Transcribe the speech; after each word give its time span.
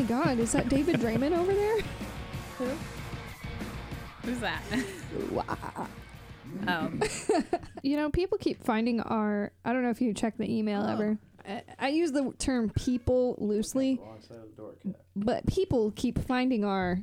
Oh 0.00 0.02
my 0.02 0.08
god, 0.08 0.38
is 0.38 0.52
that 0.52 0.70
David 0.70 0.96
Draymond 0.96 1.36
over 1.36 1.52
there? 1.52 1.76
Who's 4.24 4.40
that? 4.40 4.62
Wow. 5.30 5.88
oh, 6.66 6.90
You 7.82 7.98
know, 7.98 8.08
people 8.08 8.38
keep 8.38 8.64
finding 8.64 9.02
our. 9.02 9.52
I 9.62 9.74
don't 9.74 9.82
know 9.82 9.90
if 9.90 10.00
you 10.00 10.14
check 10.14 10.38
the 10.38 10.50
email 10.50 10.82
oh. 10.86 10.90
ever. 10.90 11.18
I, 11.46 11.62
I 11.78 11.88
use 11.88 12.12
the 12.12 12.32
term 12.38 12.70
people 12.70 13.36
loosely, 13.38 14.00
but 15.14 15.44
people 15.46 15.92
keep 15.94 16.18
finding 16.26 16.64
our 16.64 17.00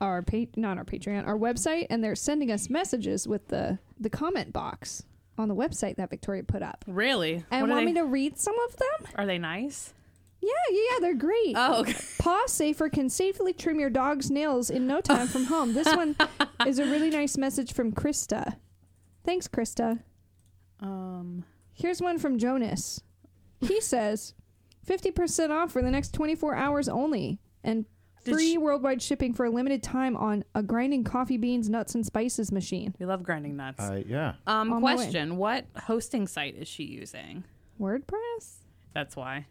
our 0.00 0.22
pa- 0.22 0.46
not 0.56 0.76
our 0.76 0.84
Patreon, 0.84 1.28
our 1.28 1.38
website, 1.38 1.86
and 1.88 2.02
they're 2.02 2.16
sending 2.16 2.50
us 2.50 2.68
messages 2.68 3.28
with 3.28 3.46
the 3.46 3.78
the 4.00 4.10
comment 4.10 4.52
box 4.52 5.04
on 5.38 5.46
the 5.46 5.54
website 5.54 5.96
that 5.98 6.10
Victoria 6.10 6.42
put 6.42 6.64
up, 6.64 6.84
really? 6.88 7.44
and 7.52 7.62
What 7.62 7.70
are 7.70 7.74
want 7.74 7.86
they, 7.86 7.92
me 7.92 8.00
to 8.00 8.04
read 8.06 8.38
some 8.40 8.56
of 8.68 8.76
them. 8.76 9.12
are 9.14 9.24
they 9.26 9.38
nice? 9.38 9.94
Yeah, 10.44 10.50
yeah, 10.76 10.80
yeah, 10.92 10.98
they're 11.00 11.14
great. 11.14 11.54
Oh, 11.56 11.80
okay. 11.80 11.94
Paw 12.18 12.42
Safer 12.46 12.88
can 12.88 13.08
safely 13.08 13.52
trim 13.52 13.80
your 13.80 13.90
dog's 13.90 14.30
nails 14.30 14.68
in 14.70 14.86
no 14.86 15.00
time 15.00 15.26
from 15.26 15.44
home. 15.46 15.72
This 15.74 15.86
one 15.86 16.16
is 16.66 16.78
a 16.78 16.84
really 16.84 17.10
nice 17.10 17.36
message 17.38 17.72
from 17.72 17.92
Krista. 17.92 18.56
Thanks, 19.24 19.48
Krista. 19.48 20.00
Um, 20.80 21.44
Here's 21.72 22.00
one 22.00 22.18
from 22.18 22.38
Jonas. 22.38 23.02
He 23.60 23.80
says 23.80 24.34
50% 24.86 25.50
off 25.50 25.72
for 25.72 25.82
the 25.82 25.90
next 25.90 26.12
24 26.12 26.54
hours 26.54 26.88
only 26.88 27.40
and 27.64 27.86
Did 28.24 28.34
free 28.34 28.52
she- 28.52 28.58
worldwide 28.58 29.00
shipping 29.02 29.32
for 29.32 29.46
a 29.46 29.50
limited 29.50 29.82
time 29.82 30.16
on 30.16 30.44
a 30.54 30.62
grinding 30.62 31.04
coffee 31.04 31.38
beans, 31.38 31.68
nuts, 31.70 31.94
and 31.94 32.04
spices 32.04 32.52
machine. 32.52 32.94
we 32.98 33.06
love 33.06 33.22
grinding 33.22 33.56
nuts. 33.56 33.80
Uh, 33.80 34.02
yeah. 34.06 34.34
um, 34.46 34.72
on 34.72 34.82
my 34.82 34.94
way. 34.94 34.94
question: 34.96 35.36
What 35.36 35.64
hosting 35.84 36.26
site 36.26 36.54
is 36.56 36.68
she 36.68 36.84
using? 36.84 37.44
WordPress? 37.80 38.56
That's 38.92 39.16
why. 39.16 39.46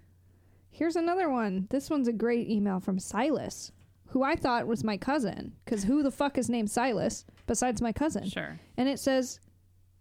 Here's 0.74 0.96
another 0.96 1.30
one. 1.30 1.68
This 1.70 1.90
one's 1.90 2.08
a 2.08 2.14
great 2.14 2.50
email 2.50 2.80
from 2.80 2.98
Silas, 3.00 3.72
who 4.08 4.24
I 4.24 4.36
thought 4.36 4.68
was 4.68 4.84
my 4.84 4.98
cousin. 4.98 5.54
Because 5.64 5.84
who 5.84 6.02
the 6.04 6.12
fuck 6.12 6.38
is 6.38 6.50
named 6.50 6.72
Silas 6.72 7.26
besides 7.48 7.82
my 7.82 7.92
cousin? 7.94 8.28
Sure. 8.28 8.60
And 8.76 8.90
it 8.90 9.00
says, 9.00 9.40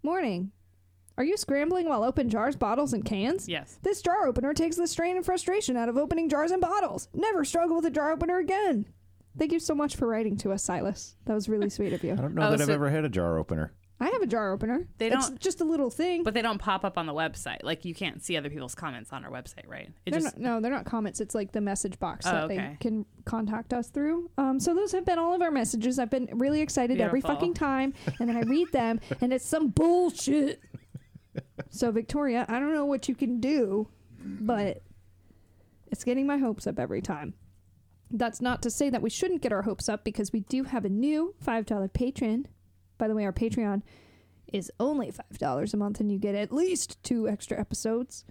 Morning. 0.02 0.50
Are 1.18 1.24
you 1.24 1.36
scrambling 1.36 1.86
while 1.88 2.02
open 2.02 2.30
jars, 2.30 2.56
bottles, 2.56 2.94
and 2.94 3.04
cans? 3.04 3.46
Yes. 3.46 3.78
This 3.82 4.00
jar 4.00 4.26
opener 4.26 4.54
takes 4.54 4.76
the 4.76 4.86
strain 4.86 5.16
and 5.16 5.24
frustration 5.24 5.76
out 5.76 5.90
of 5.90 5.98
opening 5.98 6.30
jars 6.30 6.50
and 6.50 6.60
bottles. 6.62 7.08
Never 7.12 7.44
struggle 7.44 7.76
with 7.76 7.84
a 7.84 7.90
jar 7.90 8.10
opener 8.12 8.38
again. 8.38 8.86
Thank 9.38 9.52
you 9.52 9.60
so 9.60 9.74
much 9.74 9.94
for 9.96 10.08
writing 10.08 10.38
to 10.38 10.52
us, 10.52 10.64
Silas. 10.64 11.16
That 11.26 11.34
was 11.34 11.50
really 11.50 11.68
sweet 11.68 11.92
of 11.92 12.02
you. 12.02 12.12
I 12.14 12.16
don't 12.16 12.34
know 12.34 12.46
Oh, 12.46 12.50
that 12.50 12.60
I've 12.62 12.66
so- 12.66 12.72
ever 12.72 12.88
had 12.88 13.04
a 13.04 13.10
jar 13.10 13.38
opener. 13.38 13.72
I 14.02 14.10
have 14.10 14.20
a 14.22 14.26
jar 14.26 14.52
opener. 14.52 14.86
They 14.98 15.10
It's 15.10 15.28
don't- 15.28 15.40
just 15.40 15.60
a 15.60 15.64
little 15.64 15.88
thing. 15.90 16.22
But 16.24 16.34
they 16.34 16.42
don't 16.42 16.58
pop 16.58 16.84
up 16.84 16.98
on 16.98 17.06
the 17.06 17.14
website. 17.14 17.62
Like 17.62 17.84
you 17.84 17.94
can't 17.94 18.22
see 18.22 18.36
other 18.36 18.50
people's 18.50 18.74
comments 18.74 19.12
on 19.12 19.24
our 19.24 19.30
website, 19.30 19.66
right? 19.68 19.90
It 20.04 20.10
they're 20.10 20.20
just 20.20 20.36
not, 20.38 20.42
no, 20.42 20.60
they're 20.60 20.72
not 20.72 20.84
comments. 20.84 21.20
It's 21.20 21.34
like 21.34 21.52
the 21.52 21.60
message 21.60 21.98
box 21.98 22.26
Oh, 22.26 22.32
that 22.32 22.44
okay. 22.44 22.56
they 22.56 22.76
can 22.80 23.06
contact 23.24 23.72
us 23.72 23.88
through. 23.88 24.30
Um, 24.38 24.58
so 24.60 24.74
those 24.74 24.92
have 24.92 25.04
been 25.04 25.18
all 25.18 25.34
of 25.34 25.40
our 25.42 25.50
messages. 25.50 25.98
I've 25.98 26.10
been 26.10 26.28
really 26.34 26.60
excited 26.60 27.00
every 27.00 27.20
fucking 27.20 27.54
time, 27.54 27.94
and 28.18 28.28
then 28.28 28.36
I 28.36 28.42
read 28.42 28.72
them, 28.72 29.00
and 29.20 29.32
it's 29.32 29.46
some 29.46 29.68
bullshit. 29.68 30.60
so 31.70 31.90
Victoria, 31.90 32.44
I 32.48 32.58
don't 32.58 32.74
know 32.74 32.84
what 32.84 33.08
you 33.08 33.14
can 33.14 33.40
do, 33.40 33.88
but 34.24 34.82
it's 35.90 36.04
getting 36.04 36.26
my 36.26 36.38
hopes 36.38 36.66
up 36.66 36.78
every 36.78 37.00
time. 37.02 37.34
That's 38.10 38.40
not 38.42 38.60
to 38.62 38.70
say 38.70 38.90
that 38.90 39.00
we 39.00 39.08
shouldn't 39.10 39.40
get 39.42 39.52
our 39.52 39.62
hopes 39.62 39.88
up 39.88 40.04
because 40.04 40.32
we 40.32 40.40
do 40.40 40.64
have 40.64 40.84
a 40.84 40.88
new 40.90 41.34
five 41.40 41.64
dollar 41.66 41.88
patron. 41.88 42.46
By 42.98 43.08
the 43.08 43.14
way, 43.14 43.24
our 43.24 43.32
Patreon 43.32 43.82
is 44.52 44.70
only 44.80 45.10
five 45.10 45.38
dollars 45.38 45.72
a 45.74 45.76
month, 45.76 46.00
and 46.00 46.10
you 46.12 46.18
get 46.18 46.34
at 46.34 46.52
least 46.52 47.02
two 47.02 47.28
extra 47.28 47.58
episodes. 47.58 48.24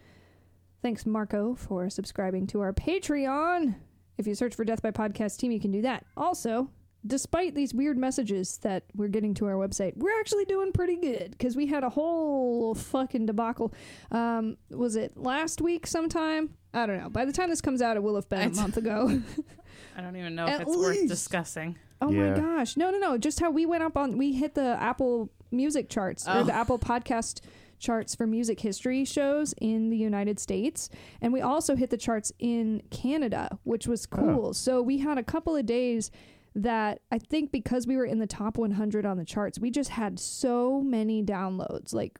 Thanks, 0.81 1.05
Marco, 1.05 1.55
for 1.55 1.89
subscribing 1.89 2.47
to 2.47 2.61
our 2.61 2.73
Patreon. 2.73 3.75
If 4.17 4.27
you 4.27 4.35
search 4.35 4.55
for 4.55 4.63
Death 4.65 4.81
by 4.81 4.91
Podcast 4.91 5.37
Team, 5.37 5.51
you 5.51 5.59
can 5.59 5.71
do 5.71 5.81
that. 5.83 6.05
Also, 6.17 6.69
despite 7.05 7.55
these 7.55 7.73
weird 7.73 7.97
messages 7.97 8.57
that 8.59 8.83
we're 8.95 9.07
getting 9.07 9.33
to 9.35 9.45
our 9.45 9.53
website, 9.55 9.95
we're 9.97 10.19
actually 10.19 10.45
doing 10.45 10.71
pretty 10.71 10.95
good 10.97 11.31
because 11.31 11.55
we 11.55 11.67
had 11.67 11.83
a 11.83 11.89
whole 11.89 12.73
fucking 12.75 13.25
debacle. 13.27 13.73
Um, 14.11 14.57
was 14.69 14.95
it 14.95 15.17
last 15.17 15.61
week 15.61 15.85
sometime? 15.87 16.55
I 16.73 16.85
don't 16.85 16.97
know. 16.99 17.09
By 17.09 17.25
the 17.25 17.31
time 17.33 17.49
this 17.49 17.61
comes 17.61 17.81
out, 17.81 17.95
it 17.97 18.03
will 18.03 18.15
have 18.15 18.29
been 18.29 18.51
a 18.51 18.55
month 18.55 18.77
ago. 18.77 19.21
I 19.97 20.01
don't 20.01 20.15
even 20.15 20.35
know 20.35 20.45
if 20.45 20.51
At 20.53 20.61
it's 20.61 20.69
worth 20.77 20.97
least. 20.97 21.07
discussing. 21.09 21.77
Oh 22.01 22.11
my 22.11 22.35
gosh. 22.39 22.77
No, 22.77 22.89
no, 22.91 22.97
no. 22.97 23.17
Just 23.17 23.39
how 23.39 23.51
we 23.51 23.65
went 23.65 23.83
up 23.83 23.95
on 23.97 24.17
we 24.17 24.33
hit 24.33 24.55
the 24.55 24.75
Apple 24.81 25.29
Music 25.51 25.89
charts 25.89 26.27
or 26.27 26.37
Oh. 26.37 26.43
the 26.43 26.53
Apple 26.53 26.79
Podcast 26.79 27.41
charts 27.77 28.13
for 28.15 28.27
music 28.27 28.59
history 28.59 29.03
shows 29.05 29.53
in 29.59 29.89
the 29.89 29.97
United 29.97 30.39
States. 30.39 30.89
And 31.21 31.33
we 31.33 31.41
also 31.41 31.75
hit 31.75 31.89
the 31.89 31.97
charts 31.97 32.31
in 32.39 32.81
Canada, 32.91 33.57
which 33.63 33.87
was 33.87 34.05
cool. 34.05 34.53
So 34.53 34.81
we 34.81 34.99
had 34.99 35.17
a 35.17 35.23
couple 35.23 35.55
of 35.55 35.65
days 35.65 36.11
that 36.55 37.01
I 37.11 37.17
think 37.17 37.51
because 37.51 37.87
we 37.87 37.97
were 37.97 38.05
in 38.05 38.19
the 38.19 38.27
top 38.27 38.57
100 38.57 39.05
on 39.05 39.17
the 39.17 39.25
charts, 39.25 39.59
we 39.59 39.71
just 39.71 39.89
had 39.91 40.19
so 40.19 40.81
many 40.81 41.23
downloads, 41.23 41.93
like 41.93 42.19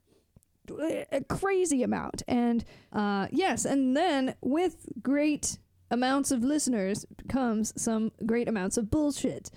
a 1.10 1.20
crazy 1.28 1.82
amount. 1.82 2.22
And 2.28 2.64
uh, 2.92 3.26
yes, 3.30 3.64
and 3.64 3.96
then 3.96 4.34
with 4.40 4.86
great 5.02 5.58
amounts 5.90 6.30
of 6.30 6.42
listeners 6.42 7.04
comes 7.28 7.72
some 7.80 8.12
great 8.24 8.48
amounts 8.48 8.76
of 8.76 8.90
bullshit. 8.90 9.50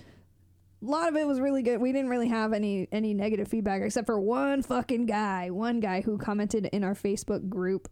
A 0.85 0.90
lot 0.90 1.09
of 1.09 1.16
it 1.16 1.25
was 1.25 1.40
really 1.40 1.63
good. 1.63 1.81
We 1.81 1.91
didn't 1.91 2.09
really 2.09 2.28
have 2.28 2.53
any 2.53 2.88
any 2.91 3.13
negative 3.13 3.47
feedback 3.47 3.81
except 3.81 4.06
for 4.06 4.19
one 4.19 4.62
fucking 4.62 5.07
guy, 5.07 5.50
one 5.50 5.79
guy 5.79 6.01
who 6.01 6.18
commented 6.18 6.68
in 6.68 6.84
our 6.84 6.94
Facebook 6.94 7.50
group. 7.50 7.90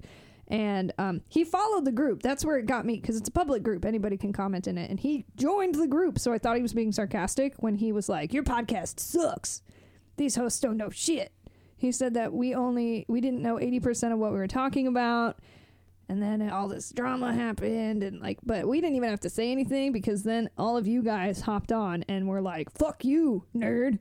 And 0.48 0.94
um, 1.00 1.22
he 1.30 1.44
followed 1.44 1.86
the 1.86 1.92
group. 1.92 2.22
That's 2.22 2.46
where 2.46 2.58
it 2.58 2.66
got 2.66 2.86
me 2.86 2.98
because 2.98 3.16
it's 3.18 3.30
a 3.30 3.32
public 3.32 3.64
group. 3.64 3.86
Anybody 3.86 4.18
can 4.18 4.34
comment 4.34 4.68
in 4.68 4.78
it. 4.78 4.90
And 4.90 5.00
he 5.00 5.26
joined 5.36 5.76
the 5.76 5.88
group. 5.88 6.20
So 6.20 6.34
I 6.34 6.38
thought 6.38 6.58
he 6.58 6.62
was 6.62 6.74
being 6.74 6.92
sarcastic 6.92 7.56
when 7.58 7.76
he 7.76 7.92
was 7.92 8.10
like, 8.10 8.34
Your 8.34 8.44
podcast 8.44 9.00
sucks. 9.00 9.64
These 10.18 10.36
hosts 10.36 10.60
don't 10.60 10.78
know 10.78 10.90
shit. 10.90 11.32
He 11.76 11.92
said 11.92 12.14
that 12.14 12.32
we 12.32 12.54
only 12.54 13.06
we 13.08 13.22
didn't 13.22 13.42
know 13.42 13.56
80% 13.56 14.14
of 14.14 14.20
what 14.20 14.32
we 14.32 14.38
were 14.38 14.48
talking 14.48 14.86
about 14.86 15.40
and 16.10 16.22
then 16.22 16.50
all 16.50 16.68
this 16.68 16.92
drama 16.92 17.34
happened 17.34 18.04
and 18.04 18.22
like 18.22 18.40
but 18.44 18.68
we 18.68 18.82
didn't 18.82 18.96
even 18.96 19.10
have 19.10 19.22
to 19.22 19.30
say 19.30 19.52
anything 19.52 19.92
because 19.92 20.24
then 20.24 20.50
all 20.58 20.78
of 20.78 20.88
you 20.88 21.02
guys 21.02 21.42
hopped 21.42 21.72
on 21.72 22.04
and 22.08 22.28
were 22.28 22.42
like 22.42 22.72
fuck 22.72 23.04
you 23.06 23.46
nerd. 23.56 24.00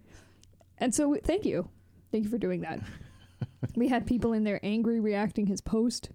And 0.79 0.93
so 0.95 1.11
we, 1.11 1.21
thank 1.21 1.45
you. 1.45 1.69
Thank 2.11 2.25
you 2.25 2.31
for 2.31 2.39
doing 2.39 2.63
that. 2.63 2.81
We 3.77 3.89
had 3.89 4.07
people 4.07 4.33
in 4.33 4.43
there 4.43 4.59
angry 4.65 4.99
reacting 4.99 5.47
his 5.47 5.61
post. 5.61 6.11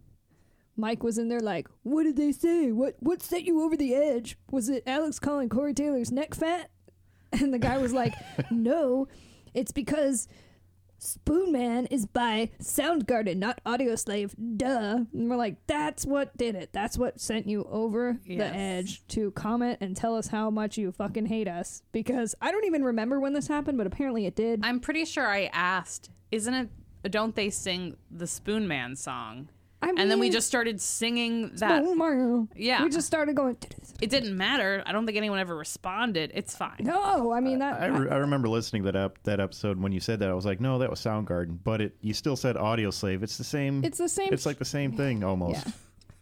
Mike 0.76 1.02
was 1.02 1.18
in 1.18 1.30
there 1.30 1.40
like 1.40 1.68
what 1.84 2.04
did 2.04 2.18
they 2.18 2.34
say? 2.34 2.74
What 2.74 2.96
what 3.00 3.24
set 3.24 3.46
you 3.46 3.64
over 3.64 3.78
the 3.78 3.96
edge? 3.96 4.38
Was 4.52 4.68
it 4.68 4.84
alex 4.86 5.18
calling 5.18 5.48
corey 5.48 5.74
taylor's 5.74 6.12
neck 6.12 6.36
fat? 6.36 6.70
And 7.32 7.54
the 7.54 7.60
guy 7.60 7.78
was 7.78 7.94
like 7.94 8.14
no 8.52 9.08
it's 9.54 9.72
because 9.72 10.28
Spoon 11.00 11.52
Man 11.52 11.86
is 11.88 12.06
by 12.06 12.50
Soundgarden, 12.62 13.38
not 13.38 13.62
Audioslave. 13.66 14.34
Duh. 14.58 15.06
And 15.14 15.30
we're 15.30 15.36
like, 15.36 15.58
that's 15.68 16.06
what 16.06 16.36
did 16.38 16.56
it. 16.56 16.70
That's 16.74 16.98
what 16.98 17.20
sent 17.20 17.48
you 17.48 17.68
over 17.70 18.20
the 18.26 18.46
edge 18.46 19.06
to 19.10 19.32
comment 19.32 19.78
and 19.82 19.96
tell 19.96 20.16
us 20.16 20.28
how 20.28 20.50
much 20.50 20.78
you 20.78 20.92
fucking 20.92 21.28
hate 21.28 21.48
us. 21.48 21.84
Because 21.92 22.36
I 22.42 22.52
don't 22.52 22.66
even 22.66 22.84
remember 22.84 23.20
when 23.20 23.34
this 23.34 23.48
happened, 23.48 23.78
but 23.78 23.88
apparently 23.88 24.26
it 24.26 24.36
did. 24.36 24.62
I'm 24.64 24.80
pretty 24.80 25.06
sure 25.06 25.28
I 25.28 25.50
asked, 25.54 26.10
isn't 26.32 26.54
it? 26.54 26.70
Don't 27.12 27.36
they 27.36 27.50
sing 27.50 27.96
the 28.12 28.28
Spoon 28.28 28.68
Man 28.68 28.96
song? 28.96 29.50
I 29.80 29.90
and 29.96 30.10
then 30.10 30.20
we 30.20 30.30
just 30.32 30.48
started 30.48 30.82
singing 30.82 31.52
that. 31.58 31.84
Spoon 31.84 31.98
Man. 31.98 32.50
Yeah. 32.56 32.84
We 32.84 32.90
just 32.90 33.06
started 33.06 33.36
going. 33.36 33.58
It 34.02 34.10
didn't 34.10 34.36
matter. 34.36 34.82
I 34.88 34.92
don't 34.92 35.06
think 35.06 35.18
anyone 35.18 35.38
ever 35.40 35.56
responded. 35.56 36.32
It's 36.34 36.56
fine. 36.56 36.78
No, 36.80 37.32
I 37.32 37.40
mean 37.40 37.60
that. 37.60 37.80
I, 37.82 37.86
re- 37.88 38.10
I 38.10 38.16
remember 38.18 38.48
listening 38.50 38.84
to 38.86 38.92
that 38.92 39.00
ep- 39.00 39.24
that 39.24 39.40
episode 39.40 39.80
when 39.80 39.92
you 39.92 40.00
said 40.00 40.20
that. 40.20 40.30
I 40.30 40.34
was 40.34 40.46
like, 40.48 40.60
no, 40.60 40.80
that 40.80 40.90
was 40.90 41.00
Soundgarden, 41.00 41.60
but 41.64 41.80
it 41.82 41.96
you 42.02 42.14
still 42.16 42.36
said 42.36 42.56
Audioslave. 42.56 43.22
It's 43.22 43.38
the 43.38 43.44
same. 43.44 43.84
it's 43.84 44.00
the 44.00 44.10
same. 44.10 44.34
It's 44.34 44.46
like 44.48 44.58
the 44.58 44.66
same 44.66 44.94
thing 44.94 45.24
almost. 45.24 45.66
yeah. 45.66 45.72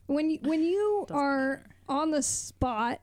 When 0.07 0.29
you, 0.29 0.39
when 0.43 0.61
you 0.61 1.07
are 1.11 1.49
matter. 1.57 1.69
on 1.87 2.11
the 2.11 2.21
spot 2.21 2.99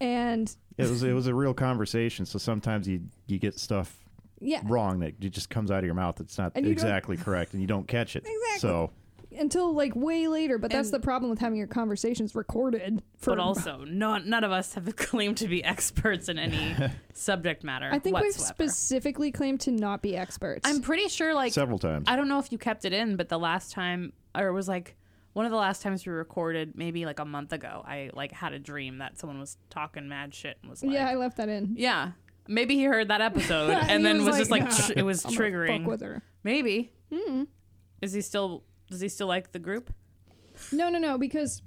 and 0.00 0.54
It 0.78 0.88
was 0.88 1.02
it 1.02 1.12
was 1.12 1.26
a 1.26 1.34
real 1.34 1.54
conversation. 1.54 2.26
So 2.26 2.38
sometimes 2.38 2.88
you 2.88 3.02
you 3.26 3.38
get 3.38 3.58
stuff 3.58 3.98
yeah, 4.40 4.60
wrong 4.64 5.00
that 5.00 5.14
it 5.20 5.30
just 5.30 5.48
comes 5.50 5.70
out 5.70 5.78
of 5.80 5.84
your 5.84 5.94
mouth. 5.94 6.20
It's 6.20 6.36
not 6.38 6.52
And 6.54 6.64
you 6.64 6.70
don't- 6.74 6.84
exactly 6.84 7.16
correct, 7.16 7.52
and 7.52 7.60
you 7.62 7.68
don't 7.68 7.86
catch 7.88 8.16
it. 8.16 8.26
Exactly. 8.26 8.58
So 8.60 8.90
until 9.38 9.72
like 9.74 9.94
way 9.94 10.28
later. 10.28 10.58
But 10.58 10.70
that's 10.70 10.88
And- 10.88 10.94
the 10.94 11.00
problem 11.04 11.30
with 11.30 11.38
having 11.38 11.58
your 11.58 11.66
conversations 11.66 12.34
recorded. 12.34 13.02
For 13.16 13.30
But 13.30 13.38
also, 13.40 13.84
no, 13.84 14.18
none 14.18 14.44
of 14.44 14.52
us 14.52 14.74
have 14.74 14.94
claimed 14.96 15.36
to 15.38 15.48
be 15.48 15.62
experts 15.64 16.28
in 16.28 16.38
any 16.38 16.74
subject 17.14 17.64
matter. 17.64 17.88
I 17.92 17.98
think 17.98 18.18
we've 18.18 18.32
specifically 18.32 19.30
claimed 19.32 19.60
to 19.62 19.70
not 19.70 20.02
be 20.02 20.16
experts. 20.16 20.68
I'm 20.68 20.80
pretty 20.82 21.08
sure, 21.08 21.34
like, 21.34 21.52
several 21.52 21.78
times. 21.78 22.04
I 22.08 22.16
don't 22.16 22.28
know 22.28 22.38
if 22.38 22.50
you 22.52 22.58
kept 22.58 22.84
it 22.84 22.92
in, 22.92 23.16
but 23.16 23.28
the 23.28 23.38
last 23.38 23.72
time, 23.72 24.12
or 24.34 24.46
it 24.48 24.52
was 24.52 24.68
like 24.68 24.96
one 25.32 25.44
of 25.44 25.50
the 25.50 25.58
last 25.58 25.82
times 25.82 26.06
we 26.06 26.12
recorded, 26.12 26.72
maybe 26.76 27.04
like 27.04 27.18
a 27.18 27.24
month 27.24 27.52
ago, 27.52 27.82
I 27.86 28.10
like 28.14 28.32
had 28.32 28.52
a 28.54 28.58
dream 28.58 28.98
that 28.98 29.18
someone 29.18 29.38
was 29.38 29.56
talking 29.70 30.08
mad 30.08 30.34
shit 30.34 30.56
and 30.62 30.70
was 30.70 30.82
like, 30.82 30.92
yeah, 30.92 31.08
I 31.08 31.14
left 31.14 31.36
that 31.36 31.48
in. 31.48 31.74
yeah. 31.76 32.12
Maybe 32.48 32.76
he 32.76 32.84
heard 32.84 33.08
that 33.08 33.20
episode 33.20 33.70
And 33.72 33.90
and 33.90 34.06
then 34.06 34.18
was 34.18 34.26
was, 34.28 34.36
just 34.38 34.50
like, 34.52 34.62
like, 34.62 34.76
tr- 34.86 34.92
it 34.96 35.02
was 35.02 35.24
I'm 35.24 35.32
triggering. 35.32 35.78
Fuck 35.80 35.86
with 35.90 36.00
her. 36.00 36.22
Maybe. 36.44 36.92
Mm-hmm. 37.12 37.42
Is 38.00 38.12
he 38.12 38.20
still? 38.20 38.62
Does 38.90 39.00
he 39.00 39.08
still 39.08 39.26
like 39.26 39.52
the 39.52 39.58
group? 39.58 39.92
No, 40.72 40.88
no, 40.88 40.98
no, 40.98 41.18
because 41.18 41.62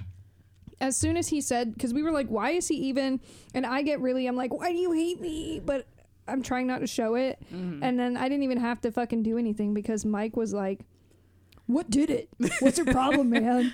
as 0.82 0.96
soon 0.96 1.18
as 1.18 1.28
he 1.28 1.42
said, 1.42 1.74
because 1.74 1.94
we 1.94 2.02
were 2.02 2.12
like, 2.12 2.28
why 2.28 2.52
is 2.52 2.68
he 2.68 2.76
even? 2.76 3.20
And 3.54 3.66
I 3.66 3.82
get 3.82 4.00
really, 4.02 4.26
I'm 4.28 4.36
like, 4.36 4.54
why 4.54 4.72
do 4.72 4.78
you 4.78 4.92
hate 4.94 5.20
me? 5.20 5.62
But 5.64 5.88
I'm 6.28 6.42
trying 6.42 6.68
not 6.68 6.80
to 6.80 6.88
show 6.88 7.16
it. 7.16 7.40
Mhm. 7.54 7.80
And 7.82 8.00
then 8.00 8.16
I 8.18 8.30
didn't 8.30 8.44
even 8.44 8.60
have 8.60 8.80
to 8.82 8.92
fucking 8.92 9.24
do 9.24 9.38
anything 9.38 9.74
because 9.74 10.06
Mike 10.06 10.38
was 10.38 10.54
like, 10.54 10.82
"What 11.66 11.90
did 11.90 12.10
it? 12.10 12.30
What's 12.60 12.78
your 12.78 12.86
problem, 12.86 13.32
man?" 13.32 13.74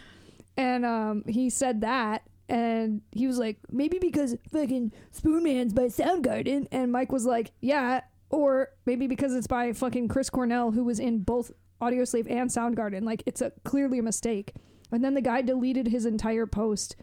And 0.58 0.86
um, 0.86 1.24
he 1.28 1.50
said 1.50 1.82
that, 1.82 2.24
and 2.48 3.02
he 3.12 3.28
was 3.28 3.38
like, 3.38 3.58
"Maybe 3.70 4.00
because 4.00 4.38
fucking 4.54 4.94
Spoon 5.12 5.44
Man's 5.44 5.74
by 5.74 5.84
Soundgarden." 5.88 6.68
And 6.72 6.92
Mike 6.94 7.12
was 7.12 7.26
like, 7.26 7.52
"Yeah," 7.60 8.02
or 8.30 8.70
maybe 8.86 9.06
because 9.08 9.36
it's 9.36 9.48
by 9.48 9.74
fucking 9.74 10.08
Chris 10.08 10.30
Cornell, 10.30 10.72
who 10.72 10.86
was 10.86 10.98
in 11.00 11.20
both 11.20 11.52
Audioslave 11.82 12.30
and 12.30 12.50
Soundgarden. 12.50 13.04
Like 13.04 13.24
it's 13.26 13.42
a 13.42 13.52
clearly 13.64 14.00
a 14.00 14.04
mistake. 14.04 14.54
And 14.92 15.04
then 15.04 15.14
the 15.14 15.22
guy 15.22 15.42
deleted 15.42 15.88
his 15.88 16.06
entire 16.06 16.46
post, 16.46 16.96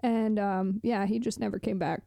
and 0.00 0.38
um, 0.38 0.80
yeah, 0.82 1.06
he 1.06 1.18
just 1.18 1.40
never 1.40 1.58
came 1.58 1.78
back. 1.78 2.02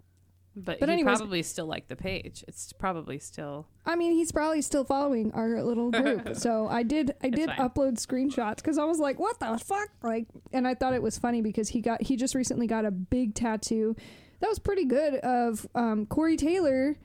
But, 0.55 0.79
But 0.79 0.87
he 0.87 0.93
anyways- 0.93 1.17
probably 1.17 1.43
still 1.43 1.65
liked 1.65 1.89
the 1.89 1.97
page. 1.97 2.45
It's 2.47 2.71
probably 2.71 3.19
still. 3.19 3.67
I 3.85 3.95
mean, 3.97 4.13
he's 4.13 4.31
probably 4.31 4.61
still 4.61 4.85
following 4.85 5.33
our 5.33 5.61
little 5.61 5.91
group. 5.91 6.35
so 6.35 6.67
I 6.69 6.83
did, 6.83 7.13
I 7.21 7.29
did 7.29 7.49
upload 7.49 7.99
screenshots 7.99 8.57
because 8.57 8.77
I 8.77 8.85
was 8.85 8.99
like, 8.99 9.19
"What 9.19 9.39
the 9.39 9.57
fuck?" 9.57 9.89
Like, 10.01 10.27
and 10.53 10.65
I 10.67 10.75
thought 10.75 10.93
it 10.93 11.01
was 11.01 11.17
funny 11.17 11.41
because 11.41 11.69
he 11.69 11.81
got, 11.81 12.01
he 12.03 12.15
just 12.15 12.35
recently 12.35 12.67
got 12.67 12.85
a 12.85 12.91
big 12.91 13.33
tattoo 13.35 13.95
that 14.39 14.47
was 14.47 14.59
pretty 14.59 14.85
good 14.85 15.15
of 15.15 15.65
um, 15.75 16.05
Corey 16.05 16.37
Taylor 16.37 16.95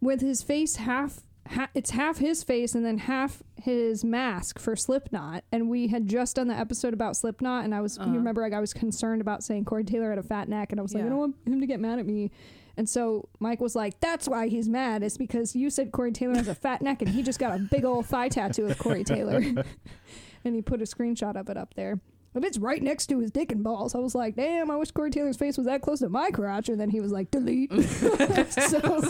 with 0.00 0.20
his 0.20 0.42
face 0.42 0.76
half, 0.76 1.20
ha- 1.48 1.68
it's 1.74 1.90
half 1.90 2.18
his 2.18 2.42
face 2.42 2.74
and 2.74 2.84
then 2.84 2.98
half 2.98 3.42
his 3.56 4.04
mask 4.04 4.58
for 4.58 4.76
Slipknot. 4.76 5.44
And 5.52 5.68
we 5.68 5.88
had 5.88 6.06
just 6.06 6.36
done 6.36 6.48
the 6.48 6.54
episode 6.54 6.94
about 6.94 7.16
Slipknot, 7.16 7.64
and 7.64 7.74
I 7.74 7.80
was, 7.80 7.98
Uh-huh. 7.98 8.10
you 8.10 8.16
remember, 8.16 8.40
like, 8.42 8.52
I 8.52 8.60
was 8.60 8.72
concerned 8.72 9.20
about 9.20 9.42
saying 9.42 9.64
Corey 9.64 9.84
Taylor 9.84 10.10
had 10.10 10.18
a 10.18 10.22
fat 10.22 10.48
neck, 10.48 10.70
and 10.72 10.78
I 10.80 10.82
was 10.82 10.94
like, 10.94 11.04
I 11.04 11.08
don't 11.08 11.18
want 11.18 11.36
him 11.46 11.60
to 11.60 11.66
get 11.66 11.80
mad 11.80 11.98
at 11.98 12.06
me. 12.06 12.30
And 12.76 12.88
so 12.88 13.28
Mike 13.40 13.60
was 13.60 13.74
like, 13.74 13.98
"That's 13.98 14.28
why 14.28 14.46
he's 14.46 14.68
mad. 14.68 15.02
It's 15.02 15.16
because 15.18 15.56
you 15.56 15.68
said 15.68 15.90
Corey 15.90 16.12
Taylor 16.12 16.36
has 16.36 16.46
a 16.46 16.54
fat 16.54 16.80
neck, 16.80 17.02
and 17.02 17.10
he 17.10 17.24
just 17.24 17.40
got 17.40 17.56
a 17.56 17.58
big 17.58 17.84
old 17.84 18.06
thigh 18.06 18.28
tattoo 18.28 18.66
of 18.66 18.78
Corey 18.78 19.02
Taylor." 19.02 19.38
and 20.44 20.54
he 20.54 20.62
put 20.62 20.80
a 20.80 20.84
screenshot 20.84 21.34
of 21.34 21.48
it 21.48 21.56
up 21.56 21.74
there. 21.74 21.98
And 22.34 22.44
it's 22.44 22.56
right 22.56 22.80
next 22.80 23.06
to 23.08 23.18
his 23.18 23.32
dick 23.32 23.50
and 23.50 23.64
balls. 23.64 23.96
I 23.96 23.98
was 23.98 24.14
like, 24.14 24.36
"Damn, 24.36 24.70
I 24.70 24.76
wish 24.76 24.92
Corey 24.92 25.10
Taylor's 25.10 25.36
face 25.36 25.56
was 25.58 25.66
that 25.66 25.82
close 25.82 25.98
to 26.00 26.08
my 26.08 26.30
crotch." 26.30 26.68
And 26.68 26.80
then 26.80 26.90
he 26.90 27.00
was 27.00 27.10
like, 27.10 27.32
"Delete." 27.32 27.72
so, 28.52 29.02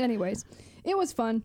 anyways, 0.00 0.44
it 0.84 0.96
was 0.96 1.12
fun. 1.12 1.44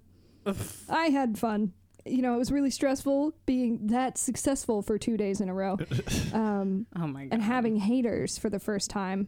I 0.90 1.08
had 1.08 1.38
fun. 1.38 1.74
You 2.06 2.22
know, 2.24 2.34
it 2.34 2.38
was 2.40 2.52
really 2.52 2.72
stressful 2.72 3.34
being 3.46 3.88
that 3.88 4.18
successful 4.18 4.82
for 4.82 4.98
two 4.98 5.18
days 5.18 5.40
in 5.42 5.50
a 5.50 5.54
row. 5.54 5.78
Um, 6.34 6.88
Oh 6.96 7.06
my 7.08 7.26
god. 7.26 7.34
and 7.34 7.44
having 7.44 7.76
haters 7.76 8.38
for 8.38 8.50
the 8.50 8.60
first 8.60 8.90
time. 8.90 9.28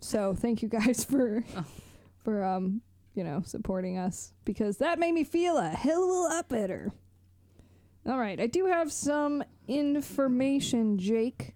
So 0.00 0.34
thank 0.34 0.62
you 0.62 0.68
guys 0.68 1.04
for 1.10 1.44
Oh. 1.56 1.64
for 2.24 2.44
um 2.44 2.80
you 3.14 3.24
know 3.24 3.42
supporting 3.44 3.98
us 3.98 4.32
because 4.44 4.78
that 4.78 4.98
made 4.98 5.12
me 5.12 5.24
feel 5.24 5.58
a 5.58 5.68
hell 5.68 6.02
of 6.02 6.08
a 6.08 6.12
lot 6.34 6.48
better. 6.48 6.92
All 8.06 8.18
right, 8.18 8.40
I 8.40 8.46
do 8.46 8.66
have 8.66 8.90
some 8.92 9.44
information, 9.68 10.98
Jake. 10.98 11.54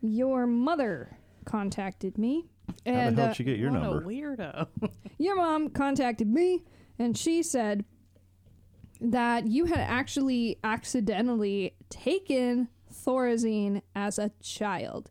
Your 0.00 0.46
mother 0.46 1.18
contacted 1.44 2.16
me, 2.18 2.46
How 2.86 2.92
and 2.92 3.16
the 3.16 3.22
hell 3.22 3.30
uh, 3.30 3.32
did 3.34 3.38
you 3.40 3.44
get 3.44 3.58
your 3.58 3.70
what 3.70 3.82
number? 3.82 3.98
a 3.98 4.04
weirdo. 4.04 4.68
your 5.18 5.36
mom 5.36 5.70
contacted 5.70 6.28
me, 6.28 6.64
and 6.98 7.16
she 7.16 7.42
said 7.42 7.84
that 9.00 9.46
you 9.46 9.66
had 9.66 9.78
actually 9.78 10.58
accidentally 10.64 11.74
taken 11.88 12.68
Thorazine 12.92 13.82
as 13.94 14.18
a 14.18 14.30
child. 14.40 15.10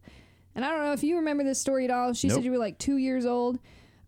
And 0.56 0.66
I 0.66 0.70
don't 0.72 0.84
know 0.84 0.94
if 0.94 1.04
you 1.04 1.18
remember 1.18 1.44
this 1.44 1.62
story 1.62 1.86
at 1.86 1.92
all. 1.92 2.14
She 2.14 2.28
Nope. 2.28 2.36
said 2.38 2.44
you 2.46 2.52
were 2.52 2.58
like 2.58 2.78
two 2.80 2.98
years 2.98 3.26
old. 3.26 3.60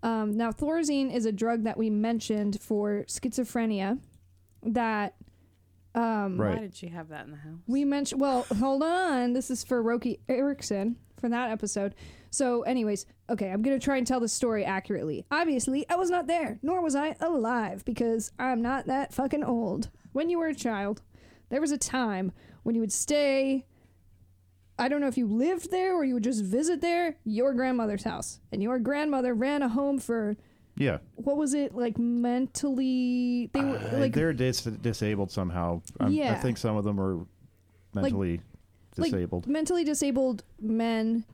Um, 0.02 0.36
now, 0.36 0.52
Thorazine 0.52 1.13
is 1.13 1.25
a 1.25 1.31
drug 1.31 1.63
that 1.63 1.78
we 1.78 1.90
mentioned 1.90 2.60
for 2.62 3.04
schizophrenia 3.07 4.00
that 4.63 5.16
um, 5.95 6.40
Right. 6.40 6.56
Why 6.56 6.62
did 6.62 6.75
she 6.75 6.88
have 6.88 7.10
that 7.10 7.25
in 7.25 7.31
the 7.31 7.38
house? 7.38 7.60
we 7.68 7.84
mentioned. 7.86 8.19
Well, 8.22 8.45
hold 8.60 8.84
on. 8.84 9.34
This 9.34 9.50
is 9.52 9.63
for 9.63 9.81
Roky 9.81 10.19
Erickson 10.28 10.98
for 11.19 11.30
that 11.30 11.52
episode. 11.52 11.95
So, 12.31 12.62
anyways, 12.64 13.06
okay, 13.30 13.50
I'm 13.50 13.62
gonna 13.62 13.80
try 13.80 13.98
and 13.98 14.06
tell 14.06 14.20
the 14.20 14.28
story 14.28 14.64
accurately. 14.66 15.26
Obviously, 15.31 15.88
I 15.90 15.96
was 15.96 16.10
not 16.10 16.28
there, 16.28 16.60
nor 16.62 16.81
was 16.81 16.96
I 16.96 17.16
alive, 17.20 17.84
because 17.86 18.31
I'm 18.38 18.62
not 18.62 18.86
that 18.88 19.14
fucking 19.14 19.44
old. 19.44 19.90
When 20.12 20.30
you 20.30 20.40
were 20.40 20.48
a 20.48 20.56
child, 20.56 21.02
there 21.50 21.62
was 21.62 21.72
a 21.72 21.78
time 21.78 22.31
when 22.64 22.76
you 22.76 22.81
would 22.81 22.92
stay. 22.92 23.66
I 24.78 24.88
don't 24.88 25.02
know 25.02 25.08
if 25.08 25.18
you 25.18 25.28
lived 25.28 25.72
there 25.72 25.94
or 25.96 26.06
you 26.06 26.14
would 26.14 26.24
just 26.24 26.44
visit 26.44 26.80
there, 26.81 27.18
your 27.26 27.54
grandmother's 27.54 28.04
house. 28.04 28.40
And 28.52 28.64
your 28.64 28.80
grandmother 28.80 29.34
ran 29.34 29.62
a 29.62 29.68
home 29.68 30.00
for 30.00 30.38
Yeah, 30.78 31.00
what 31.16 31.36
was 31.36 31.54
it 31.54 31.76
like 31.76 31.98
mentally? 31.98 33.50
They 33.54 33.62
were 33.62 33.78
Uh, 33.78 33.98
like 34.00 34.14
they're 34.14 34.31
dis- 34.34 34.64
disabled 34.64 35.31
somehow. 35.31 35.81
I'm, 36.00 36.18
I 36.22 36.36
think 36.36 36.58
some 36.58 36.78
of 36.78 36.86
them 36.86 37.00
are 37.00 37.26
mentally 37.94 38.40
like, 38.98 39.12
disabled. 39.12 39.48
mentally 39.48 39.84
disabled 39.84 40.44
men 40.62 41.26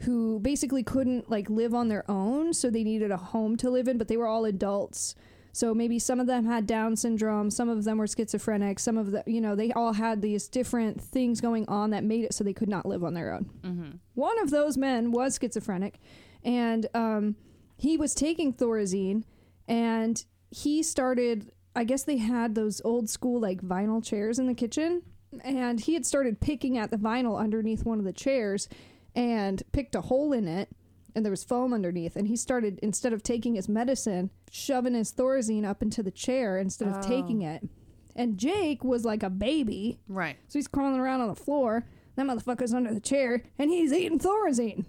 who 0.00 0.38
basically 0.40 0.82
couldn't 0.82 1.30
like 1.30 1.50
live 1.50 1.74
on 1.74 1.88
their 1.88 2.08
own 2.10 2.52
so 2.52 2.70
they 2.70 2.84
needed 2.84 3.10
a 3.10 3.16
home 3.16 3.56
to 3.56 3.70
live 3.70 3.88
in 3.88 3.98
but 3.98 4.08
they 4.08 4.16
were 4.16 4.26
all 4.26 4.44
adults 4.44 5.14
so 5.52 5.74
maybe 5.74 5.98
some 5.98 6.20
of 6.20 6.26
them 6.26 6.44
had 6.44 6.66
down 6.66 6.94
syndrome 6.94 7.50
some 7.50 7.68
of 7.68 7.84
them 7.84 7.98
were 7.98 8.06
schizophrenic 8.06 8.78
some 8.78 8.96
of 8.96 9.10
the 9.10 9.22
you 9.26 9.40
know 9.40 9.56
they 9.56 9.72
all 9.72 9.92
had 9.92 10.22
these 10.22 10.48
different 10.48 11.00
things 11.00 11.40
going 11.40 11.66
on 11.68 11.90
that 11.90 12.04
made 12.04 12.24
it 12.24 12.32
so 12.32 12.44
they 12.44 12.52
could 12.52 12.68
not 12.68 12.86
live 12.86 13.02
on 13.02 13.14
their 13.14 13.32
own 13.32 13.50
mm-hmm. 13.62 13.90
one 14.14 14.38
of 14.40 14.50
those 14.50 14.76
men 14.76 15.10
was 15.10 15.38
schizophrenic 15.40 15.98
and 16.44 16.86
um, 16.94 17.34
he 17.76 17.96
was 17.96 18.14
taking 18.14 18.52
thorazine 18.52 19.24
and 19.66 20.24
he 20.50 20.82
started 20.82 21.50
i 21.74 21.82
guess 21.82 22.04
they 22.04 22.18
had 22.18 22.54
those 22.54 22.80
old 22.84 23.10
school 23.10 23.40
like 23.40 23.60
vinyl 23.62 24.04
chairs 24.04 24.38
in 24.38 24.46
the 24.46 24.54
kitchen 24.54 25.02
and 25.42 25.80
he 25.80 25.94
had 25.94 26.06
started 26.06 26.40
picking 26.40 26.78
at 26.78 26.90
the 26.90 26.96
vinyl 26.96 27.38
underneath 27.38 27.84
one 27.84 27.98
of 27.98 28.04
the 28.04 28.12
chairs 28.12 28.68
and 29.14 29.62
picked 29.72 29.94
a 29.94 30.02
hole 30.02 30.32
in 30.32 30.46
it 30.48 30.68
and 31.14 31.24
there 31.24 31.30
was 31.30 31.42
foam 31.44 31.72
underneath 31.72 32.14
and 32.16 32.28
he 32.28 32.36
started 32.36 32.78
instead 32.82 33.12
of 33.12 33.22
taking 33.22 33.54
his 33.54 33.68
medicine 33.68 34.30
shoving 34.50 34.94
his 34.94 35.12
thorazine 35.12 35.64
up 35.64 35.82
into 35.82 36.02
the 36.02 36.10
chair 36.10 36.58
instead 36.58 36.88
of 36.88 36.96
Oh. 36.98 37.02
taking 37.08 37.42
it 37.42 37.66
and 38.14 38.38
jake 38.38 38.84
was 38.84 39.04
like 39.04 39.22
a 39.22 39.30
baby 39.30 39.98
Right. 40.08 40.36
so 40.48 40.58
he's 40.58 40.68
crawling 40.68 41.00
around 41.00 41.20
on 41.22 41.28
the 41.28 41.34
floor. 41.34 41.86
That 42.16 42.26
motherfucker's 42.26 42.74
under 42.74 42.92
the 42.92 42.98
chair, 42.98 43.44
and 43.60 43.70
he's 43.70 43.92
eating 43.92 44.18
Thorazine. 44.18 44.86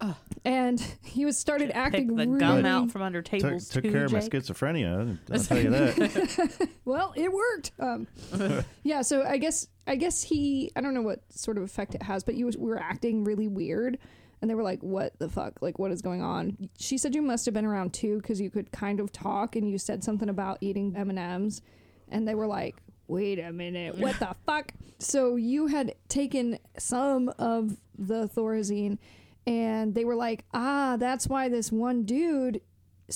Ugh. 0.00 0.14
And 0.44 0.80
he 1.04 1.24
was 1.24 1.36
started 1.36 1.68
Pick 1.68 1.76
acting 1.76 2.14
the 2.14 2.26
really 2.26 2.38
gum 2.38 2.64
out 2.64 2.90
from 2.90 3.02
under 3.02 3.20
tables 3.20 3.68
took 3.68 3.82
too, 3.84 3.90
care 3.90 4.04
of 4.04 4.12
my 4.12 4.20
Jake. 4.20 4.30
schizophrenia. 4.32 5.18
I'll 5.30 5.38
tell 5.44 5.58
you 5.58 5.70
that. 5.70 6.68
well. 6.84 7.12
It 7.16 7.32
worked. 7.32 7.72
Um, 7.80 8.06
yeah. 8.84 9.02
So 9.02 9.24
I 9.24 9.38
guess 9.38 9.66
I 9.86 9.96
guess 9.96 10.22
he 10.22 10.70
I 10.76 10.80
don't 10.80 10.94
know 10.94 11.02
what 11.02 11.20
sort 11.32 11.56
of 11.58 11.64
effect 11.64 11.94
it 11.94 12.02
has, 12.02 12.22
but 12.22 12.34
you 12.36 12.46
was- 12.46 12.56
were 12.56 12.78
acting 12.78 13.24
really 13.24 13.48
weird, 13.48 13.98
and 14.40 14.48
they 14.48 14.54
were 14.54 14.62
like, 14.62 14.80
"What 14.82 15.18
the 15.18 15.28
fuck? 15.28 15.60
Like, 15.60 15.78
what 15.80 15.90
is 15.90 16.00
going 16.00 16.22
on?" 16.22 16.68
She 16.78 16.96
said 16.96 17.14
you 17.14 17.22
must 17.22 17.44
have 17.46 17.54
been 17.54 17.66
around 17.66 17.92
too 17.92 18.18
because 18.18 18.40
you 18.40 18.50
could 18.50 18.70
kind 18.70 19.00
of 19.00 19.10
talk, 19.10 19.56
and 19.56 19.68
you 19.68 19.78
said 19.78 20.04
something 20.04 20.28
about 20.28 20.58
eating 20.60 20.94
M 20.96 21.10
and 21.10 21.18
M's, 21.18 21.60
and 22.08 22.26
they 22.28 22.34
were 22.36 22.46
like. 22.46 22.76
Wait 23.10 23.38
a 23.38 23.50
minute, 23.50 23.96
what 23.96 24.18
the 24.18 24.36
fuck? 24.44 24.70
So 24.98 25.36
you 25.36 25.68
had 25.68 25.94
taken 26.10 26.58
some 26.76 27.30
of 27.38 27.74
the 27.98 28.28
Thorazine, 28.28 28.98
and 29.48 29.94
they 29.94 30.04
were 30.04 30.14
like, 30.16 30.44
ah, 30.52 30.96
that's 30.98 31.26
why 31.26 31.48
this 31.48 31.72
one 31.72 32.04
dude 32.04 32.60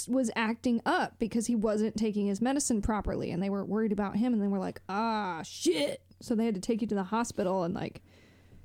was 0.09 0.31
acting 0.35 0.81
up 0.87 1.19
because 1.19 1.47
he 1.47 1.55
wasn't 1.55 1.95
taking 1.97 2.27
his 2.27 2.41
medicine 2.41 2.81
properly 2.81 3.31
and 3.31 3.43
they 3.43 3.51
were 3.51 3.63
worried 3.65 3.93
about 3.93 4.17
him 4.17 4.33
and 4.33 4.43
they 4.43 4.49
were 4.49 4.59
like 4.59 4.81
ah 4.89 5.43
shit 5.45 6.01
so 6.19 6.35
they 6.35 6.47
had 6.47 6.55
to 6.55 6.63
take 6.63 6.81
you 6.81 6.87
to 6.87 6.95
the 6.95 7.03
hospital 7.03 7.63
and 7.65 7.75
like 7.75 8.01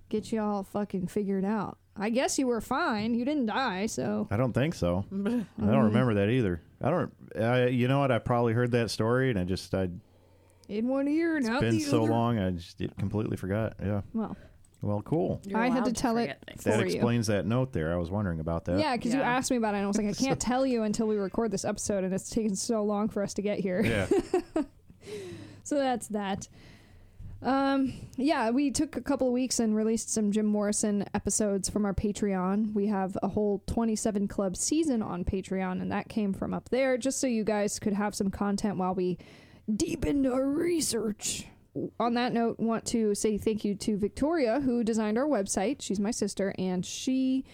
get 0.08 0.32
you 0.32 0.40
all 0.40 0.64
fucking 0.64 1.06
figured 1.06 1.44
out 1.44 1.78
i 1.98 2.10
guess 2.10 2.40
you 2.40 2.48
were 2.48 2.62
fine 2.62 3.14
you 3.14 3.26
didn't 3.26 3.48
die 3.48 3.86
so 3.88 4.26
I 4.32 4.38
don't 4.38 4.54
think 4.54 4.74
so. 4.74 5.04
I 5.12 5.44
don't 5.66 5.84
remember 5.86 6.14
that 6.14 6.30
either. 6.30 6.62
I 6.82 6.90
don't. 6.92 7.12
I, 7.38 7.66
you 7.68 7.90
know 7.90 8.00
what? 8.00 8.12
I 8.12 8.20
probably 8.20 8.54
heard 8.54 8.72
that 8.72 8.90
story, 8.92 9.30
and 9.30 9.38
I 9.38 9.44
just 9.44 9.74
I 9.74 9.90
in 10.70 10.88
one 10.88 11.08
ear 11.10 11.36
and 11.36 11.46
it's 11.46 11.54
out 11.54 11.62
been 11.62 11.78
the 11.78 11.84
so 11.84 12.04
other. 12.04 12.12
long. 12.12 12.40
I 12.40 12.52
just 12.52 12.80
it 12.80 12.96
completely 12.98 13.36
forgot. 13.36 13.74
Yeah. 13.84 14.02
well 14.14 14.38
Well, 14.82 15.02
cool. 15.02 15.42
You're 15.46 15.60
I 15.60 15.68
had 15.70 15.78
to 15.78 15.82
allowed 15.86 15.96
tell 15.96 16.18
it. 16.18 16.38
For 16.58 16.70
that 16.70 16.80
you. 16.80 16.86
explains 16.86 17.28
that 17.28 17.46
note 17.46 17.74
there. 17.74 17.94
I 17.94 17.98
was 17.98 18.10
wondering 18.12 18.40
about 18.40 18.66
that. 18.66 18.80
yeah 18.80 18.96
because 18.96 19.14
you 19.14 19.20
Yeah. 19.20 19.30
asked 19.30 19.50
me 19.52 19.58
about 19.58 19.74
it 19.74 19.78
and 19.80 19.86
i 19.86 19.88
was 19.88 19.98
like 19.98 20.08
i 20.08 20.14
can't 20.14 20.40
tell 20.52 20.66
you 20.66 20.84
until 20.84 21.08
we 21.08 21.16
record 21.18 21.50
this 21.52 21.66
episode 21.66 22.04
and 22.04 22.14
it's 22.14 22.30
taken 22.30 22.56
so 22.56 22.84
long 22.84 23.10
for 23.10 23.24
us 23.24 23.34
to 23.36 23.42
get 23.42 23.60
here 23.60 23.82
Yeah. 23.84 24.08
So 25.64 25.76
that's 25.76 26.08
that. 26.10 26.48
Um, 27.42 27.94
yeah, 28.16 28.50
we 28.52 28.72
took 28.72 28.96
a 28.96 29.02
couple 29.02 29.28
of 29.28 29.34
weeks 29.34 29.60
and 29.60 29.76
released 29.76 30.10
some 30.12 30.32
Jim 30.32 30.46
Morrison 30.46 31.06
episodes 31.14 31.70
from 31.70 31.86
our 31.86 31.94
Patreon. 31.94 32.74
We 32.74 32.88
have 32.88 33.18
a 33.22 33.28
whole 33.28 33.62
27 33.68 34.28
Club 34.30 34.56
season 34.58 35.02
on 35.02 35.24
Patreon, 35.26 35.82
and 35.82 35.92
that 35.92 36.08
came 36.10 36.34
from 36.34 36.54
up 36.54 36.70
there 36.70 36.98
just 36.98 37.20
so 37.20 37.28
you 37.28 37.44
guys 37.44 37.80
could 37.80 37.94
have 37.94 38.16
some 38.16 38.32
content 38.32 38.78
while 38.78 38.96
we 38.96 39.18
deepened 39.74 40.26
our 40.26 40.46
research. 40.48 41.48
On 42.00 42.14
that 42.16 42.34
note, 42.34 42.60
want 42.60 42.86
to 42.88 43.14
say 43.16 43.38
thank 43.38 43.64
you 43.66 43.76
to 43.76 43.98
Victoria 43.98 44.60
who 44.60 44.84
designed 44.84 45.18
our 45.18 45.26
website. 45.28 45.82
She's 45.82 46.00
my 46.00 46.12
sister, 46.12 46.54
and 46.58 46.86
she 46.86 47.46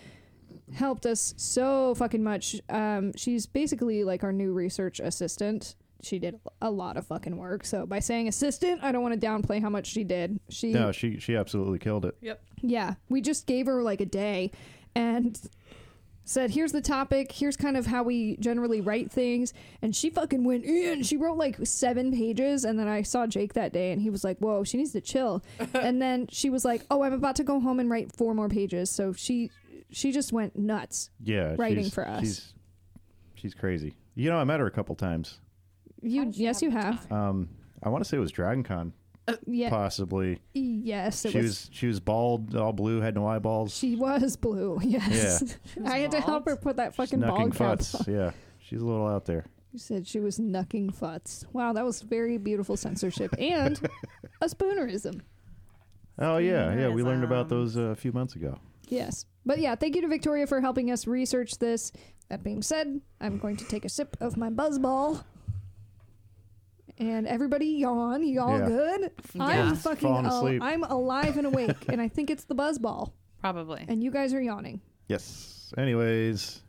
helped 0.73 1.05
us 1.05 1.33
so 1.37 1.95
fucking 1.95 2.23
much. 2.23 2.55
Um, 2.69 3.13
she's 3.15 3.45
basically 3.45 4.03
like 4.03 4.23
our 4.23 4.31
new 4.31 4.53
research 4.53 4.99
assistant. 4.99 5.75
She 6.01 6.19
did 6.19 6.39
a 6.61 6.69
lot 6.69 6.97
of 6.97 7.07
fucking 7.07 7.37
work. 7.37 7.65
So 7.65 7.85
by 7.85 7.99
saying 7.99 8.27
assistant, 8.27 8.83
I 8.83 8.91
don't 8.91 9.01
want 9.01 9.19
to 9.19 9.25
downplay 9.25 9.61
how 9.61 9.69
much 9.69 9.87
she 9.87 10.03
did. 10.03 10.39
She 10.49 10.73
No, 10.73 10.91
she 10.91 11.17
she 11.19 11.35
absolutely 11.35 11.79
killed 11.79 12.05
it. 12.05 12.17
Yep. 12.21 12.41
yeah, 12.61 12.95
we 13.09 13.21
just 13.21 13.47
gave 13.47 13.67
her 13.67 13.81
like 13.81 14.01
a 14.01 14.05
day 14.05 14.51
and 14.95 15.39
said, 16.25 16.51
here's 16.51 16.71
the 16.71 16.81
topic, 16.81 17.31
here's 17.31 17.57
kind 17.57 17.75
of 17.75 17.85
how 17.85 18.03
we 18.03 18.37
generally 18.37 18.81
write 18.81 19.11
things. 19.11 19.53
And 19.81 19.95
she 19.95 20.09
fucking 20.09 20.43
went 20.43 20.65
in. 20.65 21.03
She 21.03 21.17
wrote 21.17 21.37
like 21.37 21.57
seven 21.65 22.11
pages. 22.11 22.63
And 22.63 22.79
then 22.79 22.87
I 22.87 23.01
saw 23.01 23.27
Jake 23.27 23.53
that 23.53 23.73
day 23.73 23.91
and 23.91 24.01
he 24.01 24.09
was 24.09 24.23
like, 24.23 24.37
whoa, 24.39 24.63
she 24.63 24.77
needs 24.77 24.93
to 24.93 25.01
chill. 25.01 25.43
and 25.73 26.01
then 26.01 26.27
she 26.31 26.49
was 26.49 26.63
like, 26.63 26.83
oh, 26.89 27.03
I'm 27.03 27.13
about 27.13 27.35
to 27.37 27.43
go 27.43 27.59
home 27.59 27.79
and 27.79 27.89
write 27.89 28.15
four 28.15 28.33
more 28.33 28.49
pages. 28.49 28.89
So 28.89 29.13
she. 29.13 29.49
She 29.91 30.11
just 30.11 30.33
went 30.33 30.57
nuts. 30.57 31.11
Yeah, 31.23 31.53
Writing 31.55 31.83
she's- 31.83 31.93
for 31.93 32.07
us. 32.07 32.21
She's 32.21 32.53
she's 33.35 33.53
crazy. 33.53 33.93
You 34.15 34.31
know, 34.31 34.37
I 34.39 34.43
met 34.43 34.59
her 34.59 34.65
a 34.65 34.71
couple 34.71 34.95
times. 34.95 35.39
You, 36.01 36.31
yes, 36.33 36.63
you 36.63 36.71
have. 36.71 37.11
Um, 37.11 37.47
I 37.83 37.89
want 37.89 38.03
to 38.03 38.09
say 38.09 38.17
it 38.17 38.19
was 38.19 38.31
Dragon 38.31 38.63
Con, 38.63 38.91
Yeah, 39.47 39.69
possibly. 39.69 40.39
yes, 40.53 41.23
it 41.25 41.31
She 41.31 41.37
was. 41.37 41.45
was 41.45 41.69
she 41.71 41.87
was 41.87 41.99
bald, 41.99 42.55
all 42.55 42.73
blue, 42.73 42.99
had 42.99 43.15
no 43.15 43.25
eyeballs, 43.25 43.73
She 43.75 43.95
was 43.95 44.35
blue. 44.35 44.79
Yes, 44.83 45.41
was 45.41 45.57
I 45.85 45.99
had 45.99 46.11
to 46.11 46.19
help 46.21 46.45
her 46.45 46.55
put 46.57 46.75
that 46.75 46.93
fucking 46.95 47.19
snucking 47.19 47.35
bald 47.37 47.51
cap. 47.55 47.79
futs. 47.79 48.07
Yeah, 48.07 48.31
she's 48.59 48.81
a 48.81 48.85
little 48.85 49.07
out 49.07 49.25
there. 49.25 49.45
You 49.71 49.79
said 49.79 50.05
she 50.07 50.19
was 50.19 50.39
knucking 50.39 50.91
futs. 50.93 51.45
Wow, 51.53 51.73
that 51.73 51.85
was 51.85 52.01
very 52.01 52.37
beautiful 52.37 52.75
censorship 52.77 53.33
and 53.39 53.79
a 54.41 54.47
spoonerism. 54.47 55.21
Oh 56.19 56.37
yeah, 56.37 56.75
yeah. 56.77 56.89
We 56.89 57.01
learned 57.01 57.23
about 57.23 57.49
those 57.49 57.77
uh, 57.77 57.81
a 57.83 57.95
few 57.95 58.11
months 58.11 58.35
ago. 58.35 58.59
Yes. 58.89 59.25
But 59.45 59.59
yeah, 59.59 59.75
thank 59.75 59.95
you 59.95 60.01
to 60.01 60.07
Victoria 60.07 60.45
for 60.47 60.61
helping 60.61 60.91
us 60.91 61.07
research 61.07 61.57
this. 61.59 61.91
That 62.29 62.43
being 62.43 62.61
said, 62.61 63.01
I'm 63.19 63.37
going 63.39 63.57
to 63.57 63.65
take 63.65 63.83
a 63.85 63.89
sip 63.89 64.15
of 64.21 64.37
my 64.37 64.49
buzzball. 64.49 65.23
And 67.11 67.27
everybody 67.27 67.65
yawn. 67.67 68.23
You 68.23 68.41
all 68.41 68.59
Yeah. 68.59 68.65
good? 68.67 69.11
Yeah. 69.33 69.43
I'm 69.43 69.75
fucking 69.75 70.07
Falling 70.07 70.25
al- 70.25 70.37
asleep. 70.37 70.61
I'm 70.61 70.83
alive 70.83 71.37
and 71.37 71.47
awake, 71.47 71.87
and 71.89 71.99
I 72.01 72.07
think 72.07 72.29
it's 72.29 72.45
the 72.45 72.55
buzzball. 72.55 73.11
Probably. 73.41 73.83
And 73.87 74.03
you 74.03 74.09
guys 74.11 74.33
are 74.33 74.41
yawning. 74.41 74.79
Yes. 75.09 75.73
Anyways, 75.77 76.61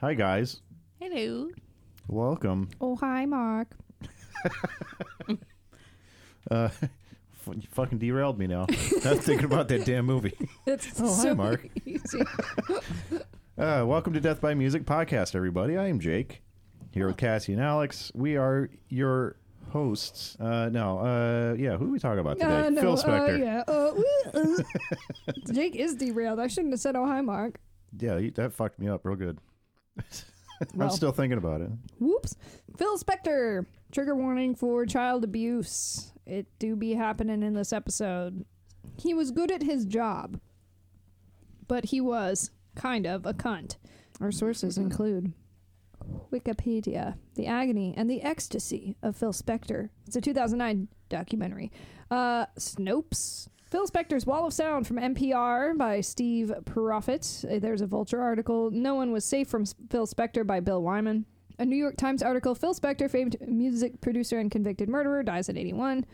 hi 0.00 0.14
guys, 0.14 0.60
Hello. 1.00 1.48
welcome. 2.08 2.68
Oh 2.80 2.96
hi, 2.96 3.26
Mark. 3.26 3.68
Uh, 6.48 6.68
f- 6.70 6.88
you 7.56 7.62
fucking 7.72 7.98
derailed 7.98 8.38
me 8.38 8.46
now. 8.46 8.66
I 9.04 9.10
was 9.10 9.18
thinking 9.20 9.46
about 9.46 9.66
that 9.68 9.84
damn 9.84 10.06
movie. 10.06 10.32
It's 10.66 11.00
Oh, 11.00 11.12
hi, 11.12 11.22
so 11.22 11.34
Mark. 11.34 11.66
easy. 11.84 12.20
Uh, 13.58 13.82
welcome 13.86 14.12
to 14.12 14.20
Death 14.20 14.38
by 14.40 14.52
Music 14.52 14.84
podcast, 14.84 15.34
everybody. 15.34 15.78
I 15.78 15.86
am 15.88 15.98
Jake, 15.98 16.42
here 16.96 17.06
with 17.06 17.18
Cassie 17.18 17.52
and 17.52 17.60
Alex. 17.60 18.10
We 18.14 18.36
are 18.36 18.70
your 18.88 19.36
hosts. 19.70 20.34
Uh, 20.40 20.70
no, 20.70 20.98
uh, 20.98 21.54
yeah, 21.58 21.76
who 21.76 21.88
are 21.88 21.92
we 21.92 21.98
talking 21.98 22.20
about 22.20 22.38
today? 22.38 22.66
Uh, 22.66 22.70
no, 22.70 22.80
Phil 22.80 22.92
uh, 22.94 23.02
Spector. 23.02 23.38
yeah. 23.38 23.62
Uh, 23.68 23.92
woo. 23.94 25.52
Jake 25.52 25.76
is 25.76 25.94
derailed. 25.94 26.40
I 26.40 26.46
shouldn't 26.46 26.72
have 26.72 26.80
said 26.80 26.96
oh 26.96 27.06
hi, 27.06 27.20
Mark. 27.20 27.60
yeah, 27.98 28.18
that 28.36 28.54
fucked 28.54 28.78
me 28.78 28.88
up 28.88 29.04
real 29.04 29.16
good. 29.16 29.38
Well. 30.74 30.88
I'm 30.88 30.94
still 30.94 31.12
thinking 31.12 31.36
about 31.36 31.60
it. 31.60 31.68
Whoops. 32.00 32.34
Phil 32.78 32.98
Spector. 32.98 33.66
Trigger 33.92 34.16
warning 34.16 34.54
for 34.54 34.86
child 34.86 35.22
abuse. 35.22 36.14
It 36.24 36.46
do 36.58 36.76
be 36.76 36.94
happening 36.94 37.42
in 37.42 37.52
this 37.52 37.74
episode. 37.74 38.46
He 38.96 39.12
was 39.12 39.30
good 39.32 39.52
at 39.52 39.62
his 39.62 39.84
job, 39.84 40.40
but 41.68 41.84
he 41.84 42.00
was 42.00 42.52
kind 42.74 43.06
of 43.06 43.26
a 43.26 43.34
cunt. 43.34 43.76
Our 44.18 44.32
sources 44.32 44.78
include 44.78 45.34
Wikipedia, 46.32 47.16
The 47.34 47.46
Agony 47.46 47.94
and 47.96 48.10
the 48.10 48.22
Ecstasy 48.22 48.96
of 49.02 49.16
Phil 49.16 49.32
Spector. 49.32 49.90
It's 50.06 50.16
a 50.16 50.20
2009 50.20 50.88
documentary. 51.08 51.70
Uh, 52.10 52.46
Snopes. 52.58 53.48
Phil 53.70 53.86
Spector's 53.88 54.26
Wall 54.26 54.46
of 54.46 54.52
Sound 54.52 54.86
from 54.86 54.96
NPR 54.96 55.76
by 55.76 56.00
Steve 56.00 56.52
Profit. 56.64 57.44
Uh, 57.50 57.58
There's 57.58 57.80
a 57.80 57.86
Vulture 57.86 58.22
article. 58.22 58.70
No 58.70 58.94
One 58.94 59.12
Was 59.12 59.24
Safe 59.24 59.48
from 59.48 59.66
Phil 59.90 60.06
Spector 60.06 60.46
by 60.46 60.60
Bill 60.60 60.82
Wyman. 60.82 61.26
A 61.58 61.64
New 61.64 61.76
York 61.76 61.96
Times 61.96 62.22
article 62.22 62.54
Phil 62.54 62.74
Spector, 62.74 63.10
famed 63.10 63.36
music 63.40 64.00
producer 64.00 64.38
and 64.38 64.50
convicted 64.50 64.88
murderer, 64.88 65.22
dies 65.22 65.48
at 65.48 65.56
81 65.56 66.04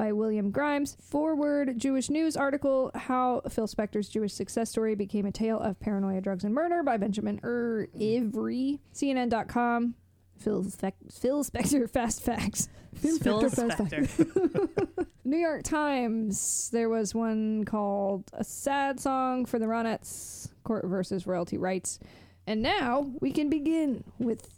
by 0.00 0.12
William 0.12 0.50
Grimes. 0.50 0.96
Forward 0.98 1.78
Jewish 1.78 2.08
News 2.08 2.34
article 2.34 2.90
How 2.94 3.42
Phil 3.50 3.66
Spector's 3.66 4.08
Jewish 4.08 4.32
success 4.32 4.70
story 4.70 4.94
became 4.94 5.26
a 5.26 5.30
tale 5.30 5.58
of 5.60 5.78
paranoia, 5.78 6.22
drugs, 6.22 6.42
and 6.42 6.54
murder 6.54 6.82
by 6.82 6.96
Benjamin 6.96 7.38
Er 7.44 7.86
Ivry. 7.94 8.80
CNN.com. 8.94 9.94
Phil, 10.38 10.64
Spec- 10.64 10.96
Phil 11.12 11.44
Spector 11.44 11.88
Fast 11.92 12.22
Facts. 12.22 12.70
Phil 12.94 13.18
Spector 13.18 13.54
Fast 13.54 13.76
Facts. 13.76 14.16
Spector. 14.16 15.06
New 15.24 15.36
York 15.36 15.64
Times. 15.64 16.70
There 16.72 16.88
was 16.88 17.14
one 17.14 17.66
called 17.66 18.24
"A 18.32 18.42
Sad 18.42 18.98
Song 19.00 19.44
for 19.44 19.58
the 19.58 19.66
Ronettes: 19.66 20.48
Court 20.64 20.86
versus 20.86 21.26
Royalty 21.26 21.58
Rights," 21.58 21.98
and 22.46 22.62
now 22.62 23.12
we 23.20 23.32
can 23.32 23.50
begin 23.50 24.02
with 24.18 24.48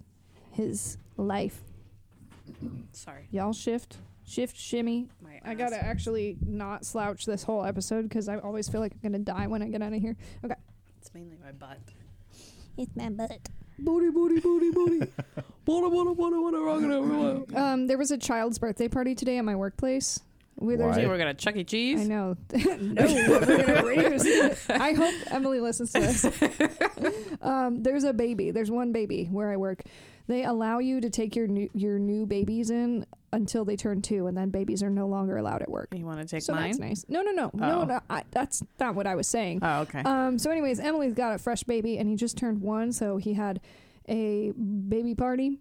his 0.52 0.98
life. 1.16 1.62
Sorry. 2.92 3.26
Y'all 3.32 3.52
shift, 3.52 3.96
shift, 4.32 4.56
shimmy. 4.56 5.08
My 5.22 5.40
I 5.44 5.54
gotta 5.54 5.76
ass. 5.76 5.84
actually 5.84 6.38
not 6.44 6.84
slouch 6.84 7.26
this 7.26 7.42
whole 7.42 7.64
episode 7.64 8.08
because 8.08 8.28
I 8.28 8.38
always 8.38 8.68
feel 8.68 8.80
like 8.80 8.92
I'm 8.92 9.12
gonna 9.12 9.22
die 9.22 9.46
when 9.46 9.62
I 9.62 9.68
get 9.68 9.82
out 9.82 9.92
of 9.92 10.00
here. 10.00 10.16
Okay. 10.44 10.54
It's 11.00 11.12
mainly 11.14 11.36
my 11.42 11.52
butt. 11.52 11.78
It's 12.76 12.96
my 12.96 13.10
butt. 13.10 13.48
Booty, 13.78 14.10
booty, 14.10 14.40
booty, 14.40 14.70
booty. 14.70 14.98
booty, 15.64 15.90
booty, 15.90 16.14
booty, 16.14 16.36
booty, 16.36 16.56
rockin' 16.56 16.92
everywhere. 16.92 17.42
Um, 17.54 17.86
there 17.86 17.98
was 17.98 18.10
a 18.10 18.18
child's 18.18 18.58
birthday 18.58 18.88
party 18.88 19.14
today 19.14 19.38
at 19.38 19.44
my 19.44 19.56
workplace. 19.56 20.20
Where 20.56 20.76
there's 20.76 20.96
Why? 20.96 21.06
We're 21.06 21.18
gonna 21.18 21.34
Chuck 21.34 21.56
E. 21.56 21.64
Cheese. 21.64 22.02
I 22.02 22.04
know. 22.04 22.36
no, 22.54 23.04
we're 23.04 23.64
gonna 23.64 23.84
raise. 23.84 24.70
I 24.70 24.92
hope 24.92 25.14
Emily 25.30 25.60
listens 25.60 25.92
to 25.92 26.00
this. 26.00 26.24
um, 27.42 27.82
there's 27.82 28.04
a 28.04 28.12
baby. 28.12 28.50
There's 28.50 28.70
one 28.70 28.92
baby 28.92 29.26
where 29.30 29.50
I 29.50 29.56
work. 29.56 29.82
They 30.28 30.44
allow 30.44 30.78
you 30.78 31.00
to 31.00 31.10
take 31.10 31.34
your 31.36 31.46
new 31.46 31.68
your 31.74 31.98
new 31.98 32.26
babies 32.26 32.70
in 32.70 33.06
until 33.32 33.64
they 33.64 33.76
turn 33.76 34.02
two, 34.02 34.26
and 34.26 34.36
then 34.36 34.50
babies 34.50 34.82
are 34.82 34.90
no 34.90 35.06
longer 35.06 35.36
allowed 35.36 35.62
at 35.62 35.70
work. 35.70 35.88
You 35.94 36.04
want 36.04 36.20
to 36.20 36.26
take 36.26 36.42
so 36.42 36.52
mine? 36.54 36.64
that's 36.70 36.78
nice. 36.78 37.04
No, 37.08 37.22
no, 37.22 37.30
no, 37.32 37.50
no, 37.54 37.80
Oh. 37.80 37.84
no. 37.84 38.00
I, 38.10 38.22
that's 38.30 38.62
not 38.78 38.94
what 38.94 39.06
I 39.06 39.14
was 39.14 39.26
saying. 39.26 39.60
Oh, 39.62 39.80
okay. 39.82 40.00
Um, 40.00 40.38
so, 40.38 40.50
anyways, 40.50 40.78
Emily's 40.80 41.14
got 41.14 41.34
a 41.34 41.38
fresh 41.38 41.62
baby, 41.64 41.96
and 41.98 42.08
he 42.08 42.14
just 42.16 42.36
turned 42.36 42.60
one, 42.60 42.92
so 42.92 43.16
he 43.16 43.32
had 43.34 43.60
a 44.08 44.50
baby 44.52 45.14
party, 45.14 45.58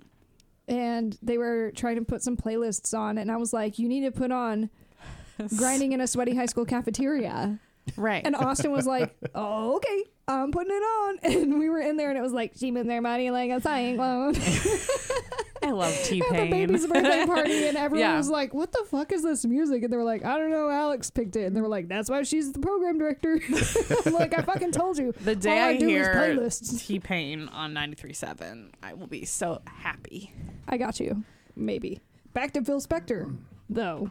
and 0.67 1.17
they 1.21 1.37
were 1.37 1.71
trying 1.75 1.95
to 1.95 2.03
put 2.03 2.21
some 2.21 2.35
playlists 2.37 2.97
on, 2.97 3.17
and 3.17 3.31
I 3.31 3.37
was 3.37 3.53
like, 3.53 3.79
"You 3.79 3.87
need 3.87 4.01
to 4.01 4.11
put 4.11 4.31
on 4.31 4.69
grinding 5.57 5.93
in 5.93 6.01
a 6.01 6.07
sweaty 6.07 6.35
high 6.35 6.45
school 6.45 6.65
cafeteria," 6.65 7.59
right. 7.95 8.21
and 8.25 8.35
Austin 8.35 8.71
was 8.71 8.85
like, 8.85 9.15
"Oh, 9.33 9.77
okay." 9.77 10.03
I'm 10.27 10.51
putting 10.51 10.71
it 10.71 10.75
on, 10.83 11.19
and 11.23 11.59
we 11.59 11.69
were 11.69 11.79
in 11.79 11.97
there, 11.97 12.09
and 12.09 12.17
it 12.17 12.21
was 12.21 12.33
like 12.33 12.53
she 12.55 12.71
moved 12.71 12.89
their 12.89 13.01
body 13.01 13.31
like 13.31 13.51
a 13.51 13.59
cyclone. 13.61 14.35
I 15.63 15.69
love 15.71 15.93
T 16.05 16.19
At 16.21 16.29
the 16.29 16.35
Pain. 16.35 16.49
baby's 16.51 16.87
birthday 16.87 17.23
party, 17.25 17.67
and 17.67 17.77
everyone 17.77 18.09
Yeah. 18.09 18.17
was 18.17 18.29
like, 18.29 18.51
"What 18.53 18.71
the 18.71 18.83
fuck 18.89 19.11
is 19.11 19.21
this 19.23 19.45
music?" 19.45 19.83
And 19.83 19.93
they 19.93 19.97
were 19.97 20.03
like, 20.03 20.25
"I 20.25 20.37
don't 20.37 20.49
know." 20.49 20.69
Alex 20.69 21.11
picked 21.11 21.35
it, 21.35 21.43
and 21.45 21.55
they 21.55 21.61
were 21.61 21.67
like, 21.67 21.87
"That's 21.87 22.09
why 22.09 22.23
she's 22.23 22.51
the 22.51 22.59
program 22.59 22.97
director." 22.97 23.39
Like, 24.11 24.37
I 24.37 24.41
fucking 24.41 24.71
told 24.71 24.97
you. 24.97 25.11
The 25.23 25.35
day 25.35 25.59
I 25.59 25.67
I, 25.69 25.77
do 25.77 25.87
is 25.89 26.07
hear. 26.87 26.97
T-Pain 26.99 27.47
on 27.49 27.73
93.7, 27.75 28.69
I 28.81 28.93
will 28.95 29.07
be 29.07 29.23
so 29.25 29.61
happy. 29.65 30.33
I 30.67 30.77
got 30.77 30.99
you. 30.99 31.23
Maybe. 31.55 31.99
Back 32.33 32.53
to 32.53 32.63
Phil 32.63 32.81
Spector, 32.81 33.35
though. 33.69 34.09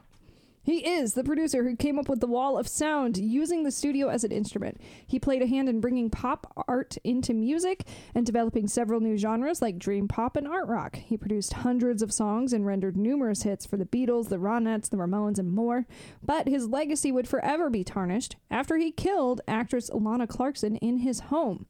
He 0.70 0.86
is 0.86 1.14
the 1.14 1.24
producer 1.24 1.64
who 1.64 1.74
came 1.74 1.98
up 1.98 2.08
with 2.08 2.20
the 2.20 2.28
wall 2.28 2.56
of 2.56 2.68
sound 2.68 3.16
using 3.16 3.64
the 3.64 3.72
studio 3.72 4.06
as 4.06 4.22
an 4.22 4.30
instrument. 4.30 4.80
He 5.04 5.18
played 5.18 5.42
a 5.42 5.48
hand 5.48 5.68
in 5.68 5.80
bringing 5.80 6.10
pop 6.10 6.64
art 6.68 6.96
into 7.02 7.34
music 7.34 7.88
and 8.14 8.24
developing 8.24 8.68
several 8.68 9.00
new 9.00 9.16
genres 9.16 9.60
like 9.60 9.80
dream 9.80 10.06
pop 10.06 10.36
and 10.36 10.46
art 10.46 10.68
rock. 10.68 10.94
He 10.94 11.16
produced 11.16 11.54
hundreds 11.54 12.02
of 12.02 12.12
songs 12.12 12.52
and 12.52 12.64
rendered 12.64 12.96
numerous 12.96 13.42
hits 13.42 13.66
for 13.66 13.78
the 13.78 13.84
Beatles, 13.84 14.28
the 14.28 14.36
Ronettes, 14.36 14.88
the 14.88 14.96
Ramones, 14.96 15.40
and 15.40 15.50
more. 15.50 15.88
But 16.22 16.46
his 16.46 16.68
legacy 16.68 17.10
would 17.10 17.26
forever 17.26 17.68
be 17.68 17.82
tarnished 17.82 18.36
after 18.48 18.76
he 18.76 18.92
killed 18.92 19.40
actress 19.48 19.90
Lana 19.92 20.28
Clarkson 20.28 20.76
in 20.76 20.98
his 20.98 21.18
home. 21.18 21.66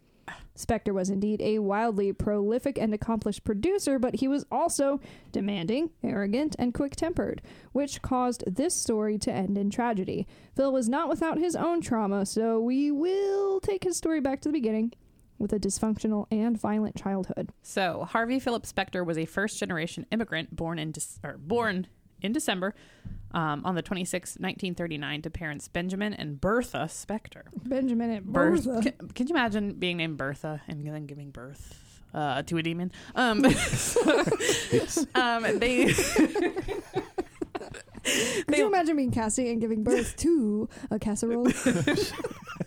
Spector 0.64 0.92
was 0.92 1.10
indeed 1.10 1.40
a 1.40 1.58
wildly 1.58 2.12
prolific 2.12 2.78
and 2.78 2.92
accomplished 2.92 3.44
producer, 3.44 3.98
but 3.98 4.16
he 4.16 4.28
was 4.28 4.44
also 4.50 5.00
demanding, 5.32 5.90
arrogant, 6.02 6.56
and 6.58 6.74
quick 6.74 6.96
tempered, 6.96 7.42
which 7.72 8.02
caused 8.02 8.44
this 8.46 8.74
story 8.74 9.18
to 9.18 9.32
end 9.32 9.56
in 9.56 9.70
tragedy. 9.70 10.26
Phil 10.54 10.72
was 10.72 10.88
not 10.88 11.08
without 11.08 11.38
his 11.38 11.56
own 11.56 11.80
trauma, 11.80 12.26
so 12.26 12.60
we 12.60 12.90
will 12.90 13.60
take 13.60 13.84
his 13.84 13.96
story 13.96 14.20
back 14.20 14.40
to 14.42 14.48
the 14.48 14.52
beginning 14.52 14.92
with 15.38 15.52
a 15.52 15.58
dysfunctional 15.58 16.26
and 16.30 16.60
violent 16.60 16.94
childhood. 16.96 17.50
So 17.62 18.06
Harvey 18.10 18.38
Philip 18.38 18.64
Spector 18.64 19.04
was 19.04 19.16
a 19.16 19.24
first 19.24 19.58
generation 19.58 20.06
immigrant 20.10 20.54
born 20.54 20.78
in 20.78 20.92
dis- 20.92 21.18
or 21.24 21.38
born 21.38 21.86
in 22.22 22.32
December 22.32 22.74
um, 23.32 23.62
on 23.64 23.74
the 23.74 23.82
26th, 23.82 24.38
1939, 24.40 25.22
to 25.22 25.30
parents 25.30 25.68
Benjamin 25.68 26.14
and 26.14 26.40
Bertha 26.40 26.88
Spector. 26.88 27.42
Benjamin 27.64 28.10
and 28.10 28.26
Berth- 28.26 28.64
Bertha. 28.64 28.90
Can, 28.90 29.08
can 29.08 29.26
you 29.28 29.34
imagine 29.34 29.74
being 29.74 29.96
named 29.96 30.16
Bertha 30.16 30.60
and 30.68 30.84
then 30.86 31.06
giving 31.06 31.30
birth 31.30 32.02
uh, 32.12 32.42
to 32.42 32.56
a 32.58 32.62
demon? 32.62 32.92
Um, 33.14 33.44
um, 35.14 35.58
they. 35.58 35.94
Could 38.04 38.56
you 38.56 38.66
imagine 38.66 38.96
being 38.96 39.10
Cassie 39.10 39.50
and 39.50 39.60
giving 39.60 39.82
birth 39.82 40.16
to 40.18 40.68
a 40.90 40.98
casserole? 40.98 41.48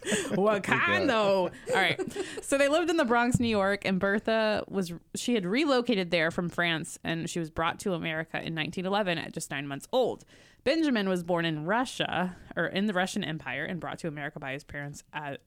what 0.36 0.64
kind 0.64 1.10
though? 1.10 1.50
All 1.70 1.76
right. 1.76 2.00
So 2.42 2.58
they 2.58 2.68
lived 2.68 2.90
in 2.90 2.98
the 2.98 3.06
Bronx, 3.06 3.40
New 3.40 3.48
York, 3.48 3.86
and 3.86 4.00
Bertha 4.00 4.64
was 4.68 4.94
she 5.16 5.36
had 5.36 5.46
relocated 5.46 6.12
there 6.12 6.32
from 6.32 6.50
France, 6.50 7.00
and 7.04 7.30
she 7.30 7.40
was 7.40 7.50
brought 7.50 7.80
to 7.82 7.94
America 7.94 8.38
in 8.38 8.56
1911 8.56 9.18
at 9.18 9.34
just 9.34 9.52
nine 9.52 9.68
months 9.68 9.88
old. 9.92 10.26
Benjamin 10.64 11.10
was 11.10 11.24
born 11.24 11.46
in 11.46 11.66
Russia 11.66 12.38
or 12.56 12.68
in 12.68 12.86
the 12.88 12.94
Russian 12.94 13.24
Empire 13.24 13.66
and 13.66 13.80
brought 13.80 14.00
to 14.00 14.08
America 14.08 14.40
by 14.40 14.54
his 14.54 14.64
parents 14.64 15.04
at, 15.14 15.42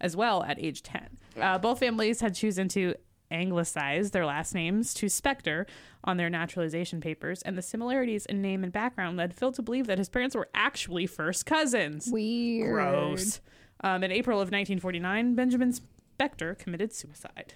as 0.00 0.14
well 0.14 0.42
at 0.42 0.58
age 0.58 0.82
10. 0.82 1.08
Uh, 1.40 1.58
both 1.58 1.78
families 1.78 2.20
had 2.20 2.34
chosen 2.34 2.68
to 2.68 2.94
anglicize 3.30 4.10
their 4.10 4.26
last 4.26 4.54
names 4.54 4.94
to 4.94 5.06
Spector 5.06 5.66
on 6.04 6.16
their 6.16 6.30
naturalization 6.30 7.00
papers, 7.00 7.42
and 7.42 7.56
the 7.56 7.62
similarities 7.62 8.26
in 8.26 8.40
name 8.40 8.62
and 8.62 8.72
background 8.72 9.16
led 9.16 9.34
Phil 9.34 9.52
to 9.52 9.62
believe 9.62 9.86
that 9.86 9.98
his 9.98 10.08
parents 10.08 10.34
were 10.34 10.48
actually 10.54 11.06
first 11.06 11.44
cousins. 11.46 12.08
Weird. 12.10 12.72
Gross. 12.72 13.40
Um, 13.80 14.02
in 14.02 14.10
April 14.10 14.38
of 14.38 14.46
1949, 14.50 15.34
Benjamin 15.34 15.72
Spector 16.18 16.58
committed 16.58 16.92
suicide. 16.92 17.54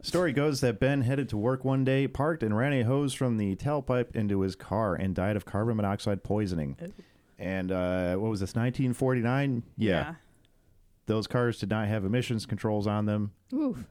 Story 0.00 0.32
goes 0.32 0.60
that 0.60 0.78
Ben 0.78 1.02
headed 1.02 1.28
to 1.30 1.36
work 1.36 1.64
one 1.64 1.84
day, 1.84 2.06
parked, 2.06 2.42
and 2.42 2.56
ran 2.56 2.72
a 2.72 2.82
hose 2.82 3.12
from 3.12 3.36
the 3.36 3.56
tailpipe 3.56 4.14
into 4.14 4.40
his 4.40 4.54
car 4.54 4.94
and 4.94 5.14
died 5.14 5.36
of 5.36 5.44
carbon 5.44 5.76
monoxide 5.76 6.22
poisoning. 6.22 6.76
And 7.38 7.72
uh, 7.72 8.16
what 8.16 8.30
was 8.30 8.40
this, 8.40 8.50
1949? 8.54 9.64
Yeah. 9.76 10.14
Those 11.06 11.26
cars 11.26 11.58
did 11.58 11.70
not 11.70 11.88
have 11.88 12.04
emissions 12.04 12.46
controls 12.46 12.86
on 12.86 13.06
them. 13.06 13.32
Oof. 13.52 13.84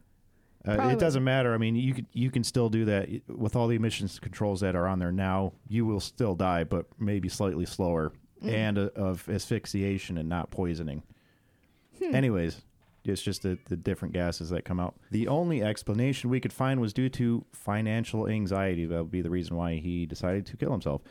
Uh, 0.68 0.90
it 0.90 1.00
doesn't 1.00 1.24
matter. 1.24 1.54
I 1.54 1.58
mean, 1.58 1.76
you 1.76 1.94
could, 1.94 2.08
you 2.12 2.30
can 2.30 2.44
still 2.44 2.70
do 2.70 2.86
that 2.86 3.10
with 3.28 3.56
all 3.56 3.68
the 3.68 3.76
emissions 3.76 4.20
controls 4.20 4.60
that 4.62 4.76
are 4.76 4.88
on 4.88 5.00
there 5.00 5.12
now. 5.12 5.54
You 5.68 5.86
will 5.86 6.02
still 6.02 6.36
die, 6.36 6.64
but 6.64 6.86
maybe 7.00 7.30
slightly 7.30 7.66
slower, 7.66 8.12
and 8.42 8.78
uh, 8.78 8.90
of 8.96 9.28
asphyxiation 9.30 10.18
and 10.18 10.28
not 10.28 10.52
poisoning. 10.52 11.04
Anyways, 12.02 12.62
it's 13.06 13.22
just 13.22 13.44
the, 13.44 13.58
the 13.66 13.76
different 13.76 14.14
gases 14.14 14.50
that 14.50 14.66
come 14.66 14.80
out. 14.80 14.96
The 15.12 15.28
only 15.28 15.64
explanation 15.64 16.30
we 16.30 16.40
could 16.40 16.54
find 16.54 16.80
was 16.80 16.94
due 16.94 17.10
to 17.10 17.46
financial 17.54 18.28
anxiety. 18.28 18.86
That 18.86 18.98
would 18.98 19.12
be 19.12 19.22
the 19.22 19.30
reason 19.30 19.56
why 19.56 19.76
he 19.76 20.06
decided 20.06 20.46
to 20.48 20.58
kill 20.58 20.72
himself. 20.72 21.02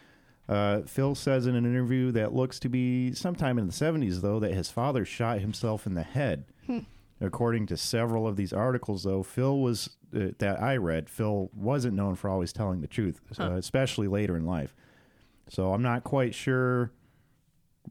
Uh, 0.48 0.82
Phil 0.82 1.14
says 1.14 1.46
in 1.46 1.56
an 1.56 1.64
interview 1.64 2.12
that 2.12 2.32
looks 2.32 2.60
to 2.60 2.68
be 2.68 3.12
sometime 3.12 3.58
in 3.58 3.66
the 3.66 3.72
70s, 3.72 4.20
though, 4.20 4.38
that 4.38 4.52
his 4.54 4.70
father 4.70 5.04
shot 5.04 5.40
himself 5.40 5.86
in 5.86 5.94
the 5.94 6.02
head. 6.04 6.44
According 7.20 7.66
to 7.68 7.76
several 7.78 8.28
of 8.28 8.36
these 8.36 8.52
articles, 8.52 9.02
though, 9.04 9.22
Phil 9.22 9.58
was 9.58 9.96
uh, 10.14 10.28
that 10.38 10.62
I 10.62 10.76
read, 10.76 11.08
Phil 11.08 11.50
wasn't 11.54 11.94
known 11.96 12.14
for 12.14 12.28
always 12.28 12.52
telling 12.52 12.80
the 12.82 12.86
truth, 12.86 13.20
uh, 13.38 13.54
especially 13.56 14.06
later 14.06 14.36
in 14.36 14.44
life. 14.44 14.74
So 15.48 15.72
I'm 15.72 15.82
not 15.82 16.04
quite 16.04 16.34
sure 16.34 16.92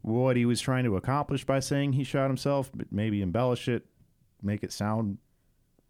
what 0.02 0.36
he 0.36 0.44
was 0.44 0.60
trying 0.60 0.84
to 0.84 0.96
accomplish 0.96 1.44
by 1.44 1.60
saying 1.60 1.92
he 1.92 2.04
shot 2.04 2.28
himself, 2.28 2.70
but 2.74 2.92
maybe 2.92 3.22
embellish 3.22 3.68
it, 3.68 3.86
make 4.42 4.62
it 4.62 4.72
sound 4.72 5.18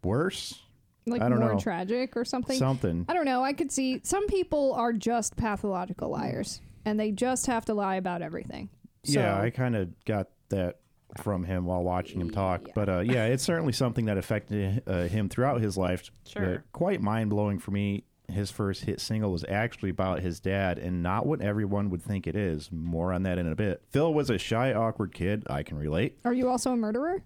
worse. 0.03 0.61
Like 1.05 1.21
I 1.21 1.29
don't 1.29 1.39
more 1.39 1.53
know. 1.53 1.59
tragic 1.59 2.17
or 2.17 2.25
something. 2.25 2.57
Something. 2.57 3.05
I 3.07 3.13
don't 3.13 3.25
know. 3.25 3.43
I 3.43 3.53
could 3.53 3.71
see 3.71 4.01
some 4.03 4.27
people 4.27 4.73
are 4.73 4.91
just 4.91 5.37
pathological 5.37 6.09
liars 6.09 6.59
and 6.85 6.99
they 6.99 7.11
just 7.11 7.45
have 7.47 7.65
to 7.65 7.73
lie 7.73 7.95
about 7.95 8.21
everything. 8.21 8.69
So, 9.03 9.19
yeah, 9.19 9.39
I 9.39 9.49
kind 9.49 9.75
of 9.75 9.89
got 10.05 10.27
that 10.49 10.79
from 11.17 11.43
him 11.43 11.65
while 11.65 11.83
watching 11.83 12.19
him 12.19 12.29
talk. 12.29 12.61
Yeah. 12.67 12.73
But 12.75 12.89
uh, 12.89 12.99
yeah, 12.99 13.25
it's 13.25 13.43
certainly 13.43 13.73
something 13.73 14.05
that 14.05 14.17
affected 14.17 14.83
uh, 14.85 15.03
him 15.03 15.29
throughout 15.29 15.61
his 15.61 15.77
life. 15.77 16.11
Sure. 16.27 16.55
Uh, 16.55 16.57
quite 16.73 17.01
mind 17.01 17.29
blowing 17.29 17.59
for 17.59 17.71
me. 17.71 18.03
His 18.31 18.51
first 18.51 18.83
hit 18.83 18.99
single 18.99 19.31
was 19.31 19.45
actually 19.47 19.89
about 19.89 20.19
his 20.19 20.39
dad 20.39 20.77
and 20.77 21.01
not 21.01 21.25
what 21.25 21.41
everyone 21.41 21.89
would 21.89 22.01
think 22.01 22.27
it 22.27 22.35
is. 22.35 22.69
More 22.71 23.13
on 23.13 23.23
that 23.23 23.37
in 23.37 23.47
a 23.47 23.55
bit. 23.55 23.81
Phil 23.89 24.13
was 24.13 24.29
a 24.29 24.37
shy, 24.37 24.73
awkward 24.73 25.13
kid. 25.13 25.45
I 25.49 25.63
can 25.63 25.77
relate. 25.77 26.17
Are 26.25 26.33
you 26.33 26.49
also 26.49 26.73
a 26.73 26.77
murderer? 26.77 27.23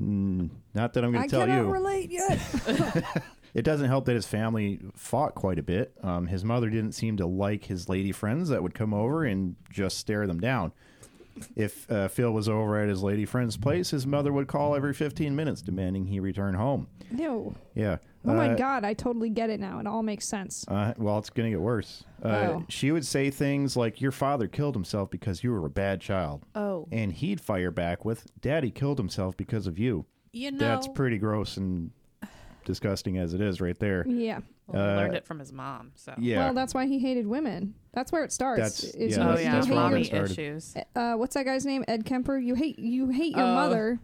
Mm, 0.00 0.50
not 0.74 0.94
that 0.94 1.04
I'm 1.04 1.12
going 1.12 1.28
to 1.28 1.30
tell 1.30 1.46
you. 1.46 1.52
I 1.52 1.56
cannot 1.56 1.70
relate 1.70 2.10
yet. 2.10 3.04
It 3.54 3.62
doesn't 3.62 3.88
help 3.88 4.06
that 4.06 4.14
his 4.14 4.26
family 4.26 4.80
fought 4.94 5.34
quite 5.34 5.58
a 5.58 5.62
bit. 5.62 5.92
Um, 6.02 6.26
his 6.26 6.44
mother 6.44 6.70
didn't 6.70 6.92
seem 6.92 7.18
to 7.18 7.26
like 7.26 7.64
his 7.64 7.88
lady 7.88 8.10
friends 8.12 8.48
that 8.48 8.62
would 8.62 8.74
come 8.74 8.94
over 8.94 9.24
and 9.24 9.56
just 9.70 9.98
stare 9.98 10.26
them 10.26 10.40
down. 10.40 10.72
If 11.54 11.90
uh, 11.90 12.08
Phil 12.08 12.30
was 12.30 12.48
over 12.48 12.78
at 12.80 12.88
his 12.88 13.02
lady 13.02 13.24
friend's 13.26 13.56
place, 13.56 13.90
his 13.90 14.06
mother 14.06 14.32
would 14.32 14.48
call 14.48 14.74
every 14.74 14.94
15 14.94 15.34
minutes 15.36 15.60
demanding 15.60 16.06
he 16.06 16.20
return 16.20 16.54
home. 16.54 16.88
no. 17.10 17.54
Yeah. 17.74 17.98
Oh 18.24 18.34
my 18.34 18.50
Uh, 18.50 18.54
god, 18.56 18.84
I 18.84 18.94
totally 18.94 19.30
get 19.30 19.50
it 19.50 19.58
now. 19.60 19.80
It 19.80 19.86
all 19.86 20.02
makes 20.02 20.26
sense. 20.28 20.64
Uh, 20.68 20.94
well, 20.96 21.18
it's 21.18 21.30
going 21.30 21.50
to 21.50 21.56
get 21.56 21.60
worse. 21.60 22.04
Uh, 22.22 22.28
Oh. 22.28 22.64
She 22.68 22.92
would 22.92 23.04
say 23.04 23.30
things 23.30 23.76
like, 23.76 24.00
Your 24.00 24.12
father 24.12 24.46
killed 24.46 24.74
himself 24.76 25.10
because 25.10 25.42
you 25.42 25.50
were 25.50 25.66
a 25.66 25.70
bad 25.70 26.00
child. 26.00 26.44
Oh. 26.54 26.86
And 26.92 27.12
he'd 27.12 27.40
fire 27.40 27.70
back 27.72 28.04
with, 28.04 28.26
Daddy 28.40 28.70
killed 28.70 28.98
himself 28.98 29.36
because 29.36 29.66
of 29.66 29.78
you. 29.78 30.06
You 30.32 30.52
know, 30.52 30.58
That's 30.58 30.86
pretty 30.88 31.18
gross 31.18 31.56
and 31.56 31.90
disgusting 32.64 33.18
as 33.18 33.34
it 33.34 33.40
is 33.40 33.60
right 33.60 33.78
there. 33.78 34.06
Yeah. 34.06 34.40
well, 34.68 34.82
he 34.88 34.96
learned 34.96 35.14
uh, 35.14 35.18
it 35.18 35.26
from 35.26 35.38
his 35.40 35.52
mom. 35.52 35.90
So. 35.96 36.14
Yeah. 36.16 36.38
Well, 36.44 36.54
that's 36.54 36.74
why 36.74 36.86
he 36.86 36.98
hated 37.00 37.26
women. 37.26 37.74
That's 37.92 38.12
where 38.12 38.22
it 38.24 38.32
starts. 38.32 38.60
That's- 38.80 38.84
is 38.94 39.16
yeah, 39.16 39.28
Oh 39.28 39.32
yeah, 39.38 39.38
you 39.38 39.50
that's 39.52 39.66
hate 39.66 39.74
where 39.74 39.96
it 39.96 40.10
your, 40.12 40.20
mommy 40.20 40.30
issues. 40.30 40.74
uh, 40.94 41.14
what's 41.14 41.34
that 41.34 41.44
guy's 41.44 41.66
name? 41.66 41.84
Ed 41.88 42.04
Kemper. 42.06 42.38
You 42.38 42.54
hate 42.54 42.78
you 42.78 43.08
hate 43.08 43.34
your 43.36 43.44
Oh. 43.46 43.54
mother. 43.54 44.00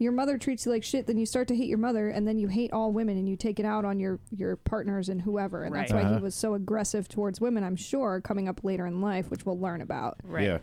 Your 0.00 0.12
mother 0.12 0.38
treats 0.38 0.64
you 0.66 0.72
like 0.72 0.82
shit. 0.82 1.06
Then 1.06 1.18
you 1.18 1.26
start 1.26 1.46
to 1.48 1.54
hate 1.54 1.68
your 1.68 1.78
mother, 1.78 2.08
and 2.08 2.26
then 2.26 2.38
you 2.38 2.48
hate 2.48 2.72
all 2.72 2.90
women, 2.90 3.16
and 3.18 3.28
you 3.28 3.36
take 3.36 3.60
it 3.60 3.66
out 3.66 3.84
on 3.84 4.00
your 4.00 4.18
your 4.34 4.56
partners 4.56 5.08
and 5.10 5.20
whoever. 5.22 5.62
And 5.62 5.74
that's 5.74 5.92
Right. 5.92 6.02
why 6.02 6.08
Uh-huh. 6.08 6.16
he 6.18 6.22
was 6.22 6.34
so 6.34 6.54
aggressive 6.54 7.06
towards 7.06 7.40
women. 7.40 7.62
I'm 7.62 7.76
sure 7.76 8.20
coming 8.20 8.48
up 8.48 8.64
later 8.64 8.86
in 8.86 9.00
life, 9.02 9.30
which 9.30 9.44
we'll 9.46 9.60
learn 9.60 9.80
about. 9.82 10.16
Right. 10.24 10.44
Yeah. 10.44 10.58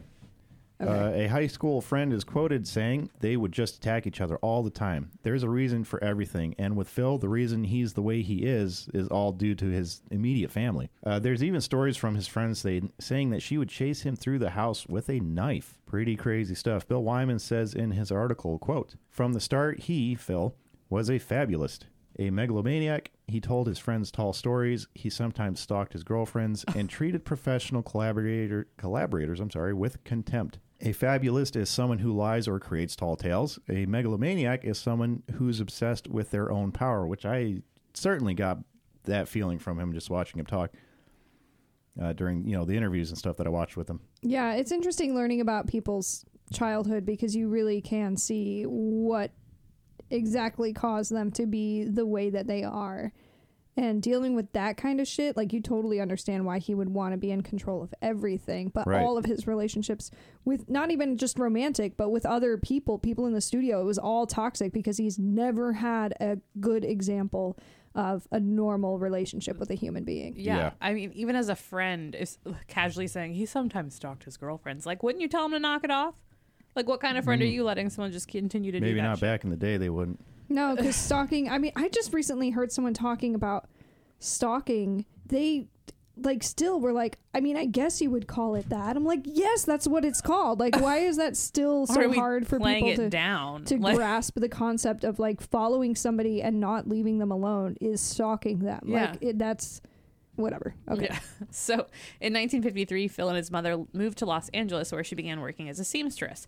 Okay. 0.80 0.92
Uh, 0.92 1.10
a 1.10 1.28
high 1.28 1.48
school 1.48 1.82
friend 1.82 2.13
is 2.13 2.24
quoted 2.24 2.68
saying 2.68 3.10
they 3.20 3.36
would 3.36 3.52
just 3.52 3.78
attack 3.78 4.06
each 4.06 4.22
other 4.22 4.38
all 4.38 4.62
the 4.62 4.70
time. 4.70 5.10
There's 5.24 5.44
a 5.44 5.50
reason 5.50 5.84
for 5.84 6.04
everything, 6.04 6.54
and 6.60 6.76
with 6.76 6.88
Phil, 6.88 7.18
the 7.18 7.30
reason 7.30 7.63
he's 7.63 7.94
the 7.94 8.02
way 8.02 8.22
he 8.22 8.46
is 8.46 8.88
is 8.94 9.08
all 9.08 9.32
due 9.32 9.56
to 9.56 9.66
his 9.66 10.02
immediate 10.12 10.52
family. 10.52 10.90
Uh, 11.04 11.18
there's 11.18 11.44
even 11.44 11.62
stories 11.62 11.98
from 11.98 12.13
his 12.16 12.28
friends 12.28 12.60
say, 12.60 12.82
saying 13.00 13.32
that 13.32 13.42
she 13.42 13.58
would 13.58 13.70
chase 13.70 14.02
him 14.02 14.16
through 14.16 14.40
the 14.40 14.52
house 14.52 14.86
with 14.88 15.10
a 15.10 15.20
knife. 15.20 15.80
Pretty 15.88 16.16
crazy 16.16 16.54
stuff. 16.54 16.88
Bill 16.88 17.04
Wyman 17.04 17.40
says 17.40 17.74
in 17.74 17.92
his 17.92 18.12
article, 18.12 18.60
"quote 18.60 18.96
From 19.10 19.34
the 19.34 19.40
start, 19.40 19.80
he 19.82 20.13
Phil 20.13 20.54
was 20.90 21.10
a 21.10 21.18
fabulist." 21.18 21.88
A 22.20 22.32
megalomaniac, 22.32 23.12
he 23.28 23.40
told 23.40 23.68
his 23.68 23.78
friends 23.78 24.10
tall 24.10 24.34
stories. 24.34 24.88
He 24.96 25.08
sometimes 25.10 25.60
stalked 25.60 25.94
his 25.94 26.04
girlfriends 26.04 26.66
and 26.76 26.90
treated 26.90 27.26
professional 27.26 27.84
collaborator 27.84 28.68
collaborators, 28.78 29.40
I'm 29.40 29.52
sorry, 29.52 29.74
with 29.74 30.04
contempt. 30.04 30.58
A 30.82 30.92
fabulist 30.92 31.56
is 31.56 31.70
someone 31.70 32.00
who 32.00 32.13
lies 32.13 32.48
or 32.48 32.60
creates 32.60 32.96
tall 32.96 33.16
tales. 33.16 33.58
A 33.68 33.86
megalomaniac 33.86 34.63
is 34.63 34.78
someone 34.78 35.24
who's 35.36 35.60
obsessed 35.60 36.08
with 36.08 36.30
their 36.30 36.52
own 36.52 36.72
power, 36.72 37.08
which 37.08 37.26
I 37.26 37.63
certainly 37.94 38.36
got 38.36 38.60
that 39.06 39.28
feeling 39.28 39.58
from 39.58 39.80
him 39.80 39.94
just 39.94 40.10
watching 40.10 40.40
him 40.40 40.46
talk 40.46 40.72
uh, 42.02 42.13
during 42.13 42.46
you 42.46 42.56
know 42.56 42.66
the 42.66 42.76
interviews 42.76 43.10
and 43.10 43.18
stuff 43.18 43.38
that 43.38 43.48
I 43.48 43.50
watched 43.50 43.76
with 43.76 43.90
him. 43.90 44.02
Yeah, 44.22 44.54
it's 44.54 44.72
interesting 44.72 45.16
learning 45.16 45.42
about 45.42 45.68
people's 45.68 46.26
childhood 46.54 47.06
because 47.06 47.36
you 47.36 47.48
really 47.48 47.82
can 47.82 48.16
see 48.16 48.63
what 48.63 49.32
exactly 50.10 50.74
caused 50.74 51.12
them 51.12 51.32
to 51.32 51.46
be 51.46 51.84
the 51.86 52.06
way 52.06 52.30
that 52.30 52.48
they 52.48 52.63
are. 52.63 53.12
And 53.78 54.02
dealing 54.02 54.36
with 54.36 54.52
that 54.54 54.76
kind 54.76 55.00
of 55.00 55.08
shit, 55.08 55.38
like 55.38 55.54
you 55.54 55.62
totally 55.62 56.02
understand 56.02 56.46
why 56.48 56.58
he 56.58 56.74
would 56.74 56.90
want 56.90 57.13
to 57.13 57.18
be 57.18 57.30
in 57.30 57.44
control 57.44 57.84
of 57.84 57.94
everything. 58.02 58.70
But 58.70 58.88
Right. 58.88 59.04
all 59.04 59.18
of 59.20 59.26
his 59.26 59.46
relationships 59.46 60.10
with 60.46 60.68
not 60.68 60.90
even 60.90 61.16
just 61.16 61.38
romantic, 61.38 61.96
but 61.96 62.10
with 62.10 62.26
other 62.26 62.58
people, 62.58 62.98
people 62.98 63.28
in 63.28 63.34
the 63.34 63.42
studio, 63.42 63.80
it 63.80 63.86
was 63.86 64.00
all 64.00 64.26
toxic 64.26 64.74
because 64.74 64.98
he's 64.98 65.20
never 65.20 65.74
had 65.74 66.16
a 66.20 66.40
good 66.60 66.84
example 66.84 67.56
of 67.94 68.28
a 68.32 68.40
normal 68.40 68.98
relationship 68.98 69.60
with 69.60 69.70
a 69.70 69.76
human 69.76 70.04
being. 70.04 70.34
Yeah. 70.38 70.58
Yeah. 70.58 70.72
I 70.82 70.94
mean, 70.94 71.12
even 71.13 71.36
as 71.36 71.48
a 71.48 71.56
friend 71.56 72.16
is 72.16 72.40
casually 72.68 73.08
saying 73.08 73.36
he 73.36 73.46
sometimes 73.46 73.94
stalked 73.96 74.24
his 74.24 74.38
girlfriends. 74.38 74.88
Like, 74.88 75.04
wouldn't 75.04 75.22
you 75.22 75.28
tell 75.28 75.46
him 75.46 75.52
to 75.52 75.60
knock 75.60 75.84
it 75.84 75.92
off? 75.92 76.16
Like, 76.76 76.88
what 76.88 77.00
kind 77.00 77.18
of 77.18 77.24
friend 77.24 77.42
are 77.42 77.46
you 77.46 77.63
letting 77.63 77.90
someone 77.92 78.12
just 78.12 78.28
continue 78.28 78.72
to 78.72 78.80
do 78.80 78.86
Mm. 78.86 78.90
Maybe 78.90 79.02
not 79.02 79.18
shit? 79.18 79.22
back 79.22 79.44
in 79.44 79.50
the 79.52 79.56
day 79.56 79.78
they 79.78 79.90
wouldn't. 79.90 80.20
No, 80.50 80.76
because 80.78 80.96
stalking. 80.96 81.50
I 81.50 81.58
mean, 81.58 81.72
I 81.76 81.90
just 81.90 82.14
recently 82.14 82.50
heard 82.52 82.72
someone 82.72 82.94
talking 82.94 83.36
about 83.36 83.68
stalking. 84.20 85.06
They 85.26 85.68
like 86.16 86.44
still 86.44 86.80
were 86.80 86.94
like. 86.94 87.18
I 87.34 87.40
mean, 87.40 87.56
I 87.56 87.66
guess 87.66 88.02
you 88.02 88.10
would 88.10 88.28
call 88.28 88.56
it 88.56 88.70
that. 88.70 88.98
I'm 88.98 89.06
like, 89.06 89.22
yes, 89.26 89.64
that's 89.64 89.88
what 89.88 90.04
it's 90.04 90.22
called. 90.22 90.60
Like, 90.60 90.76
why 90.80 91.00
is 91.00 91.18
that 91.18 91.38
still 91.38 91.86
so 91.88 92.12
hard 92.12 92.48
for 92.48 92.60
people 92.60 92.96
to 92.96 93.10
down 93.10 93.66
to 93.66 93.78
Like, 93.78 93.96
grasp 93.98 94.40
the 94.40 94.50
concept 94.50 95.04
of 95.04 95.20
like 95.20 95.42
following 95.42 95.96
somebody 95.96 96.42
and 96.42 96.60
not 96.60 96.88
leaving 96.88 97.20
them 97.20 97.32
alone 97.32 97.78
is 97.80 98.02
stalking 98.02 98.60
them? 98.60 98.82
Yeah. 98.86 99.12
Like, 99.12 99.18
it, 99.22 99.38
that's 99.40 99.82
whatever. 100.38 100.74
Okay. 100.90 101.08
Yeah. 101.10 101.20
So 101.52 101.74
in 101.74 102.34
1953, 102.34 103.08
Phil 103.08 103.28
and 103.28 103.38
his 103.38 103.52
mother 103.52 103.84
moved 103.94 104.20
to 104.20 104.26
Los 104.26 104.50
Angeles, 104.50 104.92
where 104.92 105.04
she 105.04 105.16
began 105.16 105.42
working 105.42 105.70
as 105.70 105.80
a 105.80 105.84
seamstress. 105.84 106.48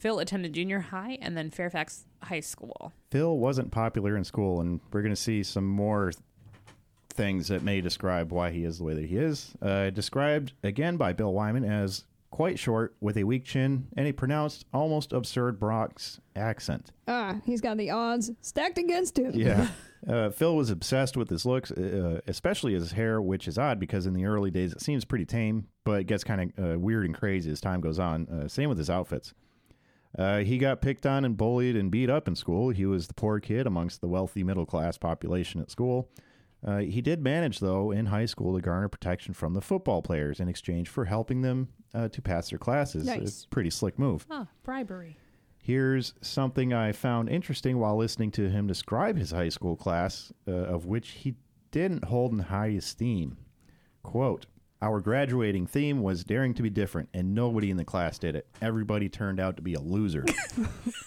Phil 0.00 0.18
attended 0.18 0.54
junior 0.54 0.80
high 0.80 1.18
and 1.20 1.36
then 1.36 1.50
Fairfax 1.50 2.06
High 2.22 2.40
School. 2.40 2.92
Phil 3.10 3.36
wasn't 3.36 3.70
popular 3.70 4.16
in 4.16 4.24
school, 4.24 4.60
and 4.60 4.80
we're 4.92 5.02
going 5.02 5.14
to 5.14 5.20
see 5.20 5.42
some 5.42 5.66
more 5.66 6.10
things 7.10 7.48
that 7.48 7.62
may 7.62 7.80
describe 7.82 8.32
why 8.32 8.50
he 8.50 8.64
is 8.64 8.78
the 8.78 8.84
way 8.84 8.94
that 8.94 9.04
he 9.04 9.16
is. 9.18 9.52
Uh, 9.60 9.90
described 9.90 10.54
again 10.64 10.96
by 10.96 11.12
Bill 11.12 11.32
Wyman 11.32 11.64
as 11.64 12.04
quite 12.30 12.58
short, 12.58 12.94
with 13.00 13.16
a 13.16 13.24
weak 13.24 13.44
chin 13.44 13.88
and 13.96 14.06
a 14.06 14.12
pronounced, 14.12 14.64
almost 14.72 15.12
absurd 15.12 15.58
Bronx 15.58 16.20
accent. 16.34 16.92
Ah, 17.06 17.40
he's 17.44 17.60
got 17.60 17.76
the 17.76 17.90
odds 17.90 18.30
stacked 18.40 18.78
against 18.78 19.18
him. 19.18 19.32
Yeah. 19.34 19.68
Uh, 20.08 20.30
Phil 20.30 20.56
was 20.56 20.70
obsessed 20.70 21.14
with 21.14 21.28
his 21.28 21.44
looks, 21.44 21.70
uh, 21.70 22.22
especially 22.26 22.72
his 22.72 22.92
hair, 22.92 23.20
which 23.20 23.46
is 23.46 23.58
odd 23.58 23.78
because 23.78 24.06
in 24.06 24.14
the 24.14 24.24
early 24.24 24.50
days 24.50 24.72
it 24.72 24.80
seems 24.80 25.04
pretty 25.04 25.26
tame, 25.26 25.66
but 25.84 26.00
it 26.00 26.04
gets 26.04 26.24
kind 26.24 26.54
of 26.56 26.64
uh, 26.64 26.78
weird 26.78 27.04
and 27.04 27.14
crazy 27.14 27.50
as 27.50 27.60
time 27.60 27.82
goes 27.82 27.98
on. 27.98 28.26
Uh, 28.26 28.48
same 28.48 28.70
with 28.70 28.78
his 28.78 28.88
outfits. 28.88 29.34
Uh, 30.18 30.38
he 30.38 30.58
got 30.58 30.80
picked 30.80 31.06
on 31.06 31.24
and 31.24 31.36
bullied 31.36 31.76
and 31.76 31.90
beat 31.90 32.10
up 32.10 32.26
in 32.26 32.34
school. 32.34 32.70
He 32.70 32.84
was 32.86 33.06
the 33.06 33.14
poor 33.14 33.38
kid 33.40 33.66
amongst 33.66 34.00
the 34.00 34.08
wealthy 34.08 34.42
middle 34.42 34.66
class 34.66 34.98
population 34.98 35.60
at 35.60 35.70
school. 35.70 36.10
Uh, 36.66 36.78
he 36.78 37.00
did 37.00 37.22
manage, 37.22 37.60
though, 37.60 37.90
in 37.90 38.06
high 38.06 38.26
school 38.26 38.54
to 38.54 38.60
garner 38.60 38.88
protection 38.88 39.32
from 39.32 39.54
the 39.54 39.60
football 39.60 40.02
players 40.02 40.40
in 40.40 40.48
exchange 40.48 40.88
for 40.88 41.06
helping 41.06 41.40
them 41.40 41.68
uh, 41.94 42.08
to 42.08 42.20
pass 42.20 42.50
their 42.50 42.58
classes. 42.58 43.06
Nice. 43.06 43.20
It's 43.22 43.44
a 43.44 43.48
pretty 43.48 43.70
slick 43.70 43.98
move. 43.98 44.26
Ah, 44.30 44.46
bribery. 44.62 45.16
Here's 45.62 46.14
something 46.20 46.72
I 46.72 46.92
found 46.92 47.28
interesting 47.28 47.78
while 47.78 47.96
listening 47.96 48.30
to 48.32 48.48
him 48.48 48.66
describe 48.66 49.16
his 49.16 49.30
high 49.30 49.50
school 49.50 49.76
class, 49.76 50.32
uh, 50.48 50.52
of 50.52 50.86
which 50.86 51.10
he 51.10 51.34
didn't 51.70 52.04
hold 52.04 52.32
in 52.32 52.40
high 52.40 52.68
esteem. 52.68 53.36
Quote, 54.02 54.46
our 54.82 55.00
graduating 55.00 55.66
theme 55.66 56.02
was 56.02 56.24
daring 56.24 56.54
to 56.54 56.62
be 56.62 56.70
different, 56.70 57.08
and 57.12 57.34
nobody 57.34 57.70
in 57.70 57.76
the 57.76 57.84
class 57.84 58.18
did 58.18 58.34
it. 58.34 58.46
Everybody 58.62 59.08
turned 59.08 59.38
out 59.38 59.56
to 59.56 59.62
be 59.62 59.74
a 59.74 59.80
loser. 59.80 60.24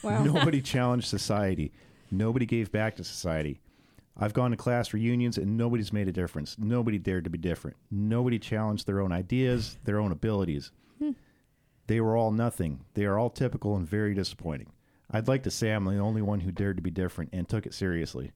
Wow. 0.04 0.22
Nobody 0.22 0.62
challenged 0.62 1.08
society. 1.08 1.72
Nobody 2.12 2.46
gave 2.46 2.74
back 2.74 2.98
to 2.98 3.06
society. 3.06 3.62
I've 4.18 4.34
gone 4.34 4.52
to 4.52 4.58
class 4.58 4.94
reunions 4.94 5.38
and 5.38 5.58
nobody's 5.58 5.94
made 5.94 6.10
a 6.10 6.12
difference. 6.12 6.58
Nobody 6.60 6.98
dared 6.98 7.24
to 7.24 7.30
be 7.30 7.38
different. 7.38 7.78
Nobody 7.90 8.38
challenged 8.38 8.86
their 8.86 9.00
own 9.00 9.14
ideas, 9.14 9.78
their 9.86 10.00
own 10.00 10.12
abilities. 10.12 10.72
Hmm. 11.00 11.12
They 11.88 12.02
were 12.02 12.18
all 12.18 12.32
nothing. 12.32 12.82
They 12.96 13.06
are 13.06 13.18
all 13.18 13.30
typical 13.30 13.78
and 13.78 13.88
very 13.88 14.14
disappointing. 14.14 14.72
I'd 15.10 15.28
like 15.30 15.44
to 15.44 15.52
say 15.52 15.72
I'm 15.72 15.86
the 15.86 15.98
only 15.98 16.22
one 16.22 16.42
who 16.42 16.52
dared 16.52 16.78
to 16.78 16.84
be 16.84 16.92
different 16.92 17.30
and 17.34 17.48
took 17.48 17.66
it 17.66 17.74
seriously. 17.74 18.32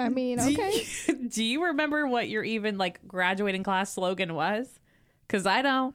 I 0.00 0.08
mean, 0.08 0.38
Do 0.38 0.50
you- 0.52 0.58
okay. 0.58 0.84
Do 1.28 1.44
you 1.44 1.64
remember 1.66 2.06
what 2.06 2.28
your 2.28 2.42
even 2.42 2.78
like 2.78 3.06
graduating 3.06 3.62
class 3.62 3.92
slogan 3.94 4.34
was? 4.34 4.80
Because 5.26 5.46
I 5.46 5.62
don't. 5.62 5.94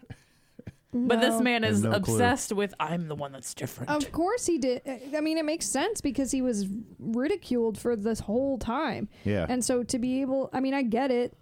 But 0.98 1.20
this 1.20 1.42
man 1.42 1.66
is 1.66 1.84
no 1.84 2.00
clue. 2.00 2.14
obsessed 2.16 2.54
with 2.54 2.74
I'm 2.80 3.10
the 3.10 3.16
one 3.16 3.34
that's 3.34 3.54
different. 3.54 3.90
Of 3.90 4.14
course 4.14 4.46
he 4.46 4.58
did. 4.58 4.82
I 5.14 5.20
mean, 5.20 5.38
it 5.38 5.44
makes 5.44 5.66
sense 5.66 6.00
because 6.00 6.32
he 6.32 6.42
was 6.42 6.68
ridiculed 7.00 7.78
for 7.78 7.98
this 7.98 8.22
whole 8.22 8.58
time. 8.58 9.10
Yeah. 9.26 9.46
And 9.50 9.64
so 9.64 9.84
to 9.84 10.00
be 10.00 10.22
able, 10.22 10.50
I 10.54 10.62
mean, 10.62 10.74
I 10.74 10.84
get 10.84 11.12
it 11.12 11.38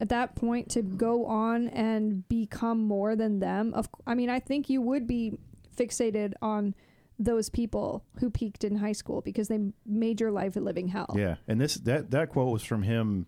at 0.00 0.08
that 0.08 0.34
point 0.34 0.70
to 0.70 0.82
go 0.82 1.24
on 1.26 1.68
and 1.68 2.28
become 2.28 2.80
more 2.82 3.14
than 3.14 3.38
them. 3.38 3.72
Of, 3.74 3.88
I 4.08 4.14
mean, 4.16 4.28
I 4.28 4.40
think 4.40 4.68
you 4.68 4.82
would 4.82 5.06
be 5.06 5.38
fixated 5.76 6.32
on 6.42 6.74
those 7.18 7.48
people 7.48 8.04
who 8.20 8.30
peaked 8.30 8.62
in 8.64 8.76
high 8.76 8.92
school 8.92 9.20
because 9.22 9.48
they 9.48 9.58
made 9.86 10.20
your 10.20 10.30
life 10.30 10.54
a 10.56 10.60
living 10.60 10.88
hell. 10.88 11.14
yeah. 11.16 11.36
And 11.48 11.60
this 11.60 11.74
that 11.76 12.10
that 12.10 12.28
quote 12.30 12.52
was 12.52 12.62
from 12.62 12.82
him 12.82 13.26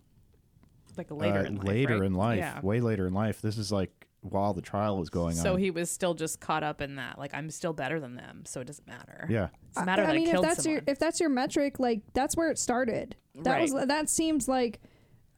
like 0.96 1.11
later 1.11 1.38
uh, 1.38 1.44
in 1.44 1.57
life. 1.57 1.66
later 1.66 1.98
right? 1.98 2.07
in 2.07 2.14
life, 2.14 2.38
Yeah. 2.38 2.61
way 2.61 2.81
later 2.81 3.07
in 3.07 3.14
life. 3.14 3.40
This 3.40 3.57
is 3.57 3.70
like 3.72 3.90
while 4.20 4.53
the 4.53 4.61
trial 4.61 4.98
was 4.98 5.11
going 5.11 5.35
So 5.37 5.40
on. 5.40 5.44
So 5.44 5.57
he 5.57 5.70
was 5.70 5.90
still 5.90 6.12
just 6.14 6.40
caught 6.40 6.64
up 6.64 6.83
in 6.83 6.96
that. 6.96 7.18
Like 7.18 7.33
I'm 7.35 7.51
still 7.51 7.72
better 7.72 8.01
than 8.01 8.16
them, 8.16 8.42
so 8.46 8.61
it 8.61 8.66
doesn't 8.66 8.87
matter. 8.87 9.27
yeah. 9.31 9.44
It 9.44 9.51
doesn't 9.74 9.87
matter 9.87 10.03
I, 10.03 10.07
that 10.07 10.12
I 10.12 10.14
I, 10.14 10.18
mean, 10.18 10.35
if 10.35 10.42
that's 10.42 10.62
someone. 10.64 10.74
your 10.74 10.83
if 10.92 10.98
that's 10.98 11.20
your 11.20 11.29
metric, 11.31 11.79
like 11.79 12.03
that's 12.14 12.37
where 12.37 12.51
it 12.51 12.59
started. 12.59 13.16
That 13.42 13.61
was 13.61 13.72
that 13.72 14.11
seems 14.11 14.48
like 14.48 14.81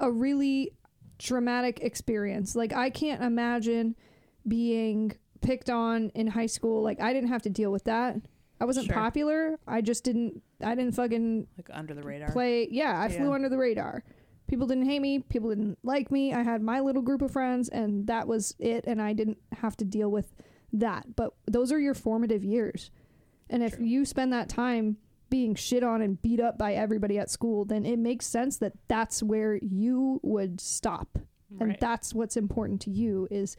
a 0.00 0.10
really 0.10 0.72
traumatic 1.18 1.80
experience. 1.82 2.56
Like 2.56 2.72
I 2.72 2.88
can't 2.90 3.22
imagine 3.22 3.94
being 4.48 5.12
picked 5.42 5.68
on 5.70 6.10
in 6.14 6.26
high 6.28 6.46
school. 6.46 6.82
Like 6.82 7.00
I 7.00 7.12
didn't 7.12 7.28
have 7.28 7.42
to 7.42 7.50
deal 7.50 7.70
with 7.70 7.84
that. 7.84 8.16
I 8.61 8.64
wasn't 8.66 8.87
Sure. 8.87 8.94
popular. 8.94 9.59
I 9.66 9.81
just 9.81 10.05
didn't. 10.05 10.42
I 10.62 10.75
didn't 10.75 10.92
fucking 10.94 11.46
like 11.57 11.70
under 11.73 11.94
the 11.94 12.03
radar. 12.03 12.31
play. 12.33 12.68
Yeah, 12.70 13.01
I 13.01 13.09
flew 13.09 13.29
Yeah. 13.29 13.35
under 13.35 13.49
the 13.49 13.57
radar. 13.59 14.05
People 14.46 14.66
didn't 14.66 14.85
hate 14.87 15.01
me. 15.01 15.20
People 15.20 15.49
didn't 15.51 15.79
like 15.83 16.11
me. 16.11 16.35
I 16.35 16.42
had 16.42 16.61
my 16.61 16.81
little 16.81 17.03
group 17.03 17.23
of 17.23 17.31
friends, 17.31 17.68
and 17.68 18.07
that 18.09 18.27
was 18.29 18.55
it. 18.59 18.85
And 18.87 19.01
I 19.01 19.12
didn't 19.12 19.38
have 19.53 19.77
to 19.79 19.85
deal 19.85 20.11
with 20.11 20.35
that. 20.73 21.14
But 21.16 21.35
those 21.46 21.70
are 21.73 21.79
your 21.79 21.94
formative 21.94 22.44
years. 22.44 22.90
And 23.49 23.62
if 23.62 23.77
True. 23.77 23.85
you 23.87 24.05
spend 24.05 24.33
that 24.33 24.49
time 24.49 24.96
being 25.31 25.55
shit 25.55 25.83
on 25.85 26.03
and 26.03 26.20
beat 26.20 26.40
up 26.40 26.59
by 26.59 26.75
everybody 26.75 27.16
at 27.18 27.31
school, 27.31 27.64
then 27.64 27.87
it 27.87 27.99
makes 27.99 28.27
sense 28.27 28.57
that 28.59 28.73
that's 28.88 29.23
where 29.23 29.57
you 29.62 30.18
would 30.23 30.61
stop. 30.61 31.18
And 31.59 31.77
that's 31.81 32.14
what's 32.14 32.37
important 32.37 32.81
to 32.83 32.90
you 32.90 33.27
is 33.31 33.57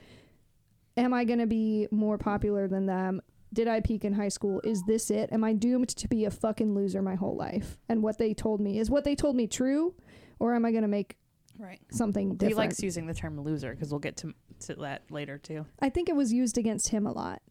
am 0.97 1.13
I 1.13 1.23
going 1.25 1.39
to 1.39 1.47
be 1.47 1.87
more 1.91 2.17
popular 2.17 2.67
than 2.67 2.85
them? 2.85 3.21
Did 3.53 3.67
I 3.67 3.81
peak 3.81 4.05
in 4.05 4.13
high 4.13 4.29
school? 4.29 4.61
Is 4.63 4.83
this 4.83 5.11
it? 5.11 5.29
Am 5.31 5.43
I 5.43 5.53
doomed 5.53 5.89
to 5.89 6.07
be 6.07 6.25
a 6.25 6.31
fucking 6.31 6.73
loser 6.73 7.01
my 7.01 7.15
whole 7.15 7.35
life? 7.35 7.77
And 7.89 8.01
what 8.01 8.17
they 8.17 8.33
told 8.33 8.61
me 8.61 8.79
is 8.79 8.89
what 8.89 9.03
they 9.03 9.15
told 9.15 9.35
me 9.35 9.47
true, 9.47 9.93
or 10.39 10.55
am 10.55 10.65
I 10.65 10.71
going 10.71 10.83
to 10.83 10.87
make 10.87 11.17
right. 11.59 11.79
something 11.91 12.37
He 12.39 12.53
likes 12.53 12.81
using 12.81 13.07
the 13.07 13.13
term 13.13 13.39
loser 13.39 13.71
because 13.71 13.91
we'll 13.91 13.99
get 13.99 14.17
to 14.17 14.33
to 14.61 14.75
that 14.75 15.03
later 15.09 15.37
too. 15.37 15.65
I 15.79 15.89
think 15.89 16.09
it 16.09 16.15
was 16.15 16.31
used 16.31 16.57
against 16.57 16.89
him 16.89 17.07
a 17.07 17.11
lot 17.11 17.41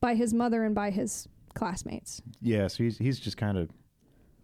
by 0.00 0.14
his 0.14 0.34
mother 0.34 0.64
and 0.64 0.74
by 0.74 0.90
his 0.90 1.26
classmates. 1.54 2.22
Yeah, 2.40 2.66
so 2.68 2.84
he's 2.84 2.98
he's 2.98 3.18
just 3.18 3.36
kind 3.36 3.58
of 3.58 3.70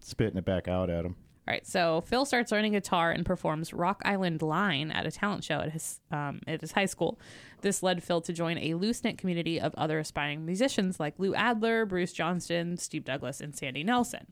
spitting 0.00 0.38
it 0.38 0.44
back 0.44 0.68
out 0.68 0.90
at 0.90 1.04
him. 1.04 1.16
All 1.46 1.52
right, 1.52 1.66
so 1.66 2.02
Phil 2.02 2.24
starts 2.24 2.52
learning 2.52 2.72
guitar 2.72 3.10
and 3.10 3.26
performs 3.26 3.72
Rock 3.72 4.00
Island 4.04 4.42
Line 4.42 4.92
at 4.92 5.06
a 5.06 5.10
talent 5.10 5.42
show 5.42 5.58
at 5.58 5.70
his 5.72 6.00
um, 6.12 6.40
at 6.46 6.60
his 6.60 6.72
high 6.72 6.86
school. 6.86 7.18
This 7.62 7.82
led 7.82 8.00
Phil 8.02 8.20
to 8.20 8.32
join 8.32 8.58
a 8.58 8.74
loose 8.74 9.02
knit 9.02 9.18
community 9.18 9.60
of 9.60 9.74
other 9.74 9.98
aspiring 9.98 10.46
musicians 10.46 11.00
like 11.00 11.18
Lou 11.18 11.34
Adler, 11.34 11.84
Bruce 11.84 12.12
Johnston, 12.12 12.76
Steve 12.76 13.04
Douglas, 13.04 13.40
and 13.40 13.56
Sandy 13.56 13.82
Nelson. 13.82 14.26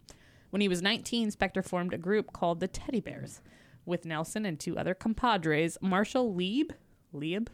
When 0.50 0.60
he 0.60 0.68
was 0.68 0.82
19, 0.82 1.32
Spector 1.32 1.64
formed 1.64 1.92
a 1.94 1.98
group 1.98 2.32
called 2.32 2.60
the 2.60 2.68
Teddy 2.68 3.00
Bears 3.00 3.40
with 3.84 4.04
Nelson 4.04 4.46
and 4.46 4.58
two 4.58 4.78
other 4.78 4.94
compadres, 4.94 5.78
Marshall 5.80 6.32
Leib, 6.32 6.72
Leib, 7.12 7.50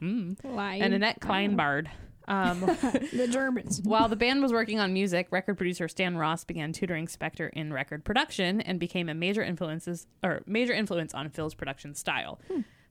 mm, 0.00 0.36
Lying. 0.44 0.82
and 0.82 0.92
Annette 0.92 1.20
Kleinbard. 1.20 1.88
Um, 2.30 2.60
the 3.12 3.28
Germans. 3.30 3.80
while 3.82 4.08
the 4.08 4.14
band 4.14 4.40
was 4.40 4.52
working 4.52 4.78
on 4.78 4.92
music, 4.92 5.26
record 5.30 5.56
producer 5.56 5.88
Stan 5.88 6.16
Ross 6.16 6.44
began 6.44 6.72
tutoring 6.72 7.06
Spector 7.08 7.50
in 7.52 7.72
record 7.72 8.04
production 8.04 8.60
and 8.60 8.78
became 8.78 9.08
a 9.08 9.14
major 9.14 9.42
influences 9.42 10.06
or 10.22 10.42
major 10.46 10.72
influence 10.72 11.12
on 11.12 11.28
Phil's 11.30 11.54
production 11.54 11.94
style. 11.94 12.40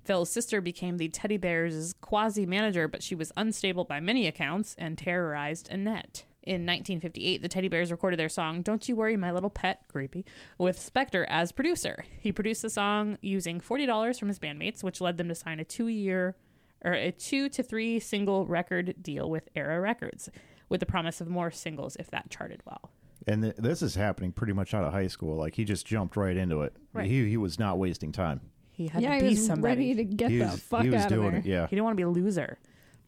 Phil's 0.04 0.30
sister 0.30 0.60
became 0.60 0.98
the 0.98 1.08
Teddy 1.08 1.38
Bears' 1.38 1.94
quasi 2.02 2.46
manager, 2.46 2.88
but 2.90 3.02
she 3.02 3.16
was 3.16 3.32
unstable 3.38 3.86
by 3.86 4.00
many 4.02 4.28
accounts 4.28 4.76
and 4.78 4.98
terrorized 4.98 5.70
Annette. 5.72 6.26
In 6.44 6.66
1958, 6.66 7.42
the 7.42 7.48
Teddy 7.48 7.68
Bears 7.68 7.92
recorded 7.92 8.18
their 8.20 8.28
song 8.30 8.62
"Don't 8.62 8.90
You 8.90 8.96
Worry, 8.96 9.16
My 9.16 9.32
Little 9.32 9.50
Pet" 9.50 9.84
creepy 9.88 10.26
with 10.58 10.78
Spector 10.80 11.26
as 11.30 11.52
producer. 11.52 12.04
He 12.20 12.32
produced 12.32 12.62
the 12.64 12.70
song 12.70 13.18
using 13.22 13.60
forty 13.60 13.86
dollars 13.86 14.18
from 14.18 14.30
his 14.30 14.40
bandmates, 14.40 14.84
which 14.84 15.00
led 15.00 15.18
them 15.18 15.28
to 15.28 15.36
sign 15.36 15.60
a 15.60 15.64
two-year 15.66 16.36
or 16.84 16.94
a 16.94 17.12
two 17.12 17.50
to 17.50 17.64
three 17.64 18.00
single 18.00 18.46
record 18.46 18.96
deal 19.02 19.30
with 19.30 19.50
Era 19.56 19.80
Records, 19.80 20.30
with 20.70 20.80
the 20.80 20.86
promise 20.86 21.22
of 21.22 21.28
more 21.28 21.52
singles 21.52 21.96
if 22.00 22.10
that 22.12 22.30
charted 22.30 22.62
well. 22.66 22.92
And 23.28 23.44
th- 23.44 23.56
this 23.58 23.82
is 23.82 23.96
happening 23.96 24.32
pretty 24.32 24.54
much 24.54 24.74
out 24.74 24.84
of 24.84 24.94
high 24.94 25.08
school. 25.08 25.36
Like 25.36 25.56
he 25.56 25.66
just 25.66 25.86
jumped 25.86 26.16
right 26.16 26.38
into 26.38 26.62
it. 26.62 26.74
Right. 26.94 27.08
He 27.10 27.30
he 27.30 27.38
was 27.38 27.60
not 27.60 27.78
wasting 27.78 28.12
time. 28.12 28.42
He 28.72 28.88
had 28.88 29.02
yeah, 29.02 29.10
to 29.10 29.16
he 29.16 29.22
be 29.22 29.36
was 29.36 29.46
somebody. 29.46 29.76
ready 29.76 29.96
to 29.96 30.04
get 30.06 30.32
he 30.32 30.38
the 30.38 30.46
was, 30.46 30.60
fuck 30.62 30.84
he 30.84 30.90
was 30.90 31.04
out 31.04 31.10
doing 31.10 31.26
of 31.28 31.32
there. 31.32 31.40
it. 31.42 31.46
Yeah. 31.46 31.68
He 31.68 31.76
didn't 31.76 31.84
want 31.84 31.94
to 31.96 31.98
be 31.98 32.04
a 32.04 32.10
loser. 32.10 32.58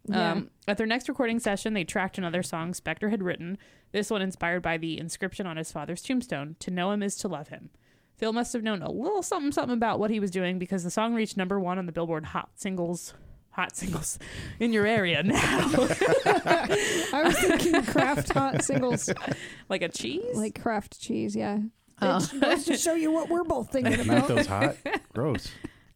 Yeah. 0.07 0.31
Um, 0.31 0.49
at 0.67 0.77
their 0.77 0.87
next 0.87 1.07
recording 1.07 1.39
session, 1.39 1.73
they 1.73 1.83
tracked 1.83 2.17
another 2.17 2.43
song 2.43 2.73
Spector 2.73 3.09
had 3.09 3.21
written. 3.23 3.57
This 3.91 4.09
one 4.09 4.21
inspired 4.21 4.61
by 4.63 4.77
the 4.77 4.99
inscription 4.99 5.45
on 5.45 5.57
his 5.57 5.71
father's 5.71 6.01
tombstone: 6.01 6.55
"To 6.59 6.71
know 6.71 6.91
him 6.91 7.01
is 7.03 7.15
to 7.17 7.27
love 7.27 7.47
him." 7.49 7.69
Phil 8.17 8.33
must 8.33 8.53
have 8.53 8.63
known 8.63 8.81
a 8.81 8.91
little 8.91 9.23
something 9.23 9.51
something 9.51 9.77
about 9.77 9.99
what 9.99 10.11
he 10.11 10.19
was 10.19 10.29
doing 10.31 10.59
because 10.59 10.83
the 10.83 10.91
song 10.91 11.13
reached 11.13 11.37
number 11.37 11.59
one 11.59 11.77
on 11.77 11.85
the 11.85 11.91
Billboard 11.91 12.25
Hot 12.25 12.49
Singles. 12.55 13.13
Hot 13.51 13.75
singles 13.75 14.17
in 14.59 14.71
your 14.71 14.87
area 14.87 15.23
now, 15.23 15.37
I 16.25 17.21
was 17.25 17.37
thinking 17.37 17.83
craft 17.83 18.31
hot 18.31 18.63
singles, 18.63 19.09
like 19.67 19.81
a 19.81 19.89
cheese. 19.89 20.35
like 20.37 20.61
craft 20.61 21.01
cheese. 21.01 21.35
Yeah. 21.35 21.59
Oh. 22.01 22.17
It 22.33 22.39
goes 22.41 22.65
to 22.65 22.77
show 22.77 22.93
you 22.93 23.11
what 23.11 23.29
we're 23.29 23.43
both 23.43 23.69
thinking 23.71 23.97
Make 23.97 24.07
about. 24.07 24.27
those 24.27 24.47
hot. 24.47 24.77
Gross. 25.13 25.51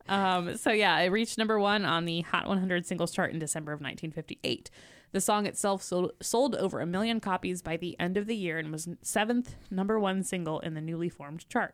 Um, 0.08 0.58
so 0.58 0.72
yeah, 0.72 1.00
it 1.00 1.08
reached 1.08 1.38
number 1.38 1.60
one 1.60 1.84
on 1.86 2.06
the 2.06 2.22
Hot 2.22 2.48
100 2.48 2.86
singles 2.86 3.12
chart 3.12 3.32
in 3.34 3.40
December 3.40 3.72
of 3.72 3.80
1958. 3.80 4.70
The 5.14 5.22
song 5.22 5.46
itself 5.48 5.82
sold, 5.82 6.12
sold 6.22 6.56
over 6.56 6.82
a 6.82 6.86
million 6.86 7.20
copies 7.22 7.62
by 7.62 7.78
the 7.78 7.98
end 8.00 8.18
of 8.18 8.28
the 8.28 8.36
year 8.36 8.60
and 8.60 8.72
was 8.72 8.88
seventh 9.02 9.56
number 9.72 9.98
one 10.00 10.24
single 10.24 10.60
in 10.60 10.74
the 10.74 10.82
newly 10.82 11.10
formed 11.10 11.48
chart. 11.50 11.74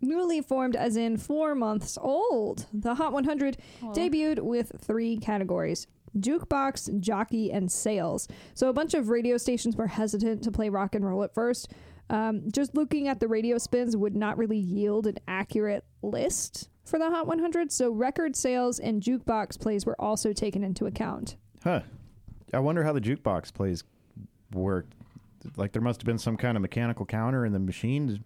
Newly 0.00 0.42
formed, 0.42 0.76
as 0.76 0.96
in 0.96 1.16
four 1.16 1.54
months 1.54 1.96
old, 2.00 2.66
the 2.72 2.94
Hot 2.94 3.12
100 3.12 3.56
debuted 3.94 4.40
with 4.40 4.72
three 4.80 5.16
categories 5.16 5.86
jukebox, 6.18 6.98
jockey, 7.00 7.52
and 7.52 7.70
sales. 7.70 8.26
So 8.54 8.68
a 8.68 8.72
bunch 8.72 8.94
of 8.94 9.08
radio 9.08 9.36
stations 9.36 9.76
were 9.76 9.86
hesitant 9.86 10.42
to 10.44 10.50
play 10.50 10.68
rock 10.68 10.94
and 10.94 11.04
roll 11.04 11.22
at 11.22 11.34
first. 11.34 11.72
Um, 12.08 12.50
just 12.52 12.74
looking 12.74 13.08
at 13.08 13.20
the 13.20 13.28
radio 13.28 13.58
spins 13.58 13.96
would 13.96 14.14
not 14.14 14.38
really 14.38 14.58
yield 14.58 15.06
an 15.06 15.18
accurate 15.26 15.84
list 16.02 16.68
for 16.84 16.98
the 16.98 17.10
Hot 17.10 17.26
100. 17.26 17.72
So 17.72 17.90
record 17.90 18.36
sales 18.36 18.78
and 18.78 19.02
jukebox 19.02 19.58
plays 19.60 19.84
were 19.84 20.00
also 20.00 20.32
taken 20.32 20.62
into 20.62 20.86
account. 20.86 21.36
Huh. 21.62 21.80
I 22.54 22.60
wonder 22.60 22.84
how 22.84 22.92
the 22.92 23.00
jukebox 23.00 23.52
plays 23.52 23.82
worked. 24.52 24.94
Like 25.56 25.72
there 25.72 25.82
must 25.82 26.00
have 26.00 26.06
been 26.06 26.18
some 26.18 26.36
kind 26.36 26.56
of 26.56 26.62
mechanical 26.62 27.06
counter 27.06 27.44
in 27.44 27.52
the 27.52 27.58
machine, 27.58 28.22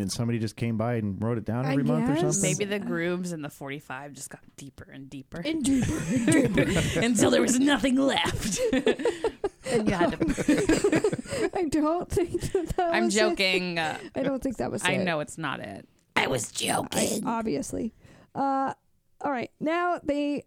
and 0.00 0.10
somebody 0.10 0.38
just 0.38 0.56
came 0.56 0.76
by 0.76 0.94
and 0.94 1.22
wrote 1.22 1.38
it 1.38 1.44
down 1.44 1.64
I 1.66 1.72
every 1.72 1.84
month 1.84 2.08
or 2.10 2.14
guess. 2.14 2.36
something. 2.36 2.56
Maybe 2.58 2.64
the 2.64 2.78
grooves 2.78 3.32
in 3.32 3.42
the 3.42 3.50
45 3.50 4.12
just 4.12 4.30
got 4.30 4.40
deeper 4.56 4.88
and 4.92 5.08
deeper 5.10 5.40
and 5.44 5.62
deeper 5.64 5.98
And 6.12 6.54
deeper. 6.54 7.00
until 7.00 7.30
there 7.30 7.42
was 7.42 7.58
nothing 7.58 7.96
left. 7.96 8.58
and 8.72 9.88
you 9.88 9.94
had 9.94 10.12
to. 10.18 11.50
I 11.54 11.64
don't 11.68 12.08
think 12.10 12.40
that, 12.52 12.68
that 12.76 12.94
I'm 12.94 13.04
was 13.06 13.16
it. 13.16 13.20
joking. 13.20 13.78
Uh, 13.78 13.98
I 14.14 14.22
don't 14.22 14.42
think 14.42 14.56
that 14.58 14.70
was 14.70 14.82
I 14.84 14.92
it. 14.92 15.04
know 15.04 15.20
it's 15.20 15.38
not 15.38 15.60
it. 15.60 15.86
I 16.16 16.26
was 16.26 16.50
joking. 16.52 17.26
obviously. 17.26 17.94
Uh, 18.34 18.74
all 19.22 19.30
right. 19.30 19.50
Now 19.60 20.00
they 20.02 20.44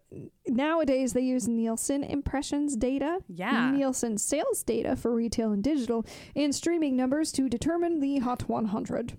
nowadays 0.48 1.12
they 1.12 1.20
use 1.20 1.46
Nielsen 1.46 2.02
impressions 2.02 2.76
data, 2.76 3.20
Yeah. 3.28 3.70
Nielsen 3.70 4.18
sales 4.18 4.62
data 4.64 4.96
for 4.96 5.14
retail 5.14 5.52
and 5.52 5.62
digital, 5.62 6.04
and 6.34 6.54
streaming 6.54 6.96
numbers 6.96 7.30
to 7.32 7.48
determine 7.48 8.00
the 8.00 8.18
Hot 8.18 8.48
100. 8.48 9.16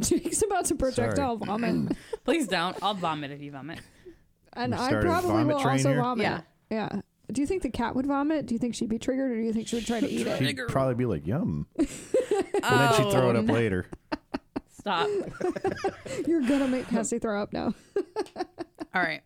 Jake's 0.08 0.42
about 0.42 0.64
to 0.66 0.74
projectile 0.74 1.36
vomit, 1.36 1.96
Please 2.24 2.46
don't. 2.48 2.76
I'll 2.82 2.94
vomit 2.94 3.30
if 3.30 3.40
you 3.40 3.52
vomit. 3.52 3.80
and 4.54 4.72
We 4.72 4.78
I 4.78 4.88
started 4.88 5.06
a 5.08 5.10
probably 5.10 5.30
vomit 5.30 5.54
will 5.56 5.62
train 5.62 5.72
also 5.74 5.88
here? 5.90 6.00
vomit. 6.02 6.22
Yeah. 6.24 6.40
yeah. 6.70 7.00
Do 7.32 7.40
you 7.40 7.46
think 7.46 7.62
the 7.62 7.70
cat 7.70 7.94
would 7.94 8.06
vomit? 8.06 8.46
Do 8.46 8.54
you 8.54 8.58
think 8.58 8.74
she'd 8.74 8.88
be 8.88 8.98
triggered, 8.98 9.30
or 9.30 9.36
do 9.36 9.42
you 9.42 9.52
think 9.52 9.68
she 9.68 9.76
would 9.76 9.86
try 9.86 10.00
to 10.00 10.08
eat 10.08 10.26
it? 10.26 10.38
She'd 10.44 10.58
probably 10.68 10.94
be 10.96 11.04
like, 11.06 11.26
"Yum," 11.26 11.66
and 11.78 11.86
then 12.62 12.92
she'd 12.94 13.10
throw 13.12 13.30
it 13.30 13.36
Oh, 13.36 13.40
up 13.40 13.48
later. 13.48 13.86
Stop. 14.68 15.08
You're 16.26 16.40
gonna 16.40 16.66
make 16.66 16.88
Cassie 16.88 17.18
throw 17.20 17.40
up 17.40 17.52
now. 17.52 17.72
All 18.94 19.02
right. 19.02 19.22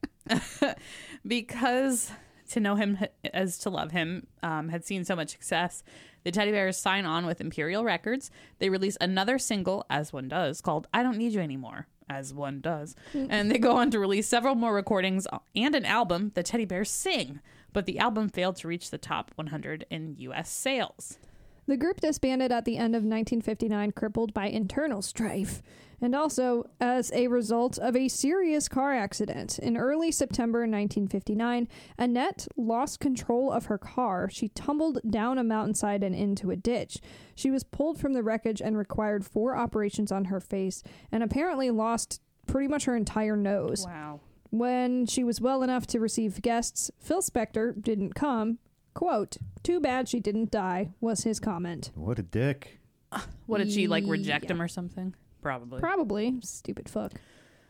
because 1.26 2.10
to 2.50 2.60
know 2.60 2.74
him 2.74 2.98
as 3.32 3.58
to 3.58 3.70
love 3.70 3.90
him 3.92 4.26
um, 4.42 4.68
had 4.68 4.84
seen 4.84 5.04
so 5.04 5.16
much 5.16 5.30
success, 5.30 5.82
the 6.24 6.30
Teddy 6.30 6.50
Bears 6.50 6.76
sign 6.76 7.04
on 7.04 7.26
with 7.26 7.40
Imperial 7.40 7.84
Records. 7.84 8.30
They 8.58 8.70
release 8.70 8.96
another 9.00 9.38
single, 9.38 9.86
as 9.88 10.12
one 10.12 10.28
does, 10.28 10.60
called 10.60 10.88
I 10.92 11.02
Don't 11.02 11.18
Need 11.18 11.32
You 11.32 11.40
Anymore, 11.40 11.86
as 12.08 12.34
one 12.34 12.60
does. 12.60 12.96
Hmm. 13.12 13.26
and 13.30 13.50
they 13.50 13.58
go 13.58 13.76
on 13.76 13.90
to 13.92 13.98
release 13.98 14.26
several 14.26 14.54
more 14.54 14.74
recordings 14.74 15.26
and 15.54 15.74
an 15.74 15.84
album, 15.84 16.32
The 16.34 16.42
Teddy 16.42 16.64
Bears 16.64 16.90
Sing. 16.90 17.40
But 17.72 17.86
the 17.86 17.98
album 17.98 18.28
failed 18.28 18.56
to 18.56 18.68
reach 18.68 18.90
the 18.90 18.98
top 18.98 19.32
100 19.34 19.86
in 19.90 20.14
U.S. 20.18 20.48
sales. 20.50 21.18
The 21.66 21.76
group 21.78 22.00
disbanded 22.00 22.52
at 22.52 22.66
the 22.66 22.76
end 22.76 22.94
of 22.94 23.02
1959, 23.02 23.92
crippled 23.92 24.34
by 24.34 24.46
internal 24.46 25.00
strife, 25.00 25.62
and 26.00 26.14
also 26.14 26.68
as 26.78 27.10
a 27.12 27.28
result 27.28 27.78
of 27.78 27.96
a 27.96 28.08
serious 28.08 28.68
car 28.68 28.92
accident. 28.92 29.58
In 29.58 29.76
early 29.76 30.12
September 30.12 30.60
1959, 30.60 31.66
Annette 31.98 32.46
lost 32.56 33.00
control 33.00 33.50
of 33.50 33.66
her 33.66 33.78
car. 33.78 34.28
She 34.30 34.48
tumbled 34.48 35.00
down 35.08 35.38
a 35.38 35.44
mountainside 35.44 36.02
and 36.02 36.14
into 36.14 36.50
a 36.50 36.56
ditch. 36.56 36.98
She 37.34 37.50
was 37.50 37.64
pulled 37.64 37.98
from 37.98 38.12
the 38.12 38.22
wreckage 38.22 38.60
and 38.60 38.76
required 38.76 39.24
four 39.24 39.56
operations 39.56 40.12
on 40.12 40.26
her 40.26 40.40
face, 40.40 40.82
and 41.10 41.22
apparently 41.22 41.70
lost 41.70 42.20
pretty 42.46 42.68
much 42.68 42.84
her 42.84 42.94
entire 42.94 43.36
nose. 43.36 43.86
Wow. 43.86 44.20
When 44.50 45.06
she 45.06 45.24
was 45.24 45.40
well 45.40 45.62
enough 45.62 45.86
to 45.88 45.98
receive 45.98 46.42
guests, 46.42 46.90
Phil 47.00 47.22
Spector 47.22 47.80
didn't 47.80 48.14
come. 48.14 48.58
Quote, 48.94 49.36
too 49.62 49.80
bad 49.80 50.08
she 50.08 50.20
didn't 50.20 50.50
die, 50.50 50.90
was 51.00 51.24
his 51.24 51.40
comment. 51.40 51.90
What 51.94 52.18
a 52.18 52.22
dick! 52.22 52.78
What 53.46 53.58
did 53.58 53.70
she 53.72 53.86
like 53.88 54.04
reject 54.06 54.44
Yeah. 54.46 54.52
him 54.52 54.62
or 54.62 54.68
something? 54.68 55.14
Probably. 55.42 55.80
Probably. 55.80 56.36
Stupid 56.42 56.88
fuck. 56.88 57.12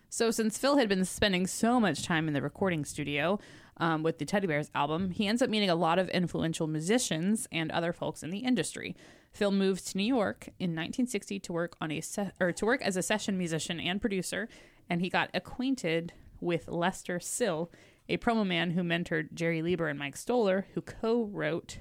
So, 0.08 0.30
since 0.30 0.56
Phil 0.58 0.76
had 0.76 0.88
been 0.88 1.04
spending 1.04 1.46
so 1.48 1.80
much 1.80 2.04
time 2.04 2.28
in 2.28 2.34
the 2.34 2.40
recording 2.42 2.84
studio 2.84 3.40
um, 3.78 4.04
with 4.04 4.18
the 4.18 4.24
Teddy 4.24 4.46
Bears 4.46 4.70
album, 4.74 5.10
he 5.10 5.26
ends 5.26 5.42
up 5.42 5.50
meeting 5.50 5.68
a 5.70 5.74
lot 5.74 5.98
of 5.98 6.08
influential 6.10 6.68
musicians 6.68 7.48
and 7.50 7.72
other 7.72 7.92
folks 7.92 8.22
in 8.22 8.30
the 8.30 8.38
industry. 8.38 8.94
Phil 9.32 9.50
moved 9.50 9.88
to 9.88 9.96
New 9.98 10.04
York 10.04 10.46
in 10.60 10.70
1960 10.70 11.40
to 11.40 11.52
work 11.52 11.76
on 11.80 11.90
a 11.90 12.00
se- 12.00 12.30
or 12.38 12.52
to 12.52 12.64
work 12.64 12.80
as 12.82 12.96
a 12.96 13.02
session 13.02 13.36
musician 13.36 13.80
and 13.80 14.00
producer, 14.00 14.48
and 14.88 15.00
he 15.00 15.08
got 15.10 15.30
acquainted 15.34 16.12
with 16.40 16.68
Lester 16.68 17.18
Sill, 17.18 17.72
a 18.08 18.18
promo 18.18 18.46
man 18.46 18.70
who 18.72 18.82
mentored 18.82 19.32
Jerry 19.32 19.62
Leiber 19.62 19.88
and 19.88 19.98
Mike 19.98 20.16
Stoller, 20.16 20.66
who 20.74 20.80
co-wrote 20.80 21.78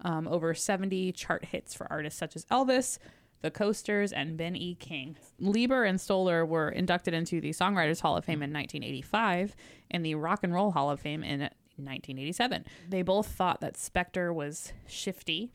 um, 0.00 0.28
over 0.28 0.54
70 0.54 1.12
chart 1.12 1.46
hits 1.46 1.74
for 1.74 1.90
artists 1.90 2.18
such 2.18 2.36
as 2.36 2.44
Elvis, 2.46 2.98
The 3.42 3.50
Coasters, 3.50 4.12
and 4.12 4.36
Ben 4.36 4.56
E. 4.56 4.74
King. 4.74 5.16
Leiber 5.38 5.84
and 5.84 6.00
Stoller 6.00 6.44
were 6.44 6.68
inducted 6.68 7.14
into 7.14 7.40
the 7.40 7.50
Songwriters 7.50 8.00
Hall 8.00 8.16
of 8.16 8.24
Fame 8.24 8.42
in 8.42 8.52
1985 8.52 9.54
and 9.90 10.04
the 10.04 10.14
Rock 10.14 10.40
and 10.42 10.52
Roll 10.52 10.70
Hall 10.70 10.90
of 10.90 11.00
Fame 11.00 11.22
in 11.22 11.40
1987. 11.40 12.64
They 12.88 13.02
both 13.02 13.28
thought 13.28 13.60
that 13.60 13.74
Spector 13.74 14.34
was 14.34 14.72
shifty 14.86 15.52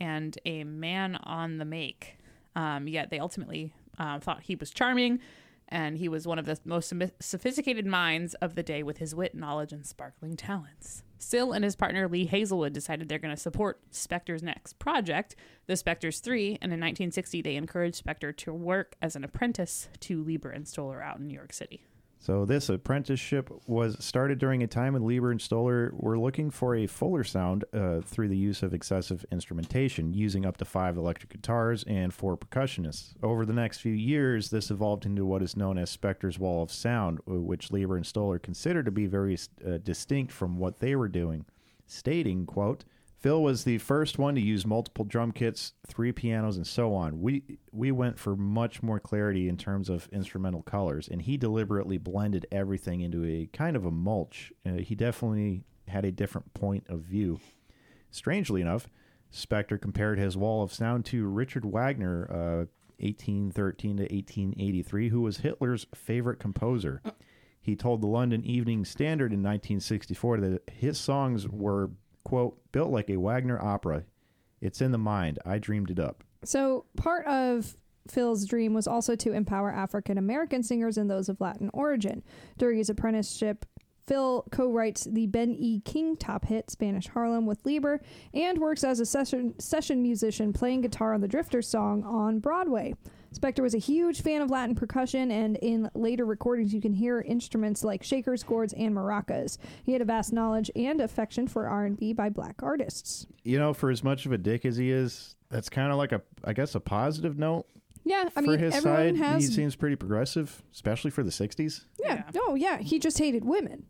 and 0.00 0.36
a 0.44 0.64
man 0.64 1.16
on 1.22 1.58
the 1.58 1.64
make, 1.64 2.18
um, 2.56 2.88
yet 2.88 3.10
they 3.10 3.18
ultimately 3.18 3.72
uh, 3.98 4.18
thought 4.18 4.42
he 4.42 4.56
was 4.56 4.70
charming. 4.70 5.20
And 5.68 5.98
he 5.98 6.08
was 6.08 6.26
one 6.26 6.38
of 6.38 6.46
the 6.46 6.58
most 6.64 6.92
sophisticated 7.20 7.86
minds 7.86 8.34
of 8.34 8.54
the 8.54 8.62
day 8.62 8.82
with 8.82 8.98
his 8.98 9.14
wit, 9.14 9.34
knowledge, 9.34 9.72
and 9.72 9.86
sparkling 9.86 10.36
talents. 10.36 11.02
Sill 11.18 11.52
and 11.52 11.64
his 11.64 11.74
partner 11.74 12.06
Lee 12.06 12.26
Hazlewood 12.26 12.74
decided 12.74 13.08
they're 13.08 13.18
going 13.18 13.34
to 13.34 13.40
support 13.40 13.80
Spector's 13.90 14.42
next 14.42 14.78
project, 14.78 15.34
The 15.66 15.76
Spectors 15.76 16.20
3, 16.20 16.58
and 16.60 16.72
in 16.72 16.80
1960 16.80 17.40
they 17.40 17.56
encouraged 17.56 18.04
Spector 18.04 18.36
to 18.36 18.52
work 18.52 18.94
as 19.00 19.16
an 19.16 19.24
apprentice 19.24 19.88
to 20.00 20.22
Leiber 20.22 20.50
and 20.50 20.68
Stoller 20.68 21.02
out 21.02 21.18
in 21.18 21.26
New 21.26 21.34
York 21.34 21.54
City. 21.54 21.86
So 22.24 22.46
this 22.46 22.70
apprenticeship 22.70 23.50
was 23.66 24.02
started 24.02 24.38
during 24.38 24.62
a 24.62 24.66
time 24.66 24.94
when 24.94 25.06
Leiber 25.06 25.30
and 25.30 25.38
Stoller 25.38 25.92
were 25.94 26.18
looking 26.18 26.48
for 26.48 26.74
a 26.74 26.86
fuller 26.86 27.22
sound 27.22 27.66
uh, 27.74 28.00
through 28.00 28.28
the 28.28 28.36
use 28.36 28.62
of 28.62 28.72
excessive 28.72 29.26
instrumentation, 29.30 30.14
using 30.14 30.46
up 30.46 30.56
to 30.56 30.64
five 30.64 30.96
electric 30.96 31.32
guitars 31.32 31.84
and 31.86 32.14
four 32.14 32.38
percussionists. 32.38 33.12
Over 33.22 33.44
the 33.44 33.52
next 33.52 33.80
few 33.80 33.92
years, 33.92 34.48
this 34.48 34.70
evolved 34.70 35.04
into 35.04 35.26
what 35.26 35.42
is 35.42 35.54
known 35.54 35.76
as 35.76 35.94
Spector's 35.94 36.38
Wall 36.38 36.62
of 36.62 36.72
Sound, 36.72 37.20
uh, 37.28 37.34
which 37.34 37.70
Leiber 37.70 37.94
and 37.94 38.06
Stoller 38.06 38.38
considered 38.38 38.86
to 38.86 38.90
be 38.90 39.04
very 39.04 39.36
uh, 39.62 39.76
distinct 39.84 40.32
from 40.32 40.56
what 40.56 40.80
they 40.80 40.96
were 40.96 41.08
doing, 41.08 41.44
stating, 41.86 42.46
"quote." 42.46 42.86
Phil 43.24 43.42
was 43.42 43.64
the 43.64 43.78
first 43.78 44.18
one 44.18 44.34
to 44.34 44.40
use 44.42 44.66
multiple 44.66 45.02
drum 45.02 45.32
kits, 45.32 45.72
three 45.86 46.12
pianos, 46.12 46.58
and 46.58 46.66
so 46.66 46.92
on. 46.92 47.22
We 47.22 47.42
we 47.72 47.90
went 47.90 48.18
for 48.18 48.36
much 48.36 48.82
more 48.82 49.00
clarity 49.00 49.48
in 49.48 49.56
terms 49.56 49.88
of 49.88 50.10
instrumental 50.12 50.60
colors, 50.60 51.08
and 51.08 51.22
he 51.22 51.38
deliberately 51.38 51.96
blended 51.96 52.44
everything 52.52 53.00
into 53.00 53.24
a 53.24 53.46
kind 53.46 53.76
of 53.76 53.86
a 53.86 53.90
mulch. 53.90 54.52
Uh, 54.66 54.72
he 54.72 54.94
definitely 54.94 55.64
had 55.88 56.04
a 56.04 56.12
different 56.12 56.52
point 56.52 56.84
of 56.90 57.00
view. 57.00 57.40
Strangely 58.10 58.60
enough, 58.60 58.88
Spector 59.32 59.80
compared 59.80 60.18
his 60.18 60.36
wall 60.36 60.62
of 60.62 60.70
sound 60.70 61.06
to 61.06 61.26
Richard 61.26 61.64
Wagner, 61.64 62.26
uh, 62.30 62.66
1813 62.98 63.96
to 63.96 64.02
1883, 64.02 65.08
who 65.08 65.22
was 65.22 65.38
Hitler's 65.38 65.86
favorite 65.94 66.40
composer. 66.40 67.00
He 67.64 67.74
told 67.74 68.02
the 68.02 68.06
London 68.06 68.44
Evening 68.44 68.84
Standard 68.84 69.32
in 69.32 69.38
1964 69.38 70.40
that 70.40 70.70
his 70.70 71.00
songs 71.00 71.48
were, 71.48 71.92
quote, 72.24 72.58
built 72.72 72.90
like 72.90 73.10
a 73.10 73.16
Wagner 73.16 73.60
opera. 73.60 74.04
It's 74.60 74.80
in 74.80 74.92
the 74.92 74.98
mind. 74.98 75.38
I 75.44 75.58
dreamed 75.58 75.90
it 75.90 75.98
up. 75.98 76.24
So, 76.42 76.86
part 76.96 77.26
of 77.26 77.76
Phil's 78.08 78.46
dream 78.46 78.74
was 78.74 78.86
also 78.86 79.14
to 79.16 79.32
empower 79.32 79.70
African 79.70 80.18
American 80.18 80.62
singers 80.62 80.98
and 80.98 81.10
those 81.10 81.28
of 81.28 81.40
Latin 81.40 81.70
origin. 81.72 82.22
During 82.58 82.78
his 82.78 82.90
apprenticeship, 82.90 83.66
Phil 84.06 84.44
co 84.50 84.70
writes 84.70 85.04
the 85.04 85.26
Ben 85.26 85.54
E. 85.58 85.80
King 85.80 86.16
top 86.16 86.44
hit, 86.44 86.70
Spanish 86.70 87.08
Harlem, 87.08 87.46
with 87.46 87.64
Leiber, 87.64 88.00
and 88.34 88.58
works 88.58 88.84
as 88.84 89.00
a 89.00 89.06
session, 89.06 89.58
session 89.58 90.02
musician 90.02 90.52
playing 90.52 90.82
guitar 90.82 91.14
on 91.14 91.20
the 91.20 91.28
Drifter 91.28 91.62
song 91.62 92.02
on 92.04 92.38
Broadway. 92.38 92.94
Spector 93.34 93.60
was 93.60 93.74
a 93.74 93.78
huge 93.78 94.22
fan 94.22 94.40
of 94.42 94.50
Latin 94.50 94.74
percussion, 94.74 95.30
and 95.30 95.56
in 95.56 95.90
later 95.94 96.24
recordings, 96.24 96.72
you 96.72 96.80
can 96.80 96.92
hear 96.92 97.20
instruments 97.20 97.82
like 97.82 98.02
shakers, 98.02 98.42
gourds, 98.42 98.72
and 98.74 98.94
maracas. 98.94 99.58
He 99.84 99.92
had 99.92 100.00
a 100.00 100.04
vast 100.04 100.32
knowledge 100.32 100.70
and 100.76 101.00
affection 101.00 101.48
for 101.48 101.66
R&B 101.66 102.12
by 102.12 102.28
black 102.28 102.62
artists. 102.62 103.26
You 103.42 103.58
know, 103.58 103.74
for 103.74 103.90
as 103.90 104.04
much 104.04 104.24
of 104.24 104.32
a 104.32 104.38
dick 104.38 104.64
as 104.64 104.76
he 104.76 104.90
is, 104.90 105.34
that's 105.50 105.68
kind 105.68 105.90
of 105.90 105.98
like 105.98 106.12
a, 106.12 106.22
I 106.44 106.52
guess, 106.52 106.74
a 106.74 106.80
positive 106.80 107.36
note 107.38 107.66
Yeah, 108.04 108.28
I 108.36 108.40
mean 108.40 108.46
for 108.46 108.50
mean, 108.52 108.60
his 108.60 108.74
everyone 108.74 109.16
side. 109.16 109.16
has 109.16 109.46
He 109.46 109.52
seems 109.52 109.76
pretty 109.76 109.96
progressive, 109.96 110.62
especially 110.72 111.10
for 111.10 111.22
the 111.22 111.30
60s. 111.30 111.84
Yeah. 112.02 112.22
Yeah. 112.32 112.40
Oh, 112.46 112.54
yeah. 112.54 112.78
He 112.78 112.98
just 112.98 113.18
hated 113.18 113.44
women. 113.44 113.86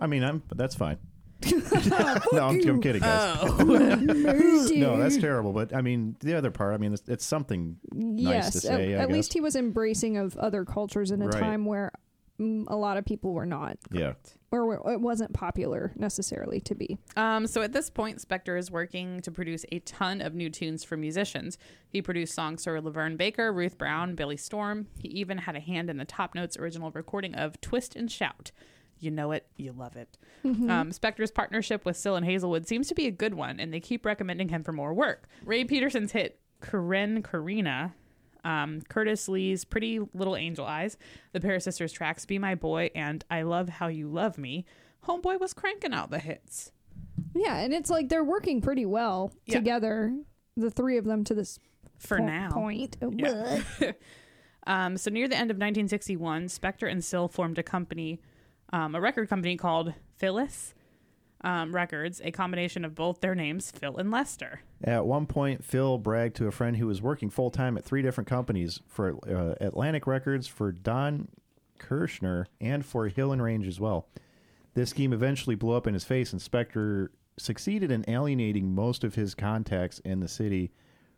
I 0.00 0.06
mean, 0.06 0.22
I'm, 0.22 0.42
but 0.46 0.56
that's 0.56 0.74
fine. 0.76 0.98
no, 2.32 2.46
I'm, 2.48 2.68
I'm 2.68 2.80
kidding, 2.80 3.02
guys. 3.02 3.38
Oh. 3.42 4.68
No, 4.78 4.96
that's 4.96 5.16
terrible. 5.16 5.52
But 5.52 5.74
I 5.74 5.80
mean, 5.82 6.16
the 6.20 6.34
other 6.34 6.50
part. 6.50 6.74
I 6.74 6.78
mean, 6.78 6.92
it's, 6.92 7.08
it's 7.08 7.24
something 7.24 7.76
nice 7.92 8.50
to 8.50 8.60
say. 8.60 8.92
at, 8.94 9.00
I 9.00 9.02
at 9.02 9.08
guess. 9.08 9.14
least 9.14 9.32
he 9.32 9.40
was 9.40 9.56
embracing 9.56 10.16
of 10.16 10.36
other 10.36 10.64
cultures 10.64 11.10
in 11.10 11.22
a 11.22 11.26
Right. 11.26 11.40
time 11.40 11.64
where 11.64 11.92
mm, 12.40 12.64
a 12.68 12.76
lot 12.76 12.96
of 12.96 13.04
people 13.04 13.32
were 13.32 13.46
not, 13.46 13.76
yeah. 13.90 14.12
or 14.50 14.74
it 14.92 15.00
wasn't 15.00 15.32
popular 15.32 15.92
necessarily 15.96 16.60
to 16.60 16.74
be. 16.74 16.98
Um, 17.16 17.46
so 17.46 17.62
at 17.62 17.72
this 17.72 17.90
point, 17.90 18.18
Spector 18.18 18.58
is 18.58 18.70
working 18.70 19.20
to 19.22 19.30
produce 19.30 19.64
a 19.72 19.78
ton 19.80 20.20
of 20.20 20.34
new 20.34 20.50
tunes 20.50 20.84
for 20.84 20.96
musicians. 20.96 21.58
He 21.88 22.00
produced 22.02 22.34
songs 22.34 22.64
for 22.64 22.80
LaVern 22.80 23.16
Baker, 23.16 23.52
Ruth 23.52 23.78
Brown, 23.78 24.14
Billy 24.14 24.36
Storm. 24.36 24.86
He 24.98 25.08
even 25.08 25.38
had 25.38 25.56
a 25.56 25.60
hand 25.60 25.90
in 25.90 25.96
the 25.96 26.04
Top 26.04 26.34
Notes 26.34 26.56
original 26.56 26.90
recording 26.92 27.34
of 27.34 27.60
Twist 27.60 27.96
and 27.96 28.10
Shout. 28.10 28.50
You 29.00 29.10
know 29.10 29.32
it, 29.32 29.46
you 29.56 29.72
love 29.72 29.96
it. 29.96 30.16
Um, 30.44 30.90
Spector's 30.92 31.30
partnership 31.30 31.84
with 31.84 31.96
Sill 31.96 32.16
and 32.16 32.24
Hazlewood 32.26 32.66
seems 32.66 32.88
to 32.88 32.94
be 32.94 33.06
a 33.06 33.10
good 33.10 33.34
one, 33.34 33.60
and 33.60 33.72
they 33.72 33.80
keep 33.80 34.04
recommending 34.06 34.48
him 34.48 34.62
for 34.64 34.72
more 34.72 34.94
work. 34.94 35.28
Ray 35.44 35.64
Peterson's 35.64 36.12
hit 36.12 36.40
Corinna, 36.60 37.22
Corinna, 37.22 37.94
um, 38.44 38.80
Curtis 38.88 39.28
Lee's 39.28 39.64
Pretty 39.64 40.00
Little 40.14 40.36
Angel 40.36 40.64
Eyes, 40.64 40.96
the 41.32 41.40
Paris 41.40 41.64
Sisters 41.64 41.92
tracks 41.92 42.24
Be 42.26 42.38
My 42.38 42.54
Boy, 42.54 42.90
and 42.94 43.24
I 43.30 43.42
Love 43.42 43.68
How 43.68 43.88
You 43.88 44.08
Love 44.08 44.38
Me. 44.38 44.64
Homeboy 45.06 45.38
was 45.40 45.52
cranking 45.52 45.92
out 45.92 46.10
the 46.10 46.18
hits. 46.18 46.72
Yeah, 47.34 47.56
and 47.58 47.72
it's 47.74 47.90
like 47.90 48.08
they're 48.08 48.24
working 48.24 48.60
pretty 48.60 48.86
well 48.86 49.32
Yeah. 49.46 49.56
together, 49.58 50.16
the 50.56 50.70
three 50.70 50.96
of 50.96 51.04
them 51.04 51.24
to 51.24 51.34
this 51.34 51.58
For 51.98 52.18
po- 52.18 52.24
now. 52.26 52.50
point. 52.50 52.96
Yeah. 53.12 53.62
Um, 54.66 54.98
so 54.98 55.10
near 55.10 55.26
the 55.28 55.34
end 55.36 55.50
of 55.50 55.54
1961, 55.56 56.46
Spector 56.48 56.90
and 56.90 57.02
Sill 57.02 57.26
formed 57.26 57.58
a 57.58 57.62
company, 57.62 58.20
um, 58.72 58.94
a 58.94 59.00
record 59.00 59.28
company 59.28 59.56
called 59.56 59.94
Philles 60.16 60.74
um, 61.42 61.74
Records, 61.74 62.20
a 62.24 62.30
combination 62.30 62.84
of 62.84 62.94
both 62.94 63.20
their 63.20 63.34
names, 63.34 63.70
Phil 63.70 63.96
and 63.96 64.10
Lester. 64.10 64.60
At 64.82 65.06
one 65.06 65.26
point, 65.26 65.64
Phil 65.64 65.98
bragged 65.98 66.36
to 66.36 66.46
a 66.46 66.50
friend 66.50 66.76
who 66.76 66.86
was 66.86 67.00
working 67.00 67.30
full 67.30 67.50
time 67.50 67.76
at 67.76 67.84
three 67.84 68.02
different 68.02 68.28
companies 68.28 68.80
for 68.86 69.16
uh, 69.28 69.54
Atlantic 69.64 70.06
Records, 70.06 70.46
for 70.46 70.72
Don 70.72 71.28
Kirshner, 71.78 72.46
and 72.60 72.84
for 72.84 73.08
Hill 73.08 73.32
and 73.32 73.42
Range 73.42 73.66
as 73.66 73.78
well. 73.78 74.08
This 74.74 74.90
scheme 74.90 75.12
eventually 75.12 75.56
blew 75.56 75.74
up 75.74 75.86
in 75.86 75.94
his 75.94 76.04
face, 76.04 76.32
and 76.32 76.40
Spector 76.40 77.08
succeeded 77.36 77.90
in 77.90 78.04
alienating 78.08 78.74
most 78.74 79.04
of 79.04 79.14
his 79.14 79.34
contacts 79.34 80.00
in 80.00 80.20
the 80.20 80.28
city 80.28 80.72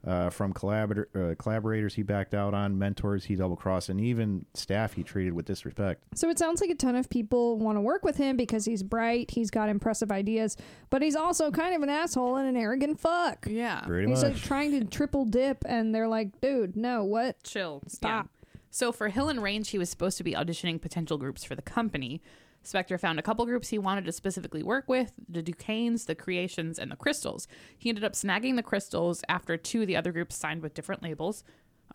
uh, 0.07 0.31
from 0.31 0.53
collabor- 0.55 1.07
uh, 1.15 1.35
collaborators 1.37 1.95
he 1.95 2.03
backed 2.03 2.33
out 2.35 2.55
on, 2.55 2.79
mentors 2.79 3.25
he 3.25 3.35
double 3.37 3.57
crossed, 3.57 3.89
and 3.89 4.01
even 4.01 4.47
staff 4.55 4.95
he 4.95 5.03
treated 5.03 5.33
with 5.35 5.45
disrespect. 5.47 6.03
So 6.15 6.31
it 6.31 6.39
sounds 6.39 6.61
like 6.61 6.71
a 6.71 6.75
ton 6.75 6.97
of 6.97 7.11
people 7.11 7.59
want 7.59 7.77
to 7.77 7.81
work 7.83 8.03
with 8.05 8.17
him 8.17 8.37
because 8.37 8.65
he's 8.65 8.83
bright, 8.83 9.31
he's 9.31 9.51
got 9.51 9.69
impressive 9.69 10.11
ideas, 10.11 10.57
but 10.89 11.03
he's 11.03 11.17
also 11.17 11.51
kind 11.51 11.75
of 11.75 11.83
an 11.83 11.91
asshole 11.91 12.37
and 12.37 12.49
an 12.49 12.57
arrogant 12.57 12.99
fuck. 12.99 13.47
Yeah. 13.49 13.81
Pretty 13.81 14.09
He's 14.09 14.23
much. 14.23 14.33
like 14.35 14.43
trying 14.43 14.73
to 14.79 14.85
triple 14.87 15.25
dip, 15.27 15.65
and 15.69 15.95
they're 15.95 16.09
like, 16.09 16.41
dude, 16.41 16.77
no, 16.77 17.05
what? 17.05 17.43
Chill. 17.43 17.83
Stop. 17.87 18.29
Yeah. 18.33 18.51
So 18.71 18.93
for 18.93 19.09
Hill 19.09 19.29
and 19.29 19.43
Range, 19.43 19.69
he 19.69 19.79
was 19.79 19.91
supposed 19.91 20.17
to 20.19 20.25
be 20.25 20.33
auditioning 20.33 20.81
potential 20.81 21.19
groups 21.19 21.45
for 21.45 21.55
the 21.57 21.63
company. 21.63 22.23
Spector 22.65 23.01
found 23.01 23.19
a 23.19 23.23
couple 23.23 23.45
groups 23.47 23.69
he 23.69 23.79
wanted 23.79 24.05
to 24.05 24.13
specifically 24.13 24.63
work 24.63 24.89
with 24.89 25.13
the 25.29 25.43
Duquesnes, 25.43 26.07
the 26.07 26.15
Creations, 26.15 26.79
and 26.79 26.91
the 26.91 26.97
Crystals. 26.97 27.49
He 27.79 27.89
ended 27.89 28.05
up 28.05 28.13
snagging 28.13 28.57
the 28.57 28.63
Crystals 28.63 29.23
after 29.29 29.57
two 29.57 29.83
of 29.83 29.87
the 29.87 29.97
other 29.97 30.13
groups 30.13 30.37
signed 30.37 30.63
with 30.63 30.75
different 30.75 31.03
labels, 31.03 31.43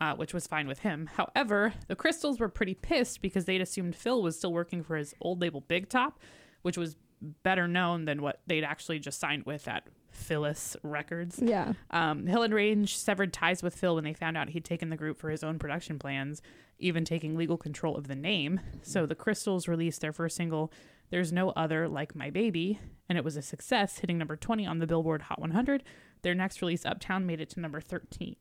uh, 0.02 0.16
which 0.16 0.34
was 0.34 0.48
fine 0.48 0.68
with 0.68 0.80
him. 0.80 1.10
However, 1.16 1.74
the 1.88 1.96
Crystals 1.96 2.40
were 2.40 2.50
pretty 2.50 2.74
pissed 2.74 3.22
because 3.22 3.46
they'd 3.46 3.62
assumed 3.62 3.96
Phil 3.96 4.22
was 4.22 4.38
still 4.38 4.54
working 4.54 4.84
for 4.84 4.96
his 4.96 5.14
old 5.22 5.40
label 5.40 5.62
Big 5.62 5.88
Top, 5.88 6.20
which 6.64 6.78
was 6.78 6.96
better 7.44 7.68
known 7.68 8.06
than 8.06 8.22
what 8.22 8.42
they'd 8.48 8.64
actually 8.64 9.00
just 9.00 9.20
signed 9.20 9.46
with 9.46 9.68
at 9.68 9.88
Philles 10.16 10.76
Records. 10.84 11.40
Yeah. 11.42 11.74
Um, 11.92 12.26
Hill 12.26 12.44
and 12.44 12.54
Range 12.54 12.96
severed 12.96 13.34
ties 13.34 13.62
with 13.62 13.76
Phil 13.76 13.96
when 13.96 14.04
they 14.04 14.14
found 14.14 14.38
out 14.38 14.50
he'd 14.50 14.66
taken 14.66 14.90
the 14.90 14.96
group 14.96 15.18
for 15.20 15.30
his 15.30 15.44
own 15.44 15.60
production 15.60 16.00
plans, 16.00 16.42
even 16.80 17.06
taking 17.06 17.36
legal 17.36 17.58
control 17.58 17.96
of 17.96 18.08
the 18.08 18.16
name. 18.16 18.60
So 18.82 19.06
the 19.06 19.16
Crystals 19.16 19.68
released 19.68 20.02
their 20.02 20.14
first 20.14 20.36
single, 20.36 20.72
There's 21.10 21.32
No 21.32 21.50
Other 21.52 21.88
Like 21.88 22.16
My 22.16 22.30
Baby, 22.30 22.80
and 23.08 23.18
it 23.18 23.24
was 23.24 23.38
a 23.38 23.42
success, 23.42 24.00
hitting 24.00 24.18
number 24.18 24.36
20 24.36 24.66
on 24.66 24.80
the 24.80 24.88
Billboard 24.88 25.24
Hot 25.24 25.40
100. 25.40 25.84
Their 26.22 26.34
next 26.34 26.62
release, 26.62 26.86
Uptown, 26.86 27.26
made 27.26 27.40
it 27.40 27.50
to 27.52 27.60
number 27.60 27.80
13. 27.80 28.36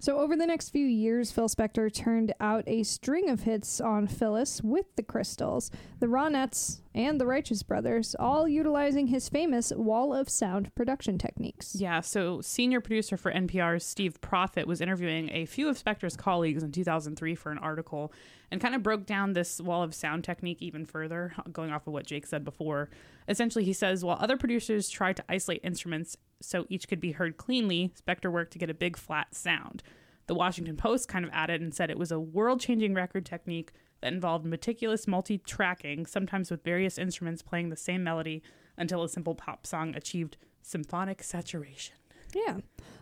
So 0.00 0.18
over 0.18 0.36
the 0.36 0.46
next 0.46 0.68
few 0.70 0.86
years, 0.86 1.32
Phil 1.32 1.48
Spector 1.48 1.92
turned 1.92 2.32
out 2.38 2.62
a 2.68 2.84
string 2.84 3.28
of 3.28 3.42
hits 3.42 3.80
on 3.80 4.06
Philles 4.06 4.62
with 4.62 4.86
the 4.96 5.02
Crystals, 5.02 5.72
the 5.98 6.06
Ronettes, 6.06 6.78
and 6.98 7.20
the 7.20 7.26
Righteous 7.26 7.62
Brothers, 7.62 8.16
all 8.18 8.48
utilizing 8.48 9.06
his 9.06 9.28
famous 9.28 9.72
wall 9.76 10.12
of 10.12 10.28
sound 10.28 10.74
production 10.74 11.16
techniques. 11.16 11.76
Yeah, 11.76 12.00
so 12.00 12.40
senior 12.40 12.80
producer 12.80 13.16
for 13.16 13.32
NPR's 13.32 13.84
Steve 13.84 14.20
Proffitt 14.20 14.66
was 14.66 14.80
interviewing 14.80 15.30
a 15.30 15.46
few 15.46 15.68
of 15.68 15.82
Spector's 15.82 16.16
colleagues 16.16 16.64
in 16.64 16.72
2003 16.72 17.36
for 17.36 17.52
an 17.52 17.58
article 17.58 18.12
and 18.50 18.60
kind 18.60 18.74
of 18.74 18.82
broke 18.82 19.06
down 19.06 19.32
this 19.32 19.60
wall 19.60 19.84
of 19.84 19.94
sound 19.94 20.24
technique 20.24 20.60
even 20.60 20.84
further, 20.84 21.32
going 21.52 21.70
off 21.70 21.86
of 21.86 21.92
what 21.92 22.04
Jake 22.04 22.26
said 22.26 22.44
before. 22.44 22.90
Essentially, 23.28 23.64
he 23.64 23.72
says 23.72 24.04
while 24.04 24.18
other 24.20 24.36
producers 24.36 24.90
tried 24.90 25.16
to 25.18 25.24
isolate 25.28 25.60
instruments 25.62 26.16
so 26.42 26.66
each 26.68 26.88
could 26.88 27.00
be 27.00 27.12
heard 27.12 27.36
cleanly, 27.36 27.92
Spector 28.04 28.32
worked 28.32 28.52
to 28.54 28.58
get 28.58 28.70
a 28.70 28.74
big 28.74 28.96
flat 28.96 29.36
sound. 29.36 29.84
The 30.26 30.34
Washington 30.34 30.76
Post 30.76 31.08
kind 31.08 31.24
of 31.24 31.30
added 31.32 31.60
and 31.60 31.72
said 31.72 31.90
it 31.90 31.98
was 31.98 32.10
a 32.10 32.18
world 32.18 32.60
changing 32.60 32.92
record 32.92 33.24
technique 33.24 33.70
that 34.00 34.12
involved 34.12 34.44
meticulous 34.44 35.06
multi 35.06 35.38
tracking, 35.38 36.06
sometimes 36.06 36.50
with 36.50 36.62
various 36.64 36.98
instruments 36.98 37.42
playing 37.42 37.68
the 37.68 37.76
same 37.76 38.04
melody 38.04 38.42
until 38.76 39.02
a 39.02 39.08
simple 39.08 39.34
pop 39.34 39.66
song 39.66 39.94
achieved 39.94 40.36
symphonic 40.62 41.22
saturation. 41.22 41.96
Yeah. 42.34 42.58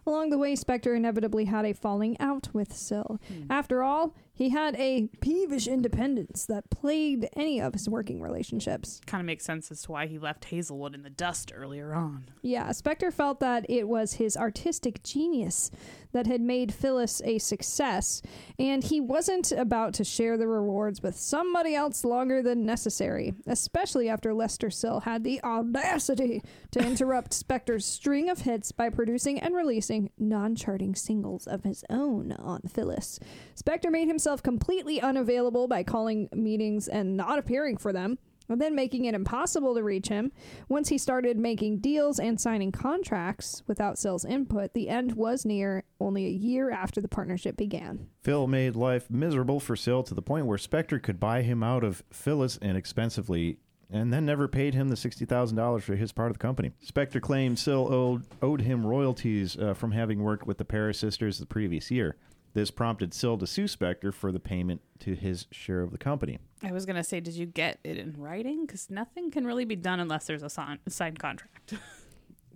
Along 0.06 0.30
the 0.30 0.38
way, 0.38 0.54
Spector 0.54 0.96
inevitably 0.96 1.46
had 1.46 1.64
a 1.64 1.72
falling 1.72 2.16
out 2.20 2.48
with 2.52 2.72
Sill. 2.72 3.20
Hmm. 3.28 3.44
After 3.50 3.82
all, 3.82 4.14
he 4.36 4.50
had 4.50 4.76
a 4.76 5.08
peevish 5.22 5.66
independence 5.66 6.44
that 6.44 6.68
plagued 6.68 7.26
any 7.34 7.58
of 7.58 7.72
his 7.72 7.88
working 7.88 8.20
relationships. 8.20 9.00
Kind 9.06 9.20
of 9.20 9.26
makes 9.26 9.46
sense 9.46 9.70
as 9.70 9.82
to 9.82 9.92
why 9.92 10.06
he 10.06 10.18
left 10.18 10.44
Hazlewood 10.46 10.94
in 10.94 11.02
the 11.02 11.10
dust 11.10 11.50
earlier 11.54 11.94
on. 11.94 12.28
Yeah, 12.42 12.68
Spector 12.68 13.10
felt 13.10 13.40
that 13.40 13.64
it 13.68 13.88
was 13.88 14.14
his 14.14 14.36
artistic 14.36 15.02
genius 15.02 15.70
that 16.12 16.26
had 16.26 16.42
made 16.42 16.72
Philles 16.72 17.22
a 17.24 17.38
success, 17.38 18.20
and 18.58 18.84
he 18.84 19.00
wasn't 19.00 19.52
about 19.52 19.94
to 19.94 20.04
share 20.04 20.36
the 20.36 20.46
rewards 20.46 21.02
with 21.02 21.16
somebody 21.16 21.74
else 21.74 22.04
longer 22.04 22.42
than 22.42 22.64
necessary, 22.64 23.34
especially 23.46 24.08
after 24.08 24.34
Lester 24.34 24.70
Sill 24.70 25.00
had 25.00 25.24
the 25.24 25.42
audacity 25.42 26.42
to 26.72 26.80
interrupt 26.80 27.30
Spector's 27.48 27.86
string 27.86 28.28
of 28.28 28.40
hits 28.40 28.70
by 28.70 28.90
producing 28.90 29.40
and 29.40 29.54
releasing 29.54 29.95
non 30.18 30.54
charting 30.54 30.94
singles 30.94 31.46
of 31.46 31.64
his 31.64 31.84
own 31.90 32.32
on 32.32 32.62
Philles. 32.62 33.20
Spector 33.54 33.90
made 33.90 34.08
himself 34.08 34.42
completely 34.42 35.00
unavailable 35.00 35.68
by 35.68 35.82
calling 35.82 36.28
meetings 36.32 36.88
and 36.88 37.16
not 37.16 37.38
appearing 37.38 37.76
for 37.76 37.92
them 37.92 38.18
and 38.48 38.60
then 38.60 38.74
making 38.74 39.04
it 39.04 39.14
impossible 39.14 39.74
to 39.74 39.82
reach 39.82 40.08
him. 40.08 40.32
Once 40.68 40.88
he 40.88 40.98
started 40.98 41.38
making 41.38 41.78
deals 41.78 42.18
and 42.18 42.40
signing 42.40 42.72
contracts 42.72 43.62
without 43.66 43.98
Sill's 43.98 44.24
input, 44.24 44.72
the 44.72 44.88
end 44.88 45.12
was 45.12 45.44
near 45.44 45.84
only 46.00 46.26
a 46.26 46.30
year 46.30 46.70
after 46.70 47.00
the 47.00 47.08
partnership 47.08 47.56
began. 47.56 48.06
Phil 48.22 48.46
made 48.46 48.76
life 48.76 49.10
miserable 49.10 49.60
for 49.60 49.76
Sill 49.76 50.02
to 50.04 50.14
the 50.14 50.22
point 50.22 50.46
where 50.46 50.58
Spector 50.58 51.02
could 51.02 51.20
buy 51.20 51.42
him 51.42 51.62
out 51.62 51.84
of 51.84 52.02
Philles 52.10 52.58
inexpensively 52.58 53.58
and 53.90 54.12
then 54.12 54.26
never 54.26 54.48
paid 54.48 54.74
him 54.74 54.88
the 54.88 54.96
$60,000 54.96 55.82
for 55.82 55.96
his 55.96 56.12
part 56.12 56.30
of 56.30 56.34
the 56.38 56.42
company. 56.42 56.72
Spector 56.84 57.20
claimed 57.20 57.58
Sill 57.58 57.92
owed, 57.92 58.24
owed 58.42 58.60
him 58.62 58.84
royalties 58.86 59.56
uh, 59.56 59.74
from 59.74 59.92
having 59.92 60.22
worked 60.22 60.46
with 60.46 60.58
the 60.58 60.64
Paris 60.64 60.98
sisters 60.98 61.38
the 61.38 61.46
previous 61.46 61.90
year. 61.90 62.16
This 62.54 62.70
prompted 62.70 63.12
Sill 63.12 63.36
to 63.38 63.46
sue 63.46 63.64
Spector 63.64 64.12
for 64.14 64.32
the 64.32 64.40
payment 64.40 64.80
to 65.00 65.14
his 65.14 65.46
share 65.50 65.82
of 65.82 65.90
the 65.92 65.98
company. 65.98 66.38
I 66.62 66.72
was 66.72 66.86
going 66.86 66.96
to 66.96 67.04
say, 67.04 67.20
did 67.20 67.34
you 67.34 67.44
get 67.46 67.78
it 67.84 67.98
in 67.98 68.14
writing? 68.16 68.64
Because 68.64 68.88
nothing 68.90 69.30
can 69.30 69.46
really 69.46 69.66
be 69.66 69.76
done 69.76 70.00
unless 70.00 70.26
there's 70.26 70.42
a 70.42 70.48
sign- 70.50 70.78
signed 70.88 71.18
contract. 71.18 71.74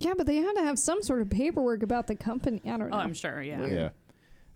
Yeah, 0.02 0.14
but 0.16 0.26
they 0.26 0.36
had 0.36 0.54
to 0.54 0.62
have 0.62 0.78
some 0.78 1.02
sort 1.02 1.20
of 1.20 1.28
paperwork 1.28 1.82
about 1.82 2.06
the 2.06 2.14
company. 2.16 2.62
I 2.64 2.70
don't 2.78 2.88
know. 2.88 2.96
Oh, 2.96 3.00
I'm 3.00 3.12
sure, 3.12 3.42
yeah. 3.42 3.66
Yeah. 3.66 3.88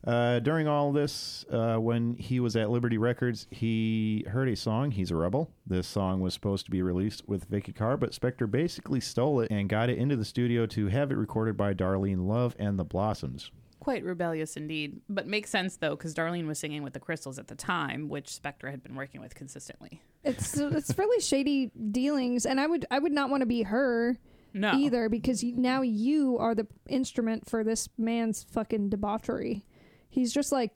Uh, 0.06 0.38
during 0.40 0.68
all 0.68 0.92
this, 0.92 1.46
uh, 1.50 1.76
when 1.76 2.14
he 2.16 2.38
was 2.40 2.56
at 2.56 2.68
Liberty 2.68 2.98
Records, 2.98 3.46
he 3.50 4.24
heard 4.28 4.48
a 4.48 4.56
song, 4.56 4.90
He's 4.90 5.10
a 5.10 5.16
Rebel. 5.16 5.50
This 5.66 5.86
song 5.86 6.20
was 6.20 6.34
supposed 6.34 6.66
to 6.66 6.70
be 6.70 6.82
released 6.82 7.26
with 7.26 7.44
Vikki 7.44 7.72
Carr, 7.72 7.96
but 7.96 8.12
Spector 8.12 8.50
basically 8.50 9.00
stole 9.00 9.40
it 9.40 9.50
and 9.50 9.68
got 9.68 9.88
it 9.88 9.96
into 9.96 10.16
the 10.16 10.24
studio 10.24 10.66
to 10.66 10.88
have 10.88 11.10
it 11.10 11.16
recorded 11.16 11.56
by 11.56 11.72
Darlene 11.72 12.26
Love 12.26 12.54
and 12.58 12.78
the 12.78 12.84
Blossoms. 12.84 13.50
Quite 13.80 14.04
rebellious 14.04 14.56
indeed. 14.56 15.00
But 15.08 15.26
makes 15.26 15.50
sense, 15.50 15.76
though, 15.76 15.96
because 15.96 16.14
Darlene 16.14 16.46
was 16.46 16.58
singing 16.58 16.82
with 16.82 16.92
the 16.94 17.00
Crystals 17.00 17.38
at 17.38 17.48
the 17.48 17.54
time, 17.54 18.08
which 18.08 18.26
Spector 18.26 18.70
had 18.70 18.82
been 18.82 18.94
working 18.94 19.20
with 19.20 19.34
consistently. 19.34 20.00
It's 20.22 20.56
it's 20.58 20.96
really 20.98 21.20
shady 21.20 21.70
dealings, 21.90 22.46
and 22.46 22.58
I 22.60 22.66
would 22.66 22.86
I 22.90 22.98
would 22.98 23.12
not 23.12 23.28
want 23.28 23.42
to 23.42 23.46
be 23.46 23.62
her 23.64 24.16
No. 24.54 24.72
either 24.74 25.10
because 25.10 25.44
you, 25.44 25.54
now 25.56 25.82
you 25.82 26.38
are 26.38 26.54
the 26.54 26.66
instrument 26.88 27.48
for 27.48 27.62
this 27.62 27.90
man's 27.98 28.42
fucking 28.42 28.88
debauchery. 28.88 29.66
He's 30.14 30.32
just 30.32 30.52
like 30.52 30.70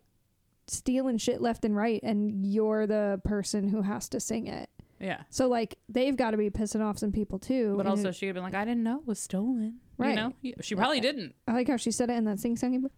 stealing 0.67 1.17
shit 1.17 1.41
left 1.41 1.65
and 1.65 1.77
right, 1.77 2.01
and 2.03 2.45
you're 2.45 2.87
the 2.89 3.21
person 3.25 3.69
who 3.69 3.83
has 3.83 4.09
to 4.11 4.19
sing 4.21 4.49
it. 4.49 4.69
Yeah. 5.01 5.23
So 5.31 5.47
like 5.47 5.79
they've 5.89 6.17
got 6.17 6.33
to 6.33 6.37
be 6.37 6.51
pissing 6.51 6.85
off 6.85 6.99
some 6.99 7.13
people 7.13 7.39
too. 7.39 7.75
But 7.77 7.83
and 7.87 7.91
also, 7.91 8.09
it- 8.09 8.17
she 8.17 8.27
would 8.27 8.31
have 8.31 8.43
been 8.43 8.53
like, 8.53 8.61
I 8.61 8.65
didn't 8.65 8.83
know 8.83 8.99
it 8.99 9.07
was 9.07 9.21
stolen. 9.21 9.77
Right. 9.97 10.11
You 10.11 10.17
know? 10.17 10.33
She 10.61 10.75
probably 10.75 10.99
didn't. 11.01 11.35
I 11.47 11.53
like 11.53 11.69
how 11.69 11.77
she 11.77 11.91
said 11.93 12.11
it 12.11 12.15
in 12.15 12.25
that 12.25 12.41
sing 12.41 12.57
song. 12.57 12.89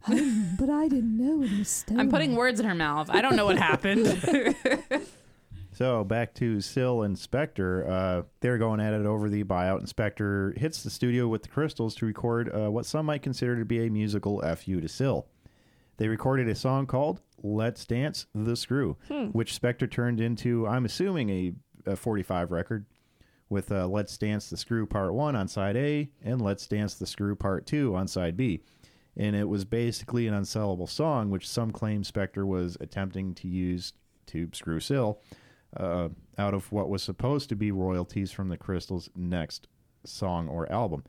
But 0.58 0.70
I 0.70 0.88
didn't 0.88 1.16
know 1.18 1.42
it 1.42 1.58
was 1.58 1.68
stolen. 1.68 2.00
I'm 2.00 2.10
putting 2.10 2.34
words 2.36 2.58
in 2.58 2.64
her 2.66 2.74
mouth. 2.74 3.10
I 3.10 3.20
don't 3.20 3.36
know 3.36 3.44
what 3.44 3.58
happened. 3.58 4.56
So 5.72 6.04
back 6.04 6.34
to 6.34 6.60
Sill 6.60 7.02
and 7.02 7.16
Spector. 7.16 7.88
Uh, 7.88 8.22
they're 8.40 8.58
going 8.58 8.80
at 8.80 8.92
it 8.92 9.06
over 9.06 9.30
the 9.30 9.44
buyout. 9.44 9.78
And 9.78 9.86
Spector 9.88 10.56
hits 10.58 10.82
the 10.82 10.90
studio 10.90 11.26
with 11.28 11.42
the 11.42 11.48
crystals 11.48 11.94
to 11.96 12.06
record 12.06 12.50
uh, 12.54 12.70
what 12.70 12.84
some 12.86 13.06
might 13.06 13.22
consider 13.22 13.56
to 13.58 13.64
be 13.64 13.86
a 13.86 13.90
musical 13.90 14.42
FU 14.56 14.80
to 14.80 14.88
Sill. 14.88 15.26
They 16.00 16.08
recorded 16.08 16.48
a 16.48 16.54
song 16.54 16.86
called 16.86 17.20
Let's 17.42 17.84
Dance 17.84 18.24
the 18.34 18.56
Screw, 18.56 18.96
which 19.32 19.60
Spector 19.60 19.88
turned 19.88 20.18
into, 20.18 20.66
I'm 20.66 20.86
assuming, 20.86 21.28
a, 21.28 21.52
a 21.84 21.94
45 21.94 22.50
record 22.50 22.86
with 23.50 23.70
uh, 23.70 23.86
Let's 23.86 24.16
Dance 24.16 24.48
the 24.48 24.56
Screw 24.56 24.86
Part 24.86 25.12
1 25.12 25.36
on 25.36 25.46
side 25.46 25.76
A 25.76 26.08
and 26.22 26.40
Let's 26.40 26.66
Dance 26.66 26.94
the 26.94 27.06
Screw 27.06 27.36
Part 27.36 27.66
2 27.66 27.94
on 27.94 28.08
side 28.08 28.34
B. 28.34 28.62
And 29.14 29.36
it 29.36 29.46
was 29.46 29.66
basically 29.66 30.26
an 30.26 30.32
unsellable 30.32 30.88
song, 30.88 31.28
which 31.28 31.46
some 31.46 31.70
claim 31.70 32.02
Spector 32.02 32.46
was 32.46 32.78
attempting 32.80 33.34
to 33.34 33.46
use 33.46 33.92
to 34.28 34.48
screw 34.54 34.80
Sill 34.80 35.20
uh, 35.76 36.08
out 36.38 36.54
of 36.54 36.72
what 36.72 36.88
was 36.88 37.02
supposed 37.02 37.50
to 37.50 37.56
be 37.56 37.72
royalties 37.72 38.32
from 38.32 38.48
the 38.48 38.56
Crystals' 38.56 39.10
next 39.14 39.68
song 40.06 40.48
or 40.48 40.72
album. 40.72 41.04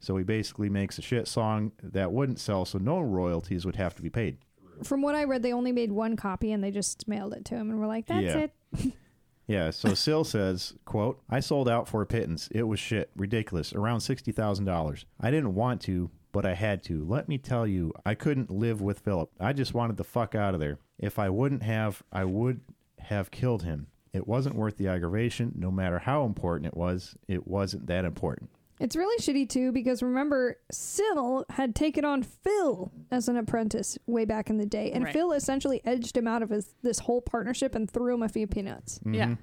So 0.00 0.16
he 0.16 0.24
basically 0.24 0.68
makes 0.68 0.98
a 0.98 1.02
shit 1.02 1.28
song 1.28 1.72
that 1.82 2.10
wouldn't 2.12 2.40
sell, 2.40 2.64
so 2.64 2.78
no 2.78 3.00
royalties 3.00 3.64
would 3.66 3.76
have 3.76 3.94
to 3.96 4.02
be 4.02 4.10
paid. 4.10 4.38
From 4.82 5.02
what 5.02 5.14
I 5.14 5.24
read, 5.24 5.42
they 5.42 5.52
only 5.52 5.72
made 5.72 5.92
one 5.92 6.16
copy 6.16 6.52
and 6.52 6.64
they 6.64 6.70
just 6.70 7.06
mailed 7.06 7.34
it 7.34 7.44
to 7.46 7.54
him, 7.54 7.70
and 7.70 7.78
we're 7.78 7.86
like, 7.86 8.06
"That's 8.06 8.24
Yeah. 8.24 8.38
it." 8.38 8.92
Yeah, 9.46 9.70
so 9.70 9.94
Sill 9.94 10.22
says, 10.22 10.74
quote, 10.84 11.20
I 11.28 11.40
sold 11.40 11.68
out 11.68 11.88
for 11.88 12.02
a 12.02 12.06
pittance. 12.06 12.48
It 12.52 12.62
was 12.62 12.78
shit. 12.78 13.10
Ridiculous. 13.16 13.72
Around 13.72 13.98
$60,000. 13.98 15.04
I 15.20 15.30
didn't 15.32 15.56
want 15.56 15.80
to, 15.82 16.08
but 16.30 16.46
I 16.46 16.54
had 16.54 16.84
to. 16.84 17.04
Let 17.04 17.28
me 17.28 17.36
tell 17.36 17.66
you, 17.66 17.92
I 18.06 18.14
couldn't 18.14 18.52
live 18.52 18.80
with 18.80 19.00
Philip. 19.00 19.28
I 19.40 19.52
just 19.52 19.74
wanted 19.74 19.96
the 19.96 20.04
fuck 20.04 20.36
out 20.36 20.54
of 20.54 20.60
there. 20.60 20.78
If 21.00 21.18
I 21.18 21.30
wouldn't 21.30 21.64
have, 21.64 22.00
I 22.12 22.24
would 22.26 22.60
have 23.00 23.32
killed 23.32 23.64
him. 23.64 23.88
It 24.12 24.28
wasn't 24.28 24.54
worth 24.54 24.76
the 24.76 24.86
aggravation. 24.86 25.52
No 25.56 25.72
matter 25.72 25.98
how 25.98 26.24
important 26.26 26.66
it 26.66 26.76
was, 26.76 27.16
it 27.26 27.48
wasn't 27.48 27.88
that 27.88 28.04
important. 28.04 28.50
It's 28.80 28.96
really 28.96 29.20
shitty 29.22 29.48
too 29.48 29.72
because 29.72 30.02
remember, 30.02 30.56
Sill 30.72 31.44
had 31.50 31.74
taken 31.74 32.04
on 32.04 32.22
Phil 32.22 32.90
as 33.10 33.28
an 33.28 33.36
apprentice 33.36 33.98
way 34.06 34.24
back 34.24 34.48
in 34.50 34.56
the 34.56 34.66
day, 34.66 34.90
and 34.90 35.04
Right. 35.04 35.12
Phil 35.12 35.32
essentially 35.32 35.82
edged 35.84 36.16
him 36.16 36.26
out 36.26 36.42
of 36.42 36.50
his 36.50 36.74
this 36.82 37.00
whole 37.00 37.20
partnership 37.20 37.74
and 37.74 37.90
threw 37.90 38.14
him 38.14 38.22
a 38.22 38.28
few 38.28 38.46
peanuts. 38.46 38.98
Yeah. 39.04 39.36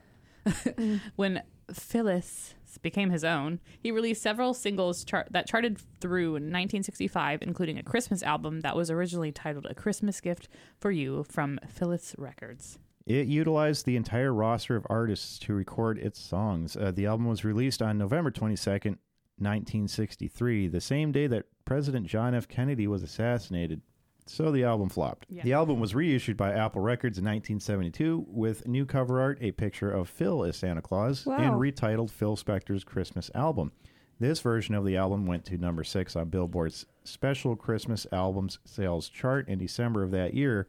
when 1.15 1.43
Philles 1.71 2.55
became 2.81 3.09
his 3.09 3.23
own, 3.23 3.59
he 3.79 3.91
released 3.91 4.21
several 4.21 4.53
singles 4.53 5.03
chart- 5.03 5.27
that 5.31 5.47
charted 5.47 5.79
through 6.01 6.35
in 6.35 6.43
1965, 6.43 7.41
including 7.41 7.77
a 7.77 7.83
Christmas 7.83 8.23
album 8.23 8.61
that 8.61 8.75
was 8.75 8.89
originally 8.91 9.31
titled 9.31 9.65
A 9.65 9.75
Christmas 9.75 10.21
Gift 10.21 10.47
for 10.79 10.91
You 10.91 11.23
from 11.29 11.59
Philles 11.67 12.15
Records. 12.17 12.79
It 13.05 13.27
utilized 13.27 13.85
the 13.85 13.95
entire 13.95 14.33
roster 14.33 14.75
of 14.75 14.85
artists 14.89 15.39
to 15.39 15.53
record 15.53 15.97
its 15.97 16.19
songs. 16.19 16.75
Uh, 16.75 16.91
the 16.91 17.05
album 17.05 17.25
was 17.27 17.45
released 17.45 17.81
on 17.81 17.97
November 17.97 18.31
22nd, 18.31 18.97
1963, 19.39 20.67
the 20.67 20.81
same 20.81 21.11
day 21.11 21.27
that 21.27 21.45
President 21.65 22.07
John 22.07 22.33
F. 22.33 22.47
Kennedy 22.47 22.87
was 22.87 23.03
assassinated. 23.03 23.81
So 24.25 24.51
the 24.51 24.65
album 24.65 24.89
flopped. 24.89 25.25
Yeah. 25.29 25.43
The 25.43 25.53
album 25.53 25.79
was 25.79 25.95
reissued 25.95 26.35
by 26.35 26.51
Apple 26.51 26.81
Records 26.81 27.17
in 27.17 27.23
1972 27.23 28.25
with 28.27 28.67
new 28.67 28.85
cover 28.85 29.21
art, 29.21 29.37
a 29.41 29.51
picture 29.51 29.89
of 29.89 30.09
Phil 30.09 30.43
as 30.43 30.57
Santa 30.57 30.81
Claus, 30.81 31.25
Wow. 31.25 31.37
and 31.37 31.53
retitled 31.53 32.09
Phil 32.11 32.35
Spector's 32.35 32.83
Christmas 32.83 33.31
album. 33.33 33.71
This 34.19 34.41
version 34.41 34.75
of 34.75 34.83
the 34.83 34.97
album 34.97 35.25
went 35.27 35.45
to 35.45 35.57
number 35.57 35.83
six 35.85 36.15
on 36.15 36.29
Billboard's 36.29 36.85
special 37.05 37.55
Christmas 37.55 38.05
albums 38.11 38.59
sales 38.65 39.07
chart 39.07 39.47
in 39.47 39.59
December 39.59 40.03
of 40.03 40.11
that 40.11 40.33
year, 40.33 40.67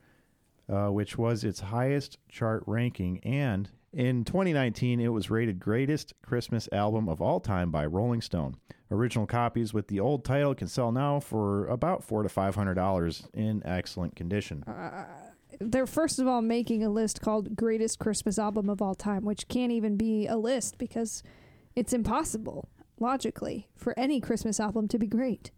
uh, 0.68 0.88
which 0.88 1.16
was 1.18 1.42
its 1.44 1.60
highest 1.60 2.18
chart 2.28 2.62
ranking. 2.66 3.18
And 3.24 3.70
in 3.93 4.24
2019, 4.24 5.01
it 5.01 5.09
was 5.09 5.30
rated 5.30 5.59
greatest 5.59 6.12
Christmas 6.22 6.68
album 6.72 7.09
of 7.09 7.20
all 7.20 7.41
time 7.41 7.70
by 7.70 7.86
Rolling 7.86 8.20
Stone. 8.20 8.57
Original 8.91 9.26
copies 9.26 9.74
with 9.74 9.89
the 9.89 10.01
old 10.01 10.24
title 10.24 10.55
can 10.55 10.68
sell 10.68 10.93
now 10.93 11.20
for 11.20 11.66
about 11.66 12.03
four 12.03 12.22
to 12.22 12.28
five 12.28 12.55
hundred 12.55 12.74
dollars 12.74 13.26
in 13.34 13.62
excellent 13.66 14.16
condition. 14.16 14.62
Uh, 14.64 15.05
they're 15.61 15.86
first 15.86 16.18
of 16.18 16.26
all 16.26 16.41
making 16.41 16.82
a 16.82 16.89
list 16.89 17.20
called 17.20 17.55
"Greatest 17.55 17.99
Christmas 17.99 18.39
Album 18.39 18.70
of 18.70 18.80
All 18.80 18.95
Time," 18.95 19.24
which 19.24 19.47
can't 19.49 19.72
even 19.72 19.97
be 19.97 20.26
a 20.26 20.36
list 20.36 20.78
because 20.78 21.22
it's 21.76 21.93
impossible 21.93 22.68
logically 22.99 23.68
for 23.76 23.99
any 23.99 24.20
Christmas 24.20 24.59
album 24.59 24.89
to 24.89 24.99
be 24.99 25.07
great. 25.07 25.51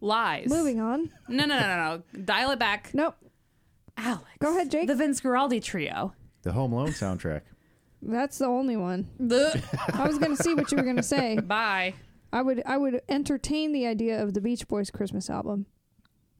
Lies. 0.00 0.48
Moving 0.48 0.80
on. 0.80 1.10
No, 1.28 1.46
no, 1.46 1.58
no, 1.58 1.66
no, 1.66 2.02
no. 2.16 2.22
Dial 2.24 2.50
it 2.50 2.58
back. 2.58 2.90
Nope. 2.92 3.16
Alex. 3.96 4.24
Go 4.40 4.50
ahead, 4.54 4.70
Jake. 4.70 4.88
The 4.88 4.96
Vince 4.96 5.20
Guaraldi 5.20 5.62
Trio. 5.62 6.12
The 6.42 6.52
Home 6.52 6.72
Alone 6.72 6.88
soundtrack. 6.90 7.42
That's 8.06 8.38
the 8.38 8.46
only 8.46 8.76
one. 8.76 9.08
I 9.20 10.06
was 10.06 10.18
going 10.18 10.36
to 10.36 10.42
see 10.42 10.54
what 10.54 10.70
you 10.70 10.76
were 10.76 10.82
going 10.84 10.96
to 10.96 11.02
say. 11.02 11.38
Bye. 11.44 11.94
I 12.32 12.42
would 12.42 12.62
I 12.66 12.76
would 12.76 13.00
entertain 13.08 13.72
the 13.72 13.86
idea 13.86 14.22
of 14.22 14.34
the 14.34 14.40
Beach 14.40 14.66
Boys 14.68 14.90
Christmas 14.90 15.30
album 15.30 15.66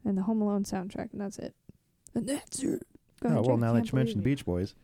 and 0.04 0.18
the 0.18 0.22
Home 0.22 0.42
Alone 0.42 0.64
soundtrack, 0.64 1.12
and 1.12 1.20
that's 1.20 1.38
it. 1.38 1.54
And 2.14 2.28
that's 2.28 2.62
it. 2.62 2.82
Go 3.22 3.28
Oh, 3.28 3.32
well, 3.34 3.42
Jake. 3.42 3.58
now 3.60 3.72
Can't 3.72 3.84
that 3.86 3.92
you 3.92 3.96
mentioned 3.96 4.18
the 4.18 4.22
believe 4.22 4.38
Beach 4.38 4.44
Boys. 4.44 4.74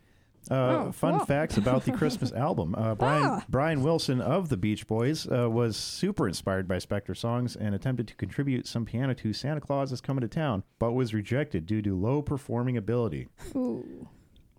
Uh, 0.51 0.55
Oh, 0.55 0.93
fun 0.93 1.17
well. 1.19 1.27
facts 1.27 1.59
about 1.59 1.85
the 1.85 1.93
Christmas 1.93 2.33
album. 2.47 2.75
Uh, 2.75 2.95
Brian 2.95 3.25
Ah. 3.25 3.45
Brian 3.51 3.83
Wilson 3.83 4.21
of 4.23 4.49
the 4.49 4.57
Beach 4.57 4.87
Boys 4.87 5.29
uh, 5.31 5.51
was 5.51 5.77
super 5.77 6.27
inspired 6.27 6.67
by 6.67 6.77
Spector 6.77 7.15
songs 7.17 7.57
and 7.57 7.75
attempted 7.75 8.09
to 8.09 8.15
contribute 8.15 8.67
some 8.67 8.87
piano 8.87 9.13
to 9.15 9.33
Santa 9.35 9.61
Claus 9.61 9.93
is 9.93 10.01
Coming 10.01 10.23
to 10.23 10.29
Town, 10.29 10.63
but 10.79 10.93
was 10.93 11.13
rejected 11.13 11.67
due 11.67 11.83
to 11.83 11.95
low 11.95 12.23
performing 12.23 12.77
ability. 12.79 13.29
it. 13.49 13.57
Ooh, 13.57 14.09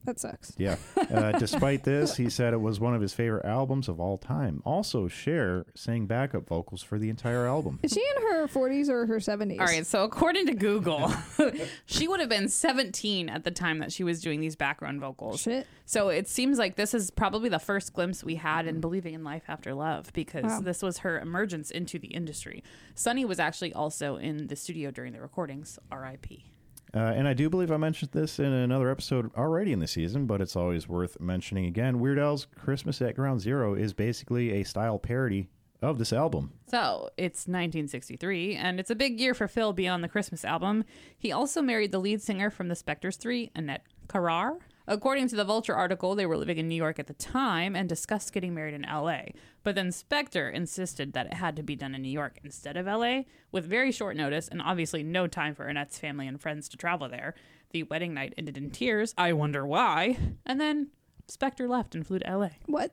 that 0.05 0.19
sucks. 0.19 0.53
Yeah. 0.57 0.75
Uh, 0.97 1.31
despite 1.39 1.83
this, 1.83 2.15
he 2.17 2.29
said 2.29 2.53
it 2.53 2.61
was 2.61 2.79
one 2.79 2.93
of 2.95 3.01
his 3.01 3.13
favorite 3.13 3.45
albums 3.45 3.87
of 3.87 3.99
all 3.99 4.17
time. 4.17 4.61
Also, 4.65 5.07
Cher 5.07 5.65
sang 5.75 6.05
backup 6.07 6.47
vocals 6.47 6.81
for 6.81 6.97
the 6.97 7.09
entire 7.09 7.45
album. 7.45 7.79
Is 7.83 7.91
she 7.93 8.01
in 8.17 8.23
her 8.23 8.47
40s 8.47 8.89
or 8.89 9.05
her 9.05 9.17
70s? 9.17 9.59
All 9.59 9.65
right, 9.65 9.85
so 9.85 10.03
according 10.03 10.47
to 10.47 10.53
Google, 10.53 11.13
she 11.85 12.07
would 12.07 12.19
have 12.19 12.29
been 12.29 12.47
17 12.49 13.29
at 13.29 13.43
the 13.43 13.51
time 13.51 13.79
that 13.79 13.91
she 13.91 14.03
was 14.03 14.21
doing 14.21 14.39
these 14.41 14.55
background 14.55 14.99
vocals. 14.99 15.41
Shit. 15.41 15.67
So 15.85 16.09
it 16.09 16.27
seems 16.27 16.57
like 16.57 16.75
this 16.75 16.93
is 16.93 17.11
probably 17.11 17.49
the 17.49 17.59
first 17.59 17.93
glimpse 17.93 18.23
we 18.23 18.35
had 18.35 18.65
in 18.67 18.79
believing 18.79 19.13
in 19.13 19.23
life 19.23 19.43
after 19.47 19.73
love 19.73 20.11
because 20.13 20.43
Wow. 20.45 20.61
this 20.61 20.81
was 20.81 20.99
her 20.99 21.19
emergence 21.19 21.69
into 21.71 21.99
the 21.99 22.07
industry. 22.07 22.63
Sonny 22.95 23.25
was 23.25 23.39
actually 23.39 23.73
also 23.73 24.15
in 24.15 24.47
the 24.47 24.55
studio 24.55 24.89
during 24.91 25.13
the 25.13 25.21
recordings. 25.21 25.77
R.I.P. 25.91 26.50
Uh, 26.93 26.99
and 26.99 27.27
I 27.27 27.33
do 27.33 27.49
believe 27.49 27.71
I 27.71 27.77
mentioned 27.77 28.11
this 28.11 28.37
in 28.39 28.51
another 28.51 28.89
episode 28.89 29.33
already 29.35 29.71
in 29.71 29.79
the 29.79 29.87
season, 29.87 30.25
but 30.25 30.41
it's 30.41 30.55
always 30.55 30.89
worth 30.89 31.19
mentioning 31.19 31.65
again. 31.65 31.99
Weird 31.99 32.19
Al's 32.19 32.47
Christmas 32.55 33.01
at 33.01 33.15
Ground 33.15 33.39
Zero 33.39 33.73
is 33.75 33.93
basically 33.93 34.51
a 34.59 34.63
style 34.63 34.99
parody 34.99 35.47
of 35.81 35.97
this 35.97 36.13
album. 36.13 36.51
So 36.67 37.09
it's 37.17 37.47
1963, 37.47 38.55
and 38.55 38.79
it's 38.79 38.91
a 38.91 38.95
big 38.95 39.19
year 39.19 39.33
for 39.33 39.47
Phil 39.47 39.73
beyond 39.73 40.03
the 40.03 40.09
Christmas 40.09 40.45
album. 40.45 40.83
He 41.17 41.31
also 41.31 41.61
married 41.61 41.91
the 41.91 41.99
lead 41.99 42.21
singer 42.21 42.49
from 42.49 42.67
the 42.67 42.75
Spectors 42.75 43.17
3, 43.17 43.51
Annette 43.55 43.85
Carrar. 44.07 44.57
According 44.91 45.29
to 45.29 45.37
the 45.37 45.45
Vulture 45.45 45.73
article, 45.73 46.15
they 46.15 46.25
were 46.25 46.35
living 46.35 46.57
in 46.57 46.67
New 46.67 46.75
York 46.75 46.99
at 46.99 47.07
the 47.07 47.13
time 47.13 47.77
and 47.77 47.87
discussed 47.87 48.33
getting 48.33 48.53
married 48.53 48.73
in 48.73 48.81
LA. 48.81 49.21
But 49.63 49.75
then 49.75 49.87
Spector 49.87 50.53
insisted 50.53 51.13
that 51.13 51.27
it 51.27 51.35
had 51.35 51.55
to 51.55 51.63
be 51.63 51.77
done 51.77 51.95
in 51.95 52.01
New 52.01 52.09
York 52.09 52.39
instead 52.43 52.75
of 52.75 52.87
LA, 52.87 53.21
with 53.53 53.65
very 53.65 53.93
short 53.93 54.17
notice 54.17 54.49
and 54.49 54.61
obviously 54.61 55.01
no 55.01 55.27
time 55.27 55.55
for 55.55 55.65
Annette's 55.65 55.97
family 55.97 56.27
and 56.27 56.41
friends 56.41 56.67
to 56.67 56.77
travel 56.77 57.07
there. 57.07 57.35
The 57.69 57.83
wedding 57.83 58.13
night 58.13 58.33
ended 58.37 58.57
in 58.57 58.69
tears. 58.69 59.13
I 59.17 59.31
wonder 59.31 59.65
why. 59.65 60.17
And 60.45 60.59
then 60.59 60.89
Spector 61.31 61.69
left 61.69 61.95
and 61.95 62.05
flew 62.05 62.19
to 62.19 62.37
LA. 62.37 62.49
What? 62.65 62.91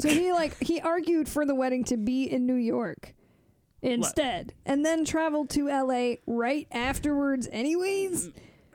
So 0.00 0.08
he 0.08 0.32
like 0.32 0.60
he 0.60 0.80
argued 0.80 1.28
for 1.28 1.46
the 1.46 1.54
wedding 1.54 1.84
to 1.84 1.96
be 1.96 2.24
in 2.24 2.44
New 2.44 2.54
York 2.54 3.14
instead, 3.82 4.52
and 4.64 4.84
then 4.84 5.04
traveled 5.04 5.48
to 5.50 5.68
L.A. 5.68 6.18
right 6.26 6.66
afterwards. 6.72 7.48
Anyways, 7.52 8.30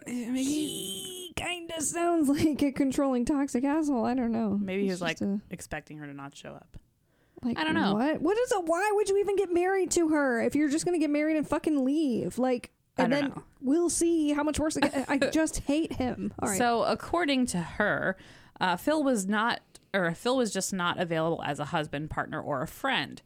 he 0.07 1.33
kind 1.35 1.71
of 1.75 1.83
sounds 1.83 2.29
like 2.45 2.61
a 2.61 2.71
controlling 2.71 3.25
toxic 3.25 3.63
asshole. 3.63 4.05
I 4.05 4.13
don't 4.13 4.31
know. 4.31 4.57
Maybe 4.61 4.83
he 4.83 4.89
was 4.89 5.01
like 5.01 5.21
a- 5.21 5.39
expecting 5.49 5.97
her 5.99 6.05
to 6.07 6.13
not 6.13 6.35
show 6.35 6.51
up. 6.53 6.77
Like, 7.43 7.57
I 7.57 7.63
don't 7.63 7.73
know. 7.73 7.93
What? 7.95 8.21
What 8.21 8.37
is 8.37 8.51
it? 8.51 8.63
Why 8.65 8.91
would 8.93 9.09
you 9.09 9.17
even 9.17 9.35
get 9.35 9.51
married 9.51 9.89
to 9.91 10.09
her 10.09 10.41
if 10.41 10.53
you're 10.55 10.69
just 10.69 10.85
gonna 10.85 10.99
get 10.99 11.09
married 11.09 11.37
and 11.37 11.47
fucking 11.47 11.83
leave? 11.83 12.37
Like, 12.37 12.71
I 12.97 13.03
and 13.03 13.11
don't 13.11 13.21
then 13.21 13.29
know. 13.31 13.43
we'll 13.61 13.89
see 13.89 14.31
how 14.33 14.43
much 14.43 14.59
worse 14.59 14.77
it 14.77 14.81
gets. 14.81 15.09
I 15.09 15.17
just 15.31 15.59
hate 15.61 15.93
him. 15.93 16.33
All 16.39 16.49
right. 16.49 16.57
So, 16.57 16.83
according 16.83 17.47
to 17.47 17.57
her, 17.59 18.15
uh, 18.59 18.75
Phil 18.75 19.03
was 19.03 19.25
not, 19.25 19.61
or 19.93 20.13
Phil 20.13 20.37
was 20.37 20.53
just 20.53 20.71
not 20.71 20.99
available 20.99 21.41
as 21.43 21.59
a 21.59 21.65
husband, 21.65 22.11
partner, 22.11 22.39
or 22.39 22.61
a 22.61 22.67
friend. 22.67 23.21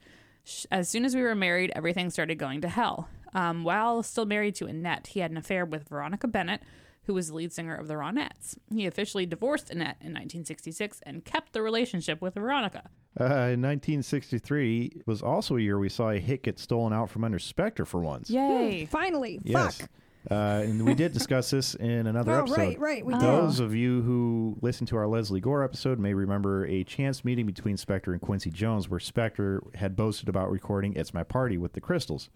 As 0.72 0.88
soon 0.88 1.04
as 1.04 1.16
we 1.16 1.22
were 1.24 1.36
married, 1.36 1.74
everything 1.76 2.10
started 2.12 2.36
going 2.36 2.62
to 2.62 2.70
hell. 2.70 3.10
Um, 3.36 3.64
while 3.64 4.02
still 4.02 4.26
married 4.26 4.56
to 4.56 4.66
Annette, 4.66 5.08
he 5.08 5.20
had 5.20 5.30
an 5.30 5.38
affair 5.38 5.66
with 5.66 5.90
Veronica 5.90 6.28
Bennett, 6.28 6.62
who 7.04 7.14
was 7.14 7.28
the 7.28 7.36
lead 7.36 7.52
singer 7.54 7.76
of 7.76 7.88
the 7.88 7.94
Ronettes. 7.96 8.58
He 8.74 8.88
officially 8.88 9.26
divorced 9.28 9.70
Annette 9.70 9.98
in 10.00 10.14
1966 10.14 11.02
and 11.06 11.24
kept 11.24 11.54
the 11.54 11.62
relationship 11.62 12.22
with 12.22 12.34
Veronica. 12.36 12.90
Uh, 13.20 13.54
in 13.54 13.62
1963 13.62 15.02
was 15.06 15.22
also 15.22 15.58
a 15.58 15.62
year 15.62 15.78
we 15.78 15.90
saw 15.90 16.10
a 16.10 16.18
hit 16.20 16.44
get 16.44 16.60
stolen 16.60 16.94
out 16.94 17.10
from 17.10 17.24
under 17.24 17.38
Spector 17.38 17.86
for 17.86 18.00
once. 18.02 18.30
Yay! 18.30 18.86
Finally, 18.86 19.40
Yes. 19.44 19.80
fuck. 19.82 19.90
Uh, 20.32 20.64
and 20.66 20.84
we 20.84 20.96
did 20.96 21.14
discuss 21.14 21.52
this 21.52 21.76
in 21.76 22.08
another 22.08 22.32
Oh, 22.34 22.40
episode. 22.40 22.58
right, 22.58 22.80
right, 22.80 23.06
we 23.06 23.14
did. 23.14 23.22
Those 23.22 23.60
of 23.60 23.76
you 23.76 24.02
who 24.02 24.58
listened 24.60 24.88
to 24.88 24.98
our 24.98 25.06
Lesley 25.08 25.40
Gore 25.40 25.64
episode 25.64 26.00
may 26.00 26.16
remember 26.16 26.66
a 26.66 26.84
chance 26.84 27.24
meeting 27.24 27.46
between 27.46 27.76
Spector 27.78 28.12
and 28.12 28.20
Quincy 28.20 28.50
Jones 28.50 28.90
where 28.90 29.00
Spector 29.00 29.60
had 29.76 29.96
boasted 29.96 30.28
about 30.28 30.50
recording 30.50 30.96
It's 30.96 31.14
My 31.14 31.22
Party 31.24 31.60
with 31.60 31.74
the 31.74 31.82
Crystals. 31.82 32.30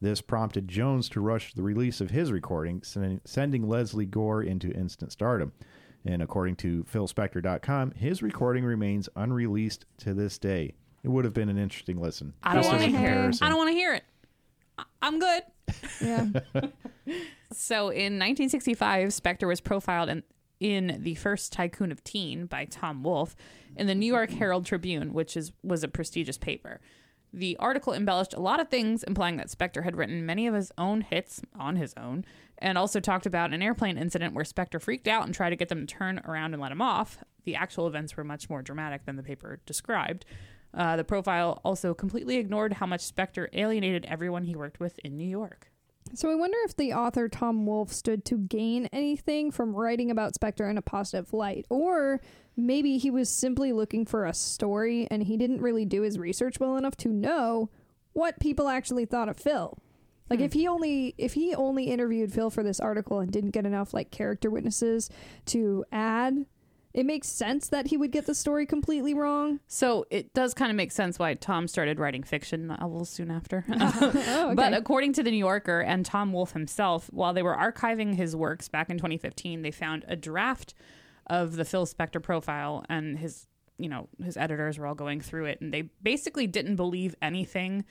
This 0.00 0.20
prompted 0.22 0.66
Jones 0.68 1.08
to 1.10 1.20
rush 1.20 1.52
the 1.52 1.62
release 1.62 2.00
of 2.00 2.10
his 2.10 2.32
recording, 2.32 2.82
sending 2.82 3.68
Lesley 3.68 4.06
Gore 4.06 4.42
into 4.42 4.70
instant 4.72 5.12
stardom. 5.12 5.52
And 6.06 6.22
according 6.22 6.56
to 6.56 6.84
PhilSpector.com, 6.84 7.92
his 7.92 8.22
recording 8.22 8.64
remains 8.64 9.08
unreleased 9.14 9.84
to 9.98 10.14
this 10.14 10.38
day. 10.38 10.74
It 11.02 11.08
would 11.08 11.24
have 11.26 11.34
been 11.34 11.50
an 11.50 11.58
interesting 11.58 12.00
listen. 12.00 12.32
I 12.42 12.54
don't 12.54 12.64
want 12.66 12.78
to 12.80 12.86
hear. 12.88 12.96
comparison. 12.96 13.46
I 13.46 13.48
don't 13.50 13.58
want 13.58 13.68
to 13.68 13.74
hear 13.74 13.94
it. 13.94 14.04
I- 14.78 14.84
I'm 15.02 15.18
good. 15.18 15.42
Yeah. 16.00 16.26
So 17.52 17.88
in 17.88 18.12
1965, 18.16 19.08
Spector 19.08 19.48
was 19.48 19.60
profiled 19.60 20.08
in, 20.08 20.22
in 20.60 20.98
the 21.02 21.16
first 21.16 21.52
Tycoon 21.52 21.90
of 21.90 22.04
Teen 22.04 22.46
by 22.46 22.64
Tom 22.64 23.02
Wolfe 23.02 23.34
in 23.74 23.88
the 23.88 23.94
New 23.94 24.06
York 24.06 24.30
Herald 24.30 24.64
Tribune, 24.66 25.12
which 25.12 25.36
is 25.36 25.50
was 25.64 25.82
a 25.82 25.88
prestigious 25.88 26.38
paper. 26.38 26.80
The 27.32 27.56
article 27.58 27.92
embellished 27.92 28.34
a 28.34 28.40
lot 28.40 28.60
of 28.60 28.68
things, 28.68 29.04
implying 29.04 29.36
that 29.36 29.48
Spector 29.48 29.84
had 29.84 29.96
written 29.96 30.26
many 30.26 30.46
of 30.46 30.54
his 30.54 30.72
own 30.76 31.02
hits 31.02 31.40
on 31.58 31.76
his 31.76 31.94
own, 31.96 32.24
and 32.58 32.76
also 32.76 33.00
talked 33.00 33.26
about 33.26 33.52
an 33.52 33.62
airplane 33.62 33.96
incident 33.96 34.34
where 34.34 34.44
Spector 34.44 34.80
freaked 34.82 35.06
out 35.08 35.24
and 35.24 35.34
tried 35.34 35.50
to 35.50 35.56
get 35.56 35.68
them 35.68 35.86
to 35.86 35.94
turn 35.94 36.20
around 36.24 36.54
and 36.54 36.62
let 36.62 36.72
him 36.72 36.82
off. 36.82 37.18
The 37.44 37.54
actual 37.54 37.86
events 37.86 38.16
were 38.16 38.24
much 38.24 38.50
more 38.50 38.62
dramatic 38.62 39.04
than 39.06 39.16
the 39.16 39.22
paper 39.22 39.60
described. 39.64 40.24
Uh, 40.74 40.96
the 40.96 41.04
profile 41.04 41.60
also 41.64 41.94
completely 41.94 42.36
ignored 42.36 42.74
how 42.74 42.86
much 42.86 43.00
Spector 43.00 43.48
alienated 43.52 44.04
everyone 44.06 44.44
he 44.44 44.54
worked 44.54 44.80
with 44.80 44.98
in 45.00 45.16
New 45.16 45.28
York. 45.28 45.70
So 46.14 46.30
I 46.30 46.34
wonder 46.34 46.58
if 46.64 46.76
the 46.76 46.92
author 46.92 47.28
Tom 47.28 47.66
Wolfe 47.66 47.92
stood 47.92 48.24
to 48.26 48.38
gain 48.38 48.86
anything 48.92 49.50
from 49.52 49.74
writing 49.74 50.10
about 50.10 50.34
Spector 50.34 50.68
in 50.68 50.76
a 50.76 50.82
positive 50.82 51.32
light, 51.32 51.66
or 51.70 52.20
maybe 52.56 52.98
he 52.98 53.10
was 53.10 53.28
simply 53.28 53.72
looking 53.72 54.04
for 54.04 54.24
a 54.26 54.34
story 54.34 55.06
and 55.10 55.22
he 55.22 55.36
didn't 55.36 55.60
really 55.60 55.84
do 55.84 56.02
his 56.02 56.18
research 56.18 56.60
well 56.60 56.76
enough 56.76 56.96
to 56.98 57.08
know 57.08 57.70
what 58.12 58.40
people 58.40 58.68
actually 58.68 59.04
thought 59.04 59.28
of 59.28 59.36
Phil. 59.36 59.78
Like 60.28 60.40
if 60.40 60.52
hmm. 60.52 60.58
he 60.60 60.68
only 60.68 61.14
if 61.18 61.34
he 61.34 61.54
only 61.54 61.84
interviewed 61.84 62.32
Phil 62.32 62.50
for 62.50 62.62
this 62.62 62.80
article 62.80 63.18
and 63.20 63.30
didn't 63.30 63.50
get 63.50 63.66
enough 63.66 63.92
like 63.92 64.10
character 64.10 64.50
witnesses 64.50 65.10
to 65.46 65.84
add, 65.90 66.46
it 66.92 67.06
makes 67.06 67.28
sense 67.28 67.68
that 67.68 67.88
he 67.88 67.96
would 67.96 68.10
get 68.10 68.26
the 68.26 68.34
story 68.34 68.66
completely 68.66 69.14
wrong. 69.14 69.60
So 69.66 70.06
it 70.10 70.34
does 70.34 70.54
kind 70.54 70.70
of 70.70 70.76
make 70.76 70.92
sense 70.92 71.18
why 71.18 71.34
Tom 71.34 71.68
started 71.68 71.98
writing 71.98 72.22
fiction 72.22 72.68
novels 72.68 73.10
soon 73.10 73.30
after. 73.30 73.64
Oh, 74.32 74.46
okay. 74.46 74.54
But 74.54 74.74
according 74.74 75.12
to 75.14 75.22
the 75.22 75.30
New 75.30 75.36
Yorker 75.36 75.80
and 75.80 76.04
Tom 76.04 76.32
Wolfe 76.32 76.52
himself, 76.52 77.08
while 77.12 77.32
they 77.32 77.42
were 77.42 77.56
archiving 77.56 78.14
his 78.14 78.34
works 78.34 78.68
back 78.68 78.90
in 78.90 78.98
2015, 78.98 79.62
they 79.62 79.70
found 79.70 80.04
a 80.08 80.16
draft 80.16 80.74
of 81.30 81.56
the 81.56 81.64
Phil 81.64 81.86
Spector 81.86 82.22
profile, 82.22 82.84
and 82.90 83.18
his, 83.18 83.46
you 83.78 83.88
know, 83.88 84.08
his 84.22 84.36
editors 84.36 84.78
were 84.78 84.86
all 84.86 84.94
going 84.94 85.22
through 85.22 85.46
it, 85.46 85.62
and 85.62 85.72
they 85.72 85.88
basically 86.02 86.46
didn't 86.46 86.76
believe 86.76 87.14
anything 87.22 87.86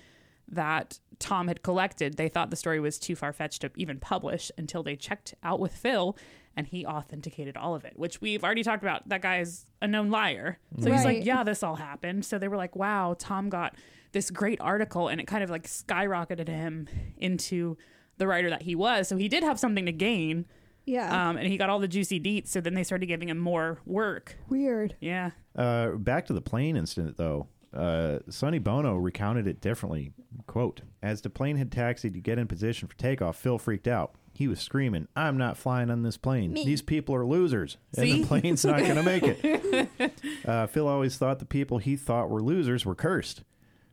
that 0.51 0.99
Tom 1.19 1.47
had 1.47 1.63
collected. 1.63 2.17
They 2.17 2.27
thought 2.27 2.49
the 2.49 2.55
story 2.55 2.79
was 2.79 2.99
too 2.99 3.15
far 3.15 3.31
fetched 3.33 3.61
to 3.61 3.71
even 3.75 3.99
publish 3.99 4.51
until 4.57 4.83
they 4.83 4.95
checked 4.95 5.33
out 5.41 5.59
with 5.59 5.73
Phil, 5.73 6.17
and 6.55 6.67
he 6.67 6.85
authenticated 6.85 7.55
all 7.55 7.75
of 7.75 7.85
it, 7.85 7.93
which 7.95 8.19
we've 8.19 8.43
already 8.43 8.63
talked 8.63 8.83
about. 8.83 9.07
That 9.07 9.21
guy 9.21 9.39
is 9.39 9.65
a 9.81 9.87
known 9.87 10.09
liar. 10.09 10.59
So 10.79 10.91
he's 10.91 11.05
like, 11.05 11.23
yeah, 11.23 11.43
this 11.43 11.63
all 11.63 11.75
happened. 11.75 12.25
So 12.25 12.37
they 12.37 12.47
were 12.47 12.57
like, 12.57 12.75
wow, 12.75 13.15
Tom 13.17 13.49
got 13.49 13.75
this 14.11 14.31
great 14.31 14.59
article, 14.59 15.07
and 15.07 15.21
it 15.21 15.27
kind 15.27 15.43
of 15.43 15.49
like 15.49 15.67
skyrocketed 15.67 16.47
him 16.47 16.87
into 17.17 17.77
the 18.17 18.27
writer 18.27 18.49
that 18.49 18.63
he 18.63 18.75
was. 18.75 19.07
So 19.07 19.15
he 19.15 19.29
did 19.29 19.43
have 19.43 19.59
something 19.59 19.85
to 19.85 19.93
gain, 19.93 20.45
yeah. 20.89 21.29
um, 21.29 21.37
and 21.37 21.47
he 21.47 21.57
got 21.57 21.69
all 21.69 21.79
the 21.79 21.87
juicy 21.87 22.19
deets. 22.19 22.47
So 22.49 22.61
then 22.61 22.73
they 22.73 22.83
started 22.83 23.05
giving 23.05 23.29
him 23.29 23.37
more 23.37 23.79
work. 23.85 24.35
Weird. 24.49 24.95
Yeah. 24.99 25.31
Uh, 25.55 25.91
back 25.91 26.25
to 26.27 26.33
the 26.33 26.41
plane 26.41 26.75
incident, 26.77 27.17
though. 27.17 27.47
Uh, 27.73 28.19
Sonny 28.29 28.57
Bono 28.57 28.95
recounted 28.95 29.45
it 29.47 29.61
differently. 29.61 30.11
Quote: 30.47 30.81
As 31.03 31.21
the 31.21 31.29
plane 31.29 31.57
had 31.57 31.71
taxied 31.71 32.13
to 32.15 32.19
get 32.19 32.39
in 32.39 32.47
position 32.47 32.87
for 32.87 32.95
takeoff, 32.97 33.37
Phil 33.37 33.59
freaked 33.59 33.87
out. 33.87 34.15
He 34.33 34.47
was 34.47 34.59
screaming, 34.59 35.07
"I'm 35.15 35.37
not 35.37 35.55
flying 35.57 35.91
on 35.91 36.01
this 36.01 36.17
plane. 36.17 36.53
These 36.55 36.81
people 36.81 37.13
are 37.13 37.25
losers, 37.25 37.77
and 37.95 38.09
the 38.09 38.25
plane's 38.25 38.65
not 38.65 38.79
going 38.79 38.95
to 38.95 39.03
make 39.03 39.23
it." 39.23 40.11
uh, 40.47 40.65
Phil 40.67 40.87
always 40.87 41.17
thought 41.17 41.37
the 41.39 41.45
people 41.45 41.77
he 41.77 41.95
thought 41.95 42.29
were 42.31 42.41
losers 42.41 42.85
were 42.87 42.95
cursed, 42.95 43.43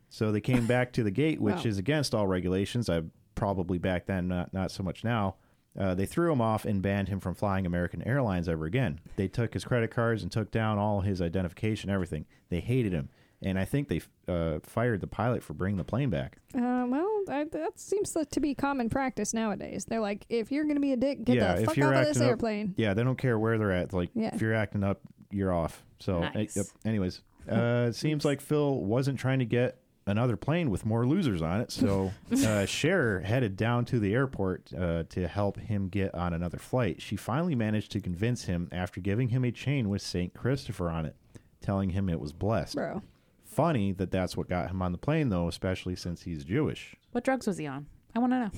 so 0.08 0.32
they 0.32 0.40
came 0.40 0.66
back 0.66 0.92
to 0.94 1.02
the 1.02 1.10
gate, 1.10 1.40
which 1.40 1.56
Wow. 1.56 1.62
is 1.64 1.76
against 1.78 2.14
all 2.14 2.26
regulations. 2.26 2.88
I 2.88 3.02
probably 3.34 3.76
back 3.76 4.06
then, 4.06 4.28
not 4.28 4.54
not 4.54 4.70
so 4.70 4.82
much 4.82 5.04
now. 5.04 5.34
Uh, 5.78 5.94
they 5.94 6.06
threw 6.06 6.32
him 6.32 6.40
off 6.40 6.64
and 6.64 6.80
banned 6.80 7.08
him 7.08 7.20
from 7.20 7.34
flying 7.34 7.66
American 7.66 8.02
Airlines 8.06 8.48
ever 8.48 8.64
again. 8.64 8.98
They 9.16 9.28
took 9.28 9.52
his 9.52 9.64
credit 9.64 9.90
cards 9.90 10.22
and 10.22 10.32
took 10.32 10.50
down 10.50 10.78
all 10.78 11.00
his 11.02 11.20
identification, 11.20 11.90
everything. 11.90 12.24
They 12.48 12.60
hated 12.60 12.92
him, 12.92 13.10
and 13.42 13.58
I 13.58 13.64
think 13.66 13.88
they 13.88 14.00
uh, 14.26 14.60
fired 14.62 15.00
the 15.02 15.06
pilot 15.06 15.42
for 15.42 15.52
bringing 15.52 15.76
the 15.76 15.84
plane 15.84 16.08
back. 16.08 16.38
Uh, 16.54 16.86
well, 16.88 17.22
that, 17.26 17.52
that 17.52 17.78
seems 17.78 18.12
to- 18.12 18.24
to 18.24 18.40
be 18.40 18.54
common 18.54 18.88
practice 18.88 19.34
nowadays. 19.34 19.84
They're 19.84 20.00
like, 20.00 20.24
if 20.30 20.50
you're 20.50 20.64
going 20.64 20.76
to 20.76 20.80
be 20.80 20.92
a 20.92 20.96
dick, 20.96 21.24
get 21.24 21.36
Yeah, 21.36 21.54
the 21.56 21.60
if 21.62 21.66
fuck 21.66 21.76
you're 21.76 21.92
of 21.92 22.00
this 22.06 22.16
acting 22.16 22.22
up- 22.22 22.28
airplane. 22.30 22.74
Yeah, 22.78 22.94
they 22.94 23.04
don't 23.04 23.18
care 23.18 23.38
where 23.38 23.58
they're 23.58 23.72
at. 23.72 23.92
Like 23.92 24.10
Yeah. 24.14 24.34
if 24.34 24.40
you're 24.40 24.54
acting 24.54 24.82
up, 24.82 25.00
you're 25.30 25.52
off. 25.52 25.82
So, 25.98 26.22
uh, 26.22 26.30
Nice. 26.30 26.56
yep. 26.56 26.66
anyways, 26.86 27.20
uh, 27.50 27.86
it 27.88 27.94
seems 27.96 28.24
like 28.24 28.40
Phil 28.40 28.80
wasn't 28.80 29.18
trying 29.18 29.40
to 29.40 29.44
get 29.44 29.78
another 30.06 30.36
plane 30.36 30.70
with 30.70 30.86
more 30.86 31.06
losers 31.06 31.42
on 31.42 31.60
it. 31.60 31.70
So, 31.70 32.12
uh, 32.46 32.64
Cher 32.66 33.20
headed 33.20 33.56
down 33.56 33.84
to 33.86 33.98
the 33.98 34.14
airport 34.14 34.72
uh, 34.74 35.04
to 35.10 35.26
help 35.28 35.58
him 35.58 35.88
get 35.88 36.14
on 36.14 36.32
another 36.32 36.58
flight. 36.58 37.02
She 37.02 37.16
finally 37.16 37.54
managed 37.54 37.92
to 37.92 38.00
convince 38.00 38.44
him 38.44 38.68
after 38.72 39.00
giving 39.00 39.28
him 39.28 39.44
a 39.44 39.50
chain 39.50 39.88
with 39.88 40.02
Saint 40.02 40.34
Christopher 40.34 40.90
on 40.90 41.06
it, 41.06 41.16
telling 41.60 41.90
him 41.90 42.08
it 42.08 42.20
was 42.20 42.32
blessed. 42.32 42.76
Bro. 42.76 43.02
Funny 43.44 43.92
that 43.92 44.10
that's 44.10 44.36
what 44.36 44.48
got 44.48 44.70
him 44.70 44.82
on 44.82 44.92
the 44.92 44.98
plane, 44.98 45.30
though, 45.30 45.48
especially 45.48 45.96
since 45.96 46.22
he's 46.22 46.44
Jewish. 46.44 46.94
What 47.12 47.24
drugs 47.24 47.46
was 47.46 47.58
he 47.58 47.66
on? 47.66 47.86
I 48.14 48.18
want 48.18 48.32
to 48.32 48.38
know. 48.40 48.50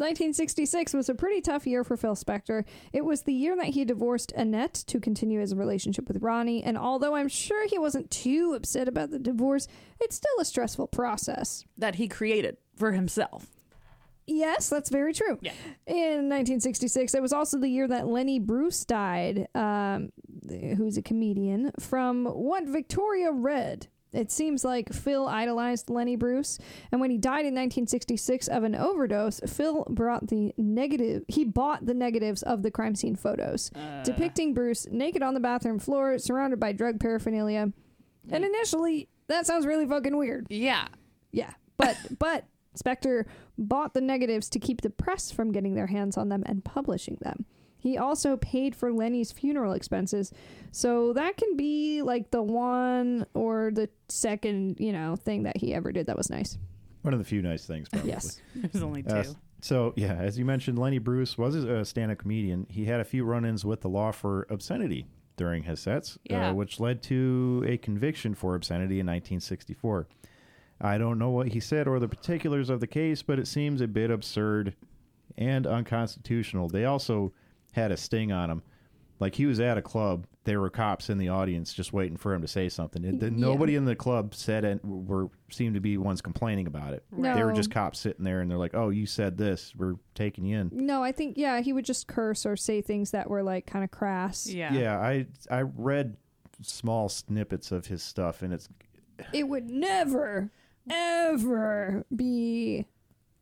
1966 0.00 0.94
was 0.94 1.08
a 1.08 1.14
pretty 1.14 1.40
tough 1.40 1.66
year 1.66 1.84
for 1.84 1.96
Phil 1.96 2.14
Spector. 2.14 2.64
It 2.92 3.04
was 3.04 3.22
the 3.22 3.32
year 3.32 3.54
that 3.56 3.66
he 3.66 3.84
divorced 3.84 4.32
Annette 4.32 4.74
to 4.86 4.98
continue 4.98 5.40
his 5.40 5.54
relationship 5.54 6.08
with 6.08 6.22
Ronnie, 6.22 6.62
and 6.62 6.76
although 6.76 7.14
I'm 7.14 7.28
sure 7.28 7.68
he 7.68 7.78
wasn't 7.78 8.10
too 8.10 8.54
upset 8.56 8.88
about 8.88 9.10
the 9.10 9.18
divorce, 9.18 9.68
it's 10.00 10.16
still 10.16 10.40
a 10.40 10.44
stressful 10.44 10.88
process. 10.88 11.64
That 11.78 11.96
he 11.96 12.08
created 12.08 12.56
for 12.76 12.92
himself. 12.92 13.46
Yes, 14.26 14.68
that's 14.68 14.90
very 14.90 15.12
true. 15.12 15.38
Yeah. 15.40 15.52
In 15.86 16.28
1966, 16.28 17.14
it 17.14 17.22
was 17.22 17.32
also 17.32 17.58
the 17.58 17.68
year 17.68 17.88
that 17.88 18.06
Lenny 18.06 18.38
Bruce 18.38 18.84
died, 18.84 19.48
um, 19.54 20.10
who's 20.48 20.96
a 20.96 21.02
comedian, 21.02 21.72
from 21.80 22.26
what 22.26 22.64
Victoria 22.64 23.32
read. 23.32 23.88
It 24.12 24.32
seems 24.32 24.64
like 24.64 24.92
Phil 24.92 25.28
idolized 25.28 25.88
Lenny 25.88 26.16
Bruce, 26.16 26.58
and 26.90 27.00
when 27.00 27.10
he 27.10 27.18
died 27.18 27.46
in 27.46 27.54
1966 27.54 28.48
of 28.48 28.64
an 28.64 28.74
overdose, 28.74 29.40
Phil 29.46 29.86
brought 29.88 30.26
the 30.28 30.52
negative. 30.56 31.24
He 31.28 31.44
bought 31.44 31.86
the 31.86 31.94
negatives 31.94 32.42
of 32.42 32.62
the 32.62 32.70
crime 32.70 32.96
scene 32.96 33.14
photos, 33.14 33.70
uh. 33.74 34.02
depicting 34.02 34.52
Bruce 34.52 34.86
naked 34.90 35.22
on 35.22 35.34
the 35.34 35.40
bathroom 35.40 35.78
floor, 35.78 36.18
surrounded 36.18 36.58
by 36.58 36.72
drug 36.72 36.98
paraphernalia. 36.98 37.72
And 38.28 38.44
initially, 38.44 39.08
that 39.28 39.46
sounds 39.46 39.64
really 39.66 39.86
fucking 39.86 40.16
weird. 40.16 40.46
Yeah. 40.50 40.88
Yeah, 41.32 41.52
but 41.76 41.96
but 42.18 42.46
Spector 42.76 43.26
bought 43.58 43.94
the 43.94 44.00
negatives 44.00 44.48
to 44.50 44.58
keep 44.58 44.80
the 44.80 44.90
press 44.90 45.30
from 45.30 45.52
getting 45.52 45.74
their 45.74 45.88
hands 45.88 46.16
on 46.16 46.28
them 46.28 46.42
and 46.46 46.64
publishing 46.64 47.18
them. 47.20 47.46
He 47.80 47.96
also 47.98 48.36
paid 48.36 48.76
for 48.76 48.92
Lenny's 48.92 49.32
funeral 49.32 49.72
expenses, 49.72 50.32
so 50.70 51.12
that 51.14 51.36
can 51.36 51.56
be 51.56 52.02
like 52.02 52.30
the 52.30 52.42
one 52.42 53.26
or 53.34 53.70
the 53.72 53.88
second, 54.08 54.78
you 54.78 54.92
know, 54.92 55.16
thing 55.16 55.42
that 55.44 55.56
he 55.56 55.74
ever 55.74 55.90
did 55.90 56.06
that 56.06 56.16
was 56.16 56.30
nice. 56.30 56.58
One 57.02 57.14
of 57.14 57.18
the 57.18 57.24
few 57.24 57.40
nice 57.42 57.64
things, 57.64 57.88
probably. 57.88 58.10
Yes. 58.10 58.40
There's 58.54 58.82
only 58.84 59.02
two. 59.02 59.08
Uh, 59.14 59.24
so 59.62 59.92
yeah, 59.96 60.12
as 60.14 60.38
you 60.38 60.44
mentioned, 60.44 60.78
Lenny 60.78 60.98
Bruce 60.98 61.36
was 61.38 61.54
a 61.54 61.84
stand-up 61.84 62.18
comedian. 62.18 62.66
He 62.70 62.84
had 62.84 63.00
a 63.00 63.04
few 63.04 63.24
run-ins 63.24 63.64
with 63.64 63.80
the 63.80 63.88
law 63.88 64.10
for 64.12 64.46
obscenity 64.50 65.06
during 65.36 65.62
his 65.62 65.80
sets, 65.80 66.18
Yeah. 66.24 66.50
uh, 66.50 66.54
which 66.54 66.78
led 66.80 67.02
to 67.04 67.64
a 67.66 67.78
conviction 67.78 68.34
for 68.34 68.54
obscenity 68.54 69.00
in 69.00 69.06
1964. 69.06 70.06
I 70.82 70.98
don't 70.98 71.18
know 71.18 71.30
what 71.30 71.48
he 71.48 71.60
said 71.60 71.88
or 71.88 71.98
the 71.98 72.08
particulars 72.08 72.68
of 72.68 72.80
the 72.80 72.86
case, 72.86 73.22
but 73.22 73.38
it 73.38 73.46
seems 73.46 73.80
a 73.80 73.88
bit 73.88 74.10
absurd 74.10 74.74
and 75.38 75.66
unconstitutional. 75.66 76.68
They 76.68 76.84
also 76.84 77.32
had 77.72 77.92
a 77.92 77.96
sting 77.96 78.32
on 78.32 78.50
him. 78.50 78.62
Like 79.18 79.34
he 79.34 79.44
was 79.44 79.60
at 79.60 79.76
a 79.76 79.82
club, 79.82 80.26
there 80.44 80.60
were 80.60 80.70
cops 80.70 81.10
in 81.10 81.18
the 81.18 81.28
audience 81.28 81.74
just 81.74 81.92
waiting 81.92 82.16
for 82.16 82.32
him 82.32 82.40
to 82.40 82.48
say 82.48 82.70
something. 82.70 83.04
And 83.04 83.20
then 83.20 83.34
Yeah. 83.34 83.40
nobody 83.40 83.76
in 83.76 83.84
the 83.84 83.94
club 83.94 84.34
said 84.34 84.64
it. 84.64 84.82
Were 84.82 85.28
seemed 85.50 85.74
to 85.74 85.80
be 85.80 85.98
ones 85.98 86.22
complaining 86.22 86.66
about 86.66 86.94
it. 86.94 87.04
No. 87.12 87.34
They 87.34 87.44
were 87.44 87.52
just 87.52 87.70
cops 87.70 87.98
sitting 87.98 88.24
there, 88.24 88.40
and 88.40 88.50
they're 88.50 88.56
like, 88.56 88.74
"Oh, 88.74 88.88
you 88.88 89.04
said 89.04 89.36
this. 89.36 89.74
We're 89.76 89.96
taking 90.14 90.46
you 90.46 90.58
in." 90.58 90.70
No, 90.72 91.02
I 91.04 91.12
think 91.12 91.36
yeah, 91.36 91.60
he 91.60 91.74
would 91.74 91.84
just 91.84 92.06
curse 92.06 92.46
or 92.46 92.56
say 92.56 92.80
things 92.80 93.10
that 93.10 93.28
were 93.28 93.42
like 93.42 93.66
kind 93.66 93.84
of 93.84 93.90
crass. 93.90 94.46
Yeah. 94.46 94.72
Yeah, 94.72 94.98
I 94.98 95.26
I 95.50 95.62
read 95.62 96.16
small 96.62 97.10
snippets 97.10 97.70
of 97.72 97.86
his 97.86 98.02
stuff, 98.02 98.40
and 98.42 98.54
it's 98.54 98.68
It 99.34 99.48
would 99.48 99.68
never 99.68 100.50
ever 100.88 102.06
be 102.14 102.86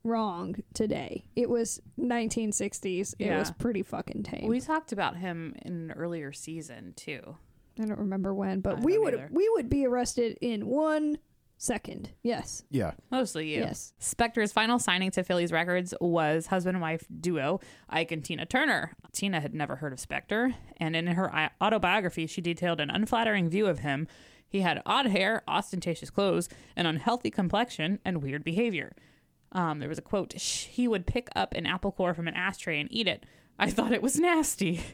wrong 0.09 0.57
today. 0.75 1.25
It 1.37 1.49
was 1.49 1.81
1960s. 1.99 3.15
It 3.19 3.27
Yeah. 3.27 3.39
was 3.39 3.51
pretty 3.53 3.83
fucking 3.83 4.23
tame. 4.25 4.49
We 4.49 4.61
talked 4.61 4.93
about 4.93 5.17
him 5.17 5.55
in 5.63 5.73
an 5.73 5.93
earlier 5.93 6.33
season 6.33 6.95
too. 6.97 7.37
I 7.81 7.85
don't 7.85 7.99
remember 7.99 8.35
when, 8.35 8.61
but 8.61 8.79
I 8.79 8.81
we 8.81 8.95
don't 8.95 9.05
would 9.05 9.15
either. 9.15 9.29
we 9.33 9.49
would 9.51 9.69
be 9.69 9.87
arrested 9.87 10.37
in 10.41 10.67
one 10.67 11.19
second. 11.61 12.11
Yes. 12.23 12.65
yeah. 12.71 12.93
Mostly 13.11 13.53
you. 13.55 13.61
Yes. 13.61 13.93
Spector's 14.01 14.53
final 14.53 14.79
signing 14.79 15.11
to 15.13 15.23
Philles 15.25 15.51
Records 15.53 15.93
was 16.01 16.47
husband 16.47 16.77
and 16.77 16.83
wife 16.83 17.05
duo 17.21 17.61
Ike 17.89 18.13
and 18.13 18.25
Tina 18.25 18.47
Turner. 18.47 18.93
Tina 19.13 19.41
had 19.41 19.55
never 19.55 19.77
heard 19.77 19.93
of 19.93 19.99
Spector, 19.99 20.55
and 20.77 20.95
in 20.95 21.07
her 21.09 21.33
i- 21.35 21.51
autobiography, 21.61 22.27
she 22.27 22.41
detailed 22.41 22.81
an 22.81 22.91
unflattering 22.91 23.49
view 23.49 23.67
of 23.67 23.81
him. 23.81 24.07
He 24.49 24.61
had 24.61 24.81
odd 24.87 25.07
hair, 25.07 25.43
ostentatious 25.49 26.11
clothes, 26.11 26.49
an 26.77 26.87
unhealthy 26.87 27.31
complexion, 27.31 27.99
and 28.05 28.23
weird 28.23 28.45
behavior. 28.45 28.95
Um, 29.53 29.79
there 29.79 29.89
was 29.89 29.99
a 29.99 30.03
quote: 30.03 30.35
"Sh- 30.39 30.65
"He 30.67 30.87
would 30.89 31.07
pick 31.07 31.29
up 31.35 31.55
an 31.55 31.67
apple 31.67 31.93
core 31.93 32.15
from 32.15 32.29
an 32.29 32.35
ashtray 32.35 32.81
and 32.81 32.89
eat 32.93 33.09
it. 33.09 33.25
I 33.59 33.71
thought 33.71 33.93
it 33.93 34.03
was 34.03 34.19
nasty." 34.19 34.81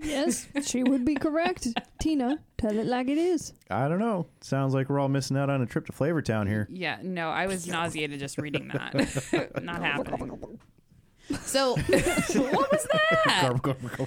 Yes, 0.00 0.46
she 0.64 0.84
would 0.84 1.04
be 1.04 1.16
correct. 1.16 1.66
Tina, 1.98 2.38
tell 2.56 2.78
it 2.78 2.86
like 2.86 3.08
it 3.08 3.18
is. 3.18 3.52
I 3.68 3.88
don't 3.88 3.98
know. 3.98 4.26
Sounds 4.40 4.74
like 4.74 4.88
we're 4.88 5.00
all 5.00 5.08
missing 5.08 5.36
out 5.36 5.50
on 5.50 5.60
a 5.60 5.66
trip 5.66 5.86
to 5.86 5.92
Flavortown 5.92 6.46
here. 6.46 6.68
Yeah, 6.70 6.98
no, 7.02 7.30
I 7.30 7.46
was 7.46 7.66
nauseated 7.66 8.20
just 8.20 8.38
reading 8.38 8.68
that. 8.68 8.94
Not 9.62 9.82
happening. 9.82 10.60
So, 11.40 11.74
what 11.76 12.70
was 12.70 12.86
that? 12.92 14.04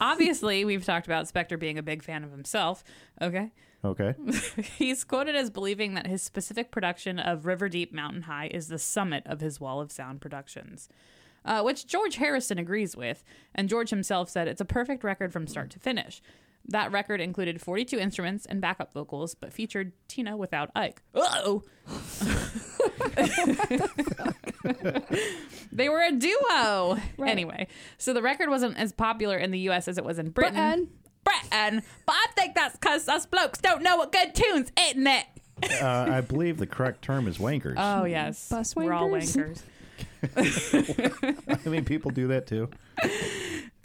Obviously, 0.00 0.64
we've 0.64 0.84
talked 0.84 1.06
about 1.06 1.26
Spector 1.32 1.58
being 1.58 1.78
a 1.78 1.82
big 1.82 2.02
fan 2.02 2.24
of 2.24 2.30
himself. 2.30 2.84
Okay. 3.20 3.52
Okay. 3.84 4.14
He's 4.78 5.04
quoted 5.04 5.36
as 5.36 5.50
believing 5.50 5.94
that 5.94 6.06
his 6.06 6.22
specific 6.22 6.70
production 6.70 7.18
of 7.18 7.46
River 7.46 7.68
Deep 7.68 7.92
Mountain 7.92 8.22
High 8.22 8.50
is 8.52 8.68
the 8.68 8.78
summit 8.78 9.22
of 9.26 9.40
his 9.40 9.60
Wall 9.60 9.80
of 9.80 9.92
Sound 9.92 10.20
productions, 10.20 10.88
uh, 11.44 11.62
which 11.62 11.86
George 11.86 12.16
Harrison 12.16 12.58
agrees 12.58 12.96
with. 12.96 13.22
And 13.54 13.68
George 13.68 13.90
himself 13.90 14.28
said 14.28 14.48
it's 14.48 14.60
a 14.60 14.66
perfect 14.66 15.04
record 15.04 15.32
from 15.32 15.46
start 15.46 15.70
to 15.70 15.78
finish. 15.78 16.20
That 16.66 16.92
record 16.92 17.20
included 17.20 17.60
42 17.60 17.98
instruments 17.98 18.46
and 18.46 18.60
backup 18.60 18.92
vocals, 18.92 19.34
but 19.34 19.52
featured 19.52 19.92
Tina 20.06 20.36
without 20.36 20.70
Ike. 20.76 21.02
Uh-oh. 21.14 21.64
they 25.72 25.88
were 25.88 26.02
a 26.02 26.12
duo. 26.12 26.98
Right. 27.18 27.30
Anyway, 27.30 27.66
so 27.98 28.12
the 28.12 28.22
record 28.22 28.48
wasn't 28.48 28.78
as 28.78 28.92
popular 28.92 29.36
in 29.36 29.50
the 29.50 29.58
U.S. 29.60 29.88
as 29.88 29.98
it 29.98 30.04
was 30.04 30.20
in 30.20 30.30
Britain. 30.30 30.54
Britain. 30.54 30.88
Britain. 31.24 31.82
But 32.06 32.14
I 32.14 32.26
think 32.36 32.54
that's 32.54 32.76
because 32.76 33.08
us 33.08 33.26
blokes 33.26 33.60
don't 33.60 33.82
know 33.82 33.96
what 33.96 34.12
good 34.12 34.34
tunes, 34.34 34.70
isn't 34.88 35.06
it? 35.06 35.26
Uh, 35.80 36.06
I 36.10 36.20
believe 36.20 36.58
the 36.58 36.66
correct 36.66 37.02
term 37.02 37.28
is 37.28 37.38
wankers. 37.38 37.74
Oh, 37.76 38.04
yes. 38.04 38.48
Bus 38.48 38.74
We're 38.74 38.92
all 38.92 39.08
wankers? 39.08 39.62
wankers. 39.62 39.62
I 41.66 41.68
mean, 41.68 41.84
people 41.84 42.10
do 42.10 42.28
that 42.28 42.46
too. 42.46 42.68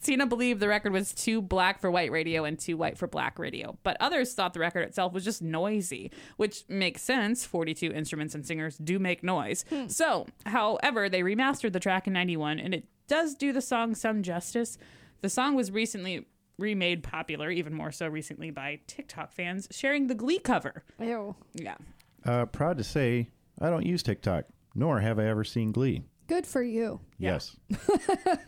Tina 0.02 0.26
believed 0.26 0.60
the 0.60 0.68
record 0.70 0.94
was 0.94 1.12
too 1.14 1.42
black 1.42 1.82
for 1.82 1.92
white 1.92 2.12
radio 2.12 2.46
and 2.46 2.58
too 2.58 2.78
white 2.78 2.98
for 2.98 3.08
black 3.08 3.38
radio, 3.38 3.78
but 3.84 3.98
others 4.00 4.34
thought 4.34 4.54
the 4.54 4.60
record 4.60 4.82
itself 4.82 5.12
was 5.12 5.26
just 5.26 5.42
noisy, 5.42 6.12
which 6.38 6.64
makes 6.70 7.02
sense. 7.02 7.46
42 7.46 7.92
instruments 7.92 8.34
and 8.34 8.46
singers 8.46 8.78
do 8.78 9.00
make 9.00 9.22
noise. 9.22 9.66
So, 9.88 10.28
however, 10.46 11.10
they 11.10 11.22
remastered 11.22 11.74
the 11.74 11.80
track 11.80 12.08
in 12.08 12.14
91 12.14 12.60
and 12.60 12.74
it 12.74 12.86
does 13.08 13.36
do 13.36 13.52
the 13.52 13.62
song 13.62 13.96
some 13.96 14.24
justice. 14.24 14.78
The 15.22 15.30
song 15.30 15.56
was 15.56 15.72
recently 15.72 16.26
remade 16.58 17.04
popular, 17.04 17.50
even 17.50 17.74
more 17.74 17.92
so 17.92 18.08
recently 18.08 18.52
by 18.52 18.80
TikTok 18.88 19.32
fans 19.32 19.68
sharing 19.72 20.08
the 20.08 20.16
Glee 20.16 20.40
cover. 20.40 20.84
Ew. 21.00 21.36
Yeah. 21.54 21.76
Uh, 22.26 22.46
proud 22.46 22.78
to 22.78 22.84
say, 22.84 23.30
I 23.62 23.70
don't 23.70 23.86
use 23.86 24.04
TikTok, 24.04 24.46
nor 24.76 25.00
have 25.00 25.20
I 25.20 25.26
ever 25.26 25.44
seen 25.44 25.72
Glee. 25.72 26.04
Good 26.28 26.46
for 26.46 26.62
you. 26.62 27.00
Yeah. 27.18 27.34
Yes. 27.34 27.56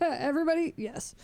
Everybody, 0.00 0.74
yes. 0.76 1.14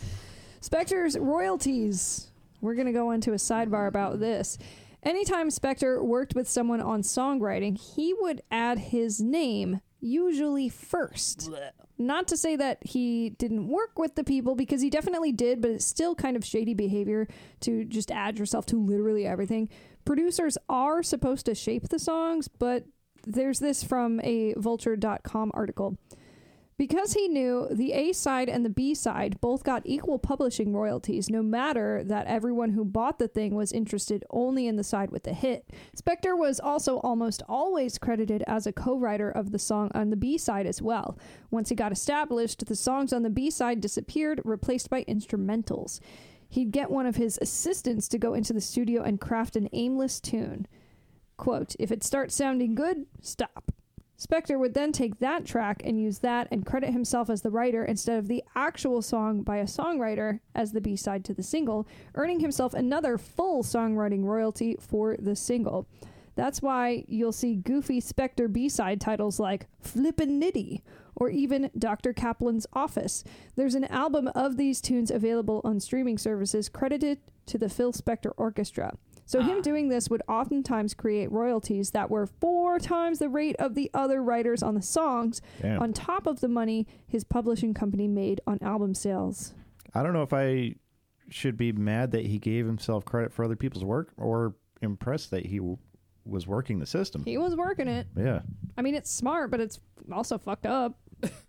Spector's 0.61 1.17
royalties. 1.17 2.31
We're 2.61 2.73
going 2.73 2.87
to 2.87 2.93
go 2.93 3.11
into 3.11 3.33
a 3.33 3.35
sidebar 3.35 3.87
about 3.87 4.19
this. 4.19 4.57
Anytime 5.03 5.49
Spector 5.49 6.03
worked 6.03 6.33
with 6.33 6.49
someone 6.49 6.81
on 6.81 7.03
songwriting, 7.03 7.77
he 7.77 8.15
would 8.19 8.41
add 8.49 8.79
his 8.79 9.21
name, 9.21 9.81
usually 9.99 10.67
first. 10.67 11.51
Not 11.99 12.27
to 12.27 12.37
say 12.37 12.55
that 12.55 12.77
he 12.85 13.31
didn't 13.31 13.67
work 13.67 13.97
with 13.97 14.15
the 14.15 14.23
people, 14.23 14.55
because 14.55 14.81
he 14.81 14.89
definitely 14.89 15.31
did, 15.31 15.61
but 15.61 15.71
it's 15.71 15.85
still 15.85 16.13
kind 16.13 16.37
of 16.37 16.45
shady 16.45 16.73
behavior 16.73 17.27
to 17.61 17.85
just 17.85 18.11
add 18.11 18.37
yourself 18.37 18.65
to 18.67 18.79
literally 18.79 19.25
everything. 19.25 19.69
Producers 20.05 20.57
are 20.69 21.01
supposed 21.01 21.45
to 21.47 21.55
shape 21.55 21.89
the 21.89 21.99
songs, 21.99 22.47
but 22.47 22.85
there's 23.25 23.59
this 23.59 23.83
from 23.83 24.21
a 24.23 24.53
vulture.com 24.57 25.51
article. 25.53 25.97
Because 26.77 27.13
he 27.13 27.27
knew 27.27 27.67
the 27.71 27.91
A 27.93 28.13
side 28.13 28.49
and 28.49 28.63
the 28.63 28.69
B 28.69 28.93
side 28.93 29.41
both 29.41 29.63
got 29.63 29.81
equal 29.83 30.19
publishing 30.19 30.73
royalties, 30.73 31.27
no 31.27 31.41
matter 31.41 32.03
that 32.03 32.27
everyone 32.27 32.69
who 32.69 32.85
bought 32.85 33.17
the 33.17 33.27
thing 33.27 33.55
was 33.55 33.71
interested 33.71 34.23
only 34.29 34.67
in 34.67 34.75
the 34.75 34.83
side 34.83 35.09
with 35.09 35.23
the 35.23 35.33
hit. 35.33 35.71
Spector 35.97 36.37
was 36.37 36.59
also 36.59 36.97
almost 36.97 37.41
always 37.49 37.97
credited 37.97 38.43
as 38.45 38.67
a 38.67 38.71
co 38.71 38.95
writer 38.95 39.31
of 39.31 39.51
the 39.51 39.57
song 39.57 39.89
on 39.95 40.11
the 40.11 40.15
B 40.15 40.37
side 40.37 40.67
as 40.67 40.79
well. 40.79 41.17
Once 41.49 41.69
he 41.69 41.75
got 41.75 41.91
established, 41.91 42.63
the 42.67 42.75
songs 42.75 43.11
on 43.11 43.23
the 43.23 43.31
B 43.31 43.49
side 43.49 43.81
disappeared, 43.81 44.39
replaced 44.45 44.91
by 44.91 45.03
instrumentals. 45.05 45.99
He'd 46.47 46.71
get 46.71 46.91
one 46.91 47.07
of 47.07 47.15
his 47.15 47.39
assistants 47.41 48.07
to 48.09 48.19
go 48.19 48.35
into 48.35 48.53
the 48.53 48.61
studio 48.61 49.01
and 49.01 49.19
craft 49.19 49.55
an 49.55 49.67
aimless 49.73 50.19
tune. 50.19 50.67
Quote, 51.37 51.75
if 51.79 51.91
it 51.91 52.03
starts 52.03 52.35
sounding 52.35 52.75
good, 52.75 53.07
stop. 53.19 53.71
Spector 54.17 54.57
would 54.57 54.73
then 54.73 54.91
take 54.91 55.19
that 55.19 55.45
track 55.45 55.83
and 55.85 56.01
use 56.01 56.19
that 56.19 56.47
and 56.49 56.65
credit 56.65 56.89
himself 56.89 57.29
as 57.29 57.43
the 57.43 57.51
writer 57.51 57.85
instead 57.85 58.17
of 58.17 58.27
the 58.27 58.43
actual 58.55 59.03
song 59.03 59.43
by 59.43 59.57
a 59.57 59.65
songwriter 59.65 60.39
as 60.55 60.71
the 60.71 60.81
B 60.81 60.95
side 60.95 61.23
to 61.25 61.35
the 61.35 61.43
single, 61.43 61.87
earning 62.15 62.39
himself 62.39 62.73
another 62.73 63.19
full 63.19 63.61
songwriting 63.61 64.23
royalty 64.23 64.75
for 64.79 65.15
the 65.19 65.35
single. 65.35 65.87
That's 66.33 66.63
why 66.63 67.03
you'll 67.07 67.31
see 67.31 67.55
goofy 67.55 68.01
Spector 68.01 68.51
B 68.51 68.69
side 68.69 69.01
titles 69.01 69.39
like 69.39 69.67
Flippin' 69.81 70.41
Nitty 70.41 70.81
or 71.15 71.29
even 71.29 71.69
Dr. 71.77 72.13
Kaplan's 72.13 72.67
Office. 72.73 73.23
There's 73.55 73.75
an 73.75 73.85
album 73.85 74.27
of 74.29 74.57
these 74.57 74.81
tunes 74.81 75.11
available 75.11 75.61
on 75.63 75.79
streaming 75.79 76.17
services 76.17 76.69
credited 76.69 77.19
to 77.47 77.57
the 77.57 77.69
Phil 77.69 77.91
Spector 77.91 78.31
Orchestra. 78.37 78.93
So 79.27 79.41
him 79.41 79.57
Ah. 79.59 79.61
doing 79.61 79.89
this 79.89 80.09
would 80.09 80.23
oftentimes 80.27 80.93
create 80.95 81.31
royalties 81.31 81.91
that 81.91 82.09
were 82.09 82.25
four 82.25 82.79
times 82.79 83.19
the 83.19 83.29
rate 83.29 83.55
of 83.59 83.75
the 83.75 83.91
other 83.93 84.23
writers 84.23 84.63
on 84.63 84.73
the 84.73 84.81
songs, 84.81 85.41
Damn. 85.61 85.81
on 85.81 85.93
top 85.93 86.25
of 86.25 86.39
the 86.39 86.47
money 86.47 86.87
his 87.05 87.23
publishing 87.23 87.73
company 87.75 88.07
made 88.07 88.41
on 88.47 88.57
album 88.61 88.95
sales. 88.95 89.53
I 89.93 90.01
don't 90.01 90.13
know 90.13 90.23
if 90.23 90.33
I 90.33 90.75
should 91.29 91.57
be 91.57 91.71
mad 91.73 92.11
that 92.11 92.25
he 92.25 92.39
gave 92.39 92.65
himself 92.65 93.03
credit 93.03 93.33
for 93.33 93.43
other 93.43 93.55
people's 93.57 93.83
work 93.83 94.13
or 94.17 94.55
impressed 94.81 95.29
that 95.31 95.45
he 95.45 95.57
w- 95.57 95.77
was 96.25 96.47
working 96.47 96.79
the 96.79 96.85
system. 96.85 97.23
He 97.25 97.37
was 97.37 97.55
working 97.55 97.87
it. 97.89 98.07
yeah. 98.15 98.41
I 98.77 98.81
mean, 98.81 98.95
it's 98.95 99.11
smart, 99.11 99.51
but 99.51 99.59
it's 99.59 99.79
also 100.11 100.37
fucked 100.37 100.65
up. 100.65 100.97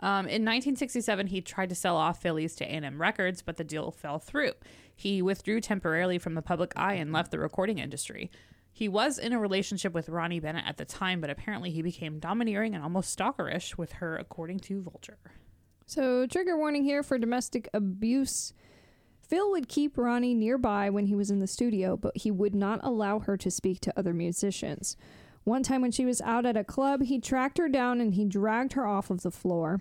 Um, 0.00 0.26
in 0.26 0.44
1967, 0.44 1.26
he 1.26 1.40
tried 1.40 1.68
to 1.68 1.74
sell 1.74 1.96
off 1.96 2.22
Philles 2.22 2.54
to 2.56 2.64
A&M 2.64 3.00
Records, 3.00 3.42
but 3.42 3.56
the 3.56 3.64
deal 3.64 3.90
fell 3.90 4.18
through. 4.18 4.52
He 4.94 5.20
withdrew 5.22 5.60
temporarily 5.60 6.18
from 6.18 6.34
the 6.34 6.42
public 6.42 6.72
eye 6.76 6.94
and 6.94 7.12
left 7.12 7.30
the 7.30 7.38
recording 7.38 7.78
industry. 7.78 8.30
He 8.72 8.88
was 8.88 9.18
in 9.18 9.32
a 9.32 9.40
relationship 9.40 9.92
with 9.92 10.08
Ronnie 10.08 10.40
Bennett 10.40 10.64
at 10.66 10.76
the 10.76 10.84
time, 10.84 11.20
but 11.20 11.30
apparently 11.30 11.70
he 11.70 11.82
became 11.82 12.20
domineering 12.20 12.74
and 12.74 12.84
almost 12.84 13.18
stalkerish 13.18 13.76
with 13.76 13.94
her, 13.94 14.16
according 14.16 14.60
to 14.60 14.80
Vulture. 14.80 15.18
So, 15.86 16.26
trigger 16.26 16.56
warning 16.56 16.84
here 16.84 17.02
for 17.02 17.18
domestic 17.18 17.68
abuse. 17.74 18.52
Phil 19.20 19.50
would 19.50 19.68
keep 19.68 19.98
Ronnie 19.98 20.34
nearby 20.34 20.90
when 20.90 21.06
he 21.06 21.14
was 21.14 21.30
in 21.30 21.38
the 21.38 21.46
studio, 21.46 21.96
but 21.96 22.16
he 22.16 22.30
would 22.30 22.54
not 22.54 22.80
allow 22.82 23.18
her 23.18 23.36
to 23.36 23.50
speak 23.50 23.80
to 23.80 23.98
other 23.98 24.14
musicians. 24.14 24.96
One 25.49 25.62
time 25.62 25.80
when 25.80 25.92
she 25.92 26.05
was 26.05 26.20
out 26.20 26.44
at 26.44 26.59
a 26.59 26.62
club, 26.62 27.05
he 27.05 27.18
tracked 27.18 27.57
her 27.57 27.70
down 27.70 28.03
and 28.03 28.12
he 28.12 28.26
dragged 28.26 28.74
her 28.74 28.86
off 28.86 29.09
of 29.09 29.22
the 29.22 29.30
floor. 29.30 29.80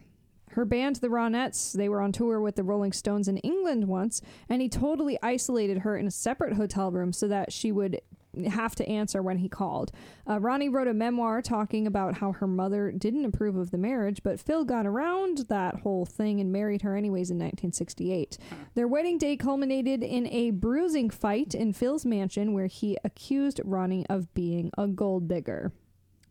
Her 0.51 0.63
band, 0.63 0.95
the 0.95 1.09
Ronettes, 1.09 1.74
they 1.74 1.89
were 1.89 1.99
on 1.99 2.13
tour 2.13 2.39
with 2.39 2.55
the 2.55 2.63
Rolling 2.63 2.93
Stones 2.93 3.28
in 3.28 3.36
England 3.39 3.89
once, 3.89 4.22
and 4.47 4.61
he 4.61 4.70
totally 4.70 5.20
isolated 5.22 5.80
her 5.80 5.97
in 5.97 6.07
a 6.07 6.11
separate 6.11 6.53
hotel 6.53 6.89
room 6.89 7.11
so 7.11 7.28
that 7.28 7.51
she 7.51 7.74
would 7.74 7.99
have 8.45 8.75
to 8.75 8.88
answer 8.88 9.21
when 9.21 9.38
he 9.38 9.49
called. 9.49 9.91
Uh, 10.29 10.39
Ronnie 10.39 10.69
wrote 10.69 10.88
a 10.88 10.93
memoir 10.93 11.41
talking 11.41 11.88
about 11.88 12.17
how 12.17 12.33
her 12.33 12.47
mother 12.47 12.91
didn't 12.91 13.25
approve 13.25 13.55
of 13.55 13.71
the 13.71 13.77
marriage, 13.77 14.21
but 14.23 14.39
Phil 14.39 14.65
got 14.65 14.85
around 14.85 15.45
that 15.49 15.81
whole 15.81 16.05
thing 16.05 16.39
and 16.39 16.51
married 16.51 16.81
her 16.81 16.95
anyways 16.95 17.29
in 17.29 17.38
1968. 17.38 18.38
Their 18.75 18.88
wedding 18.88 19.17
day 19.17 19.35
culminated 19.35 20.03
in 20.03 20.27
a 20.27 20.51
bruising 20.51 21.09
fight 21.09 21.55
in 21.55 21.73
Phil's 21.73 22.05
mansion 22.05 22.53
where 22.53 22.67
he 22.67 22.97
accused 23.03 23.61
Ronnie 23.63 24.05
of 24.09 24.33
being 24.33 24.71
a 24.77 24.88
gold 24.88 25.27
digger. 25.27 25.71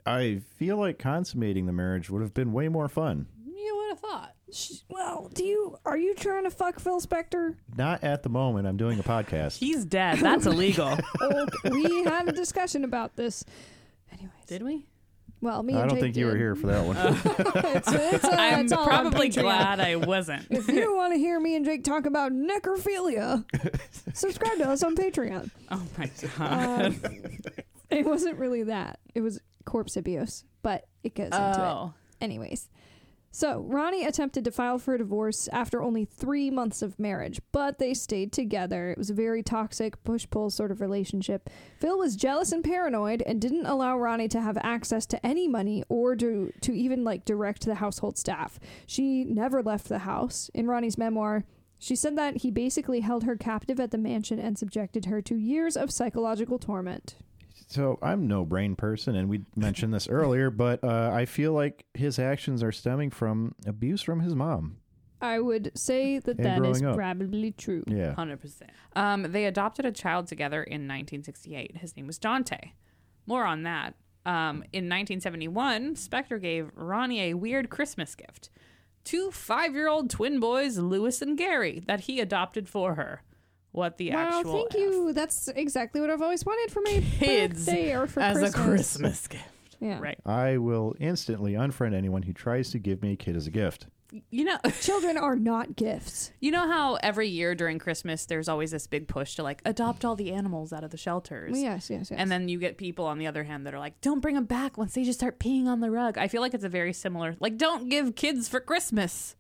I 0.05 0.41
feel 0.55 0.77
like 0.77 1.01
consummating 1.01 1.67
the 1.67 1.73
marriage 1.73 2.09
would 2.11 2.23
have 2.23 2.33
been 2.33 2.53
way 2.53 2.69
more 2.69 2.89
fun. 2.89 3.27
You 3.45 3.77
would 3.77 3.89
have 3.91 3.99
thought. 3.99 4.36
Sh- 4.53 4.81
Well, 4.89 5.31
do 5.35 5.45
you 5.45 5.79
are 5.85 5.97
you 5.99 6.15
trying 6.15 6.45
to 6.45 6.51
fuck 6.51 6.79
Phil 6.79 7.01
Spector? 7.01 7.57
Not 7.77 8.05
at 8.05 8.23
the 8.23 8.29
moment. 8.29 8.67
I'm 8.69 8.77
doing 8.77 8.99
a 8.99 9.03
podcast. 9.03 9.59
He's 9.59 9.85
dead. 9.85 10.19
That's 10.19 10.47
illegal. 10.47 10.97
Oh, 11.21 11.47
we 11.71 12.05
had 12.05 12.29
a 12.29 12.33
discussion 12.33 12.85
about 12.85 13.17
this. 13.17 13.45
Anyways, 14.13 14.31
Did 14.47 14.63
we? 14.63 14.87
well, 15.41 15.63
me 15.63 15.75
I 15.75 15.81
and 15.83 15.91
don't 15.91 15.97
Jake 15.99 16.03
think 16.05 16.17
you 16.17 16.27
were 16.27 16.37
here 16.37 16.55
for 16.55 16.69
that 16.69 16.87
one. 16.87 16.97
it's, 17.77 17.93
it's, 17.93 18.25
uh, 18.25 18.29
I'm 18.39 18.65
it's 18.65 18.73
all 18.73 18.81
on 18.85 18.87
probably 18.89 19.29
glad 19.29 19.81
I 19.81 19.97
wasn't. 19.97 20.47
If 20.51 20.69
you 20.69 20.95
want 20.97 21.13
to 21.13 21.19
hear 21.19 21.39
me 21.41 21.57
and 21.57 21.65
Jake 21.65 21.85
talk 21.85 22.07
about 22.07 22.33
necrophilia, 22.33 23.45
subscribe 24.15 24.59
to 24.59 24.69
us 24.69 24.83
on 24.83 24.97
Patreon. 24.97 25.51
Oh 25.71 25.83
my 25.99 26.11
god. 26.39 26.85
Um, 26.87 27.01
it 27.91 28.07
wasn't 28.07 28.39
really 28.39 28.63
that. 28.65 28.99
It 29.15 29.21
was 29.21 29.41
corpse 29.65 29.97
abuse, 29.97 30.45
but 30.63 30.87
it 31.03 31.15
goes 31.15 31.27
into 31.27 31.37
it. 31.37 31.59
oh. 31.59 31.93
Anyways. 32.21 32.69
So, 33.37 33.61
Ronnie 33.61 34.07
attempted 34.07 34.47
to 34.47 34.51
file 34.51 34.79
for 34.79 34.95
a 34.95 34.99
divorce 34.99 35.47
after 35.53 35.83
only 35.83 36.07
three 36.07 36.51
months 36.51 36.81
of 36.81 36.99
marriage, 36.99 37.39
but 37.53 37.79
they 37.79 37.93
stayed 37.93 38.33
together. 38.33 38.89
It 38.89 38.97
was 38.97 39.11
a 39.11 39.13
very 39.13 39.43
toxic, 39.43 40.03
push 40.05 40.27
pull 40.31 40.49
sort 40.49 40.71
of 40.71 40.81
relationship. 40.81 41.51
Phil 41.79 41.99
was 41.99 42.17
jealous 42.17 42.51
and 42.51 42.65
paranoid 42.65 43.23
and 43.27 43.39
didn't 43.39 43.67
allow 43.67 43.99
Ronnie 43.99 44.29
to 44.29 44.41
have 44.41 44.57
access 44.63 45.05
to 45.05 45.27
any 45.27 45.49
money 45.49 45.85
or 45.91 46.17
to, 46.17 46.51
to 46.63 46.73
even 46.73 47.05
like 47.05 47.27
direct 47.27 47.67
the 47.67 47.75
household 47.75 48.17
staff. 48.17 48.59
She 48.87 49.25
never 49.25 49.63
left 49.63 49.91
the 49.91 49.99
house. 49.99 50.51
In 50.55 50.67
Ronnie's 50.67 50.97
memoir, 50.97 51.45
she 51.79 51.95
said 51.95 52.17
that 52.17 52.39
he 52.39 52.51
basically 52.51 53.01
held 53.01 53.25
her 53.25 53.37
captive 53.37 53.79
at 53.79 53.91
the 53.91 53.99
mansion 53.99 54.39
and 54.39 54.57
subjected 54.59 55.05
her 55.05 55.21
to 55.21 55.37
years 55.37 55.77
of 55.77 55.91
psychological 55.91 56.59
torment. 56.59 57.17
So 57.67 57.99
I'm 58.01 58.29
no 58.29 58.45
brain 58.45 58.77
person, 58.77 59.17
and 59.17 59.29
we 59.29 59.43
mentioned 59.57 59.93
this 59.93 60.09
earlier, 60.09 60.51
but 60.51 60.83
uh, 60.85 61.11
I 61.13 61.25
feel 61.25 61.53
like 61.53 61.85
his 61.95 62.19
actions 62.19 62.63
are 62.63 62.71
stemming 62.73 63.11
from 63.11 63.55
abuse 63.67 64.03
from 64.03 64.21
his 64.21 64.35
mom. 64.37 64.77
I 65.21 65.41
would 65.41 65.73
say 65.75 66.19
that 66.21 66.37
And 66.39 66.47
that 66.47 66.65
is 66.65 66.81
growing 66.81 66.85
up. 66.93 66.97
probably 66.97 67.51
true. 67.53 67.83
Yeah. 67.89 68.15
Hundred 68.15 68.41
percent. 68.41 68.71
Um, 68.95 69.23
they 69.33 69.47
adopted 69.47 69.85
a 69.87 69.91
child 69.91 70.27
together 70.29 70.63
in 70.63 70.83
1968. 70.83 71.79
His 71.79 71.97
name 71.97 72.07
was 72.07 72.19
Dante. 72.19 72.73
More 73.27 73.45
on 73.45 73.63
that. 73.65 73.95
Um, 74.25 74.57
in 74.73 74.89
1971, 74.89 75.95
Spector 75.97 76.41
gave 76.41 76.71
Ronnie 76.75 77.23
a 77.31 77.35
weird 77.35 77.71
Christmas 77.71 78.15
gift: 78.15 78.51
two 79.05 79.31
five-year-old 79.31 80.11
twin 80.11 80.39
boys, 80.39 80.79
Lewis 80.79 81.23
and 81.23 81.37
Gary, 81.37 81.83
that 81.87 82.01
he 82.01 82.21
adopted 82.21 82.69
for 82.69 82.95
her. 82.95 83.23
What 83.77 83.99
the 83.99 84.11
Wow, 84.13 84.39
actual 84.39 84.53
thank 84.55 84.75
F 84.75 84.81
you. 84.81 85.13
That's 85.13 85.49
exactly 85.49 86.01
what 86.01 86.09
I've 86.11 86.23
always 86.23 86.45
wanted 86.47 86.73
for 86.73 86.81
my 86.81 87.05
Kids 87.19 87.67
birthday 87.67 87.95
or 87.95 88.07
for 88.07 88.21
as 88.21 88.39
Christmas. 88.39 88.55
a 88.55 88.59
Christmas 88.69 89.27
gift, 89.29 89.45
Yeah. 89.81 89.99
right? 90.01 90.19
I 90.25 90.57
will 90.57 90.95
instantly 90.99 91.53
unfriend 91.53 91.95
anyone 91.95 92.23
who 92.23 92.33
tries 92.33 92.71
to 92.71 92.79
give 92.79 93.03
me 93.03 93.13
a 93.13 93.17
kid 93.17 93.37
as 93.37 93.47
a 93.47 93.51
gift. 93.51 93.87
You 94.31 94.45
know, 94.45 94.57
Children 94.81 95.19
are 95.19 95.37
not 95.37 95.77
gifts. 95.77 96.31
you 96.41 96.51
know 96.53 96.67
how 96.67 96.95
every 97.03 97.29
year 97.29 97.55
during 97.55 97.79
Christmas 97.79 98.25
there's 98.25 98.49
always 98.49 98.71
this 98.71 98.87
big 98.87 99.09
push 99.09 99.35
to 99.35 99.43
like 99.43 99.61
adopt 99.67 100.07
all 100.07 100.17
the 100.17 100.33
animals 100.33 100.73
out 100.73 100.83
of 100.85 100.91
the 100.91 100.97
shelters. 100.97 101.61
Yes, 101.61 101.91
yes, 101.91 102.11
yes. 102.11 102.19
And 102.19 102.31
then 102.31 102.49
you 102.49 102.59
get 102.59 102.79
people 102.79 103.05
on 103.05 103.19
the 103.19 103.27
other 103.27 103.45
hand 103.45 103.67
that 103.67 103.75
are 103.75 103.79
like, 103.79 104.01
don't 104.01 104.21
bring 104.21 104.37
them 104.37 104.47
back 104.47 104.79
once 104.79 104.95
they 104.95 105.05
just 105.05 105.19
start 105.19 105.39
peeing 105.39 105.67
on 105.67 105.81
the 105.81 105.91
rug. 105.91 106.17
I 106.17 106.29
feel 106.29 106.41
like 106.41 106.55
it's 106.55 106.65
a 106.65 106.69
very 106.71 106.95
similar, 106.95 107.37
like, 107.41 107.59
don't 107.59 107.91
give 107.91 108.15
kids 108.15 108.49
for 108.49 108.61
Christmas. 108.61 109.37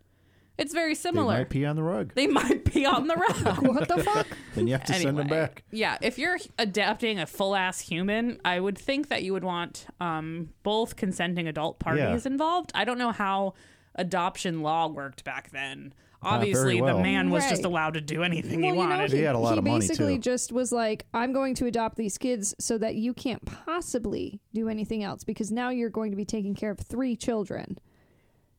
It's 0.59 0.72
very 0.72 0.94
similar. 0.94 1.26
They 1.26 1.28
similar. 1.28 1.38
might 1.38 1.50
pee 1.50 1.64
on 1.66 1.76
the 1.76 1.82
rug. 1.82 2.12
They 2.14 2.26
might 2.26 2.64
pee 2.64 2.86
on 2.86 3.07
the 3.09 3.14
rug. 3.16 3.59
what 3.66 3.88
the 3.88 4.02
fuck? 4.02 4.26
Then 4.54 4.66
you 4.66 4.72
have 4.72 4.84
to 4.84 4.94
send 4.94 5.18
them 5.18 5.28
back. 5.28 5.64
Yeah, 5.70 5.98
if 6.00 6.18
you're 6.18 6.38
adapting 6.59 7.18
a 7.18 7.26
full 7.26 7.54
ass 7.54 7.80
human, 7.80 8.38
I 8.44 8.59
would 8.61 8.78
think 8.78 9.09
that 9.09 9.22
you 9.22 9.32
would 9.34 9.44
want 9.44 9.86
um, 10.00 10.50
both 10.62 10.96
consenting 10.96 11.46
adult 11.46 11.78
parties 11.78 12.24
Yeah. 12.24 12.32
involved. 12.32 12.72
I 12.74 12.84
don't 12.84 12.98
know 12.98 13.12
how 13.12 13.54
adoption 13.94 14.62
law 14.62 14.88
worked 14.88 15.24
back 15.24 15.50
then. 15.50 15.92
Not 16.22 16.40
very 16.40 16.54
Obviously, 16.54 16.80
the 16.80 16.98
man 16.98 17.30
was 17.30 17.48
just 17.48 17.64
allowed 17.64 17.94
to 17.94 18.00
do 18.00 18.22
anything 18.24 18.62
well, 18.62 18.72
he 18.74 18.80
you 18.80 18.84
know, 18.84 18.90
wanted. 18.96 19.12
he, 19.12 19.18
He 19.18 19.22
had 19.22 19.36
a 19.36 19.38
lot 19.38 19.59
of 19.59 19.64
money, 19.64 19.84
He 19.84 19.88
basically 19.88 20.18
just 20.18 20.50
was 20.50 20.72
like, 20.72 21.07
I'm 21.14 21.32
going 21.32 21.54
to 21.57 21.66
adopt 21.66 21.96
these 21.96 22.18
kids 22.18 22.54
so 22.59 22.78
that 22.78 22.96
you 22.96 23.14
can't 23.14 23.44
possibly 23.44 24.40
do 24.52 24.68
anything 24.68 25.04
else 25.04 25.22
because 25.22 25.52
now 25.52 25.68
you're 25.68 25.90
going 25.90 26.11
to 26.11 26.16
be 26.16 26.24
taking 26.24 26.54
care 26.54 26.70
of 26.70 26.78
three 26.80 27.14
children. 27.14 27.78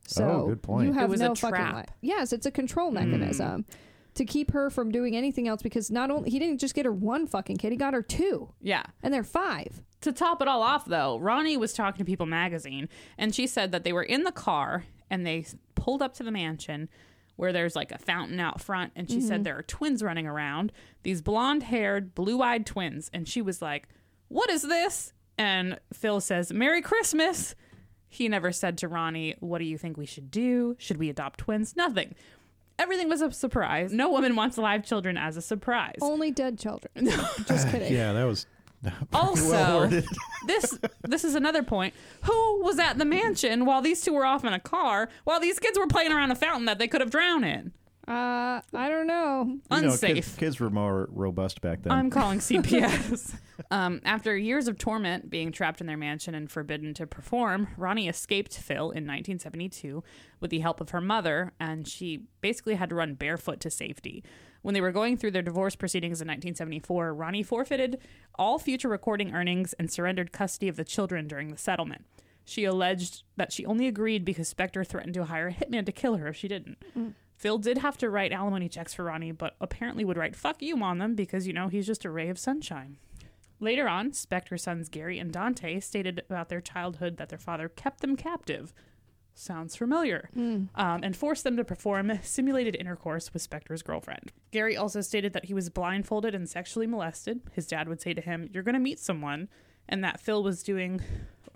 So 0.08 0.30
Oh, 0.30 0.48
good 0.48 0.64
point. 0.64 0.88
you 0.88 0.94
have 0.94 1.10
was 1.10 1.22
a 1.22 1.26
no 1.26 1.36
fucking 1.36 1.56
trap. 1.56 1.76
li- 1.76 1.94
Yes, 2.02 2.34
it's 2.34 2.46
a 2.46 2.52
control 2.52 2.90
hmm. 2.90 2.96
mechanism 2.96 3.66
to 4.16 4.26
keep 4.26 4.52
her 4.52 4.70
from 4.70 4.92
doing 4.92 5.16
anything 5.16 5.48
else 5.48 5.62
because 5.62 5.92
not 5.92 6.10
only 6.10 6.30
he 6.30 6.40
didn't 6.40 6.58
just 6.60 6.74
get 6.74 6.86
her 6.86 6.92
one 6.92 7.28
fucking 7.28 7.58
kid, 7.58 7.72
he 7.72 7.78
got 7.78 7.94
her 7.94 8.02
two, 8.02 8.50
yeah. 8.62 8.84
and 9.04 9.14
they're 9.14 9.24
five. 9.24 9.84
To 10.02 10.12
top 10.12 10.42
it 10.42 10.48
all 10.48 10.64
off, 10.64 10.86
though, 10.86 11.20
Ronnie 11.20 11.58
was 11.58 11.74
talking 11.74 12.00
to 12.00 12.06
People 12.06 12.26
magazine, 12.26 12.90
and 13.18 13.34
she 13.34 13.46
said 13.46 13.72
that 13.72 13.84
they 13.84 13.94
were 13.94 14.04
in 14.04 14.24
the 14.24 14.32
car 14.32 14.86
and 15.10 15.26
they 15.26 15.46
pulled 15.76 16.02
up 16.02 16.14
to 16.16 16.24
the 16.24 16.32
mansion 16.32 16.90
where 17.36 17.54
there's 17.54 17.76
like 17.76 17.92
a 17.92 17.98
fountain 17.98 18.40
out 18.40 18.60
front. 18.60 18.92
And 18.96 19.10
she 19.10 19.22
said 19.22 19.36
mm-hmm. 19.36 19.44
there 19.44 19.58
are 19.58 19.64
twins 19.64 20.04
running 20.04 20.28
around, 20.28 20.72
these 21.04 21.22
blonde 21.22 21.64
haired, 21.64 22.14
blue 22.14 22.42
eyed 22.42 22.66
twins. 22.66 23.10
And 23.14 23.28
she 23.28 23.42
was 23.42 23.62
like, 23.62 23.88
What 24.28 24.50
is 24.50 24.64
this? 24.64 25.14
And 25.38 25.80
Phil 25.94 26.20
says, 26.20 26.52
Merry 26.52 26.82
Christmas. 26.82 27.56
He 28.10 28.28
never 28.28 28.52
said 28.52 28.78
to 28.80 28.88
Ronnie, 28.88 29.36
What 29.40 29.60
do 29.60 29.66
you 29.66 29.78
think 29.78 29.98
we 29.98 30.06
should 30.06 30.32
do? 30.32 30.76
Should 30.80 30.98
we 30.98 31.10
adopt 31.10 31.40
twins? 31.40 31.76
Nothing. 31.76 32.16
Everything 32.80 33.10
was 33.10 33.22
a 33.22 33.32
surprise. 33.32 33.92
No 33.92 34.10
woman 34.12 34.36
wants 34.36 34.58
live 34.58 34.86
children 34.86 35.18
as 35.18 35.36
a 35.36 35.42
surprise. 35.42 35.98
Only 36.02 36.32
dead 36.32 36.60
children. 36.60 36.92
just 37.48 37.68
kidding. 37.72 37.92
Yeah, 37.92 38.14
that 38.14 38.24
was 38.26 38.46
Also, 39.14 39.50
well 39.52 40.04
this 40.46 40.78
this 41.04 41.24
is 41.24 41.36
another 41.36 41.64
point. 41.64 41.94
Who 42.24 42.62
was 42.64 42.78
at 42.78 42.98
the 42.98 43.06
mansion 43.06 43.66
while 43.66 43.82
these 43.82 44.02
two 44.02 44.14
were 44.14 44.26
off 44.26 44.46
in 44.46 44.54
a 44.54 44.60
car 44.60 45.10
while 45.24 45.40
these 45.40 45.60
kids 45.60 45.80
were 45.80 45.88
playing 45.88 46.12
around 46.12 46.32
a 46.32 46.36
fountain 46.36 46.66
that 46.66 46.78
they 46.78 46.88
could 46.88 47.02
have 47.02 47.10
drowned 47.10 47.46
in? 47.46 47.74
Uh, 48.08 48.62
I 48.74 48.88
don't 48.88 49.06
know. 49.06 49.44
You 49.48 49.82
know, 49.82 49.92
Unsafe. 49.92 50.16
kids, 50.16 50.36
kids 50.36 50.60
were 50.62 50.70
more 50.70 51.10
robust 51.12 51.60
back 51.60 51.84
then. 51.84 51.92
I'm 51.92 52.10
calling 52.10 52.40
CPS. 52.40 53.36
um, 53.70 54.00
after 54.06 54.38
years 54.38 54.70
of 54.70 54.78
torment, 54.78 55.30
being 55.30 55.52
trapped 55.52 55.82
in 55.82 55.88
their 55.88 55.98
mansion 55.98 56.34
and 56.34 56.50
forbidden 56.50 56.94
to 56.94 57.06
perform, 57.06 57.68
Ronnie 57.76 58.08
escaped 58.08 58.58
Phil 58.58 58.92
in 58.92 59.04
1972 59.06 60.04
with 60.40 60.52
the 60.52 60.60
help 60.60 60.80
of 60.80 60.92
her 60.92 61.02
mother, 61.02 61.52
and 61.60 61.86
she 61.86 62.22
basically 62.40 62.76
had 62.76 62.90
to 62.90 62.96
run 62.96 63.14
barefoot 63.16 63.60
to 63.60 63.70
safety. 63.70 64.24
When 64.62 64.74
they 64.74 64.82
were 64.82 64.92
going 64.94 65.18
through 65.18 65.32
their 65.32 65.42
divorce 65.42 65.76
proceedings 65.76 66.22
in 66.22 66.28
1974, 66.28 67.14
Ronnie 67.14 67.44
forfeited 67.44 68.00
all 68.36 68.58
future 68.58 68.90
recording 68.90 69.34
earnings 69.34 69.74
and 69.74 69.92
surrendered 69.92 70.32
custody 70.32 70.70
of 70.70 70.78
the 70.78 70.86
children 70.86 71.28
during 71.28 71.50
the 71.50 71.58
settlement. 71.58 72.06
She 72.46 72.64
alleged 72.64 73.24
that 73.36 73.52
she 73.52 73.66
only 73.66 73.88
agreed 73.88 74.24
because 74.24 74.54
Spector 74.54 74.88
threatened 74.88 75.14
to 75.16 75.26
hire 75.26 75.50
a 75.50 75.54
hitman 75.54 75.86
to 75.86 75.92
kill 75.92 76.16
her 76.16 76.28
if 76.30 76.38
she 76.38 76.48
didn't. 76.48 76.78
Phil 77.38 77.60
did 77.60 77.78
have 77.78 77.98
to 78.00 78.10
write 78.10 78.32
alimony 78.32 78.68
checks 78.68 78.96
for 78.96 79.04
Ronnie, 79.06 79.32
but 79.32 79.56
apparently 79.62 80.04
would 80.04 80.18
write 80.18 80.36
fuck 80.36 80.62
you 80.62 80.82
on 80.84 80.98
them 80.98 81.14
because, 81.16 81.46
you 81.46 81.54
know, 81.54 81.68
he's 81.68 81.86
just 81.86 82.04
a 82.04 82.10
ray 82.10 82.30
of 82.30 82.40
sunshine. 82.40 82.98
Later 83.60 83.88
on, 83.88 84.12
Spector's 84.12 84.64
sons 84.64 84.90
Gary 84.90 85.20
and 85.20 85.32
Dante 85.32 85.80
stated 85.80 86.24
about 86.30 86.50
their 86.50 86.62
childhood 86.62 87.18
that 87.18 87.30
their 87.30 87.38
father 87.38 87.70
kept 87.70 88.02
them 88.02 88.16
captive. 88.16 88.74
Sounds 89.36 89.76
familiar. 89.76 90.32
Um, 90.76 91.04
and 91.04 91.16
forced 91.16 91.44
them 91.44 91.58
to 91.58 91.64
perform 91.64 92.12
simulated 92.24 92.76
intercourse 92.76 93.32
with 93.34 93.48
Spector's 93.48 93.84
girlfriend. 93.84 94.32
Gary 94.52 94.76
also 94.76 95.02
stated 95.02 95.34
that 95.34 95.46
he 95.46 95.54
was 95.54 95.70
blindfolded 95.70 96.34
and 96.34 96.50
sexually 96.50 96.88
molested. 96.88 97.42
His 97.54 97.68
dad 97.68 97.88
would 97.88 98.02
say 98.02 98.16
to 98.16 98.22
him, 98.22 98.50
You're 98.52 98.64
going 98.64 98.74
to 98.74 98.80
meet 98.80 99.00
someone, 99.00 99.48
and 99.88 100.04
that 100.04 100.20
Phil 100.20 100.42
was 100.42 100.64
doing, 100.64 101.02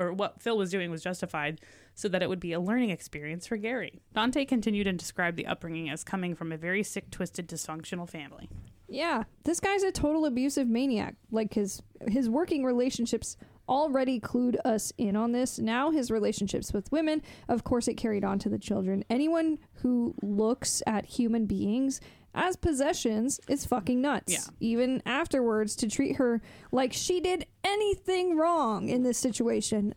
or 0.01 0.13
what 0.13 0.41
Phil 0.41 0.57
was 0.57 0.71
doing 0.71 0.89
was 0.91 1.03
justified 1.03 1.61
so 1.93 2.07
that 2.07 2.23
it 2.23 2.29
would 2.29 2.39
be 2.39 2.53
a 2.53 2.59
learning 2.59 2.89
experience 2.89 3.45
for 3.45 3.57
Gary. 3.57 4.01
Dante 4.13 4.45
continued 4.45 4.87
and 4.87 4.97
described 4.97 5.37
the 5.37 5.47
upbringing 5.47 5.89
as 5.89 6.03
coming 6.03 6.35
from 6.35 6.51
a 6.51 6.57
very 6.57 6.83
sick, 6.83 7.11
twisted, 7.11 7.47
dysfunctional 7.47 8.09
family. 8.09 8.49
Yeah, 8.87 9.23
this 9.45 9.59
guy's 9.61 9.83
a 9.83 9.91
total 9.91 10.25
abusive 10.25 10.67
maniac. 10.67 11.15
Like 11.31 11.53
his 11.53 11.81
his 12.07 12.29
working 12.29 12.65
relationships 12.65 13.37
already 13.69 14.19
clued 14.19 14.57
us 14.65 14.91
in 14.97 15.15
on 15.15 15.31
this. 15.31 15.59
Now 15.59 15.91
his 15.91 16.11
relationships 16.11 16.73
with 16.73 16.91
women, 16.91 17.21
of 17.47 17.63
course, 17.63 17.87
it 17.87 17.93
carried 17.93 18.25
on 18.25 18.37
to 18.39 18.49
the 18.49 18.59
children. 18.59 19.05
Anyone 19.09 19.59
who 19.75 20.13
looks 20.21 20.83
at 20.85 21.05
human 21.05 21.45
beings 21.45 22.01
as 22.34 22.55
possessions 22.55 23.39
is 23.47 23.65
fucking 23.65 24.01
nuts. 24.01 24.32
Yeah. 24.34 24.39
Even 24.59 25.01
afterwards, 25.05 25.75
to 25.77 25.88
treat 25.88 26.15
her 26.17 26.41
like 26.71 26.93
she 26.93 27.19
did 27.19 27.45
anything 27.63 28.38
wrong 28.38 28.89
in 28.89 29.03
this 29.03 29.17
situation, 29.17 29.93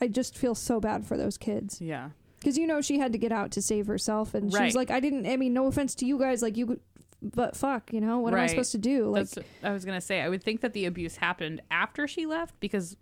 I 0.00 0.08
just 0.08 0.36
feel 0.36 0.54
so 0.54 0.80
bad 0.80 1.06
for 1.06 1.16
those 1.16 1.36
kids. 1.38 1.80
Yeah. 1.80 2.10
Because 2.38 2.58
you 2.58 2.66
know 2.66 2.80
she 2.80 2.98
had 2.98 3.12
to 3.12 3.18
get 3.18 3.32
out 3.32 3.50
to 3.52 3.62
save 3.62 3.86
herself, 3.86 4.34
and 4.34 4.52
she 4.52 4.62
was 4.62 4.74
like, 4.74 4.90
"I 4.90 5.00
didn't. 5.00 5.26
I 5.26 5.36
mean, 5.38 5.54
no 5.54 5.66
offense 5.66 5.94
to 5.96 6.04
you 6.06 6.18
guys, 6.18 6.42
like 6.42 6.56
you 6.58 6.78
but 7.22 7.56
fuck, 7.56 7.90
you 7.90 8.02
know, 8.02 8.18
what 8.18 8.34
am 8.34 8.40
I 8.40 8.46
supposed 8.48 8.72
to 8.72 8.78
do? 8.78 9.08
Like, 9.08 9.30
That's 9.30 9.48
I 9.62 9.72
was 9.72 9.84
gonna 9.86 10.00
say. 10.02 10.20
I 10.20 10.28
would 10.28 10.42
think 10.42 10.60
that 10.60 10.74
the 10.74 10.84
abuse 10.84 11.16
happened 11.16 11.62
after 11.70 12.06
she 12.06 12.26
left 12.26 12.60
because 12.60 12.96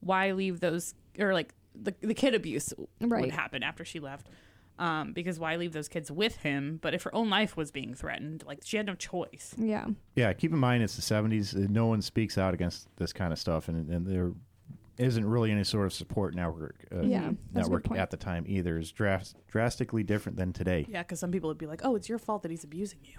why 0.00 0.32
leave 0.32 0.60
those 0.60 0.94
or 1.18 1.32
like 1.32 1.54
the 1.74 1.94
the 2.02 2.12
kid 2.14 2.34
abuse 2.34 2.74
Right. 3.00 3.22
would 3.22 3.30
happen 3.32 3.62
after 3.62 3.84
she 3.84 4.00
left. 4.00 4.28
Um, 4.78 5.12
because 5.12 5.38
why 5.38 5.54
leave 5.56 5.72
those 5.72 5.88
kids 5.88 6.10
with 6.10 6.36
him? 6.38 6.78
But 6.82 6.94
if 6.94 7.02
her 7.04 7.14
own 7.14 7.30
life 7.30 7.56
was 7.56 7.70
being 7.70 7.94
threatened, 7.94 8.42
like 8.46 8.58
she 8.64 8.76
had 8.76 8.86
no 8.86 8.94
choice. 8.96 9.54
yeah, 9.56 9.86
Yeah, 10.16 10.32
keep 10.32 10.52
in 10.52 10.58
mind 10.58 10.82
it's 10.82 10.96
the 10.96 11.02
70s. 11.02 11.54
uh, 11.54 11.68
No 11.70 11.86
one 11.86 12.02
speaks 12.02 12.36
out 12.38 12.54
against 12.54 12.88
this 12.96 13.12
kind 13.12 13.32
of 13.32 13.38
stuff, 13.38 13.68
and, 13.68 13.88
and 13.88 14.04
there 14.06 14.32
isn't 14.98 15.24
really 15.24 15.52
any 15.52 15.62
sort 15.64 15.86
of 15.86 15.92
support 15.92 16.34
network 16.34 16.86
uh, 16.92 17.02
Yeah, 17.02 17.30
that's 17.52 17.68
a 17.68 17.70
good 17.70 17.84
network 17.84 17.98
at 17.98 18.10
the 18.10 18.16
time 18.16 18.44
either. 18.48 18.78
It's 18.78 18.90
dras- 18.90 19.34
drastically 19.48 20.02
different 20.02 20.36
than 20.38 20.52
today. 20.52 20.86
Yeah, 20.88 21.02
because 21.04 21.20
some 21.20 21.30
people 21.30 21.48
would 21.50 21.58
be 21.58 21.66
like, 21.66 21.82
"Oh, 21.84 21.94
it's 21.96 22.08
your 22.08 22.18
fault 22.18 22.42
that 22.42 22.50
he's 22.50 22.64
abusing 22.64 23.00
you." 23.04 23.18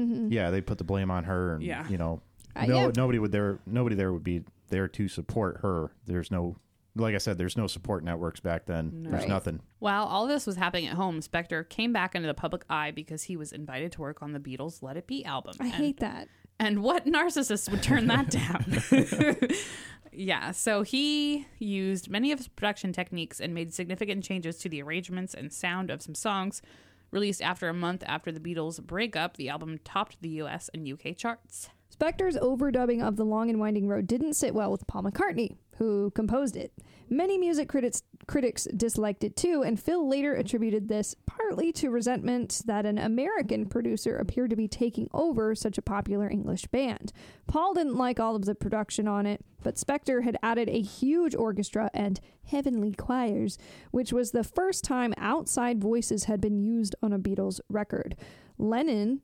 Mm-hmm. 0.00 0.32
Yeah, 0.32 0.50
they 0.50 0.60
put 0.60 0.78
the 0.78 0.84
blame 0.84 1.10
on 1.10 1.24
her, 1.24 1.54
and 1.54 1.62
Yeah. 1.62 1.88
you 1.88 1.96
know, 1.96 2.20
Uh, 2.54 2.66
no, 2.66 2.80
yeah. 2.86 2.90
nobody 2.96 3.18
would 3.18 3.32
there. 3.32 3.58
Nobody 3.66 3.94
there 3.96 4.12
would 4.12 4.24
be 4.24 4.42
there 4.68 4.88
to 4.88 5.08
support 5.08 5.58
her. 5.62 5.90
There's 6.06 6.30
no, 6.30 6.56
like 6.96 7.14
I 7.14 7.18
said, 7.18 7.38
there's 7.38 7.56
no 7.56 7.66
support 7.66 8.02
networks 8.04 8.40
back 8.40 8.66
then. 8.66 9.02
There's 9.04 9.20
Right. 9.20 9.28
nothing. 9.28 9.60
While 9.78 10.04
all 10.04 10.26
this 10.26 10.46
was 10.46 10.56
happening 10.56 10.86
at 10.86 10.94
home, 10.94 11.20
Spector 11.20 11.68
came 11.68 11.92
back 11.92 12.14
into 12.14 12.26
the 12.26 12.34
public 12.34 12.64
eye 12.70 12.90
because 12.90 13.24
he 13.24 13.36
was 13.36 13.52
invited 13.52 13.92
to 13.92 14.00
work 14.00 14.22
on 14.22 14.32
the 14.32 14.40
Beatles' 14.40 14.82
"Let 14.82 14.96
It 14.96 15.06
Be" 15.06 15.24
album. 15.24 15.54
I 15.60 15.64
And- 15.66 15.74
hate 15.74 16.00
that. 16.00 16.28
And 16.58 16.82
what 16.82 17.04
narcissist 17.06 17.70
would 17.70 17.82
turn 17.82 18.06
that 18.06 18.30
down? 18.30 19.50
yeah, 20.12 20.52
so 20.52 20.82
he 20.82 21.46
used 21.58 22.08
many 22.08 22.32
of 22.32 22.38
his 22.38 22.48
production 22.48 22.92
techniques 22.92 23.40
and 23.40 23.52
made 23.54 23.74
significant 23.74 24.24
changes 24.24 24.56
to 24.58 24.68
the 24.68 24.82
arrangements 24.82 25.34
and 25.34 25.52
sound 25.52 25.90
of 25.90 26.00
some 26.02 26.14
songs. 26.14 26.62
Released 27.10 27.42
after 27.42 27.68
a 27.68 27.74
month 27.74 28.02
after 28.06 28.32
the 28.32 28.40
Beatles' 28.40 28.82
breakup, 28.82 29.36
the 29.36 29.48
album 29.48 29.78
topped 29.84 30.20
the 30.22 30.28
US 30.40 30.70
and 30.74 30.88
UK 30.90 31.14
charts. 31.16 31.68
Spector's 31.96 32.36
overdubbing 32.36 33.00
of 33.06 33.16
The 33.16 33.24
Long 33.24 33.48
and 33.48 33.60
Winding 33.60 33.86
Road 33.86 34.06
didn't 34.06 34.34
sit 34.34 34.54
well 34.54 34.70
with 34.72 34.86
Paul 34.86 35.04
McCartney, 35.04 35.56
who 35.78 36.10
composed 36.12 36.56
it. 36.56 36.72
Many 37.08 37.38
music 37.38 37.68
critics 37.68 38.02
critics 38.26 38.66
disliked 38.76 39.22
it 39.22 39.36
too, 39.36 39.62
and 39.62 39.78
Phil 39.78 40.08
later 40.08 40.34
attributed 40.34 40.88
this 40.88 41.14
partly 41.26 41.70
to 41.72 41.90
resentment 41.90 42.62
that 42.66 42.84
an 42.84 42.98
American 42.98 43.66
producer 43.66 44.16
appeared 44.16 44.50
to 44.50 44.56
be 44.56 44.66
taking 44.66 45.08
over 45.12 45.54
such 45.54 45.78
a 45.78 45.82
popular 45.82 46.28
English 46.28 46.66
band. 46.66 47.12
Paul 47.46 47.74
didn't 47.74 47.96
like 47.96 48.18
all 48.18 48.34
of 48.34 48.44
the 48.44 48.54
production 48.54 49.06
on 49.06 49.26
it, 49.26 49.44
but 49.62 49.76
Spector 49.76 50.24
had 50.24 50.36
added 50.42 50.68
a 50.68 50.80
huge 50.80 51.34
orchestra 51.34 51.90
and 51.94 52.20
heavenly 52.44 52.92
choirs, 52.92 53.58
which 53.92 54.12
was 54.12 54.32
the 54.32 54.44
first 54.44 54.82
time 54.82 55.14
outside 55.16 55.80
voices 55.80 56.24
had 56.24 56.40
been 56.40 56.58
used 56.58 56.96
on 57.02 57.12
a 57.12 57.18
Beatles 57.18 57.60
record. 57.68 58.16
Lennon 58.58 59.20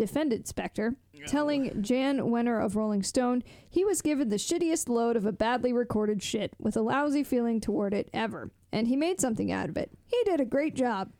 defended 0.00 0.46
Spector, 0.46 0.96
telling 1.26 1.82
Jann 1.82 2.20
Wenner 2.20 2.64
of 2.64 2.74
Rolling 2.74 3.02
Stone 3.02 3.42
he 3.68 3.84
was 3.84 4.00
given 4.00 4.30
the 4.30 4.36
shittiest 4.36 4.88
load 4.88 5.14
of 5.14 5.26
a 5.26 5.32
badly 5.32 5.74
recorded 5.74 6.22
shit 6.22 6.54
with 6.58 6.74
a 6.74 6.80
lousy 6.80 7.22
feeling 7.22 7.60
toward 7.60 7.92
it 7.92 8.08
ever, 8.14 8.50
and 8.72 8.88
he 8.88 8.96
made 8.96 9.20
something 9.20 9.52
out 9.52 9.68
of 9.68 9.76
it. 9.76 9.90
He 10.06 10.18
did 10.24 10.40
a 10.40 10.46
great 10.46 10.74
job. 10.74 11.12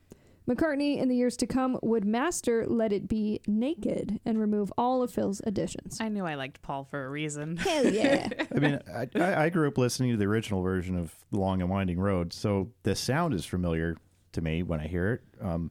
McCartney, 0.49 0.97
in 0.97 1.09
the 1.11 1.15
years 1.15 1.37
to 1.37 1.47
come, 1.47 1.79
would 1.83 2.07
master 2.07 2.67
Let 2.67 2.91
It 2.91 3.07
Be 3.07 3.43
naked 3.47 4.19
and 4.25 4.41
remove 4.41 4.73
all 4.79 5.03
of 5.03 5.13
Phil's 5.13 5.43
additions. 5.45 6.01
I 6.01 6.09
knew 6.09 6.25
I 6.25 6.37
liked 6.37 6.63
Paul 6.63 6.85
for 6.85 7.05
a 7.05 7.11
reason. 7.11 7.59
Hell 7.59 7.87
yeah. 7.87 8.29
I 8.57 8.59
mean, 8.59 8.81
I, 8.93 9.09
I 9.15 9.45
I 9.45 9.49
grew 9.51 9.69
up 9.69 9.77
listening 9.77 10.13
to 10.13 10.17
the 10.17 10.25
original 10.25 10.63
version 10.63 10.97
of 10.97 11.15
The 11.31 11.39
Long 11.39 11.61
and 11.61 11.69
Winding 11.69 12.01
Road, 12.01 12.33
so 12.33 12.71
the 12.83 12.97
sound 12.97 13.35
is 13.35 13.45
familiar 13.45 13.99
to 14.33 14.41
me 14.41 14.63
when 14.63 14.81
I 14.81 14.87
hear 14.87 15.13
it, 15.13 15.23
um, 15.45 15.71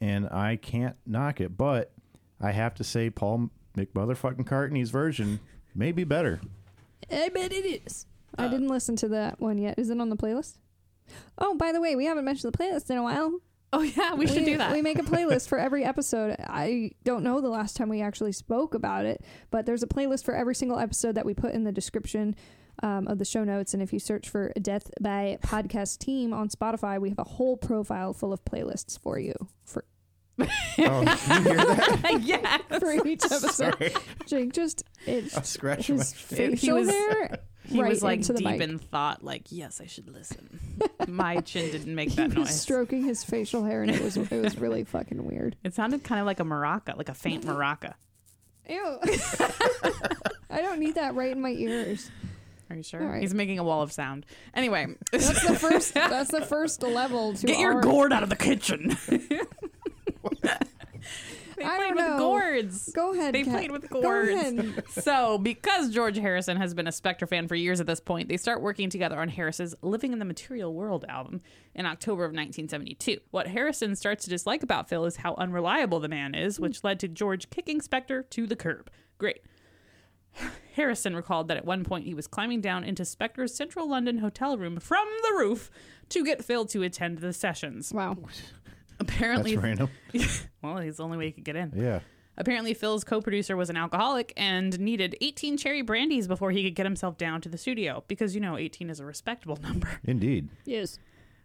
and 0.00 0.28
I 0.28 0.56
can't 0.56 0.96
knock 1.06 1.40
it. 1.40 1.56
But 1.56 1.92
I 2.42 2.52
have 2.52 2.74
to 2.74 2.84
say, 2.84 3.10
Paul 3.10 3.50
McMotherfucking 3.76 4.46
Cartney's 4.46 4.90
version 4.90 5.40
may 5.74 5.92
be 5.92 6.04
better. 6.04 6.40
I 7.10 7.28
bet 7.28 7.52
it 7.52 7.82
is. 7.86 8.06
I 8.38 8.48
didn't 8.48 8.68
listen 8.68 8.96
to 8.96 9.08
that 9.08 9.40
one 9.40 9.58
yet. 9.58 9.78
Is 9.78 9.90
it 9.90 10.00
on 10.00 10.08
the 10.08 10.16
playlist? 10.16 10.56
Oh, 11.38 11.54
by 11.54 11.72
the 11.72 11.80
way, 11.80 11.96
we 11.96 12.06
haven't 12.06 12.24
mentioned 12.24 12.52
the 12.52 12.58
playlist 12.58 12.90
in 12.90 12.96
a 12.96 13.02
while. 13.02 13.38
Oh 13.74 13.82
yeah, 13.82 14.14
we 14.14 14.26
should 14.26 14.44
do 14.44 14.58
that. 14.58 14.72
We 14.72 14.82
make 14.82 14.98
a 14.98 15.02
playlist 15.02 15.48
for 15.48 15.58
every 15.58 15.82
episode. 15.84 16.36
I 16.40 16.90
don't 17.04 17.22
know 17.22 17.40
the 17.40 17.48
last 17.48 17.74
time 17.76 17.88
we 17.88 18.02
actually 18.02 18.32
spoke 18.32 18.74
about 18.74 19.06
it, 19.06 19.24
but 19.50 19.64
there's 19.64 19.82
a 19.82 19.86
playlist 19.86 20.24
for 20.24 20.34
every 20.34 20.54
single 20.54 20.78
episode 20.78 21.14
that 21.14 21.24
we 21.24 21.32
put 21.32 21.54
in 21.54 21.64
the 21.64 21.72
description 21.72 22.36
um, 22.82 23.08
of 23.08 23.18
the 23.18 23.24
show 23.24 23.44
notes. 23.44 23.72
And 23.72 23.82
if 23.82 23.92
you 23.92 23.98
search 23.98 24.28
for 24.28 24.52
Death 24.60 24.90
by 25.00 25.38
Podcast 25.42 25.98
Team 25.98 26.34
on 26.34 26.50
Spotify, 26.50 27.00
we 27.00 27.08
have 27.08 27.18
a 27.18 27.24
whole 27.24 27.56
profile 27.56 28.12
full 28.12 28.32
of 28.32 28.44
playlists 28.44 28.98
for 28.98 29.18
you 29.18 29.34
for 29.64 29.84
Oh, 30.38 30.44
you 30.78 30.84
hear 30.84 31.56
that? 31.56 32.18
yeah. 32.22 32.78
for 32.78 33.06
each 33.06 33.24
episode. 33.24 33.74
Sorry, 33.76 33.92
Jake 34.26 34.52
just 34.52 34.82
I'm 35.06 35.14
it's 35.14 35.62
my 35.62 35.74
his 35.76 36.12
face. 36.12 36.38
facial 36.60 36.76
was- 36.78 36.88
hair. 36.90 37.38
He 37.64 37.80
right 37.80 37.90
was 37.90 38.02
like 38.02 38.18
into 38.18 38.32
the 38.32 38.40
deep 38.40 38.48
mic. 38.48 38.60
in 38.60 38.78
thought, 38.80 39.22
like, 39.22 39.44
yes, 39.50 39.80
I 39.80 39.86
should 39.86 40.08
listen. 40.08 40.58
My 41.06 41.40
chin 41.40 41.70
didn't 41.70 41.94
make 41.94 42.08
He 42.10 42.16
that 42.16 42.30
was 42.30 42.48
noise. 42.48 42.60
stroking 42.60 43.04
his 43.04 43.22
facial 43.22 43.64
hair, 43.64 43.82
and 43.82 43.90
it 43.90 44.02
was 44.02 44.16
it 44.16 44.32
was 44.42 44.58
really 44.58 44.82
fucking 44.82 45.24
weird. 45.24 45.54
It 45.62 45.72
sounded 45.72 46.02
kind 46.02 46.20
of 46.20 46.26
like 46.26 46.40
a 46.40 46.44
maraca, 46.44 46.96
like 46.98 47.08
a 47.08 47.14
faint 47.14 47.46
maraca. 47.46 47.94
Ew. 48.68 48.98
I 50.50 50.60
don't 50.60 50.80
need 50.80 50.96
that 50.96 51.14
right 51.14 51.30
in 51.30 51.40
my 51.40 51.50
ears. 51.50 52.10
Are 52.68 52.74
you 52.76 52.82
sure? 52.82 53.00
All 53.00 53.06
right. 53.08 53.22
He's 53.22 53.32
making 53.32 53.60
a 53.60 53.64
wall 53.64 53.80
of 53.82 53.92
sound. 53.92 54.26
Anyway, 54.54 54.88
That's 55.12 55.46
the 55.46 55.54
first. 55.54 55.94
That's 55.94 56.32
the 56.32 56.42
first 56.44 56.82
level 56.82 57.34
to 57.34 57.46
get 57.46 57.60
your 57.60 57.74
our- 57.76 57.80
gourd 57.80 58.12
out 58.12 58.24
of 58.24 58.28
the 58.28 58.36
kitchen. 58.36 58.96
They 61.62 61.68
I 61.68 61.76
played 61.76 61.94
with 61.94 62.04
know. 62.06 62.18
gourds. 62.18 62.92
Go 62.92 63.12
ahead. 63.12 63.34
They 63.34 63.44
Kat. 63.44 63.52
played 63.54 63.70
with 63.70 63.88
Go 63.88 64.02
gourds. 64.02 64.30
ahead. 64.30 64.84
So, 64.90 65.38
because 65.38 65.90
George 65.90 66.16
Harrison 66.18 66.56
has 66.56 66.74
been 66.74 66.86
a 66.86 66.90
Spector 66.90 67.28
fan 67.28 67.48
for 67.48 67.54
years 67.54 67.80
at 67.80 67.86
this 67.86 68.00
point, 68.00 68.28
they 68.28 68.36
start 68.36 68.60
working 68.60 68.90
together 68.90 69.18
on 69.18 69.28
Harris's 69.28 69.74
Living 69.82 70.12
in 70.12 70.18
the 70.18 70.24
Material 70.24 70.72
World 70.74 71.04
album 71.08 71.40
in 71.74 71.86
October 71.86 72.24
of 72.24 72.30
1972. 72.30 73.18
What 73.30 73.46
Harrison 73.48 73.96
starts 73.96 74.24
to 74.24 74.30
dislike 74.30 74.62
about 74.62 74.88
Phil 74.88 75.04
is 75.06 75.16
how 75.16 75.34
unreliable 75.36 76.00
the 76.00 76.08
man 76.08 76.34
is, 76.34 76.58
which 76.60 76.84
led 76.84 77.00
to 77.00 77.08
George 77.08 77.48
kicking 77.50 77.80
Spector 77.80 78.28
to 78.30 78.46
the 78.46 78.56
curb. 78.56 78.90
Great. 79.18 79.40
Harrison 80.74 81.14
recalled 81.14 81.48
that 81.48 81.56
at 81.56 81.64
one 81.64 81.84
point 81.84 82.04
he 82.06 82.14
was 82.14 82.26
climbing 82.26 82.60
down 82.60 82.84
into 82.84 83.02
Spector's 83.02 83.54
central 83.54 83.88
London 83.88 84.18
hotel 84.18 84.56
room 84.56 84.80
from 84.80 85.06
the 85.22 85.34
roof 85.36 85.70
to 86.10 86.24
get 86.24 86.44
Phil 86.44 86.64
to 86.66 86.82
attend 86.82 87.18
the 87.18 87.32
sessions. 87.32 87.92
Wow. 87.92 88.16
Apparently, 89.02 89.54
That's 89.56 89.64
random. 89.64 89.90
well, 90.62 90.78
he's 90.78 90.96
the 90.96 91.04
only 91.04 91.18
way 91.18 91.26
he 91.26 91.32
could 91.32 91.44
get 91.44 91.56
in. 91.56 91.72
Yeah. 91.76 92.00
Apparently, 92.36 92.72
Phil's 92.72 93.04
co 93.04 93.20
producer 93.20 93.56
was 93.56 93.68
an 93.68 93.76
alcoholic 93.76 94.32
and 94.36 94.78
needed 94.80 95.16
18 95.20 95.58
cherry 95.58 95.82
brandies 95.82 96.26
before 96.26 96.50
he 96.50 96.62
could 96.64 96.74
get 96.74 96.86
himself 96.86 97.18
down 97.18 97.40
to 97.42 97.48
the 97.48 97.58
studio 97.58 98.04
because, 98.08 98.34
you 98.34 98.40
know, 98.40 98.56
18 98.56 98.88
is 98.88 99.00
a 99.00 99.04
respectable 99.04 99.56
number. 99.62 99.88
Indeed. 100.04 100.48
Yes. 100.64 100.98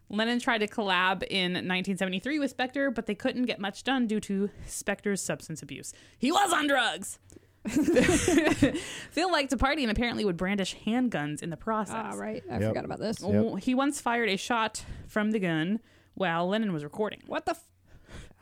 Lennon 0.09 0.39
tried 0.39 0.59
to 0.59 0.67
collab 0.67 1.23
in 1.23 1.51
1973 1.51 2.39
with 2.39 2.55
Spector, 2.55 2.95
but 2.95 3.07
they 3.07 3.15
couldn't 3.15 3.43
get 3.43 3.59
much 3.59 3.83
done 3.83 4.07
due 4.07 4.21
to 4.21 4.49
Spector's 4.65 5.21
substance 5.21 5.61
abuse. 5.61 5.91
He 6.17 6.31
was 6.31 6.53
on 6.53 6.67
drugs! 6.67 7.19
Phil 7.67 9.29
liked 9.29 9.49
to 9.49 9.57
party 9.57 9.83
and 9.83 9.91
apparently 9.91 10.23
would 10.23 10.37
brandish 10.37 10.75
handguns 10.85 11.41
in 11.43 11.49
the 11.49 11.57
process. 11.57 11.95
Ah, 12.13 12.15
right. 12.15 12.41
I 12.49 12.59
Yep. 12.59 12.69
forgot 12.69 12.85
about 12.85 12.99
this. 12.99 13.21
Yep. 13.21 13.59
He 13.59 13.75
once 13.75 13.99
fired 13.99 14.29
a 14.29 14.37
shot 14.37 14.85
from 15.07 15.31
the 15.31 15.39
gun 15.39 15.81
while 16.17 16.47
Lennon 16.47 16.73
was 16.73 16.83
recording. 16.83 17.21
What 17.27 17.45
the? 17.45 17.51
F- 17.51 17.63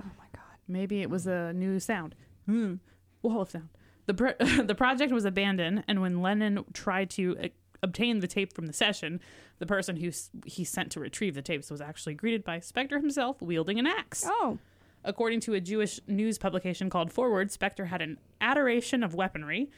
oh 0.01 0.09
my 0.17 0.25
god. 0.33 0.57
Maybe 0.67 1.01
it 1.01 1.09
was 1.09 1.27
a 1.27 1.53
new 1.53 1.79
sound. 1.79 2.15
Hmm. 2.45 2.75
Wall 3.21 3.41
of 3.41 3.51
sound. 3.51 3.69
The 4.05 4.13
pro- 4.13 4.33
the 4.63 4.75
project 4.75 5.11
was 5.11 5.25
abandoned, 5.25 5.83
and 5.87 6.01
when 6.01 6.21
Lennon 6.21 6.63
tried 6.73 7.09
to 7.11 7.37
uh, 7.43 7.47
obtain 7.83 8.19
the 8.19 8.27
tape 8.27 8.53
from 8.53 8.67
the 8.67 8.73
session, 8.73 9.19
the 9.59 9.65
person 9.65 9.97
who 9.97 10.07
s- 10.07 10.29
he 10.45 10.63
sent 10.63 10.91
to 10.93 10.99
retrieve 10.99 11.35
the 11.35 11.41
tapes 11.41 11.69
was 11.69 11.81
actually 11.81 12.13
greeted 12.15 12.43
by 12.43 12.59
Spector 12.59 12.97
himself 13.01 13.41
wielding 13.41 13.77
an 13.79 13.85
axe. 13.87 14.23
Oh. 14.25 14.57
According 15.03 15.41
to 15.41 15.53
a 15.53 15.59
Jewish 15.61 15.99
news 16.07 16.37
publication 16.39 16.89
called 16.89 17.11
Forward, 17.11 17.49
Spector 17.49 17.87
had 17.87 18.01
an 18.01 18.17
adoration 18.41 19.03
of 19.03 19.13
weaponry 19.13 19.69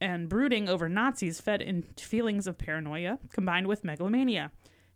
and 0.00 0.28
brooding 0.28 0.68
over 0.68 0.88
Nazis 0.88 1.40
fed 1.40 1.60
into 1.62 2.04
feelings 2.04 2.46
of 2.46 2.56
paranoia 2.58 3.18
combined 3.32 3.66
with 3.66 3.84
megalomania. 3.84 4.50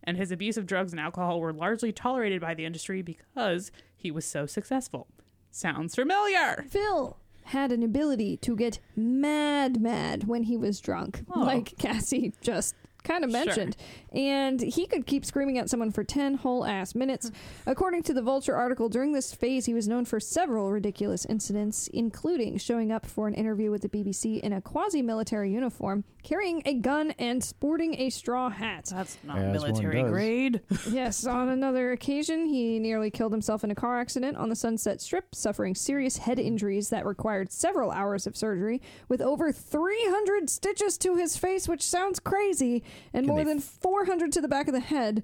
And 0.07 0.17
his 0.17 0.31
abuse 0.31 0.57
of 0.57 0.67
drugs 0.67 0.93
and 0.93 1.01
alcohol 1.01 1.41
were 1.41 1.53
largely 1.53 1.93
tolerated 1.93 2.41
by 2.41 2.55
the 2.55 2.65
industry 2.65 3.03
because 3.03 3.73
he 3.97 4.11
was 4.11 4.25
so 4.25 4.47
successful. 4.47 5.09
Sounds 5.51 5.95
familiar. 5.97 6.65
Phil 6.71 7.17
had 7.45 7.73
an 7.73 7.83
ability 7.83 8.37
to 8.39 8.55
get 8.57 8.79
mad, 8.95 9.81
mad 9.81 10.25
when 10.29 10.45
he 10.45 10.57
was 10.57 10.81
drunk, 10.81 11.23
Oh. 11.35 11.41
like 11.41 11.77
Cassie 11.79 12.33
just 12.41 12.75
kind 13.07 13.25
of 13.25 13.31
Sure. 13.31 13.45
mentioned. 13.45 13.77
And 14.13 14.61
he 14.61 14.87
could 14.87 15.07
keep 15.07 15.25
screaming 15.25 15.59
at 15.59 15.71
someone 15.71 15.93
for 15.93 16.05
10 16.05 16.35
whole 16.35 16.65
ass 16.65 16.95
minutes. 16.95 17.29
Hmm. 17.29 17.71
According 17.71 18.03
to 18.05 18.15
the 18.15 18.23
Vulture 18.23 18.57
article, 18.57 18.89
during 18.89 19.13
this 19.13 19.33
phase, 19.33 19.67
he 19.67 19.75
was 19.75 19.87
known 19.87 20.05
for 20.05 20.21
several 20.21 20.71
ridiculous 20.73 21.25
incidents, 21.27 21.89
including 21.89 22.59
showing 22.59 22.91
up 22.91 23.07
for 23.07 23.29
an 23.29 23.35
interview 23.35 23.71
with 23.71 23.83
the 23.83 23.89
BBC 23.89 24.41
in 24.41 24.53
a 24.53 24.61
quasi 24.61 25.03
military 25.03 25.53
uniform, 25.53 26.05
carrying 26.23 26.63
a 26.67 26.75
gun, 26.75 27.13
and 27.19 27.43
sporting 27.43 28.01
a 28.01 28.11
straw 28.11 28.51
hat. 28.51 28.87
That's 28.91 29.19
not 29.23 29.39
As 29.39 29.53
military 29.53 30.03
grade. 30.03 30.61
yes, 30.91 31.27
on 31.27 31.49
another 31.49 31.93
occasion, 31.93 32.47
he 32.47 32.79
nearly 32.79 33.11
killed 33.11 33.33
himself 33.33 33.63
in 33.63 33.71
a 33.71 33.75
car 33.75 34.01
accident 34.01 34.37
on 34.37 34.49
the 34.49 34.57
Sunset 34.57 35.01
Strip, 35.01 35.35
suffering 35.35 35.75
serious 35.75 36.17
head 36.19 36.39
hmm. 36.39 36.47
injuries 36.47 36.91
that 36.91 37.07
required 37.07 37.53
several 37.53 37.91
hours 37.91 38.27
of 38.27 38.37
surgery, 38.37 38.83
with 39.09 39.21
over 39.21 39.53
300 39.53 40.51
stitches 40.51 40.99
to 40.99 41.17
his 41.17 41.37
face, 41.37 41.69
which 41.69 41.83
sounds 41.83 42.19
crazy, 42.19 42.83
and 43.13 43.25
Can 43.25 43.35
more 43.35 43.39
they 43.45 43.51
than 43.51 43.61
400 43.61 44.33
to 44.33 44.41
the 44.41 44.49
back 44.49 44.69
of 44.69 44.75
the 44.75 44.81
head. 44.81 45.23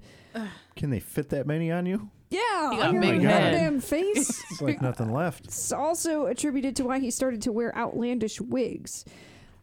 Can 0.75 0.89
they 0.89 0.99
fit 0.99 1.29
that 1.29 1.45
many 1.47 1.71
on 1.71 1.85
you? 1.85 2.09
Yeah, 2.29 2.71
He 2.71 2.77
got 2.77 2.89
on 2.89 2.89
a 2.89 2.93
your 2.93 3.01
big 3.01 3.21
head. 3.21 3.51
goddamn 3.53 3.79
face. 3.81 4.43
It's 4.51 4.61
like 4.61 4.81
nothing 4.81 5.11
left. 5.13 5.45
It's 5.45 5.71
also 5.71 6.25
attributed 6.25 6.75
to 6.77 6.83
why 6.85 6.99
he 6.99 7.11
started 7.11 7.41
to 7.43 7.51
wear 7.51 7.75
outlandish 7.77 8.41
wigs. 8.41 9.05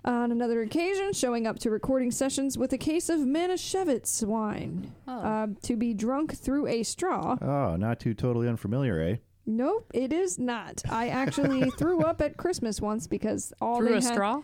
On 0.04 0.32
another 0.32 0.62
occasion, 0.62 1.12
showing 1.12 1.46
up 1.46 1.58
to 1.58 1.70
recording 1.70 2.10
sessions 2.10 2.56
with 2.56 2.72
a 2.72 2.78
case 2.78 3.08
of 3.10 3.20
Manischewitz 3.20 4.24
wine 4.24 4.92
Oh. 5.06 5.12
uh, 5.20 5.46
to 5.64 5.76
be 5.76 5.92
drunk 5.92 6.34
through 6.36 6.68
a 6.68 6.82
straw. 6.84 7.36
Oh, 7.42 7.76
not 7.76 8.00
too 8.00 8.14
totally 8.14 8.48
unfamiliar, 8.48 8.98
eh? 9.00 9.16
Nope, 9.44 9.90
it 9.92 10.12
is 10.12 10.38
not. 10.38 10.80
I 10.88 11.08
actually 11.08 11.68
threw 11.78 12.00
up 12.02 12.22
at 12.22 12.36
Christmas 12.36 12.80
once 12.80 13.06
because 13.08 13.52
all 13.60 13.78
Through 13.78 13.88
they 13.88 13.92
a 13.98 14.02
had, 14.02 14.04
straw? 14.04 14.42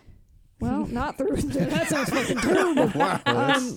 Well, 0.60 0.86
not 0.90 1.18
through. 1.18 1.36
that 1.36 1.88
sounds 1.88 2.10
fucking 2.10 2.38
terrible. 2.38 2.86
wow. 2.98 3.20
That's 3.24 3.58
Um, 3.70 3.76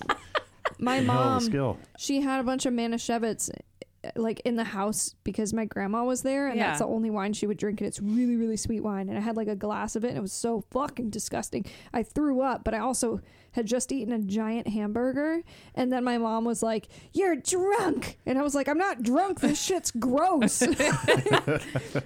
my 0.78 0.96
hell 0.96 1.02
of 1.02 1.04
a 1.04 1.12
mom, 1.30 1.40
skill. 1.40 1.78
she 1.98 2.20
had 2.22 2.40
a 2.40 2.42
bunch 2.44 2.64
of 2.66 2.72
Manischewitz 2.72 3.50
like 4.16 4.40
in 4.46 4.56
the 4.56 4.64
house 4.64 5.14
because 5.24 5.52
my 5.52 5.66
grandma 5.66 6.04
was 6.04 6.22
there 6.22 6.48
and 6.48 6.58
that's 6.58 6.78
the 6.78 6.86
only 6.86 7.10
wine 7.10 7.34
she 7.34 7.46
would 7.46 7.58
drink 7.58 7.80
and 7.82 7.86
it's 7.88 8.00
really 8.00 8.34
really 8.34 8.56
sweet 8.56 8.80
wine 8.80 9.08
and 9.10 9.18
I 9.18 9.20
had 9.20 9.36
like 9.36 9.48
a 9.48 9.54
glass 9.54 9.94
of 9.94 10.04
it 10.04 10.08
and 10.08 10.16
it 10.16 10.22
was 10.22 10.32
so 10.32 10.64
fucking 10.70 11.10
disgusting. 11.10 11.66
I 11.92 12.02
threw 12.02 12.40
up, 12.40 12.64
but 12.64 12.72
I 12.72 12.78
also 12.78 13.20
had 13.52 13.66
just 13.66 13.92
eaten 13.92 14.12
a 14.14 14.18
giant 14.18 14.68
hamburger 14.68 15.42
and 15.74 15.92
then 15.92 16.02
my 16.04 16.16
mom 16.18 16.44
was 16.46 16.62
like, 16.62 16.88
"You're 17.12 17.36
drunk." 17.36 18.16
And 18.24 18.38
I 18.38 18.42
was 18.42 18.54
like, 18.54 18.68
"I'm 18.68 18.78
not 18.78 19.02
drunk. 19.02 19.40
This 19.40 19.60
shit's 19.66 19.90
gross." 19.90 20.62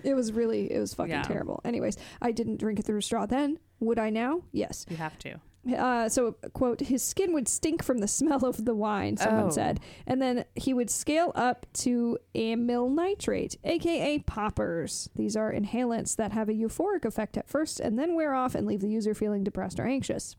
it 0.03 0.15
was 0.15 0.33
really 0.33 0.73
it 0.73 0.81
was 0.81 0.95
fucking 0.95 1.11
Yeah. 1.13 1.23
terrible. 1.23 1.61
Anyways, 1.65 1.97
I 2.21 2.33
didn't 2.33 2.57
drink 2.59 2.79
it 2.81 2.85
through 2.87 2.99
a 2.99 3.03
straw 3.03 3.27
then. 3.27 3.59
Would 3.81 3.99
I 3.99 4.11
now? 4.11 4.43
Yes. 4.53 4.87
You 4.89 4.97
have 4.97 5.19
to. 5.21 5.39
Uh, 5.77 6.09
so, 6.09 6.33
quote, 6.53 6.81
his 6.81 7.03
skin 7.03 7.33
would 7.33 7.49
stink 7.49 7.83
from 7.83 7.99
the 7.99 8.09
smell 8.19 8.45
of 8.45 8.65
the 8.65 8.75
wine, 8.75 9.17
someone 9.17 9.45
Oh. 9.47 9.51
said. 9.51 9.81
And 10.07 10.21
then 10.21 10.45
he 10.55 10.75
would 10.75 10.91
scale 10.91 11.33
up 11.35 11.67
to 11.85 12.19
amyl 12.35 12.91
nitrate, 12.91 13.57
aka 13.65 14.19
poppers. 14.21 15.09
These 15.15 15.37
are 15.37 15.53
inhalants 15.53 16.17
that 16.17 16.33
have 16.33 16.49
a 16.49 16.53
euphoric 16.53 17.05
effect 17.05 17.37
at 17.37 17.49
first 17.49 17.81
and 17.81 17.99
then 17.99 18.15
wear 18.15 18.35
off 18.35 18.55
and 18.55 18.67
leave 18.67 18.81
the 18.81 18.89
user 18.91 19.15
feeling 19.15 19.43
depressed 19.45 19.81
or 19.81 19.87
anxious. 19.87 20.37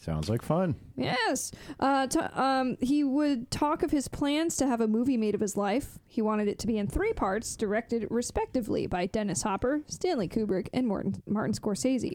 Sounds 0.00 0.28
like 0.30 0.42
fun. 0.42 0.76
Yes. 0.96 1.50
Uh, 1.80 2.06
um, 2.34 2.76
he 2.80 3.02
would 3.02 3.50
talk 3.50 3.82
of 3.82 3.90
his 3.90 4.06
plans 4.06 4.54
to 4.58 4.66
have 4.68 4.80
a 4.80 4.86
movie 4.86 5.16
made 5.16 5.34
of 5.34 5.40
his 5.40 5.56
life. 5.56 5.98
He 6.06 6.22
wanted 6.22 6.46
it 6.46 6.60
to 6.60 6.68
be 6.68 6.78
in 6.78 6.86
three 6.86 7.12
parts, 7.12 7.56
directed 7.56 8.06
respectively 8.08 8.86
by 8.86 9.06
Dennis 9.06 9.42
Hopper, 9.42 9.80
Stanley 9.88 10.28
Kubrick, 10.28 10.68
and 10.72 10.86
Martin, 10.86 11.20
Martin 11.26 11.52
Scorsese. 11.52 12.12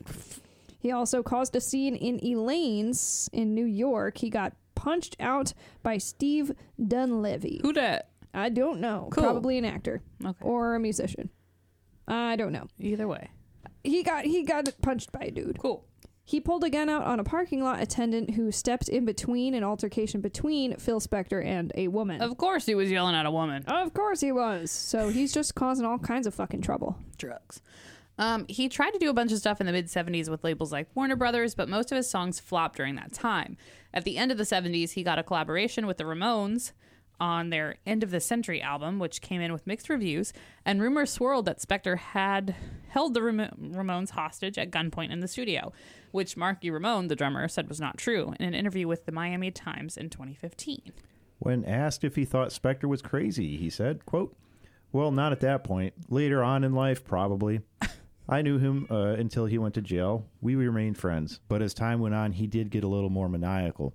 He 0.84 0.91
also 0.91 1.23
caused 1.23 1.55
a 1.55 1.61
scene 1.61 1.95
in 1.95 2.19
Elaine's 2.19 3.29
in 3.31 3.55
New 3.55 3.63
York. 3.65 4.17
He 4.17 4.29
got 4.29 4.53
punched 4.75 5.15
out 5.17 5.53
by 5.81 5.97
Steve 5.97 6.51
Dunleavy. 6.86 7.61
Who 7.63 7.71
dat? 7.71 8.09
I 8.34 8.49
don't 8.49 8.81
know. 8.81 9.07
Cool. 9.11 9.23
Probably 9.23 9.57
an 9.57 9.63
actor 9.63 10.01
Okay. 10.23 10.38
or 10.41 10.75
a 10.75 10.79
musician. 10.81 11.29
I 12.05 12.36
don't 12.36 12.51
know. 12.51 12.67
Either 12.79 13.07
way. 13.07 13.29
He 13.86 14.03
got 14.03 14.25
he 14.25 14.43
got 14.43 14.69
punched 14.81 15.13
by 15.13 15.21
a 15.21 15.31
dude. 15.31 15.57
Cool. 15.57 15.86
He 16.25 16.41
pulled 16.41 16.63
a 16.65 16.69
gun 16.69 16.89
out 16.89 17.03
on 17.05 17.19
a 17.19 17.23
parking 17.23 17.63
lot 17.63 17.81
attendant 17.81 18.31
who 18.31 18.51
stepped 18.51 18.89
in 18.89 19.05
between 19.05 19.53
an 19.53 19.63
altercation 19.63 20.19
between 20.21 20.75
Phil 20.77 20.99
Spector 20.99 21.45
and 21.45 21.71
a 21.75 21.88
woman. 21.89 22.21
Of 22.21 22.38
course 22.38 22.65
he 22.65 22.75
was 22.75 22.91
yelling 22.91 23.15
at 23.15 23.25
a 23.25 23.31
woman. 23.31 23.63
Of 23.67 23.93
course 23.93 24.19
he 24.19 24.31
was. 24.34 24.69
So 24.71 25.09
he's 25.09 25.34
just 25.34 25.55
causing 25.55 25.86
all 25.86 25.97
kinds 25.97 26.27
of 26.27 26.34
fucking 26.34 26.61
trouble. 26.61 26.97
Drugs. 27.17 27.61
Um, 28.18 28.45
he 28.47 28.70
tried 28.70 28.91
to 28.91 28.99
do 28.99 29.09
a 29.09 29.14
bunch 29.14 29.32
of 29.32 29.39
stuff 29.39 29.59
in 29.59 29.66
the 29.66 29.72
mid 29.72 29.88
70s 29.88 30.30
with 30.30 30.43
labels 30.43 30.72
like 30.72 30.88
Warner 30.95 31.16
Brothers, 31.16 31.55
but 31.55 31.70
most 31.70 31.91
of 31.91 31.95
his 31.95 32.09
songs 32.09 32.39
flopped 32.39 32.78
during 32.78 32.95
that 32.95 33.11
time. 33.14 33.57
At 33.93 34.03
the 34.03 34.18
end 34.18 34.32
of 34.32 34.38
the 34.38 34.43
70s, 34.43 34.91
he 34.91 35.03
got 35.03 35.20
a 35.20 35.24
collaboration 35.24 35.88
with 35.88 35.97
the 35.97 36.03
Ramones 36.03 36.74
on 37.20 37.49
their 37.49 37.76
End 37.86 38.03
of 38.03 38.11
the 38.11 38.20
Century 38.20 38.61
album, 38.61 38.99
which 38.99 39.22
came 39.22 39.39
in 39.41 39.53
with 39.53 39.68
mixed 39.68 39.89
reviews, 39.89 40.34
and 40.66 40.82
rumors 40.82 41.11
swirled 41.11 41.45
that 41.45 41.59
Spector 41.59 41.97
had 41.97 42.55
held 42.89 43.14
the 43.14 43.22
Ram- 43.22 43.72
Ramones 43.74 44.11
hostage 44.11 44.57
at 44.57 44.72
gunpoint 44.72 45.11
in 45.11 45.20
the 45.20 45.28
studio, 45.28 45.72
which 46.11 46.38
Marky 46.38 46.70
Ramone, 46.70 47.07
the 47.07 47.16
drummer, 47.16 47.47
said 47.47 47.70
was 47.70 47.80
not 47.80 47.97
true 47.97 48.34
in 48.39 48.45
an 48.45 48.53
interview 48.53 48.88
with 48.88 49.05
the 49.05 49.11
Miami 49.11 49.51
Times 49.51 49.95
in 49.95 50.09
2015. 50.09 50.91
When 51.39 51.66
asked 51.66 52.03
if 52.03 52.16
he 52.16 52.26
thought 52.26 52.49
Spector 52.49 52.86
was 52.86 53.01
crazy, 53.01 53.57
he 53.57 53.70
said, 53.70 54.05
quote, 54.05 54.36
Well, 54.91 55.11
not 55.11 55.32
at 55.32 55.39
that 55.41 55.64
point. 55.64 55.93
Later 56.09 56.43
on 56.43 56.64
in 56.64 56.74
life, 56.74 57.03
probably. 57.03 57.61
I 58.28 58.41
knew 58.41 58.57
him 58.57 58.88
uh, 58.89 59.15
until 59.17 59.45
he 59.45 59.57
went 59.57 59.74
to 59.76 59.82
jail. 59.82 60.26
We 60.41 60.55
remained 60.55 60.97
friends. 60.97 61.39
But 61.47 61.61
as 61.61 61.74
time 61.74 61.99
went 61.99 62.15
on, 62.15 62.34
he 62.34 62.47
did 62.47 62.69
get 62.69 62.84
a 62.84 62.88
little 62.88 63.09
more 63.09 63.30
maniacal. 63.30 63.93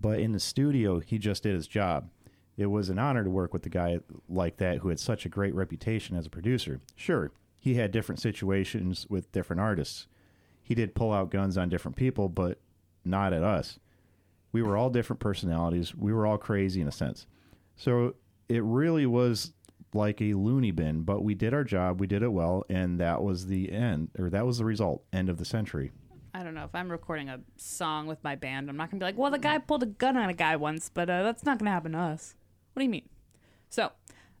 But 0.00 0.20
in 0.20 0.32
the 0.32 0.40
studio, 0.40 1.00
he 1.00 1.18
just 1.18 1.42
did 1.42 1.54
his 1.54 1.66
job. 1.66 2.08
It 2.56 2.66
was 2.66 2.88
an 2.88 2.98
honor 2.98 3.24
to 3.24 3.30
work 3.30 3.52
with 3.52 3.66
a 3.66 3.70
guy 3.70 4.00
like 4.28 4.56
that 4.58 4.78
who 4.78 4.88
had 4.88 5.00
such 5.00 5.26
a 5.26 5.28
great 5.28 5.54
reputation 5.54 6.16
as 6.16 6.26
a 6.26 6.30
producer. 6.30 6.80
Sure, 6.96 7.30
he 7.58 7.74
had 7.74 7.90
different 7.90 8.20
situations 8.20 9.06
with 9.08 9.30
different 9.32 9.60
artists. 9.60 10.06
He 10.62 10.74
did 10.74 10.94
pull 10.94 11.12
out 11.12 11.30
guns 11.30 11.56
on 11.56 11.68
different 11.68 11.96
people, 11.96 12.28
but 12.28 12.58
not 13.04 13.32
at 13.32 13.42
us 13.42 13.78
we 14.52 14.62
were 14.62 14.76
all 14.76 14.90
different 14.90 15.20
personalities. 15.20 15.94
We 15.94 16.12
were 16.12 16.26
all 16.26 16.38
crazy 16.38 16.80
in 16.80 16.88
a 16.88 16.92
sense. 16.92 17.26
So 17.76 18.14
it 18.48 18.62
really 18.62 19.06
was 19.06 19.52
like 19.94 20.20
a 20.20 20.34
loony 20.34 20.70
bin, 20.70 21.02
but 21.02 21.22
we 21.22 21.34
did 21.34 21.54
our 21.54 21.64
job, 21.64 22.00
we 22.00 22.06
did 22.06 22.22
it 22.22 22.32
well, 22.32 22.64
and 22.68 23.00
that 23.00 23.22
was 23.22 23.46
the 23.46 23.72
end, 23.72 24.10
or 24.18 24.30
that 24.30 24.46
was 24.46 24.58
the 24.58 24.64
result. 24.64 25.04
End 25.12 25.28
of 25.28 25.38
the 25.38 25.44
century. 25.44 25.92
I 26.34 26.42
don't 26.42 26.54
know 26.54 26.64
if 26.64 26.74
I'm 26.74 26.90
recording 26.90 27.28
a 27.28 27.40
song 27.56 28.06
with 28.06 28.22
my 28.22 28.36
band, 28.36 28.68
I'm 28.68 28.76
not 28.76 28.90
gonna 28.90 29.00
be 29.00 29.04
like, 29.04 29.18
well, 29.18 29.30
the 29.30 29.38
guy 29.38 29.58
pulled 29.58 29.82
a 29.82 29.86
gun 29.86 30.16
on 30.16 30.28
a 30.28 30.34
guy 30.34 30.56
once, 30.56 30.90
but 30.92 31.08
uh, 31.08 31.22
that's 31.22 31.44
not 31.44 31.58
gonna 31.58 31.70
happen 31.70 31.92
to 31.92 31.98
us. 31.98 32.34
What 32.72 32.80
do 32.80 32.84
you 32.84 32.90
mean? 32.90 33.08
So, 33.70 33.92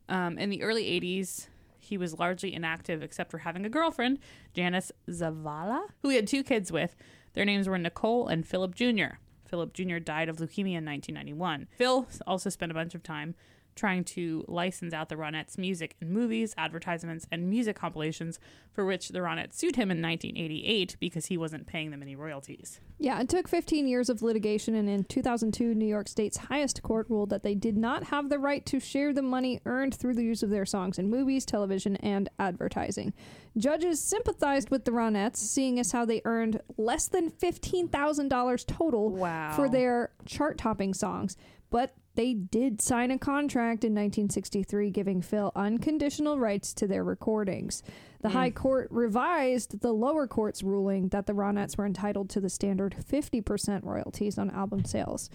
um, 0.08 0.38
in 0.38 0.50
the 0.50 0.62
early 0.62 0.84
'80s, 0.84 1.48
he 1.78 1.96
was 1.96 2.18
largely 2.18 2.54
inactive 2.54 3.02
except 3.02 3.30
for 3.30 3.38
having 3.38 3.64
a 3.64 3.70
girlfriend, 3.70 4.18
Janice 4.54 4.92
Zavala, 5.08 5.80
who 6.02 6.10
he 6.10 6.16
had 6.16 6.26
two 6.26 6.44
kids 6.44 6.70
with. 6.70 6.94
Their 7.34 7.44
names 7.44 7.68
were 7.68 7.78
Nicole 7.78 8.28
and 8.28 8.46
Philip 8.46 8.74
Jr. 8.74 9.16
Philip 9.48 9.72
Jr. 9.72 9.98
died 9.98 10.28
of 10.28 10.36
leukemia 10.36 10.76
in 10.76 10.84
1991. 10.84 11.68
Phil 11.70 12.06
also 12.26 12.50
spent 12.50 12.70
a 12.70 12.74
bunch 12.74 12.94
of 12.94 13.02
time 13.02 13.34
trying 13.78 14.04
to 14.04 14.44
license 14.48 14.92
out 14.92 15.08
the 15.08 15.14
Ronettes' 15.16 15.56
music 15.56 15.96
in 16.00 16.12
movies, 16.12 16.52
advertisements, 16.58 17.26
and 17.32 17.48
music 17.48 17.76
compilations, 17.76 18.38
for 18.72 18.84
which 18.84 19.08
the 19.10 19.20
Ronettes 19.20 19.54
sued 19.54 19.76
him 19.76 19.90
in 19.90 20.02
1988 20.02 20.96
because 21.00 21.26
he 21.26 21.38
wasn't 21.38 21.66
paying 21.66 21.90
them 21.90 22.02
any 22.02 22.16
royalties. 22.16 22.80
Yeah, 22.98 23.20
it 23.20 23.28
took 23.28 23.48
15 23.48 23.86
years 23.86 24.08
of 24.10 24.20
litigation, 24.22 24.74
and 24.74 24.88
in 24.88 25.04
2002, 25.04 25.74
New 25.74 25.86
York 25.86 26.08
State's 26.08 26.36
highest 26.36 26.82
court 26.82 27.06
ruled 27.08 27.30
that 27.30 27.42
they 27.44 27.54
did 27.54 27.76
not 27.76 28.04
have 28.04 28.28
the 28.28 28.38
right 28.38 28.66
to 28.66 28.80
share 28.80 29.12
the 29.12 29.22
money 29.22 29.60
earned 29.64 29.94
through 29.94 30.14
the 30.14 30.24
use 30.24 30.42
of 30.42 30.50
their 30.50 30.66
songs 30.66 30.98
in 30.98 31.08
movies, 31.08 31.46
television, 31.46 31.96
and 31.96 32.28
advertising. 32.38 33.14
Judges 33.56 34.02
sympathized 34.02 34.70
with 34.70 34.84
the 34.84 34.90
Ronettes, 34.90 35.36
seeing 35.36 35.78
as 35.78 35.92
how 35.92 36.04
they 36.04 36.20
earned 36.24 36.60
less 36.76 37.06
than 37.08 37.30
$15,000 37.30 38.64
total 38.66 39.10
Wow. 39.10 39.52
for 39.54 39.68
their 39.68 40.10
chart 40.26 40.58
topping 40.58 40.94
songs, 40.94 41.36
but 41.70 41.94
they 42.18 42.34
did 42.34 42.82
sign 42.82 43.12
a 43.12 43.18
contract 43.18 43.84
in 43.84 43.92
1963 43.92 44.90
giving 44.90 45.22
Phil 45.22 45.52
unconditional 45.54 46.36
rights 46.36 46.74
to 46.74 46.88
their 46.88 47.04
recordings. 47.04 47.84
The 48.22 48.30
High 48.30 48.50
Court 48.50 48.88
revised 48.90 49.82
the 49.82 49.92
lower 49.92 50.26
court's 50.26 50.64
ruling 50.64 51.10
that 51.10 51.26
the 51.28 51.32
Ronettes 51.32 51.78
were 51.78 51.86
entitled 51.86 52.28
to 52.30 52.40
the 52.40 52.50
standard 52.50 52.96
50% 53.08 53.84
royalties 53.84 54.36
on 54.36 54.50
album 54.50 54.84
sales. 54.84 55.30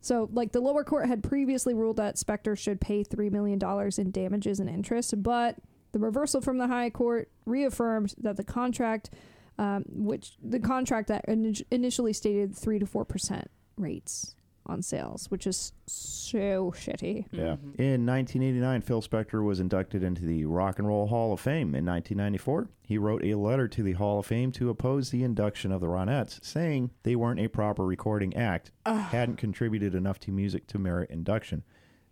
So, 0.00 0.28
like 0.32 0.50
the 0.50 0.58
lower 0.58 0.82
court 0.82 1.06
had 1.06 1.22
previously 1.22 1.72
ruled 1.72 1.98
that 1.98 2.16
Spector 2.16 2.58
should 2.58 2.80
pay 2.80 3.04
$3 3.04 3.30
million 3.30 3.60
in 3.96 4.10
damages 4.10 4.58
and 4.58 4.68
interest, 4.68 5.22
but 5.22 5.58
the 5.92 6.00
reversal 6.00 6.40
from 6.40 6.58
the 6.58 6.66
High 6.66 6.90
Court 6.90 7.30
reaffirmed 7.46 8.12
that 8.18 8.36
the 8.36 8.42
contract, 8.42 9.10
um, 9.56 9.84
which 9.86 10.32
the 10.42 10.58
contract 10.58 11.06
that 11.06 11.24
ini- 11.28 11.62
initially 11.70 12.12
stated 12.12 12.56
3 12.56 12.80
to 12.80 12.86
4% 12.86 13.44
rates 13.78 14.34
on 14.66 14.82
sales, 14.82 15.30
which 15.30 15.46
is 15.46 15.72
so 15.86 16.72
shitty. 16.76 17.26
Yeah. 17.32 17.56
Mhm. 17.56 17.78
In 17.78 18.06
1989, 18.06 18.80
Phil 18.80 19.02
Spector 19.02 19.44
was 19.44 19.60
inducted 19.60 20.02
into 20.02 20.24
the 20.24 20.44
Rock 20.46 20.78
and 20.78 20.88
Roll 20.88 21.06
Hall 21.06 21.32
of 21.32 21.40
Fame. 21.40 21.74
In 21.74 21.84
1994, 21.84 22.68
he 22.82 22.96
wrote 22.98 23.24
a 23.24 23.34
letter 23.34 23.68
to 23.68 23.82
the 23.82 23.92
Hall 23.92 24.18
of 24.20 24.26
Fame 24.26 24.52
to 24.52 24.70
oppose 24.70 25.10
the 25.10 25.22
induction 25.22 25.70
of 25.70 25.80
the 25.80 25.86
Ronettes, 25.88 26.42
saying 26.44 26.90
they 27.02 27.16
weren't 27.16 27.40
a 27.40 27.48
proper 27.48 27.84
recording 27.84 28.34
act, 28.34 28.72
hadn't 28.86 29.36
contributed 29.36 29.94
enough 29.94 30.18
to 30.20 30.32
music 30.32 30.66
to 30.68 30.78
merit 30.78 31.10
induction. 31.10 31.62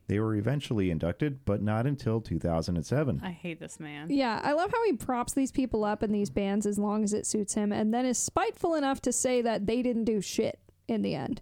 They 0.08 0.18
were 0.18 0.34
eventually 0.34 0.90
inducted, 0.90 1.44
but 1.46 1.62
not 1.62 1.86
until 1.86 2.20
2007. 2.20 3.20
I 3.22 3.30
hate 3.30 3.60
this 3.60 3.80
man. 3.80 4.10
Yeah, 4.10 4.40
I 4.42 4.52
love 4.52 4.70
how 4.70 4.84
he 4.84 4.92
props 4.92 5.32
these 5.32 5.52
people 5.52 5.84
up 5.84 6.02
in 6.02 6.12
these 6.12 6.28
bands 6.28 6.66
as 6.66 6.78
long 6.78 7.02
as 7.04 7.14
it 7.14 7.24
suits 7.24 7.54
him, 7.54 7.72
and 7.72 7.94
then 7.94 8.04
is 8.04 8.18
spiteful 8.18 8.74
enough 8.74 9.00
to 9.02 9.12
say 9.12 9.40
that 9.40 9.66
they 9.66 9.80
didn't 9.80 10.04
do 10.04 10.20
shit 10.20 10.58
in 10.88 11.00
the 11.02 11.14
end. 11.14 11.40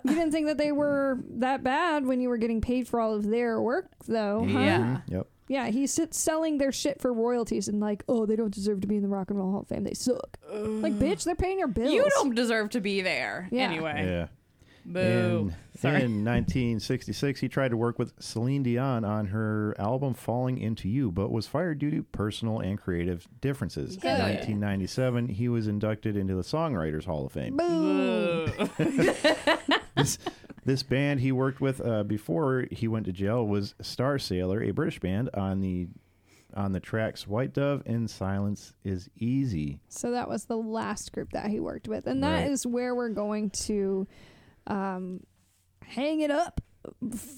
You 0.04 0.14
didn't 0.14 0.32
think 0.32 0.46
that 0.46 0.58
they 0.58 0.72
were 0.72 1.18
that 1.38 1.62
bad 1.62 2.06
when 2.06 2.20
you 2.20 2.28
were 2.28 2.36
getting 2.38 2.60
paid 2.60 2.88
for 2.88 3.00
all 3.00 3.14
of 3.14 3.28
their 3.28 3.60
work, 3.60 3.90
though, 4.06 4.46
huh? 4.48 4.58
Yeah. 4.58 5.00
Yep. 5.08 5.26
Yeah, 5.48 5.66
he's 5.68 5.98
selling 6.12 6.56
their 6.58 6.72
shit 6.72 7.00
for 7.00 7.12
royalties 7.12 7.68
and 7.68 7.78
like, 7.78 8.04
oh, 8.08 8.24
they 8.24 8.36
don't 8.36 8.54
deserve 8.54 8.80
to 8.82 8.86
be 8.86 8.96
in 8.96 9.02
the 9.02 9.08
Rock 9.08 9.28
and 9.28 9.38
Roll 9.38 9.50
Hall 9.50 9.60
of 9.60 9.68
Fame. 9.68 9.84
They 9.84 9.92
suck. 9.92 10.38
Like, 10.50 10.94
bitch, 10.94 11.24
they're 11.24 11.34
paying 11.34 11.58
your 11.58 11.68
bills. 11.68 11.92
You 11.92 12.06
don't 12.14 12.34
deserve 12.34 12.70
to 12.70 12.80
be 12.80 13.02
there. 13.02 13.48
Yeah. 13.52 13.64
Anyway. 13.64 14.04
Yeah. 14.06 14.26
Boo. 14.84 14.98
In, 15.00 15.54
Sorry. 15.78 15.94
in 16.02 16.24
1966, 16.24 17.40
he 17.40 17.48
tried 17.48 17.68
to 17.70 17.76
work 17.76 17.98
with 17.98 18.12
Celine 18.20 18.62
Dion 18.62 19.04
on 19.04 19.26
her 19.28 19.74
album 19.78 20.14
Falling 20.14 20.58
Into 20.58 20.88
You, 20.88 21.10
but 21.12 21.30
was 21.30 21.46
fired 21.46 21.78
due 21.78 21.90
to 21.90 22.02
personal 22.02 22.60
and 22.60 22.78
creative 22.80 23.26
differences. 23.40 23.96
Good. 23.96 24.08
In 24.08 24.18
1997, 24.20 25.28
he 25.28 25.48
was 25.48 25.66
inducted 25.68 26.16
into 26.16 26.34
the 26.34 26.42
Songwriters 26.42 27.04
Hall 27.04 27.26
of 27.26 27.32
Fame. 27.32 27.56
Boo. 27.56 28.46
This, 29.94 30.18
this 30.64 30.82
band 30.82 31.20
he 31.20 31.32
worked 31.32 31.60
with 31.60 31.84
uh, 31.84 32.02
before 32.02 32.66
he 32.70 32.88
went 32.88 33.04
to 33.06 33.12
jail 33.12 33.46
was 33.46 33.74
Starsailor, 33.82 34.66
a 34.66 34.72
British 34.72 34.98
band 35.00 35.28
on 35.34 35.60
the 35.60 35.86
on 36.54 36.72
the 36.72 36.80
tracks 36.80 37.26
White 37.26 37.52
Dove 37.52 37.82
and 37.86 38.08
Silence 38.10 38.72
is 38.84 39.08
Easy. 39.18 39.80
So 39.88 40.10
that 40.12 40.28
was 40.30 40.46
the 40.46 40.56
last 40.56 41.12
group 41.12 41.30
that 41.32 41.50
he 41.50 41.60
worked 41.60 41.88
with, 41.88 42.06
and 42.06 42.22
that 42.24 42.46
is 42.50 42.64
Right. 42.66 42.72
where 42.72 42.94
we're 42.94 43.10
going 43.10 43.50
to 43.50 44.06
um, 44.66 45.20
hang 45.84 46.20
it 46.20 46.30
up 46.30 46.60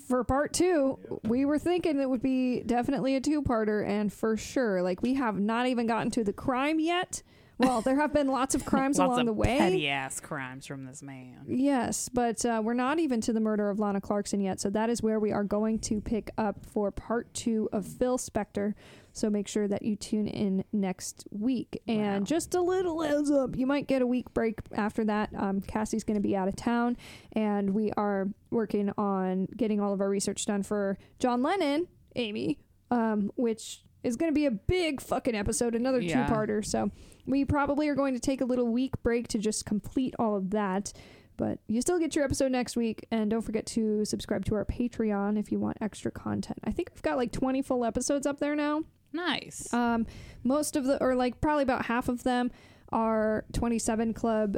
for 0.08 0.24
part 0.24 0.52
two. 0.52 0.98
We 1.24 1.44
were 1.44 1.58
thinking 1.58 2.00
it 2.00 2.08
would 2.08 2.22
be 2.22 2.62
definitely 2.62 3.16
a 3.16 3.20
two-parter, 3.20 3.86
and 3.86 4.12
for 4.12 4.36
sure, 4.36 4.82
like 4.82 5.02
we 5.02 5.14
have 5.14 5.38
not 5.38 5.66
even 5.66 5.86
gotten 5.86 6.10
to 6.12 6.24
the 6.24 6.32
crime 6.32 6.80
yet. 6.80 7.22
Well, 7.56 7.82
there 7.82 7.94
have 8.00 8.12
been 8.12 8.26
lots 8.28 8.54
of 8.56 8.64
crimes 8.66 8.98
Lots 8.98 9.08
along 9.10 9.20
of 9.20 9.26
the 9.26 9.32
way. 9.32 9.58
petty 9.58 9.88
ass 9.88 10.18
crimes 10.18 10.66
from 10.66 10.86
this 10.86 11.02
man. 11.02 11.44
Yes, 11.46 12.08
but 12.08 12.44
uh, 12.44 12.60
we're 12.64 12.74
not 12.74 12.98
even 12.98 13.20
to 13.22 13.32
the 13.32 13.38
murder 13.40 13.70
of 13.70 13.78
Lana 13.78 14.00
Clarkson 14.00 14.40
yet. 14.40 14.60
So 14.60 14.70
that 14.70 14.90
is 14.90 15.02
where 15.02 15.20
we 15.20 15.30
are 15.30 15.44
going 15.44 15.78
to 15.80 16.00
pick 16.00 16.30
up 16.36 16.66
for 16.66 16.90
part 16.90 17.32
two 17.32 17.68
of 17.72 17.86
Phil 17.86 18.18
Spector. 18.18 18.74
So 19.14 19.30
make 19.30 19.48
sure 19.48 19.66
that 19.68 19.82
you 19.82 19.96
tune 19.96 20.26
in 20.26 20.64
next 20.72 21.24
week. 21.30 21.80
And 21.88 22.20
Wow. 22.22 22.26
just 22.26 22.54
a 22.54 22.60
little 22.60 23.00
heads 23.00 23.30
up, 23.30 23.56
you 23.56 23.66
might 23.66 23.86
get 23.86 24.02
a 24.02 24.06
week 24.06 24.34
break 24.34 24.58
after 24.72 25.04
that. 25.06 25.30
Um, 25.34 25.60
Cassie's 25.62 26.04
going 26.04 26.16
to 26.16 26.20
be 26.20 26.36
out 26.36 26.48
of 26.48 26.56
town, 26.56 26.96
and 27.32 27.70
we 27.70 27.92
are 27.96 28.28
working 28.50 28.90
on 28.98 29.46
getting 29.56 29.80
all 29.80 29.92
of 29.94 30.00
our 30.02 30.10
research 30.10 30.44
done 30.44 30.62
for 30.62 30.98
John 31.18 31.42
Lennon, 31.42 31.86
Amy, 32.16 32.58
um, 32.90 33.30
which 33.36 33.84
is 34.02 34.16
going 34.16 34.30
to 34.30 34.34
be 34.34 34.44
a 34.46 34.50
big 34.50 35.00
fucking 35.00 35.34
episode, 35.34 35.74
another 35.74 36.00
Yeah. 36.00 36.26
two-parter. 36.26 36.62
So 36.64 36.90
we 37.24 37.44
probably 37.44 37.88
are 37.88 37.94
going 37.94 38.12
to 38.14 38.20
take 38.20 38.40
a 38.42 38.44
little 38.44 38.66
week 38.66 39.02
break 39.02 39.28
to 39.28 39.38
just 39.38 39.64
complete 39.64 40.14
all 40.18 40.36
of 40.36 40.50
that. 40.50 40.92
But 41.36 41.58
you 41.68 41.80
still 41.80 41.98
get 41.98 42.14
your 42.14 42.24
episode 42.24 42.52
next 42.52 42.76
week. 42.76 43.06
And 43.10 43.30
don't 43.30 43.40
forget 43.42 43.66
to 43.66 44.04
subscribe 44.04 44.44
to 44.44 44.54
our 44.56 44.64
Patreon 44.64 45.36
if 45.38 45.50
you 45.50 45.58
want 45.58 45.78
extra 45.80 46.10
content. 46.12 46.58
I 46.64 46.70
think 46.70 46.90
we've 46.94 47.02
got 47.02 47.16
like 47.16 47.32
20 47.32 47.62
full 47.62 47.84
episodes 47.84 48.24
up 48.26 48.38
there 48.38 48.54
now. 48.54 48.82
Nice. 49.14 49.72
Um, 49.72 50.06
most 50.42 50.76
of 50.76 50.84
the, 50.84 51.02
or 51.02 51.14
like 51.14 51.40
probably 51.40 51.62
about 51.62 51.86
half 51.86 52.08
of 52.10 52.22
them 52.24 52.50
are 52.90 53.44
27 53.54 54.12
Club 54.12 54.56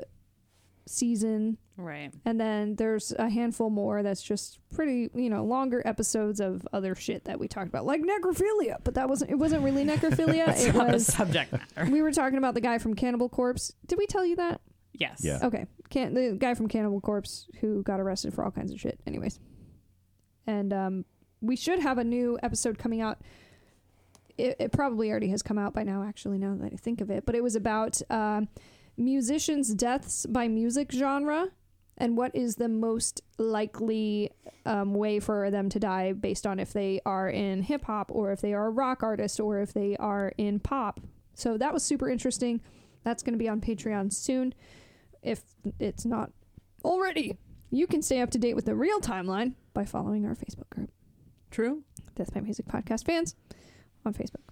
season. 0.86 1.58
right. 1.76 2.10
And 2.24 2.40
then 2.40 2.76
there's 2.76 3.12
a 3.18 3.28
handful 3.28 3.70
more 3.70 4.02
that's 4.02 4.22
just 4.22 4.58
pretty, 4.74 5.10
you 5.14 5.28
know, 5.30 5.44
longer 5.44 5.82
episodes 5.84 6.40
of 6.40 6.66
other 6.72 6.94
shit 6.94 7.24
that 7.24 7.38
we 7.38 7.48
talked 7.48 7.68
about, 7.68 7.84
like 7.84 8.02
necrophilia. 8.02 8.78
But 8.82 8.94
that 8.94 9.08
wasn't, 9.08 9.30
it 9.30 9.34
wasn't 9.36 9.62
really 9.62 9.84
necrophilia. 9.84 10.46
It 10.56 10.74
not 10.74 10.86
the 10.88 10.92
was, 10.94 11.06
subject 11.06 11.52
matter. 11.52 11.90
we 11.90 12.02
were 12.02 12.12
talking 12.12 12.38
about 12.38 12.54
the 12.54 12.60
guy 12.60 12.78
from 12.78 12.94
Cannibal 12.94 13.28
Corpse. 13.28 13.74
Did 13.86 13.98
we 13.98 14.06
tell 14.06 14.24
you 14.24 14.36
that? 14.36 14.60
Yes. 14.92 15.20
Yeah. 15.22 15.40
Okay, 15.42 15.66
can 15.90 16.14
the 16.14 16.36
guy 16.38 16.54
from 16.54 16.68
Cannibal 16.68 17.02
Corpse 17.02 17.48
who 17.60 17.82
got 17.82 18.00
arrested 18.00 18.32
for 18.32 18.42
all 18.44 18.50
kinds 18.50 18.72
of 18.72 18.80
shit. 18.80 18.98
Anyways, 19.06 19.38
and 20.46 20.72
um, 20.72 21.04
we 21.42 21.54
should 21.56 21.80
have 21.80 21.98
a 21.98 22.04
new 22.04 22.38
episode 22.42 22.78
coming 22.78 23.02
out. 23.02 23.18
It, 24.38 24.56
it 24.58 24.72
probably 24.72 25.10
already 25.10 25.28
has 25.28 25.42
come 25.42 25.58
out 25.58 25.74
by 25.74 25.82
now. 25.82 26.02
Actually, 26.02 26.38
now 26.38 26.54
that 26.54 26.72
I 26.72 26.76
think 26.76 27.00
of 27.00 27.10
it, 27.10 27.24
but 27.26 27.34
it 27.34 27.42
was 27.42 27.56
about 27.56 28.00
um 28.10 28.48
musicians' 28.96 29.74
deaths 29.74 30.26
by 30.26 30.48
music 30.48 30.90
genre 30.90 31.48
and 31.98 32.16
what 32.16 32.34
is 32.34 32.56
the 32.56 32.68
most 32.68 33.22
likely 33.38 34.30
um, 34.66 34.94
way 34.94 35.18
for 35.18 35.50
them 35.50 35.68
to 35.70 35.78
die 35.78 36.12
based 36.12 36.46
on 36.46 36.58
if 36.58 36.72
they 36.72 37.00
are 37.06 37.28
in 37.28 37.62
hip 37.62 37.84
hop 37.84 38.10
or 38.12 38.32
if 38.32 38.40
they 38.40 38.52
are 38.52 38.66
a 38.66 38.70
rock 38.70 39.02
artist 39.02 39.40
or 39.40 39.60
if 39.60 39.72
they 39.72 39.96
are 39.96 40.32
in 40.36 40.58
pop. 40.58 41.00
So 41.34 41.56
that 41.58 41.72
was 41.72 41.82
super 41.82 42.08
interesting. 42.08 42.60
That's 43.02 43.22
going 43.22 43.34
to 43.34 43.38
be 43.38 43.48
on 43.48 43.60
Patreon 43.60 44.12
soon 44.12 44.54
if 45.22 45.42
it's 45.78 46.04
not 46.04 46.30
already. 46.84 47.38
You 47.70 47.86
can 47.86 48.02
stay 48.02 48.20
up 48.20 48.30
to 48.30 48.38
date 48.38 48.54
with 48.54 48.66
the 48.66 48.74
real 48.74 49.00
timeline 49.00 49.54
by 49.74 49.84
following 49.84 50.24
our 50.24 50.34
Facebook 50.34 50.68
group, 50.70 50.90
True. 51.50 51.82
Death 52.14 52.32
by 52.32 52.40
Music 52.40 52.66
Podcast 52.66 53.04
fans, 53.04 53.34
on 54.06 54.14
Facebook. 54.14 54.42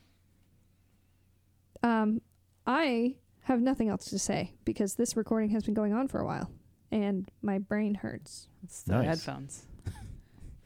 Um, 1.82 2.20
I 2.66 3.16
have 3.42 3.60
nothing 3.60 3.88
else 3.88 4.06
to 4.06 4.18
say 4.18 4.54
because 4.64 4.94
this 4.94 5.16
recording 5.16 5.50
has 5.50 5.64
been 5.64 5.74
going 5.74 5.92
on 5.92 6.08
for 6.08 6.20
a 6.20 6.24
while, 6.26 6.50
and 6.90 7.30
my 7.42 7.58
brain 7.58 7.94
hurts. 7.94 8.48
It's 8.62 8.82
the 8.82 8.92
Nice. 8.94 9.06
headphones. 9.24 9.64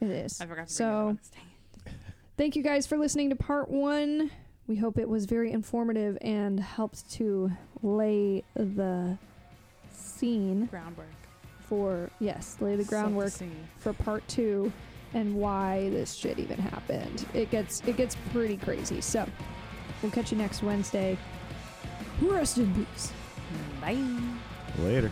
It 0.01 0.11
is. 0.11 0.39
I 0.39 0.45
forgot 0.45 0.67
to 0.69 0.77
bring 0.77 0.87
So- 0.87 1.17
the. 1.21 1.29
Dang 1.35 1.93
it. 1.93 1.99
Thank 2.37 2.55
you 2.55 2.63
guys 2.63 2.87
for 2.87 2.97
listening 2.97 3.29
to 3.31 3.35
part 3.35 3.69
one. 3.69 4.31
We 4.65 4.77
hope 4.77 4.97
it 4.97 5.09
was 5.09 5.25
very 5.25 5.51
informative 5.51 6.17
and 6.21 6.57
helped 6.57 7.09
to 7.13 7.51
lay 7.83 8.45
the 8.55 9.17
scene 9.91 10.67
Groundwork. 10.67 11.07
for 11.59 12.09
yes, 12.21 12.55
lay 12.61 12.77
the 12.77 12.83
Set 12.83 12.89
groundwork 12.91 13.31
scene. 13.31 13.67
for 13.77 13.91
part 13.91 14.25
two 14.29 14.71
and 15.13 15.35
why 15.35 15.89
this 15.89 16.13
shit 16.13 16.39
even 16.39 16.57
happened. 16.57 17.25
It 17.33 17.49
gets 17.49 17.81
it 17.85 17.97
gets 17.97 18.15
pretty 18.31 18.57
crazy. 18.57 19.01
So 19.01 19.27
we'll 20.01 20.11
catch 20.11 20.31
you 20.31 20.37
next 20.37 20.63
Wednesday. 20.63 21.17
Rest 22.21 22.57
in 22.57 22.73
peace. 22.73 23.11
Bye. 23.81 23.97
Later. 24.79 25.11